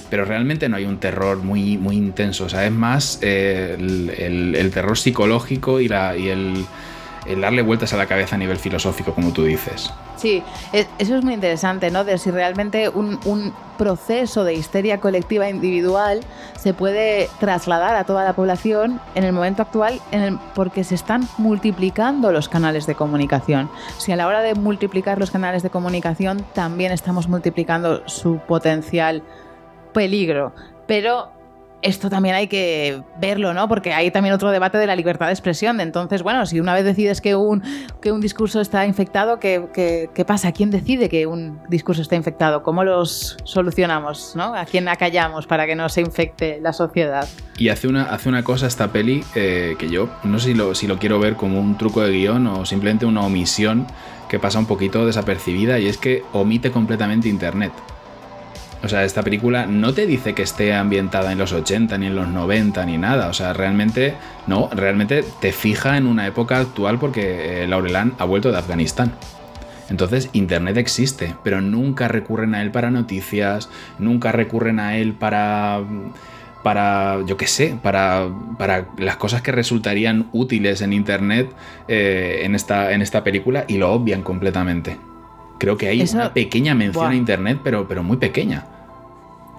Pero 0.10 0.26
realmente 0.26 0.70
no 0.70 0.76
hay 0.78 0.86
un 0.86 0.98
terror 0.98 1.38
muy, 1.38 1.78
muy 1.78 1.96
intenso. 1.96 2.46
O 2.46 2.50
sea, 2.50 2.66
es 2.66 2.72
más 2.72 3.20
eh, 3.22 3.76
el 3.78 4.72
terror 4.72 4.98
psicológico 4.98 5.80
y, 5.80 5.88
la, 5.88 6.18
y 6.18 6.30
el, 6.30 6.66
el 7.26 7.42
darle 7.42 7.62
vueltas 7.62 7.94
a 7.94 7.98
la 7.98 8.06
cabeza 8.06 8.36
a 8.36 8.38
nivel 8.40 8.58
filosófico, 8.58 9.14
como 9.14 9.32
tú 9.34 9.44
dices. 9.44 9.92
Sí, 10.16 10.44
e- 10.74 10.88
eso 10.98 11.16
es 11.18 11.24
muy 11.24 11.34
interesante, 11.34 11.92
¿no? 11.92 12.04
De 12.04 12.18
si 12.18 12.32
realmente 12.32 12.90
un, 12.90 13.20
un 13.26 13.54
proceso 13.78 14.44
de 14.44 14.54
histeria 14.54 15.00
colectiva 15.00 15.50
individual 15.50 16.20
se 16.58 16.74
puede 16.74 17.30
trasladar 17.40 17.96
a 17.96 18.04
toda 18.04 18.24
la 18.26 18.34
población 18.34 19.00
en 19.16 19.24
el 19.24 19.32
momento 19.34 19.62
actual, 19.62 20.02
en 20.12 20.22
el- 20.22 20.40
porque 20.56 20.84
se 20.84 20.96
están 20.96 21.28
multiplicando 21.38 22.32
los 22.32 22.50
canales 22.50 22.86
de 22.86 22.96
comunicación. 22.96 23.70
Si 23.98 24.12
a 24.12 24.16
la 24.18 24.28
hora 24.28 24.42
de 24.42 24.56
multiplicar 24.56 25.20
los 25.20 25.32
canales 25.32 25.64
de 25.64 25.70
comunicación 25.70 26.44
también 26.54 26.92
estamos 26.92 27.28
multiplicando 27.30 28.08
su 28.08 28.40
potencial 28.40 29.24
peligro, 29.94 30.54
pero 30.88 31.32
esto 31.82 32.10
también 32.10 32.36
hay 32.36 32.48
que 32.48 33.04
verlo, 33.20 33.54
¿no? 33.54 33.68
Porque 33.68 33.94
hay 33.94 34.12
también 34.12 34.34
otro 34.34 34.52
debate 34.52 34.78
de 34.78 34.88
la 34.88 34.96
libertad 34.96 35.28
de 35.28 35.34
expresión. 35.34 35.80
Entonces, 35.82 36.24
bueno, 36.24 36.46
si 36.46 36.60
una 36.60 36.74
vez 36.74 36.86
decides 36.86 37.22
que 37.22 37.36
un, 37.36 37.64
que 38.02 38.12
un 38.12 38.22
discurso 38.22 38.62
está 38.62 38.86
infectado, 38.86 39.40
¿qué, 39.40 39.68
qué, 39.74 40.10
qué 40.14 40.26
pasa? 40.26 40.52
¿Quién 40.52 40.72
decide 40.72 41.10
que 41.10 41.28
un 41.28 41.60
discurso 41.70 42.02
está 42.02 42.16
infectado? 42.16 42.64
¿Cómo 42.64 42.84
los 42.84 43.38
solucionamos? 43.44 44.34
¿no? 44.36 44.56
¿A 44.56 44.66
quién 44.66 44.88
acallamos 44.88 45.48
para 45.48 45.66
que 45.66 45.76
no 45.76 45.90
se 45.90 46.02
infecte 46.02 46.60
la 46.62 46.74
sociedad? 46.74 47.28
Y 47.58 47.70
hace 47.70 47.88
una, 47.88 48.04
hace 48.04 48.30
una 48.30 48.44
cosa 48.44 48.68
esta 48.68 48.92
peli 48.92 49.24
eh, 49.36 49.76
que 49.78 49.90
yo 49.90 50.10
no 50.24 50.40
sé 50.40 50.50
si 50.50 50.54
lo, 50.54 50.76
si 50.76 50.88
lo 50.88 50.98
quiero 50.98 51.20
ver 51.20 51.36
como 51.36 51.60
un 51.60 51.78
truco 51.78 52.02
de 52.02 52.12
guion 52.12 52.48
o 52.48 52.66
simplemente 52.66 53.06
una 53.06 53.22
omisión 53.22 53.88
que 54.30 54.40
pasa 54.40 54.60
un 54.60 54.66
poquito 54.66 55.06
desapercibida 55.06 55.80
y 55.80 55.88
es 55.88 55.98
que 55.98 56.24
omite 56.34 56.72
completamente 56.72 57.30
Internet. 57.30 57.72
O 58.82 58.88
sea, 58.88 59.04
esta 59.04 59.24
película 59.24 59.66
no 59.66 59.94
te 59.94 60.06
dice 60.06 60.34
que 60.34 60.42
esté 60.42 60.74
ambientada 60.74 61.32
en 61.32 61.38
los 61.38 61.52
80 61.52 61.98
ni 61.98 62.08
en 62.08 62.16
los 62.16 62.30
90 62.30 62.86
ni 62.86 62.98
nada. 62.98 63.28
O 63.28 63.34
sea, 63.34 63.54
realmente 63.54 64.16
no, 64.48 64.70
realmente 64.72 65.24
te 65.42 65.52
fija 65.52 65.98
en 65.98 66.08
una 66.08 66.26
época 66.28 66.60
actual 66.60 66.98
porque 66.98 67.64
eh, 67.64 67.68
Laurelan 67.68 68.14
ha 68.20 68.26
vuelto 68.26 68.52
de 68.52 68.58
Afganistán. 68.58 69.12
Entonces, 69.90 70.30
Internet 70.34 70.78
existe, 70.78 71.36
pero 71.44 71.62
nunca 71.62 72.08
recurren 72.08 72.56
a 72.56 72.62
él 72.62 72.72
para 72.72 72.92
noticias, 72.92 73.70
nunca 73.98 74.32
recurren 74.32 74.80
a 74.80 74.98
él 74.98 75.14
para 75.14 75.82
para, 76.64 77.20
yo 77.26 77.38
qué 77.38 77.48
sé, 77.48 77.78
para, 77.82 78.28
para 78.58 78.88
las 78.98 79.16
cosas 79.18 79.42
que 79.42 79.52
resultarían 79.52 80.28
útiles 80.34 80.82
en 80.82 80.94
Internet 80.94 81.50
eh, 81.88 82.42
en, 82.44 82.56
esta, 82.56 82.92
en 82.92 83.02
esta 83.02 83.24
película 83.24 83.66
y 83.68 83.78
lo 83.78 83.92
obvian 83.92 84.24
completamente. 84.24 84.98
Creo 85.60 85.78
que 85.78 85.88
hay 85.90 86.02
Eso- 86.02 86.18
una 86.18 86.34
pequeña 86.34 86.74
mención 86.74 87.04
Buah. 87.06 87.12
a 87.12 87.16
Internet, 87.16 87.60
pero, 87.64 87.88
pero 87.88 88.02
muy 88.02 88.18
pequeña. 88.18 88.66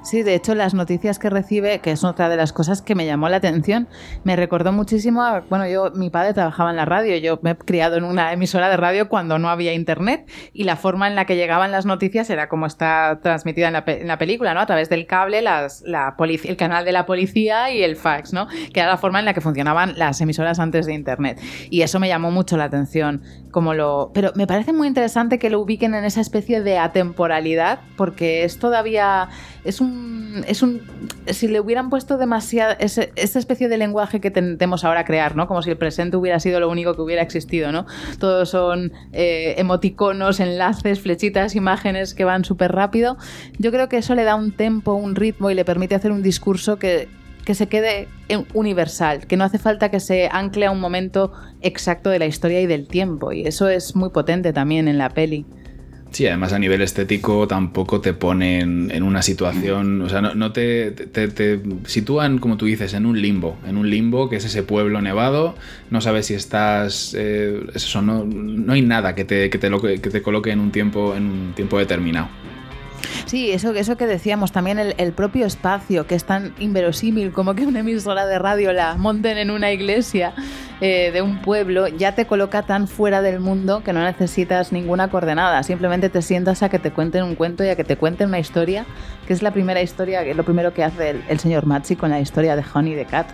Sí, 0.02 0.22
de 0.22 0.34
hecho, 0.34 0.54
las 0.54 0.72
noticias 0.72 1.18
que 1.18 1.28
recibe, 1.28 1.80
que 1.80 1.92
es 1.92 2.04
otra 2.04 2.28
de 2.28 2.36
las 2.36 2.52
cosas 2.52 2.80
que 2.80 2.94
me 2.94 3.04
llamó 3.04 3.28
la 3.28 3.36
atención, 3.36 3.86
me 4.24 4.34
recordó 4.34 4.72
muchísimo 4.72 5.22
a. 5.22 5.40
Bueno, 5.40 5.68
yo, 5.68 5.90
mi 5.94 6.08
padre 6.08 6.32
trabajaba 6.32 6.70
en 6.70 6.76
la 6.76 6.86
radio, 6.86 7.16
yo 7.18 7.38
me 7.42 7.50
he 7.50 7.56
criado 7.56 7.96
en 7.96 8.04
una 8.04 8.32
emisora 8.32 8.70
de 8.70 8.76
radio 8.76 9.08
cuando 9.08 9.38
no 9.38 9.50
había 9.50 9.74
internet 9.74 10.28
y 10.52 10.64
la 10.64 10.76
forma 10.76 11.06
en 11.06 11.16
la 11.16 11.26
que 11.26 11.36
llegaban 11.36 11.70
las 11.70 11.84
noticias 11.84 12.30
era 12.30 12.48
como 12.48 12.66
está 12.66 13.20
transmitida 13.22 13.68
en 13.68 14.06
la, 14.06 14.18
película, 14.18 14.54
¿no? 14.54 14.60
A 14.60 14.66
través 14.66 14.88
del 14.88 15.06
cable, 15.06 15.42
las, 15.42 15.82
la 15.82 16.16
el 16.18 16.56
canal 16.56 16.84
de 16.84 16.92
la 16.92 17.06
policía 17.06 17.70
y 17.70 17.82
el 17.82 17.96
fax, 17.96 18.32
¿no? 18.32 18.48
Que 18.72 18.80
era 18.80 18.88
la 18.88 18.98
forma 18.98 19.18
en 19.18 19.26
la 19.26 19.34
que 19.34 19.40
funcionaban 19.40 19.98
las 19.98 20.20
emisoras 20.20 20.58
antes 20.60 20.86
de 20.86 20.94
internet. 20.94 21.40
Y 21.68 21.82
eso 21.82 22.00
me 22.00 22.08
llamó 22.08 22.30
mucho 22.30 22.56
la 22.56 22.64
atención. 22.64 23.22
Como 23.50 23.74
lo... 23.74 24.12
Pero 24.14 24.32
me 24.34 24.46
parece 24.46 24.72
muy 24.72 24.86
interesante 24.86 25.38
que 25.38 25.50
lo 25.50 25.60
ubiquen 25.60 25.94
en 25.94 26.04
esa 26.04 26.20
especie 26.20 26.62
de 26.62 26.78
atemporalidad, 26.78 27.80
porque 27.96 28.44
es 28.44 28.58
todavía. 28.58 29.28
Es 29.64 29.80
un. 29.80 29.89
Es 30.46 30.62
un 30.62 30.82
si 31.26 31.48
le 31.48 31.60
hubieran 31.60 31.90
puesto 31.90 32.18
demasiada. 32.18 32.74
esa 32.74 33.38
especie 33.38 33.68
de 33.68 33.78
lenguaje 33.78 34.20
que 34.20 34.30
tendemos 34.30 34.84
ahora 34.84 35.00
a 35.00 35.04
crear, 35.04 35.36
¿no? 35.36 35.46
Como 35.46 35.62
si 35.62 35.70
el 35.70 35.76
presente 35.76 36.16
hubiera 36.16 36.40
sido 36.40 36.60
lo 36.60 36.68
único 36.70 36.94
que 36.94 37.02
hubiera 37.02 37.22
existido, 37.22 37.72
¿no? 37.72 37.86
Todos 38.18 38.50
son 38.50 38.92
eh, 39.12 39.54
emoticonos, 39.58 40.40
enlaces, 40.40 41.00
flechitas, 41.00 41.56
imágenes 41.56 42.14
que 42.14 42.24
van 42.24 42.44
súper 42.44 42.72
rápido. 42.72 43.16
Yo 43.58 43.70
creo 43.70 43.88
que 43.88 43.98
eso 43.98 44.14
le 44.14 44.24
da 44.24 44.34
un 44.34 44.52
tempo, 44.52 44.94
un 44.94 45.14
ritmo 45.14 45.50
y 45.50 45.54
le 45.54 45.64
permite 45.64 45.94
hacer 45.94 46.12
un 46.12 46.22
discurso 46.22 46.78
que 46.78 47.08
que 47.44 47.54
se 47.54 47.68
quede 47.68 48.06
universal, 48.54 49.26
que 49.26 49.36
no 49.36 49.44
hace 49.44 49.58
falta 49.58 49.90
que 49.90 49.98
se 49.98 50.28
ancle 50.30 50.66
a 50.66 50.70
un 50.70 50.78
momento 50.78 51.32
exacto 51.62 52.10
de 52.10 52.18
la 52.18 52.26
historia 52.26 52.60
y 52.60 52.66
del 52.66 52.86
tiempo. 52.86 53.32
Y 53.32 53.46
eso 53.46 53.68
es 53.68 53.96
muy 53.96 54.10
potente 54.10 54.52
también 54.52 54.88
en 54.88 54.98
la 54.98 55.08
peli. 55.08 55.46
Sí, 56.10 56.26
además 56.26 56.52
a 56.52 56.58
nivel 56.58 56.82
estético 56.82 57.46
tampoco 57.46 58.00
te 58.00 58.12
ponen 58.12 58.90
en 58.90 59.02
una 59.04 59.22
situación, 59.22 60.02
o 60.02 60.08
sea, 60.08 60.20
no, 60.20 60.52
te, 60.52 60.90
te, 60.90 61.60
sitúan, 61.84 62.38
como 62.38 62.56
tú 62.56 62.66
dices, 62.66 62.94
en 62.94 63.06
un 63.06 63.20
limbo, 63.22 63.56
en 63.64 63.76
un 63.76 63.88
limbo 63.88 64.28
que 64.28 64.36
es 64.36 64.44
ese 64.44 64.64
pueblo 64.64 65.00
nevado, 65.00 65.54
no 65.90 66.00
sabes 66.00 66.26
si 66.26 66.34
estás, 66.34 67.14
eh, 67.16 67.60
eso, 67.74 68.02
no, 68.02 68.24
no, 68.24 68.72
hay 68.72 68.82
nada 68.82 69.14
que 69.14 69.24
te, 69.24 69.50
que 69.50 69.58
te, 69.58 69.70
lo, 69.70 69.80
que 69.80 69.98
te 69.98 70.20
coloque 70.20 70.50
en 70.50 70.58
un 70.58 70.72
tiempo, 70.72 71.14
en 71.14 71.26
un 71.26 71.52
tiempo 71.54 71.78
determinado. 71.78 72.28
Sí, 73.26 73.52
eso, 73.52 73.72
eso 73.74 73.96
que 73.96 74.06
decíamos, 74.06 74.52
también 74.52 74.78
el, 74.78 75.12
propio 75.12 75.46
espacio, 75.46 76.06
que 76.06 76.14
es 76.14 76.24
tan 76.24 76.54
inverosímil 76.58 77.32
como 77.32 77.54
que 77.54 77.66
una 77.66 77.80
emisora 77.80 78.26
de 78.26 78.38
radio 78.38 78.72
la 78.72 78.96
monten 78.96 79.38
en 79.38 79.50
una 79.50 79.72
iglesia 79.72 80.32
eh, 80.80 81.10
de 81.12 81.22
un 81.22 81.40
pueblo, 81.40 81.88
ya 81.88 82.14
te 82.14 82.26
coloca 82.26 82.62
tan 82.62 82.88
fuera 82.88 83.22
del 83.22 83.40
mundo 83.40 83.82
que 83.84 83.92
no 83.92 84.02
necesitas 84.02 84.72
ninguna 84.72 85.08
coordenada. 85.10 85.62
Simplemente 85.62 86.08
te 86.08 86.22
sientas 86.22 86.62
a 86.62 86.68
que 86.68 86.78
te 86.78 86.90
cuenten 86.90 87.24
un 87.24 87.34
cuento 87.34 87.64
y 87.64 87.68
a 87.68 87.76
que 87.76 87.84
te 87.84 87.96
cuenten 87.96 88.28
una 88.28 88.38
historia, 88.38 88.86
que 89.26 89.32
es 89.32 89.42
la 89.42 89.52
primera 89.52 89.82
historia, 89.82 90.22
lo 90.34 90.44
primero 90.44 90.72
que 90.72 90.84
hace 90.84 91.22
el, 91.28 91.38
señor 91.38 91.66
Machi 91.66 91.96
con 91.96 92.10
la 92.10 92.20
historia 92.20 92.56
de 92.56 92.64
Honey 92.72 92.94
the 92.94 93.04
Cat 93.04 93.28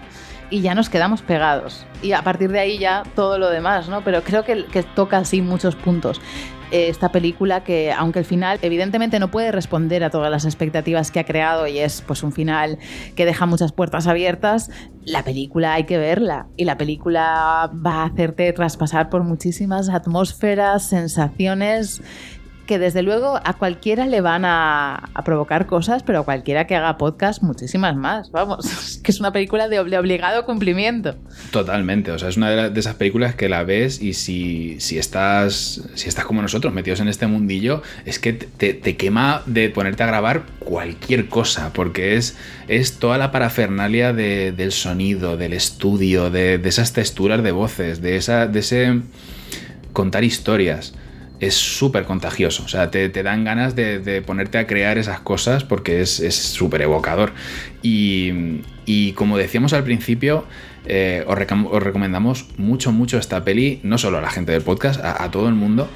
y 0.49 0.61
ya 0.61 0.75
nos 0.75 0.89
quedamos 0.89 1.23
pegados. 1.23 1.87
Y 2.03 2.13
a 2.13 2.23
partir 2.23 2.51
de 2.51 2.61
ahí 2.61 2.79
ya 2.79 3.03
todo 3.17 3.39
lo 3.39 3.51
demás, 3.51 3.89
¿no? 3.89 4.03
Pero 4.03 4.23
creo 4.23 4.45
que 4.45 4.85
toca 4.95 5.19
así 5.19 5.43
muchos 5.43 5.75
puntos. 5.75 6.21
Esta 6.71 7.13
película 7.13 7.63
que, 7.63 7.93
aunque 7.93 8.19
el 8.19 8.25
final 8.25 8.59
evidentemente 8.63 9.19
no 9.21 9.31
puede 9.31 9.53
responder 9.53 10.03
a 10.03 10.11
todas 10.11 10.31
las 10.31 10.45
expectativas 10.45 11.11
que 11.11 11.21
ha 11.21 11.25
creado 11.25 11.67
y 11.67 11.79
es 11.79 12.03
pues 12.03 12.23
un 12.23 12.33
final 12.33 12.79
que 13.15 13.25
deja 13.25 13.47
muchas 13.47 13.73
puertas 13.73 14.07
abiertas, 14.07 14.71
la 15.05 15.23
película 15.23 15.75
hay 15.75 15.85
que 15.85 15.99
verla. 15.99 16.49
Y 16.57 16.65
la 16.65 16.77
película 16.77 17.71
va 17.87 18.03
a 18.03 18.05
hacerte 18.07 18.53
traspasar 18.53 19.11
por 19.11 19.23
muchísimas 19.23 19.89
atmósferas, 19.89 20.89
sensaciones 20.89 22.03
que 22.67 22.79
desde 22.79 23.03
luego 23.03 23.41
a 23.45 23.55
cualquiera 23.55 24.07
le 24.07 24.21
van 24.21 24.45
a, 24.45 25.09
provocar 25.25 25.67
cosas, 25.67 26.03
pero 26.03 26.21
a 26.21 26.25
cualquiera 26.25 26.67
que 26.67 26.77
haga 26.77 26.99
podcast 26.99 27.43
muchísimas 27.43 27.97
más. 27.97 28.31
Vamos, 28.31 29.01
que 29.03 29.11
es 29.11 29.21
una 29.21 29.33
película 29.33 29.69
de 29.69 29.79
obligado 29.79 30.45
cumplimiento. 30.45 31.17
Totalmente, 31.51 32.11
o 32.11 32.19
sea, 32.19 32.29
es 32.29 32.37
una 32.37 32.69
de, 32.69 32.79
esas 32.79 32.97
películas 32.97 33.35
que 33.35 33.49
la 33.49 33.63
ves 33.65 34.03
y 34.03 34.13
si, 34.13 34.77
si, 34.81 34.99
estás, 34.99 35.83
si 35.95 36.09
estás 36.09 36.25
como 36.25 36.43
nosotros 36.43 36.75
metidos 36.75 37.01
en 37.01 37.09
este 37.09 37.27
mundillo, 37.27 37.83
es 38.05 38.19
que 38.19 38.33
te, 38.33 38.97
quema 38.97 39.43
de 39.47 39.71
ponerte 39.71 40.03
a 40.03 40.07
grabar 40.07 40.43
cualquier 40.59 41.29
cosa, 41.29 41.73
porque 41.73 42.17
es, 42.17 42.37
es 42.69 42.99
toda 42.99 43.19
la 43.19 43.31
parafernalia 43.31 44.13
del 44.13 44.73
sonido, 44.73 45.37
del 45.37 45.53
estudio, 45.53 46.31
de, 46.31 46.59
de 46.59 46.69
esas 46.69 46.93
texturas 46.93 47.43
de 47.43 47.53
voces, 47.53 48.03
de, 48.03 48.17
esa, 48.17 48.47
de 48.47 48.59
ese 48.59 49.01
contar 49.93 50.25
historias 50.25 50.95
es 51.41 51.55
súper 51.55 52.05
contagioso. 52.05 52.65
O 52.65 52.69
sea, 52.69 52.91
te, 52.91 53.09
dan 53.09 53.45
ganas 53.45 53.77
de, 53.77 54.23
ponerte 54.27 54.59
a 54.59 54.67
crear 54.67 54.99
esas 54.99 55.21
cosas 55.21 55.65
porque 55.65 56.01
es 56.01 56.35
súper 56.35 56.83
evocador. 56.83 57.33
Y, 57.83 59.13
como 59.13 59.39
decíamos 59.39 59.73
al 59.73 59.85
principio, 59.85 60.45
eh, 60.87 61.25
os, 61.27 61.37
recomendamos 61.37 62.47
mucho, 62.57 62.93
mucho 62.93 63.19
esta 63.19 63.45
peli, 63.45 63.81
no 63.83 63.99
solo 63.99 64.19
a 64.19 64.21
la 64.21 64.31
gente 64.31 64.53
del 64.53 64.63
podcast, 64.63 65.01
a, 65.05 65.31
todo 65.31 65.49
el 65.49 65.55
mundo, 65.55 65.89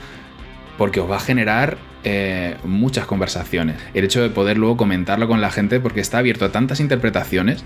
porque 0.78 1.00
os 1.00 1.10
va 1.10 1.16
a 1.16 1.20
generar 1.20 1.78
eh, 2.04 2.56
muchas 2.64 3.06
conversaciones. 3.06 3.76
El 3.94 4.04
hecho 4.04 4.22
de 4.22 4.30
poder 4.30 4.58
luego 4.58 4.76
comentarlo 4.76 5.28
con 5.28 5.40
la 5.40 5.50
gente, 5.50 5.80
porque 5.80 6.00
está 6.00 6.18
abierto 6.18 6.44
a 6.44 6.52
tantas 6.52 6.80
interpretaciones. 6.80 7.64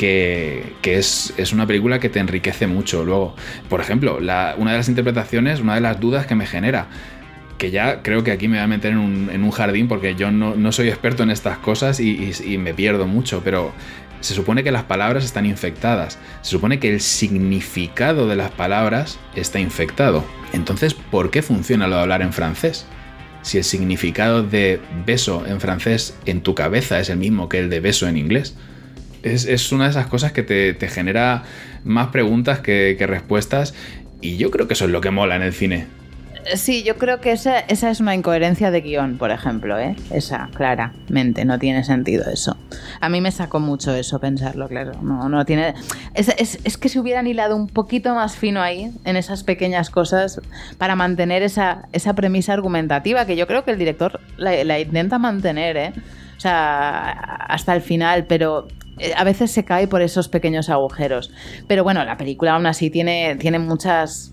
Que, 0.00 0.72
es, 0.82 1.52
una 1.52 1.66
película 1.66 2.00
que 2.00 2.08
te 2.08 2.20
enriquece 2.20 2.66
mucho. 2.66 3.04
Luego, 3.04 3.36
por 3.68 3.82
ejemplo, 3.82 4.16
una 4.16 4.54
de 4.54 4.76
las 4.78 4.88
interpretaciones, 4.88 5.60
una 5.60 5.74
de 5.74 5.82
las 5.82 6.00
dudas 6.00 6.26
que 6.26 6.34
me 6.34 6.46
genera, 6.46 6.88
que 7.58 7.70
ya 7.70 8.02
creo 8.02 8.24
que 8.24 8.30
aquí 8.30 8.48
me 8.48 8.56
voy 8.56 8.64
a 8.64 8.66
meter 8.66 8.92
en 8.92 8.98
un, 9.44 9.50
jardín 9.50 9.88
porque 9.88 10.14
yo 10.14 10.30
no, 10.30 10.72
soy 10.72 10.88
experto 10.88 11.22
en 11.22 11.30
estas 11.30 11.58
cosas 11.58 12.00
y, 12.00 12.56
me 12.58 12.72
pierdo 12.72 13.06
mucho, 13.06 13.42
pero 13.44 13.72
se 14.20 14.32
supone 14.32 14.64
que 14.64 14.72
las 14.72 14.84
palabras 14.84 15.22
están 15.22 15.44
infectadas, 15.44 16.18
se 16.40 16.50
supone 16.50 16.78
que 16.78 16.94
el 16.94 17.02
significado 17.02 18.26
de 18.26 18.36
las 18.36 18.50
palabras 18.50 19.18
está 19.34 19.60
infectado. 19.60 20.24
Entonces, 20.54 20.94
¿por 20.94 21.30
qué 21.30 21.42
funciona 21.42 21.86
lo 21.86 21.96
de 21.96 22.02
hablar 22.02 22.22
en 22.22 22.32
francés? 22.32 22.86
Si 23.42 23.58
el 23.58 23.64
significado 23.64 24.42
de 24.42 24.80
beso 25.04 25.44
en 25.46 25.60
francés 25.60 26.16
en 26.24 26.40
tu 26.40 26.54
cabeza 26.54 26.98
es 27.00 27.10
el 27.10 27.18
mismo 27.18 27.50
que 27.50 27.58
el 27.58 27.68
de 27.68 27.80
beso 27.80 28.08
en 28.08 28.16
inglés. 28.16 28.56
Es, 29.22 29.72
una 29.72 29.84
de 29.84 29.90
esas 29.90 30.06
cosas 30.06 30.32
que 30.32 30.42
te, 30.42 30.88
genera 30.88 31.42
más 31.84 32.08
preguntas 32.08 32.60
que, 32.60 32.96
que 32.98 33.06
respuestas 33.06 33.74
y 34.20 34.36
yo 34.36 34.50
creo 34.50 34.66
que 34.68 34.74
eso 34.74 34.84
es 34.84 34.90
lo 34.90 35.00
que 35.00 35.10
mola 35.10 35.36
en 35.36 35.42
el 35.42 35.52
cine 35.52 35.86
Sí, 36.54 36.82
yo 36.82 36.96
creo 36.96 37.20
que 37.20 37.32
esa, 37.32 37.60
esa 37.60 37.90
es 37.90 38.00
una 38.00 38.14
incoherencia 38.14 38.70
de 38.70 38.80
guion, 38.80 39.18
por 39.18 39.30
ejemplo, 39.30 39.78
¿eh? 39.78 39.94
Esa, 40.10 40.48
claramente, 40.54 41.44
no 41.44 41.58
tiene 41.58 41.84
sentido 41.84 42.30
eso. 42.30 42.56
A 43.00 43.08
mí 43.08 43.20
me 43.20 43.30
sacó 43.30 43.60
mucho 43.60 43.94
eso 43.94 44.18
pensarlo, 44.18 44.66
claro. 44.68 44.92
No, 45.02 45.28
no 45.28 45.44
tiene. 45.44 45.74
Es, 46.14 46.28
es, 46.38 46.58
es 46.64 46.78
que 46.78 46.88
se 46.88 46.98
hubieran 46.98 47.26
hilado 47.26 47.56
un 47.56 47.68
poquito 47.68 48.14
más 48.14 48.36
fino 48.36 48.62
ahí, 48.62 48.90
en 49.04 49.16
esas 49.16 49.44
pequeñas 49.44 49.90
cosas, 49.90 50.40
para 50.78 50.96
mantener 50.96 51.42
esa, 51.42 51.88
esa 51.92 52.14
premisa 52.14 52.52
argumentativa, 52.54 53.26
que 53.26 53.36
yo 53.36 53.46
creo 53.46 53.64
que 53.64 53.72
el 53.72 53.78
director 53.78 54.20
la, 54.36 54.80
intenta 54.80 55.18
mantener, 55.18 55.76
¿eh? 55.76 55.92
O 56.36 56.40
sea, 56.40 57.10
hasta 57.10 57.74
el 57.74 57.82
final, 57.82 58.24
pero 58.24 58.66
a 59.16 59.24
veces 59.24 59.50
se 59.50 59.64
cae 59.64 59.86
por 59.88 60.02
esos 60.02 60.28
pequeños 60.28 60.68
agujeros. 60.68 61.30
Pero 61.66 61.84
bueno, 61.84 62.04
la 62.04 62.16
película 62.16 62.54
aún 62.54 62.66
así 62.66 62.90
tiene, 62.90 63.36
tiene 63.36 63.58
muchas 63.58 64.32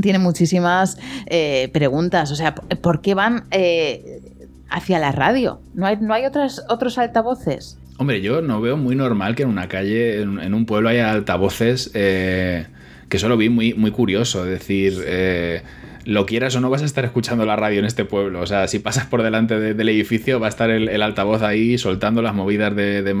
tiene 0.00 0.18
muchísimas 0.18 0.98
eh, 1.26 1.70
preguntas. 1.72 2.30
O 2.32 2.36
sea, 2.36 2.54
¿por 2.54 3.00
qué 3.00 3.14
van 3.14 3.44
eh, 3.50 4.20
hacia 4.68 4.98
la 4.98 5.12
radio? 5.12 5.60
¿No 5.74 5.86
hay, 5.86 5.98
no 6.00 6.14
hay 6.14 6.24
otras, 6.24 6.64
otros 6.68 6.98
altavoces? 6.98 7.78
Hombre, 7.96 8.20
yo 8.20 8.42
no 8.42 8.60
veo 8.60 8.76
muy 8.76 8.96
normal 8.96 9.36
que 9.36 9.44
en 9.44 9.48
una 9.50 9.68
calle, 9.68 10.20
en, 10.20 10.54
un 10.54 10.66
pueblo, 10.66 10.88
haya 10.88 11.12
altavoces. 11.12 11.92
Eh, 11.94 12.66
que 13.08 13.18
eso 13.18 13.28
lo 13.28 13.36
vi 13.36 13.48
muy, 13.48 13.74
muy 13.74 13.92
curioso. 13.92 14.44
Es 14.44 14.50
decir, 14.50 14.94
lo 16.04 16.26
quieras 16.26 16.54
o 16.56 16.60
no 16.60 16.70
vas 16.70 16.82
a 16.82 16.84
estar 16.84 17.04
escuchando 17.04 17.46
la 17.46 17.56
radio 17.56 17.78
en 17.78 17.84
este 17.84 18.04
pueblo. 18.04 18.40
O 18.40 18.46
sea, 18.46 18.68
si 18.68 18.78
pasas 18.78 19.06
por 19.06 19.22
delante 19.22 19.58
del 19.58 19.88
edificio 19.88 20.40
va 20.40 20.46
a 20.46 20.50
estar 20.50 20.70
el, 20.70 21.02
altavoz 21.02 21.42
ahí 21.42 21.78
soltando 21.78 22.22
las 22.22 22.34
movidas 22.34 22.74
de, 22.74 23.02
de 23.02 23.14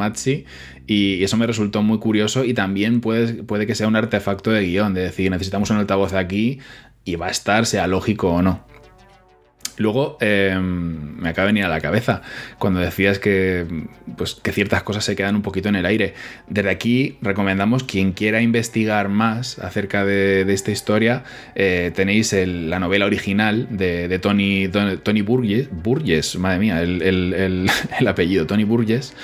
y 0.86 1.24
eso 1.24 1.36
me 1.36 1.46
resultó 1.46 1.82
muy 1.82 1.98
curioso 1.98 2.44
y 2.44 2.54
también 2.54 3.00
puede, 3.00 3.42
puede 3.44 3.66
que 3.66 3.74
sea 3.74 3.88
un 3.88 3.96
artefacto 3.96 4.50
de 4.50 4.66
guion, 4.66 4.94
de 4.94 5.02
decir, 5.02 5.30
necesitamos 5.30 5.70
un 5.70 5.78
altavoz 5.78 6.12
aquí 6.12 6.58
y 7.04 7.16
va 7.16 7.26
a 7.26 7.30
estar, 7.30 7.66
sea 7.66 7.86
lógico 7.86 8.30
o 8.30 8.42
no. 8.42 8.73
Luego 9.78 10.18
em, 10.20 11.16
me 11.16 11.28
acaba 11.28 11.46
de 11.46 11.52
venir 11.52 11.64
a 11.64 11.68
la 11.68 11.80
cabeza 11.80 12.22
cuando 12.58 12.80
decías 12.80 13.18
que, 13.18 13.66
pues, 14.16 14.34
que 14.34 14.52
ciertas 14.52 14.82
cosas 14.82 15.04
se 15.04 15.16
quedan 15.16 15.36
un 15.36 15.42
poquito 15.42 15.68
en 15.68 15.76
el 15.76 15.86
aire. 15.86 16.14
Desde 16.48 16.70
aquí 16.70 17.18
recomendamos 17.22 17.84
quien 17.84 18.12
quiera 18.12 18.40
investigar 18.40 19.08
más 19.08 19.58
acerca 19.58 20.04
de, 20.04 20.44
esta 20.54 20.70
historia, 20.70 21.24
eh, 21.54 21.90
tenéis 21.94 22.32
la 22.32 22.78
novela 22.78 23.06
original 23.06 23.66
de, 23.70 24.18
Tony, 24.20 24.68
Tony 24.68 25.22
Burgess, 25.22 25.68
Burgess, 25.70 26.36
madre 26.36 26.58
mía, 26.58 26.82
el, 26.82 27.02
el 28.00 28.08
apellido, 28.08 28.46
Tony 28.46 28.64
Burgess, 28.64 29.14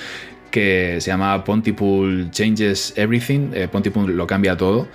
que 0.51 0.97
se 0.99 1.09
llama 1.09 1.43
Pontypool 1.43 2.29
Changes 2.29 2.93
Everything, 2.97 3.51
eh, 3.53 3.67
Pontypool 3.67 4.15
lo 4.15 4.27
cambia 4.27 4.55
todo, 4.55 4.87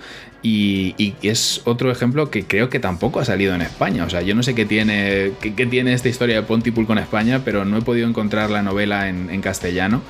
y, 0.43 1.15
es 1.21 1.61
otro 1.65 1.91
ejemplo 1.91 2.29
que 2.29 2.45
creo 2.45 2.69
que 2.69 2.79
tampoco 2.79 3.19
ha 3.19 3.25
salido 3.25 3.55
en 3.55 3.61
España. 3.61 4.03
O 4.05 4.09
sea, 4.09 4.21
yo 4.21 4.35
no 4.35 4.43
sé 4.43 4.55
qué 4.55 4.65
tiene, 4.65 5.33
qué, 5.41 5.65
tiene 5.65 5.93
esta 5.93 6.09
historia 6.09 6.35
de 6.35 6.43
Pontypool 6.43 6.85
con 6.85 6.97
España, 6.97 7.41
pero 7.43 7.65
no 7.65 7.77
he 7.77 7.81
podido 7.81 8.07
encontrar 8.07 8.49
la 8.49 8.61
novela 8.61 9.09
en, 9.09 9.41
castellano. 9.41 10.01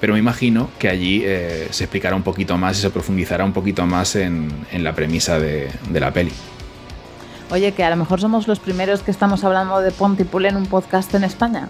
Pero 0.00 0.12
me 0.12 0.18
imagino 0.18 0.68
que 0.78 0.88
allí 0.88 1.22
eh, 1.24 1.68
se 1.70 1.84
explicará 1.84 2.14
un 2.16 2.22
poquito 2.22 2.58
más 2.58 2.78
y 2.78 2.82
se 2.82 2.90
profundizará 2.90 3.44
un 3.44 3.52
poquito 3.52 3.86
más 3.86 4.14
en, 4.16 4.50
la 4.72 4.94
premisa 4.94 5.38
de, 5.38 5.70
de 5.90 6.00
la 6.00 6.12
peli. 6.12 6.32
Oye, 7.50 7.72
que 7.72 7.84
a 7.84 7.90
lo 7.90 7.96
mejor 7.96 8.20
somos 8.20 8.48
los 8.48 8.58
primeros 8.58 9.02
que 9.02 9.10
estamos 9.10 9.44
hablando 9.44 9.80
de 9.80 9.92
Pontypool 9.92 10.46
en 10.46 10.56
un 10.56 10.66
podcast 10.66 11.14
en 11.14 11.24
España. 11.24 11.68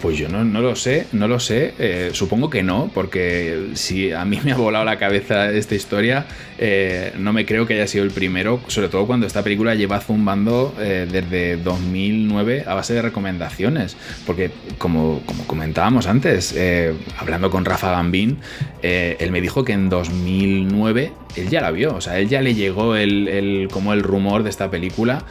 Pues 0.00 0.18
yo 0.18 0.28
no, 0.28 0.44
lo 0.44 0.76
sé, 0.76 1.06
no 1.12 1.26
lo 1.26 1.40
sé. 1.40 1.74
Eh, 1.78 2.10
supongo 2.12 2.50
que 2.50 2.62
no, 2.62 2.90
porque 2.92 3.70
si 3.74 4.12
a 4.12 4.24
mí 4.24 4.38
me 4.44 4.52
ha 4.52 4.56
volado 4.56 4.84
la 4.84 4.98
cabeza 4.98 5.50
esta 5.50 5.74
historia, 5.74 6.26
eh, 6.58 7.12
no 7.18 7.32
me 7.32 7.46
creo 7.46 7.66
que 7.66 7.74
haya 7.74 7.86
sido 7.86 8.04
el 8.04 8.10
primero, 8.10 8.60
sobre 8.66 8.88
todo 8.88 9.06
cuando 9.06 9.26
esta 9.26 9.42
película 9.42 9.74
lleva 9.74 10.00
zumbando 10.00 10.74
eh, 10.78 11.08
desde 11.10 11.56
2009 11.56 12.64
a 12.66 12.74
base 12.74 12.92
de 12.92 13.02
recomendaciones. 13.02 13.96
Porque 14.26 14.50
como, 14.76 15.22
como 15.24 15.46
comentábamos 15.46 16.06
antes, 16.06 16.54
hablando 17.18 17.50
con 17.50 17.64
Rafa 17.64 17.90
Gambín, 17.90 18.38
él 18.82 19.30
me 19.32 19.40
dijo 19.40 19.64
que 19.64 19.72
en 19.72 19.88
2009 19.88 21.12
él 21.36 21.48
ya 21.48 21.60
la 21.60 21.70
vio, 21.70 21.94
o 21.94 22.00
sea, 22.00 22.18
él 22.18 22.28
ya 22.28 22.42
le 22.42 22.54
llegó 22.54 22.96
el, 22.96 23.68
como 23.72 23.92
el 23.92 24.02
rumor 24.02 24.42
de 24.42 24.50
esta 24.50 24.70
película 24.70 25.24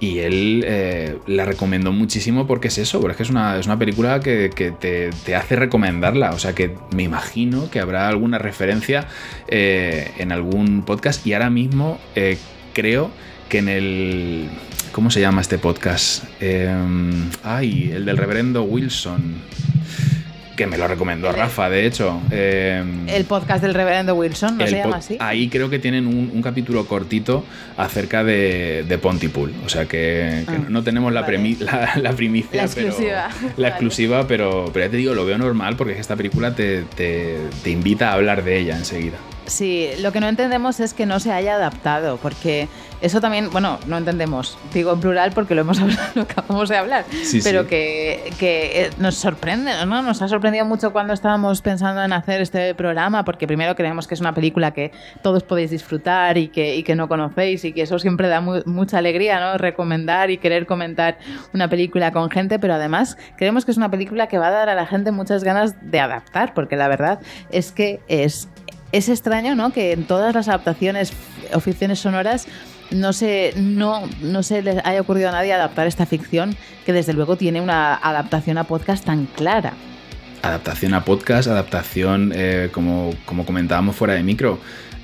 y 0.00 0.18
él 0.18 0.64
eh, 0.66 1.18
la 1.26 1.44
recomendó 1.44 1.92
muchísimo 1.92 2.46
porque 2.46 2.68
es 2.68 2.78
eso, 2.78 3.00
porque 3.00 3.12
es 3.12 3.16
que 3.16 3.22
es 3.24 3.30
una, 3.30 3.58
es 3.58 3.66
una 3.66 3.78
película 3.78 4.20
que, 4.20 4.48
te, 4.80 5.34
hace 5.34 5.56
recomendarla. 5.56 6.30
O 6.32 6.38
sea 6.38 6.54
que 6.54 6.74
me 6.94 7.02
imagino 7.02 7.70
que 7.70 7.80
habrá 7.80 8.08
alguna 8.08 8.38
referencia 8.38 9.08
eh, 9.48 10.12
en 10.18 10.32
algún 10.32 10.82
podcast. 10.82 11.26
Y 11.26 11.32
ahora 11.32 11.50
mismo 11.50 11.98
eh, 12.14 12.38
creo 12.72 13.10
que 13.48 13.58
en 13.58 13.68
el, 13.68 14.48
¿Cómo 14.92 15.10
se 15.10 15.20
llama 15.20 15.42
este 15.42 15.58
podcast? 15.58 16.24
Eh, 16.40 16.74
ay, 17.44 17.92
el 17.94 18.04
del 18.04 18.16
reverendo 18.16 18.62
Wilson 18.62 19.36
que 20.58 20.66
me 20.66 20.76
lo 20.76 20.88
recomendó 20.88 21.30
Rafa, 21.30 21.70
de 21.70 21.86
hecho. 21.86 22.20
Eh, 22.32 22.82
el 23.06 23.24
podcast 23.26 23.62
del 23.62 23.74
reverendo 23.74 24.16
Wilson, 24.16 24.58
¿no 24.58 24.66
se 24.66 24.76
llama 24.76 24.96
así? 24.96 25.16
Ahí 25.20 25.48
creo 25.48 25.70
que 25.70 25.78
tienen 25.78 26.06
un, 26.06 26.42
capítulo 26.42 26.86
cortito 26.86 27.44
acerca 27.76 28.24
de, 28.24 28.84
de 28.86 28.98
Pontypool. 28.98 29.54
O 29.64 29.68
sea 29.68 29.86
que, 29.86 30.44
ah, 30.46 30.56
no 30.68 30.82
tenemos 30.82 31.12
la, 31.12 31.20
la, 31.20 31.26
primicia. 32.16 32.56
La 32.56 32.64
exclusiva. 32.64 33.28
Pero, 33.40 33.52
la 33.56 33.68
exclusiva, 33.68 34.26
pero, 34.26 34.70
pero 34.72 34.86
ya 34.86 34.90
te 34.90 34.96
digo, 34.96 35.14
lo 35.14 35.24
veo 35.24 35.38
normal 35.38 35.76
porque 35.76 35.98
esta 35.98 36.16
película 36.16 36.54
te, 36.54 36.82
te 36.96 37.70
invita 37.70 38.10
a 38.10 38.14
hablar 38.14 38.42
de 38.42 38.58
ella 38.58 38.76
enseguida. 38.76 39.18
Sí, 39.48 39.88
lo 40.00 40.12
que 40.12 40.20
no 40.20 40.28
entendemos 40.28 40.78
es 40.78 40.94
que 40.94 41.06
no 41.06 41.20
se 41.20 41.32
haya 41.32 41.54
adaptado, 41.54 42.18
porque 42.18 42.68
eso 43.00 43.20
también, 43.20 43.50
bueno, 43.50 43.78
no 43.86 43.96
entendemos, 43.96 44.58
digo 44.74 44.92
en 44.92 45.00
plural 45.00 45.32
porque 45.32 45.54
lo 45.54 45.62
hemos 45.62 45.80
hablado, 45.80 46.02
lo 46.14 46.22
acabamos 46.22 46.68
de 46.68 46.76
hablar, 46.76 47.04
pero 47.42 47.66
Que, 47.66 48.32
que, 48.38 48.84
eh, 48.84 48.90
nos 48.98 49.16
sorprende, 49.16 49.72
¿no? 49.86 50.02
Nos 50.02 50.20
ha 50.20 50.28
sorprendido 50.28 50.64
mucho 50.64 50.92
cuando 50.92 51.12
estábamos 51.12 51.62
pensando 51.62 52.02
en 52.02 52.12
hacer 52.12 52.40
este 52.42 52.74
programa, 52.74 53.24
porque 53.24 53.46
primero 53.46 53.74
creemos 53.74 54.06
que 54.06 54.14
es 54.14 54.20
una 54.20 54.34
película 54.34 54.72
que 54.72 54.92
todos 55.22 55.44
podéis 55.44 55.70
disfrutar 55.70 56.36
y 56.36 56.48
que, 56.48 56.76
y 56.76 56.82
que 56.82 56.94
no 56.94 57.08
conocéis 57.08 57.64
y 57.64 57.72
que 57.72 57.82
eso 57.82 57.98
siempre 57.98 58.28
da 58.28 58.40
mucha 58.40 58.98
alegría, 58.98 59.40
¿no? 59.40 59.58
Recomendar 59.58 60.30
y 60.30 60.38
querer 60.38 60.66
comentar 60.66 61.18
una 61.54 61.68
película 61.68 62.12
con 62.12 62.30
gente, 62.30 62.58
pero 62.58 62.74
además 62.74 63.16
creemos 63.36 63.64
que 63.64 63.70
es 63.70 63.76
una 63.76 63.90
película 63.90 64.26
que 64.26 64.38
va 64.38 64.48
a 64.48 64.52
dar 64.52 64.68
a 64.68 64.74
la 64.74 64.86
gente 64.86 65.10
muchas 65.10 65.42
ganas 65.42 65.74
de 65.80 66.00
adaptar, 66.00 66.52
porque 66.52 66.76
la 66.76 66.88
verdad 66.88 67.20
es 67.50 67.72
que 67.72 68.00
es 68.08 68.48
es 68.92 69.08
extraño, 69.08 69.54
¿no? 69.54 69.72
Que 69.72 69.92
en 69.92 70.04
todas 70.04 70.34
las 70.34 70.48
adaptaciones 70.48 71.12
o 71.52 71.60
ficciones 71.60 71.98
sonoras 71.98 72.46
no 72.90 73.12
se, 73.12 73.52
no, 73.56 74.08
no 74.22 74.42
se 74.42 74.62
les 74.62 74.84
haya 74.84 75.00
ocurrido 75.00 75.28
a 75.28 75.32
nadie 75.32 75.52
adaptar 75.52 75.86
esta 75.86 76.06
ficción 76.06 76.56
que 76.86 76.92
desde 76.92 77.12
luego 77.12 77.36
tiene 77.36 77.60
una 77.60 77.94
adaptación 77.94 78.58
a 78.58 78.64
podcast 78.64 79.04
tan 79.04 79.26
clara. 79.26 79.74
Adaptación 80.42 80.94
a 80.94 81.04
podcast, 81.04 81.48
adaptación, 81.48 82.32
eh, 82.34 82.70
como, 82.72 83.10
como 83.26 83.44
comentábamos 83.44 83.96
fuera 83.96 84.14
de 84.14 84.22
micro. 84.22 84.58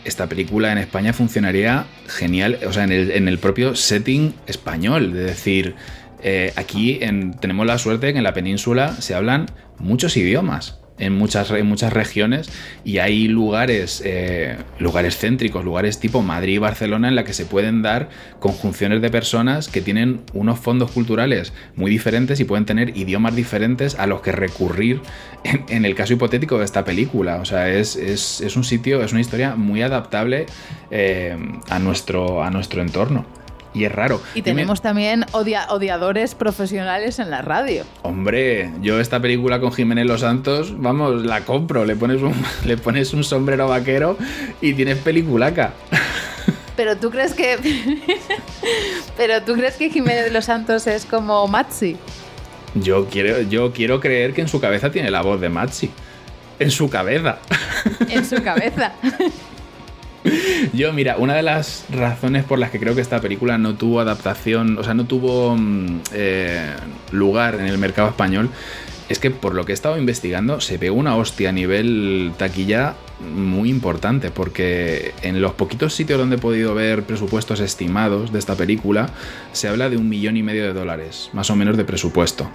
Esta 0.04 0.28
película 0.28 0.70
en 0.70 0.78
España 0.78 1.12
funcionaría 1.12 1.86
genial, 2.06 2.58
o 2.66 2.72
sea, 2.72 2.84
en 2.84 2.92
el, 2.92 3.10
en 3.10 3.26
el 3.26 3.38
propio 3.38 3.74
setting 3.74 4.34
español. 4.46 5.16
Es 5.16 5.24
decir, 5.26 5.74
eh, 6.22 6.52
aquí 6.56 7.00
tenemos 7.40 7.66
la 7.66 7.78
suerte 7.78 8.06
de 8.06 8.12
que 8.12 8.18
en 8.18 8.24
la 8.24 8.34
península 8.34 8.94
se 9.00 9.14
hablan 9.14 9.46
muchos 9.78 10.16
idiomas 10.16 10.78
en 10.98 11.12
muchas, 11.12 11.50
muchas 11.64 11.92
regiones 11.92 12.50
y 12.84 12.98
hay 12.98 13.26
lugares, 13.26 14.02
eh, 14.04 14.56
lugares 14.78 15.18
céntricos, 15.18 15.64
lugares 15.64 15.98
tipo 15.98 16.22
Madrid 16.22 16.54
y 16.54 16.58
Barcelona 16.58 17.08
en 17.08 17.16
la 17.16 17.24
que 17.24 17.32
se 17.32 17.46
pueden 17.46 17.82
dar 17.82 18.08
conjunciones 18.38 19.02
de 19.02 19.10
personas 19.10 19.68
que 19.68 19.80
tienen 19.80 20.20
unos 20.32 20.58
fondos 20.58 20.90
culturales 20.92 21.52
muy 21.74 21.90
diferentes 21.90 22.38
y 22.40 22.44
pueden 22.44 22.64
tener 22.64 22.96
idiomas 22.96 23.34
diferentes 23.34 23.96
a 23.96 24.06
los 24.06 24.20
que 24.20 24.32
recurrir 24.32 25.00
en, 25.44 25.84
el 25.84 25.94
caso 25.94 26.14
hipotético 26.14 26.58
de 26.58 26.64
esta 26.64 26.84
película. 26.84 27.36
O 27.36 27.44
sea, 27.44 27.68
es, 27.68 27.96
un 28.56 28.64
sitio, 28.64 29.02
es 29.02 29.12
una 29.12 29.20
historia 29.20 29.56
muy 29.56 29.82
adaptable 29.82 30.46
eh, 30.90 31.36
a, 31.68 31.78
nuestro, 31.78 32.42
a 32.42 32.50
nuestro 32.50 32.82
entorno 32.82 33.43
y 33.74 33.84
es 33.84 33.92
raro. 33.92 34.22
Y 34.34 34.42
tenemos 34.42 34.80
también 34.80 35.26
odiadores 35.32 36.34
profesionales 36.34 37.18
en 37.18 37.30
la 37.30 37.42
radio. 37.42 37.84
Hombre, 38.02 38.70
yo 38.80 39.00
esta 39.00 39.20
película 39.20 39.60
con 39.60 39.72
Jiménez 39.72 40.06
Los 40.06 40.20
Santos, 40.20 40.80
vamos, 40.80 41.24
la 41.24 41.40
compro, 41.42 41.84
le 41.84 41.96
pones 41.96 42.22
un, 42.22 42.34
le 42.64 42.76
pones 42.76 43.12
un 43.12 43.24
sombrero 43.24 43.68
vaquero 43.68 44.16
y 44.60 44.72
tienes 44.74 44.98
peliculaca. 44.98 45.74
Pero 46.76 46.96
tú 46.96 47.10
crees 47.10 47.34
que. 47.34 47.58
Pero 49.16 49.42
tú 49.42 49.54
crees 49.54 49.76
que 49.76 49.90
Jiménez 49.90 50.32
Los 50.32 50.46
Santos 50.46 50.86
es 50.86 51.04
como 51.04 51.46
Maxi. 51.46 51.96
Yo 52.74 53.06
quiero, 53.06 53.42
yo 53.42 53.72
quiero 53.72 54.00
creer 54.00 54.34
que 54.34 54.40
en 54.40 54.48
su 54.48 54.60
cabeza 54.60 54.90
tiene 54.90 55.10
la 55.10 55.22
voz 55.22 55.40
de 55.40 55.48
Maxi. 55.48 55.90
En 56.58 56.70
su 56.70 56.88
cabeza. 56.88 57.38
En 58.08 58.24
su 58.24 58.42
cabeza. 58.42 58.92
Yo, 60.72 60.92
mira, 60.92 61.16
una 61.18 61.34
de 61.34 61.42
las 61.42 61.84
razones 61.90 62.44
por 62.44 62.58
las 62.58 62.70
que 62.70 62.80
creo 62.80 62.94
que 62.94 63.00
esta 63.00 63.20
película 63.20 63.58
no 63.58 63.74
tuvo 63.74 64.00
adaptación, 64.00 64.78
o 64.78 64.82
sea, 64.82 64.94
no 64.94 65.04
tuvo 65.04 65.56
mm, 65.56 66.00
eh, 66.12 66.70
lugar 67.12 67.56
en 67.56 67.66
el 67.66 67.78
mercado 67.78 68.08
español, 68.08 68.50
es 69.08 69.18
que 69.18 69.30
por 69.30 69.54
lo 69.54 69.64
que 69.64 69.72
he 69.72 69.74
estado 69.74 69.98
investigando 69.98 70.60
se 70.60 70.78
pegó 70.78 70.96
una 70.96 71.16
hostia 71.16 71.50
a 71.50 71.52
nivel 71.52 72.32
taquilla 72.38 72.94
muy 73.20 73.68
importante, 73.68 74.30
porque 74.30 75.12
en 75.22 75.40
los 75.40 75.52
poquitos 75.52 75.94
sitios 75.94 76.18
donde 76.18 76.36
he 76.36 76.38
podido 76.38 76.74
ver 76.74 77.04
presupuestos 77.04 77.60
estimados 77.60 78.32
de 78.32 78.38
esta 78.38 78.54
película, 78.54 79.10
se 79.52 79.68
habla 79.68 79.90
de 79.90 79.96
un 79.96 80.08
millón 80.08 80.36
y 80.36 80.42
medio 80.42 80.64
de 80.64 80.72
dólares, 80.72 81.30
más 81.32 81.50
o 81.50 81.56
menos 81.56 81.76
de 81.76 81.84
presupuesto. 81.84 82.50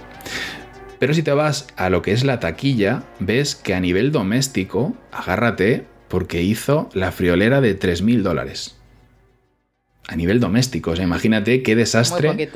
Pero 0.98 1.14
si 1.14 1.22
te 1.22 1.32
vas 1.32 1.66
a 1.76 1.88
lo 1.88 2.02
que 2.02 2.12
es 2.12 2.24
la 2.24 2.40
taquilla, 2.40 3.04
ves 3.20 3.54
que 3.54 3.74
a 3.74 3.80
nivel 3.80 4.12
doméstico, 4.12 4.94
agárrate, 5.12 5.86
porque 6.10 6.42
hizo 6.42 6.90
la 6.92 7.12
friolera 7.12 7.60
de 7.60 7.78
3.000 7.78 8.22
dólares. 8.22 8.76
A 10.08 10.16
nivel 10.16 10.40
doméstico, 10.40 10.90
o 10.90 10.96
sea, 10.96 11.04
imagínate 11.04 11.62
qué 11.62 11.76
desastre 11.76 12.50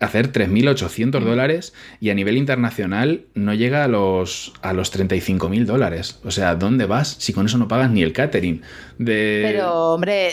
hacer 0.00 0.32
3.800 0.32 1.20
dólares 1.20 1.72
y 1.98 2.10
a 2.10 2.14
nivel 2.14 2.36
internacional 2.36 3.26
no 3.34 3.54
llega 3.54 3.84
a 3.84 3.88
los, 3.88 4.52
a 4.60 4.74
los 4.74 4.94
35.000 4.94 5.64
dólares. 5.64 6.20
O 6.24 6.30
sea, 6.30 6.54
¿dónde 6.56 6.84
vas 6.84 7.16
si 7.18 7.32
con 7.32 7.46
eso 7.46 7.56
no 7.56 7.68
pagas 7.68 7.90
ni 7.90 8.02
el 8.02 8.12
catering? 8.12 8.62
De... 8.98 9.42
Pero, 9.44 9.94
hombre, 9.94 10.30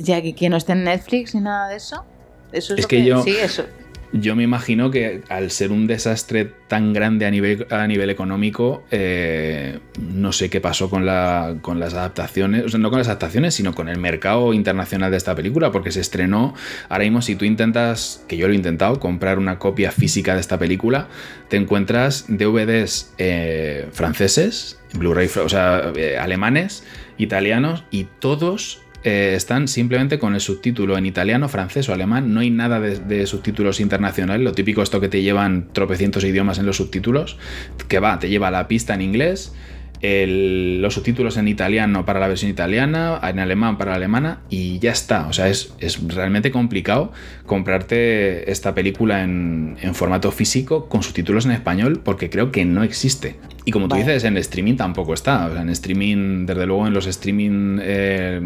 ya 0.00 0.22
que 0.22 0.48
no 0.48 0.56
esté 0.56 0.72
en 0.72 0.84
Netflix 0.84 1.34
ni 1.34 1.40
nada 1.40 1.68
de 1.68 1.76
eso. 1.76 2.04
Eso 2.52 2.74
es, 2.74 2.80
es 2.80 2.86
que, 2.86 3.04
yo... 3.04 3.22
Sí, 3.22 3.36
eso 3.36 3.64
yo 4.12 4.36
me 4.36 4.42
imagino 4.42 4.90
que 4.90 5.22
al 5.28 5.50
ser 5.50 5.72
un 5.72 5.86
desastre 5.86 6.50
tan 6.68 6.92
grande 6.92 7.26
a 7.26 7.30
nivel, 7.30 7.66
a 7.70 7.86
nivel 7.86 8.10
económico, 8.10 8.84
eh, 8.90 9.78
no 10.00 10.32
sé 10.32 10.50
qué 10.50 10.60
pasó 10.60 10.90
con, 10.90 11.06
la, 11.06 11.56
con 11.62 11.80
las 11.80 11.94
adaptaciones, 11.94 12.64
o 12.64 12.68
sea, 12.68 12.78
no 12.78 12.90
con 12.90 12.98
las 12.98 13.08
adaptaciones, 13.08 13.54
sino 13.54 13.74
con 13.74 13.88
el 13.88 13.98
mercado 13.98 14.52
internacional 14.52 15.10
de 15.10 15.16
esta 15.16 15.34
película, 15.34 15.70
porque 15.70 15.92
se 15.92 16.00
estrenó, 16.00 16.54
ahora 16.88 17.04
mismo 17.04 17.22
si 17.22 17.36
tú 17.36 17.44
intentas, 17.44 18.24
que 18.28 18.36
yo 18.36 18.46
lo 18.46 18.52
he 18.52 18.56
intentado, 18.56 19.00
comprar 19.00 19.38
una 19.38 19.58
copia 19.58 19.92
física 19.92 20.34
de 20.34 20.40
esta 20.40 20.58
película, 20.58 21.08
te 21.48 21.56
encuentras 21.56 22.26
DVDs 22.28 23.14
eh, 23.18 23.88
franceses, 23.92 24.78
Blu-ray, 24.94 25.28
o 25.42 25.48
sea, 25.48 25.92
eh, 25.96 26.16
alemanes, 26.18 26.84
italianos, 27.18 27.84
y 27.90 28.04
todos 28.18 28.82
eh, 29.06 29.36
están 29.36 29.68
simplemente 29.68 30.18
con 30.18 30.34
el 30.34 30.40
subtítulo 30.40 30.98
en 30.98 31.06
italiano, 31.06 31.48
francés 31.48 31.88
o 31.88 31.92
alemán. 31.92 32.34
No 32.34 32.40
hay 32.40 32.50
nada 32.50 32.80
de, 32.80 33.26
subtítulos 33.28 33.78
internacionales. 33.78 34.42
Lo 34.42 34.50
típico 34.50 34.82
esto 34.82 35.00
que 35.00 35.08
te 35.08 35.22
llevan 35.22 35.68
tropecientos 35.72 36.24
idiomas 36.24 36.58
en 36.58 36.66
los 36.66 36.78
subtítulos. 36.78 37.38
Que 37.86 38.00
va, 38.00 38.18
te 38.18 38.28
lleva 38.28 38.50
la 38.50 38.66
pista 38.66 38.94
en 38.94 39.02
inglés 39.02 39.54
los 40.02 40.94
subtítulos 40.94 41.36
en 41.36 41.48
italiano 41.48 42.04
para 42.04 42.20
la 42.20 42.28
versión 42.28 42.50
italiana, 42.50 43.20
en 43.22 43.38
alemán 43.38 43.78
para 43.78 43.92
la 43.92 43.96
alemana 43.96 44.40
y 44.50 44.78
ya 44.78 44.92
está. 44.92 45.26
O 45.26 45.32
sea, 45.32 45.48
es, 45.48 45.74
realmente 46.08 46.50
complicado 46.50 47.12
comprarte 47.46 48.50
esta 48.50 48.74
película 48.74 49.22
en, 49.22 49.76
formato 49.94 50.30
físico 50.32 50.88
con 50.88 51.02
subtítulos 51.02 51.46
en 51.46 51.52
español 51.52 52.00
porque 52.04 52.28
creo 52.30 52.52
que 52.52 52.64
no 52.64 52.82
existe. 52.82 53.36
Y 53.64 53.72
como 53.72 53.88
tú 53.88 53.96
dices, 53.96 54.24
en 54.24 54.36
streaming 54.36 54.76
tampoco 54.76 55.14
está. 55.14 55.46
O 55.46 55.52
sea, 55.52 55.62
en 55.62 55.70
streaming, 55.70 56.46
desde 56.46 56.66
luego 56.66 56.86
en 56.86 56.94
los 56.94 57.06
streaming 57.06 57.78
eh, 57.80 58.40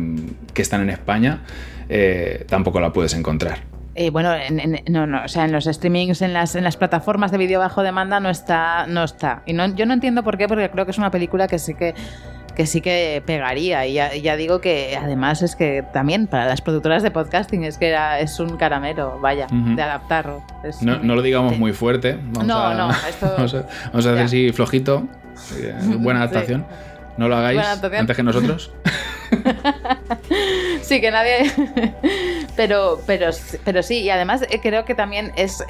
que 0.55 0.63
están 0.63 0.83
en 0.83 0.91
España, 0.91 1.43
eh, 1.89 2.45
tampoco 2.49 2.81
la 2.81 2.93
puedes 2.93 3.15
encontrar. 3.15 3.70
Eh, 3.95 4.11
bueno, 4.11 4.33
en, 4.35 4.83
no, 4.89 5.07
no, 5.07 5.25
o 5.25 5.29
sea, 5.29 5.45
en 5.45 5.53
los 5.53 5.65
streamings, 5.65 6.23
en 6.23 6.33
las, 6.33 6.55
en 6.55 6.65
las 6.65 6.77
plataformas 6.77 7.33
de 7.33 7.39
vídeo 7.39 7.59
bajo 7.59 7.83
demanda 7.83 8.21
no 8.21 8.31
está, 8.31 8.87
no 8.87 9.05
está. 9.05 9.43
Y 9.47 9.53
no, 9.53 9.67
yo 9.75 9.85
no 9.87 9.95
entiendo 9.95 10.23
por 10.23 10.39
qué, 10.39 10.47
porque 10.47 10.71
creo 10.71 10.85
que 10.85 10.93
es 10.93 10.99
una 10.99 11.11
película 11.11 11.49
que 11.49 11.59
sí 11.59 11.75
que 11.75 11.95
que 12.61 12.67
sí 12.67 12.81
que 12.81 13.23
pegaría. 13.25 13.87
Y 13.87 13.95
ya, 13.95 14.37
digo 14.37 14.61
que 14.61 14.99
además 15.01 15.41
es 15.43 15.57
que 15.57 15.83
también 15.93 16.27
para 16.27 16.47
las 16.47 16.61
productoras 16.61 17.03
de 17.03 17.11
podcasting 17.11 17.65
es 17.65 17.79
que 17.79 17.97
es 18.21 18.39
un 18.39 18.57
caramelo, 18.57 19.19
vaya, 19.19 19.47
de 19.51 19.83
adaptarlo. 19.83 20.43
no, 20.83 21.15
lo 21.15 21.23
digamos 21.23 21.59
muy 21.59 21.73
fuerte. 21.73 22.19
Vamos 22.21 22.47
no, 22.47 22.59
a, 22.59 22.75
no, 22.75 22.91
esto... 23.09 23.33
vamos 23.37 23.55
a, 23.55 23.99
hacer 23.99 24.19
así 24.19 24.53
flojito. 24.53 25.09
Eh, 25.57 25.75
buena 25.99 26.21
adaptación. 26.21 26.67
No 27.17 27.29
lo 27.29 27.37
hagáis 27.37 27.61
antes 27.61 28.17
que 28.17 28.23
nosotros. 28.23 28.73
sí, 30.83 31.01
que 31.01 31.11
nadie. 31.11 31.53
pero, 32.57 33.01
pero, 33.07 33.31
pero 33.65 33.83
sí, 33.83 33.99
y 34.01 34.11
además 34.11 34.43
eh, 34.51 34.61
creo 34.63 34.85
que 34.85 34.95
también 34.95 35.33
es, 35.37 35.65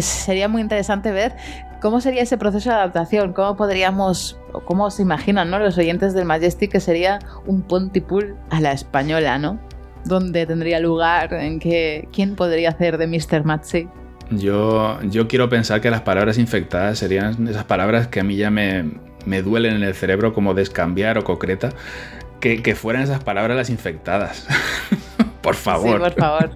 sería 0.00 0.48
muy 0.48 0.62
interesante 0.62 1.10
ver 1.12 1.34
cómo 1.80 2.00
sería 2.00 2.22
ese 2.22 2.36
proceso 2.38 2.70
de 2.70 2.76
adaptación, 2.76 3.32
cómo 3.32 3.56
podríamos, 3.56 4.38
cómo 4.66 4.90
se 4.90 5.02
imaginan 5.02 5.50
¿no? 5.50 5.58
los 5.58 5.78
oyentes 5.78 6.14
del 6.14 6.24
Majestic 6.24 6.72
que 6.72 6.80
sería 6.80 7.18
un 7.46 7.62
Pontypool 7.62 8.36
a 8.50 8.60
la 8.60 8.72
española, 8.72 9.38
¿no? 9.38 9.58
¿Dónde 10.04 10.46
tendría 10.46 10.80
lugar? 10.80 11.32
¿En 11.34 11.58
qué? 11.60 12.08
¿Quién 12.12 12.34
podría 12.34 12.70
hacer 12.70 12.98
de 12.98 13.06
Mr. 13.06 13.44
Matzi? 13.44 13.88
Yo, 14.30 15.00
yo 15.02 15.28
quiero 15.28 15.48
pensar 15.48 15.80
que 15.80 15.90
las 15.90 16.00
palabras 16.00 16.38
infectadas 16.38 16.98
serían 16.98 17.46
esas 17.46 17.64
palabras 17.64 18.08
que 18.08 18.20
a 18.20 18.24
mí 18.24 18.36
ya 18.36 18.50
me, 18.50 18.90
me 19.26 19.42
duelen 19.42 19.74
en 19.74 19.82
el 19.82 19.94
cerebro 19.94 20.32
como 20.32 20.54
descambiar 20.54 21.18
o 21.18 21.24
concreta, 21.24 21.70
que, 22.40 22.74
fueran 22.74 23.02
esas 23.02 23.22
palabras 23.22 23.56
las 23.56 23.70
infectadas. 23.70 24.46
por 25.42 25.54
favor. 25.54 25.98
Sí, 25.98 26.04
por 26.04 26.14
favor. 26.14 26.50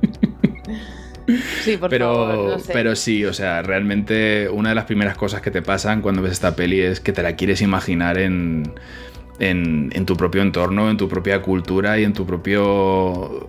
Sí, 1.62 1.76
por 1.76 1.90
pero, 1.90 2.14
favor, 2.14 2.50
no 2.50 2.58
sé. 2.58 2.72
pero 2.72 2.96
sí, 2.96 3.24
o 3.24 3.32
sea, 3.32 3.62
realmente 3.62 4.48
una 4.48 4.68
de 4.70 4.74
las 4.74 4.84
primeras 4.84 5.16
cosas 5.16 5.40
que 5.40 5.50
te 5.50 5.62
pasan 5.62 6.00
cuando 6.00 6.22
ves 6.22 6.32
esta 6.32 6.54
peli 6.54 6.80
es 6.80 7.00
que 7.00 7.12
te 7.12 7.22
la 7.22 7.34
quieres 7.34 7.62
imaginar 7.62 8.18
en, 8.18 8.74
en, 9.40 9.90
en 9.92 10.06
tu 10.06 10.16
propio 10.16 10.42
entorno, 10.42 10.90
en 10.90 10.96
tu 10.96 11.08
propia 11.08 11.42
cultura 11.42 11.98
y 11.98 12.04
en 12.04 12.12
tu 12.12 12.26
propio 12.26 13.48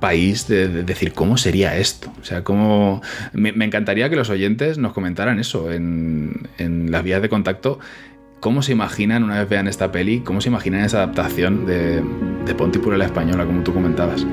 país 0.00 0.46
de, 0.46 0.68
de 0.68 0.82
decir 0.82 1.12
cómo 1.12 1.36
sería 1.36 1.76
esto. 1.76 2.12
O 2.20 2.24
sea, 2.24 2.44
cómo. 2.44 3.02
Me, 3.32 3.52
me 3.52 3.64
encantaría 3.64 4.08
que 4.08 4.16
los 4.16 4.30
oyentes 4.30 4.78
nos 4.78 4.92
comentaran 4.92 5.38
eso 5.38 5.72
en, 5.72 6.48
en 6.58 6.90
las 6.90 7.02
vías 7.02 7.22
de 7.22 7.28
contacto. 7.28 7.78
¿Cómo 8.40 8.62
se 8.62 8.72
imaginan, 8.72 9.24
una 9.24 9.38
vez 9.38 9.48
vean 9.48 9.66
esta 9.66 9.90
peli, 9.90 10.20
cómo 10.20 10.40
se 10.40 10.50
imaginan 10.50 10.84
esa 10.84 10.98
adaptación 10.98 11.64
de, 11.64 12.02
de 12.44 12.54
Pontypool 12.54 12.94
a 12.94 12.98
la 12.98 13.06
española, 13.06 13.46
como 13.46 13.62
tú 13.62 13.72
comentabas? 13.72 14.26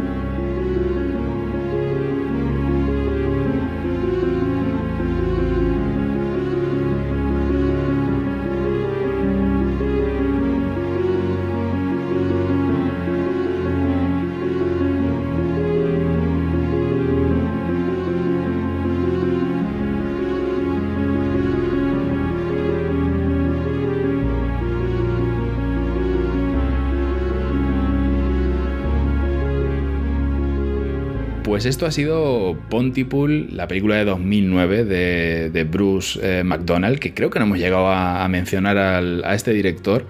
Pues 31.64 31.76
esto 31.76 31.86
ha 31.86 31.92
sido 31.92 32.58
Pontypool, 32.70 33.56
la 33.56 33.70
película 33.70 33.96
de 33.96 34.04
2009 34.04 34.84
de, 34.84 35.64
Bruce 35.64 36.20
eh, 36.22 36.44
McDonald, 36.44 37.00
que 37.00 37.14
creo 37.14 37.30
que 37.30 37.40
no 37.40 37.46
hemos 37.46 37.58
llegado 37.58 37.88
a, 37.88 38.28
mencionar 38.28 38.78
a 38.78 39.34
este 39.34 39.54
director, 39.54 40.06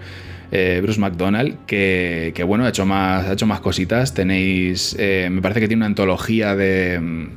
eh, 0.50 0.80
Bruce 0.82 0.98
McDonald, 0.98 1.64
que, 1.64 2.32
que, 2.34 2.42
bueno, 2.42 2.64
ha 2.64 2.70
hecho, 2.70 2.84
más, 2.86 3.26
ha 3.26 3.34
hecho 3.34 3.46
más 3.46 3.60
cositas. 3.60 4.14
Tenéis, 4.14 4.96
eh, 4.98 5.28
me 5.30 5.42
parece 5.42 5.60
que 5.60 5.68
tiene 5.68 5.82
una 5.82 5.86
antología 5.86 6.56
de, 6.56 7.28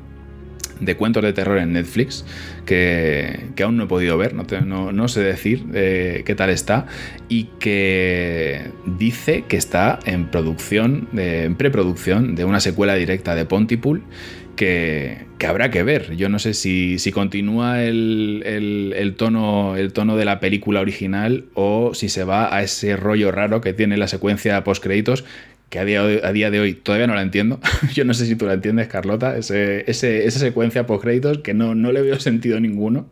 de 0.80 0.96
cuentos 0.96 1.24
de 1.24 1.34
terror 1.34 1.58
en 1.58 1.74
Netflix 1.74 2.26
que, 2.66 3.48
que 3.56 3.64
aún 3.64 3.78
no 3.78 3.84
he 3.86 3.88
podido 3.88 4.18
ver, 4.18 4.34
no, 4.34 4.46
no- 4.66 4.92
no 4.92 5.08
sé 5.08 5.22
decir 5.22 5.64
eh, 5.74 6.24
qué 6.26 6.36
tal 6.36 6.50
está, 6.50 6.86
y 7.30 7.46
que 7.60 8.72
dice 8.86 9.44
que 9.48 9.58
está 9.58 10.00
en 10.06 10.28
producción, 10.28 11.08
en 11.16 11.56
preproducción 11.56 12.36
de 12.36 12.46
una 12.46 12.60
secuela 12.60 12.96
directa 12.96 13.36
de 13.36 13.46
Pontypool. 13.46 14.04
Que, 14.56 15.28
que 15.38 15.46
habrá 15.46 15.70
que 15.70 15.84
ver. 15.84 16.16
Yo 16.16 16.30
no 16.30 16.40
sé 16.40 16.56
si, 16.56 16.98
si 16.98 17.12
continúa 17.12 17.84
el, 17.84 18.42
el- 18.44 19.14
tono, 19.16 19.76
el 19.76 19.94
tono 19.94 20.18
de 20.18 20.26
la 20.26 20.40
película 20.40 20.82
original 20.82 21.46
o 21.54 21.94
si 21.94 22.10
se 22.10 22.24
va 22.24 22.56
a 22.56 22.64
ese 22.64 22.98
rollo 22.98 23.32
raro 23.32 23.62
que 23.62 23.74
tiene 23.74 23.98
la 23.98 24.08
secuencia 24.08 24.64
post 24.64 24.82
créditos 24.84 25.26
que 25.70 25.80
a 25.80 25.86
día, 25.86 26.02
de- 26.04 26.22
a 26.26 26.32
día 26.32 26.50
de 26.52 26.60
hoy 26.60 26.74
todavía 26.74 27.08
no 27.08 27.16
la 27.16 27.22
entiendo. 27.22 27.60
Yo 27.94 28.06
no 28.06 28.14
sé 28.14 28.26
si 28.26 28.36
tú 28.36 28.46
la 28.46 28.54
entiendes, 28.54 28.88
Carlota, 28.88 29.38
ese, 29.38 29.90
ese- 29.90 30.26
esa 30.26 30.40
secuencia 30.40 30.86
post 30.86 31.04
créditos 31.04 31.40
que 31.40 31.54
no, 31.54 31.76
no 31.76 31.92
le 31.92 32.02
veo 32.02 32.20
sentido 32.20 32.60
ninguno. 32.60 33.10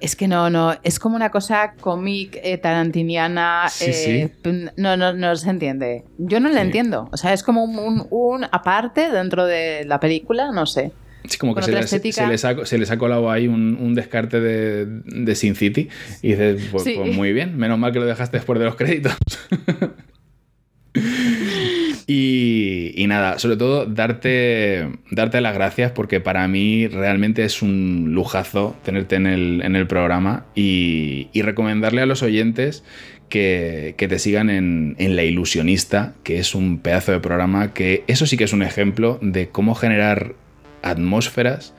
Es 0.00 0.16
que 0.16 0.26
no, 0.26 0.50
no, 0.50 0.74
es 0.82 0.98
como 0.98 1.14
una 1.14 1.30
cosa 1.30 1.74
cómic 1.80 2.36
eh, 2.42 2.58
tarantiniana. 2.58 3.66
Sí, 3.70 3.84
eh, 3.90 4.30
sí. 4.42 4.50
No, 4.76 4.96
no, 4.96 5.12
no 5.12 5.36
se 5.36 5.48
entiende. 5.48 6.02
Yo 6.18 6.40
no 6.40 6.48
la 6.48 6.60
Sí. 6.62 6.66
entiendo. 6.66 7.08
O 7.12 7.16
sea, 7.16 7.32
es 7.32 7.44
como 7.44 7.62
un, 7.62 7.78
un- 7.78 8.06
un 8.10 8.44
aparte 8.50 9.10
dentro 9.12 9.46
de 9.46 9.84
la 9.84 10.00
película, 10.00 10.50
no 10.50 10.66
sé. 10.66 10.90
Es 11.22 11.36
como 11.38 11.54
que 11.54 11.60
Con 11.60 11.64
se, 11.66 11.70
otra 11.70 11.82
le- 11.82 12.12
se- 12.12 12.26
les 12.26 12.44
ha, 12.44 12.66
se 12.66 12.78
les 12.78 12.90
ha 12.90 12.98
colado 12.98 13.30
ahí 13.30 13.46
un, 13.46 13.76
un 13.80 13.94
descarte 13.94 14.40
de, 14.40 14.86
de 14.86 15.34
Sin 15.36 15.54
City 15.54 15.88
y 16.20 16.30
dices, 16.30 16.60
pues, 16.72 16.82
Sí. 16.82 16.94
pues 16.96 17.14
muy 17.14 17.32
bien, 17.32 17.56
menos 17.56 17.78
mal 17.78 17.92
que 17.92 18.00
lo 18.00 18.06
dejaste 18.06 18.38
después 18.38 18.58
de 18.58 18.64
los 18.64 18.74
créditos. 18.74 19.16
Y, 22.06 23.04
nada, 23.08 23.38
sobre 23.38 23.56
todo 23.56 23.86
darte, 23.86 24.88
darte 25.10 25.40
las 25.40 25.54
gracias 25.54 25.92
porque 25.92 26.20
para 26.20 26.46
mí 26.48 26.86
realmente 26.88 27.44
es 27.44 27.62
un 27.62 28.10
lujazo 28.12 28.76
tenerte 28.84 29.16
en 29.16 29.26
el, 29.26 29.62
en 29.62 29.76
el 29.76 29.86
programa 29.86 30.46
y, 30.54 31.28
y 31.32 31.42
recomendarle 31.42 32.02
a 32.02 32.06
los 32.06 32.22
oyentes 32.22 32.84
que, 33.28 33.94
que 33.96 34.08
te 34.08 34.18
sigan 34.18 34.50
en, 34.50 34.94
en 34.98 35.16
La 35.16 35.24
Ilusionista, 35.24 36.14
que 36.22 36.38
es 36.38 36.54
un 36.54 36.78
pedazo 36.78 37.12
de 37.12 37.20
programa 37.20 37.72
que 37.72 38.04
eso 38.06 38.26
sí 38.26 38.36
que 38.36 38.44
es 38.44 38.52
un 38.52 38.62
ejemplo 38.62 39.18
de 39.22 39.48
cómo 39.48 39.74
generar 39.74 40.34
atmósferas, 40.82 41.74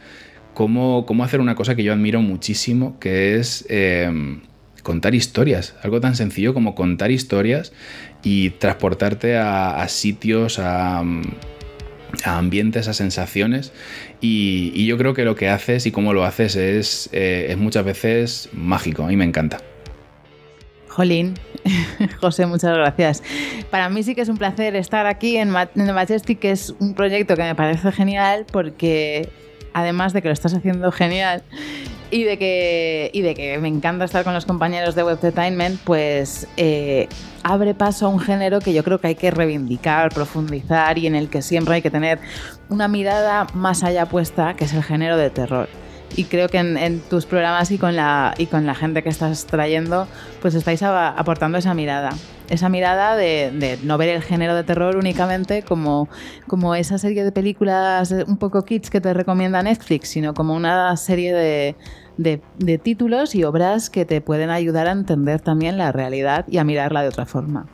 cómo, 0.54 1.06
cómo 1.06 1.24
hacer 1.24 1.40
una 1.40 1.56
cosa 1.56 1.76
que 1.76 1.84
yo 1.84 1.94
admiro 1.94 2.22
muchísimo, 2.22 3.00
que 3.00 3.36
es 3.36 3.66
eh, 3.70 4.40
contar 4.84 5.16
historias. 5.16 5.76
Algo 5.82 6.02
tan 6.02 6.16
sencillo 6.16 6.54
como 6.54 6.76
contar 6.76 7.12
historias 7.12 7.74
y 8.24 8.52
transportarte 8.52 9.38
a, 9.38 9.86
sitios, 9.90 10.60
a, 10.60 11.04
ambientes, 12.26 12.88
a 12.88 12.94
sensaciones. 12.94 13.74
Y, 14.22 14.86
yo 14.86 14.98
creo 14.98 15.14
que 15.14 15.26
lo 15.26 15.36
que 15.36 15.50
haces 15.50 15.86
y 15.86 15.92
cómo 15.92 16.14
lo 16.14 16.24
haces 16.24 16.56
es, 16.56 17.10
eh, 17.12 17.48
es 17.50 17.58
muchas 17.58 17.86
veces 17.86 18.50
mágico. 18.54 19.04
A 19.04 19.08
mí 19.08 19.18
me 19.18 19.26
encanta. 19.26 19.58
Jolín, 20.88 21.34
José, 22.22 22.46
muchas 22.46 22.76
gracias. 22.78 23.24
Para 23.72 23.90
mí 23.90 24.04
sí 24.04 24.14
que 24.14 24.22
es 24.22 24.30
un 24.30 24.38
placer 24.38 24.76
estar 24.76 25.08
aquí 25.08 25.38
en, 25.38 25.50
Ma- 25.50 25.70
en 25.76 25.94
Majestic, 25.94 26.40
que 26.40 26.52
es 26.52 26.74
un 26.80 26.94
proyecto 26.94 27.36
que 27.36 27.42
me 27.42 27.56
parece 27.56 27.92
genial 27.92 28.46
porque 28.52 29.28
además 29.74 30.14
de 30.14 30.22
que 30.22 30.28
lo 30.28 30.34
estás 30.34 30.54
haciendo 30.54 30.92
genial 30.92 31.42
y 32.14 32.24
de 32.26 32.38
que, 32.38 33.10
y 33.12 33.22
de 33.22 33.34
que 33.34 33.58
me 33.58 33.68
encanta 33.68 34.06
estar 34.06 34.24
con 34.24 34.36
los 34.36 34.46
compañeros 34.46 34.94
de 34.94 35.04
Web 35.04 35.16
Entertainment, 35.16 35.80
pues 35.84 36.48
eh, 36.58 37.08
abre 37.42 37.74
paso 37.74 38.06
a 38.06 38.10
un 38.10 38.20
género 38.20 38.60
que 38.60 38.72
yo 38.72 38.84
creo 38.84 39.00
que 39.00 39.08
hay 39.08 39.16
que 39.16 39.32
reivindicar, 39.32 40.14
profundizar 40.14 41.00
y 41.00 41.08
en 41.08 41.16
el 41.16 41.28
que 41.28 41.42
siempre 41.42 41.74
hay 41.74 41.82
que 41.82 41.90
tener 41.90 42.20
una 42.70 42.88
mirada 42.88 43.48
más 43.56 43.84
allá 43.84 44.06
puesta, 44.06 44.56
que 44.56 44.66
es 44.66 44.74
el 44.74 44.84
género 44.84 45.18
de 45.18 45.32
terror. 45.32 45.68
Y 46.16 46.26
creo 46.26 46.50
que 46.50 46.60
en, 46.60 47.00
tus 47.00 47.26
programas 47.26 47.72
y 47.72 47.80
con 47.80 47.96
la 47.96 48.36
y 48.38 48.46
con 48.46 48.68
la 48.68 48.76
gente 48.76 49.02
que 49.02 49.10
estás 49.10 49.48
trayendo 49.48 50.08
pues 50.44 50.54
estáis 50.54 50.84
aportando 50.84 51.58
esa 51.58 51.74
mirada. 51.74 52.12
Esa 52.48 52.70
mirada 52.70 53.16
de, 53.16 53.50
de 53.52 53.80
no 53.82 53.98
ver 53.98 54.10
el 54.10 54.22
género 54.22 54.54
de 54.54 54.64
terror 54.64 54.98
únicamente 54.98 55.64
como, 55.64 56.08
como 56.46 56.76
esa 56.76 57.00
serie 57.00 57.24
de 57.24 57.32
películas 57.32 58.14
un 58.28 58.38
poco 58.38 58.64
kits 58.64 58.92
que 58.92 59.02
te 59.02 59.12
recomienda 59.16 59.64
Netflix 59.64 60.10
sino 60.10 60.36
como 60.36 60.54
una 60.54 60.96
serie 60.98 61.34
de, 61.34 61.76
de, 62.18 62.42
títulos 62.78 63.36
y 63.36 63.44
obras 63.44 63.90
que 63.90 64.06
te 64.06 64.22
pueden 64.22 64.50
ayudar 64.50 64.88
a 64.88 64.92
entender 64.92 65.40
también 65.42 65.78
la 65.78 65.92
realidad 65.92 66.46
y 66.50 66.58
a 66.58 66.64
mirarla 66.64 67.02
de 67.02 67.10
otra 67.10 67.26
forma 67.26 67.66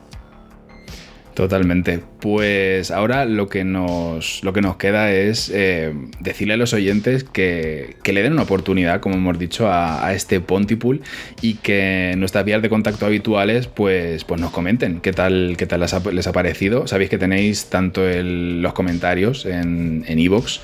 Totalmente. 1.34 2.00
Pues 2.20 2.90
ahora 2.90 3.24
lo 3.24 3.48
que 3.48 3.64
nos, 3.64 4.42
lo 4.42 4.52
que 4.52 4.60
nos 4.60 4.76
queda 4.76 5.12
es 5.12 5.50
eh, 5.54 5.94
decirle 6.18 6.54
a 6.54 6.56
los 6.58 6.74
oyentes 6.74 7.24
que, 7.24 7.96
que 8.02 8.12
le 8.12 8.22
den 8.22 8.32
una 8.32 8.42
oportunidad, 8.42 9.00
como 9.00 9.14
hemos 9.14 9.38
dicho, 9.38 9.68
a, 9.68 10.04
a 10.04 10.12
este 10.12 10.40
Pontypool 10.40 11.00
y 11.40 11.54
que 11.54 12.14
nuestras 12.18 12.44
vías 12.44 12.60
de 12.60 12.68
contacto 12.68 13.06
habituales 13.06 13.68
pues, 13.68 14.24
pues 14.24 14.40
nos 14.40 14.50
comenten 14.50 15.00
qué 15.00 15.12
tal, 15.12 15.54
qué 15.56 15.66
tal 15.66 15.80
les, 15.80 15.94
ha, 15.94 16.00
les 16.10 16.26
ha 16.26 16.32
parecido. 16.32 16.86
Sabéis 16.88 17.08
que 17.08 17.16
tenéis 17.16 17.66
tanto 17.70 18.06
el- 18.06 18.60
los 18.60 18.72
comentarios 18.74 19.46
en 19.46 20.04
en 20.08 20.18
iVoox 20.18 20.60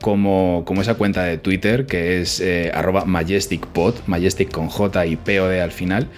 como, 0.00 0.62
como 0.64 0.82
esa 0.82 0.94
cuenta 0.94 1.24
de 1.24 1.38
Twitter 1.38 1.86
que 1.86 2.20
es 2.20 2.40
eh, 2.40 2.72
majesticpod, 3.06 3.94
majestic 4.06 4.50
con 4.50 4.68
J 4.68 5.06
y 5.06 5.16
POD 5.16 5.60
al 5.60 5.72
final 5.72 6.08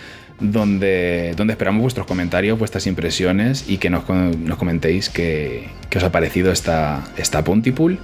donde, 0.40 1.34
donde 1.36 1.52
esperamos 1.52 1.82
vuestros 1.82 2.06
comentarios, 2.06 2.58
vuestras 2.58 2.86
impresiones 2.86 3.68
y 3.68 3.78
que 3.78 3.90
nos, 3.90 4.08
nos 4.08 4.58
comentéis 4.58 5.10
qué, 5.10 5.68
os 5.94 6.02
ha 6.02 6.10
parecido 6.10 6.50
esta, 6.50 7.04
esta 7.16 7.44
Pontypool. 7.44 7.98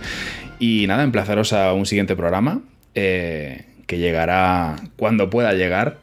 Y 0.58 0.86
nada, 0.86 1.02
emplazaros 1.02 1.52
a 1.52 1.72
un 1.72 1.86
siguiente 1.86 2.14
programa 2.14 2.60
eh, 2.94 3.64
que 3.86 3.98
llegará 3.98 4.76
cuando 4.96 5.30
pueda 5.30 5.52
llegar. 5.54 5.98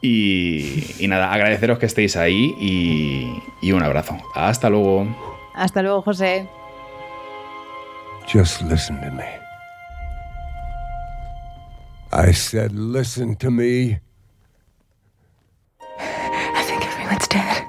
Y, 0.00 0.84
y 1.00 1.08
nada, 1.08 1.32
agradeceros 1.32 1.78
que 1.78 1.86
estéis 1.86 2.16
ahí 2.16 2.54
y, 2.60 3.26
y 3.62 3.72
un 3.72 3.82
abrazo. 3.82 4.16
Hasta 4.34 4.70
luego. 4.70 5.08
hasta 5.54 5.82
luego 5.82 6.02
José 6.02 6.46
Just 8.28 8.62
listen 8.62 9.00
to 9.00 9.10
me. 9.10 9.24
I 12.12 12.32
said, 12.32 12.72
listen 12.72 13.36
to 13.36 13.50
me. 13.50 14.00
I 15.98 16.62
think 16.66 16.84
everyone's 16.84 17.26
dead. 17.28 17.64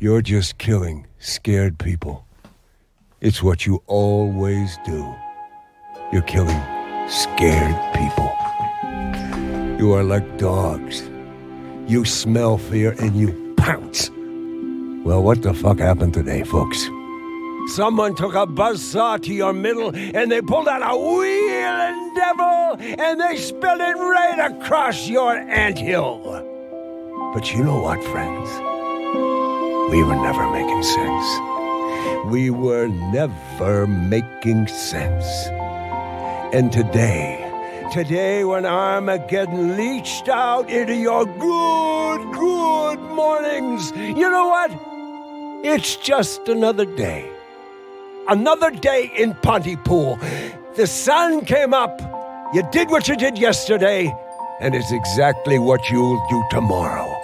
You're 0.00 0.20
just 0.20 0.58
killing 0.58 1.06
scared 1.18 1.78
people. 1.78 2.26
It's 3.22 3.42
what 3.42 3.64
you 3.64 3.82
always 3.86 4.76
do. 4.84 5.14
You're 6.12 6.20
killing 6.20 6.60
scared 7.08 7.94
people. 7.94 8.30
You 9.78 9.94
are 9.94 10.04
like 10.04 10.36
dogs. 10.36 11.08
You 11.86 12.04
smell 12.04 12.58
fear 12.58 12.94
and 13.00 13.16
you 13.16 13.41
pounce. 13.62 14.10
Well, 15.04 15.22
what 15.22 15.42
the 15.42 15.54
fuck 15.54 15.78
happened 15.78 16.14
today, 16.14 16.42
folks? 16.42 16.82
Someone 17.76 18.16
took 18.16 18.34
a 18.34 18.44
buzzsaw 18.44 19.22
to 19.22 19.32
your 19.32 19.52
middle 19.52 19.94
and 19.94 20.32
they 20.32 20.42
pulled 20.42 20.66
out 20.66 20.82
a 20.82 20.96
wheeling 20.96 22.14
devil 22.14 22.76
and 22.80 23.20
they 23.20 23.36
spilled 23.36 23.80
it 23.80 23.96
right 23.96 24.50
across 24.50 25.08
your 25.08 25.36
anthill. 25.36 26.18
But 27.32 27.54
you 27.54 27.62
know 27.62 27.80
what, 27.80 28.02
friends? 28.02 28.50
We 29.92 30.02
were 30.02 30.16
never 30.16 30.50
making 30.50 30.82
sense. 30.82 31.26
We 32.26 32.50
were 32.50 32.88
never 32.88 33.86
making 33.86 34.66
sense. 34.66 35.26
And 36.52 36.72
today, 36.72 37.41
today 37.92 38.42
when 38.42 38.64
Armageddon 38.64 39.76
leached 39.76 40.26
out 40.26 40.70
into 40.70 40.94
your 40.94 41.26
good, 41.26 42.32
good 42.32 42.98
mornings, 42.98 43.92
you 43.94 44.30
know 44.30 44.48
what? 44.48 44.70
It's 45.62 45.96
just 45.96 46.48
another 46.48 46.86
day. 46.86 47.30
Another 48.28 48.70
day 48.70 49.12
in 49.18 49.34
Pontypool. 49.34 50.18
The 50.74 50.86
sun 50.86 51.44
came 51.44 51.74
up. 51.74 52.00
You 52.54 52.66
did 52.72 52.88
what 52.88 53.08
you 53.08 53.16
did 53.16 53.36
yesterday, 53.36 54.10
and 54.62 54.74
it's 54.74 54.90
exactly 54.90 55.58
what 55.58 55.90
you'll 55.90 56.26
do 56.30 56.42
tomorrow. 56.50 57.14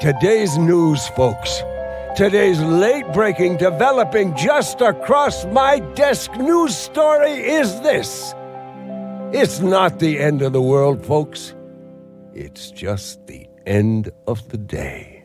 Today's 0.00 0.56
news, 0.56 1.08
folks. 1.08 1.60
Today's 2.16 2.60
late 2.60 3.12
breaking, 3.12 3.56
developing 3.56 4.36
just 4.36 4.80
across 4.80 5.44
my 5.46 5.80
desk 5.80 6.32
news 6.36 6.76
story 6.76 7.32
is 7.32 7.80
this. 7.80 8.32
It's 9.36 9.58
not 9.58 9.98
the 9.98 10.20
end 10.20 10.42
of 10.42 10.52
the 10.52 10.62
world, 10.62 11.04
folks. 11.04 11.56
It's 12.34 12.70
just 12.70 13.26
the 13.26 13.48
end 13.66 14.12
of 14.28 14.48
the 14.50 14.56
day. 14.56 15.24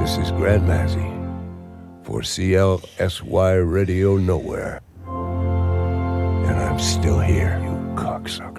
This 0.00 0.16
is 0.16 0.30
Grant 0.30 0.64
Mazzy 0.64 1.12
for 2.04 2.22
CLSY 2.22 3.70
Radio 3.70 4.16
Nowhere. 4.16 4.80
And 5.06 6.58
I'm 6.58 6.78
still 6.78 7.20
here, 7.20 7.60
you 7.62 7.76
cocksuckers. 7.96 8.57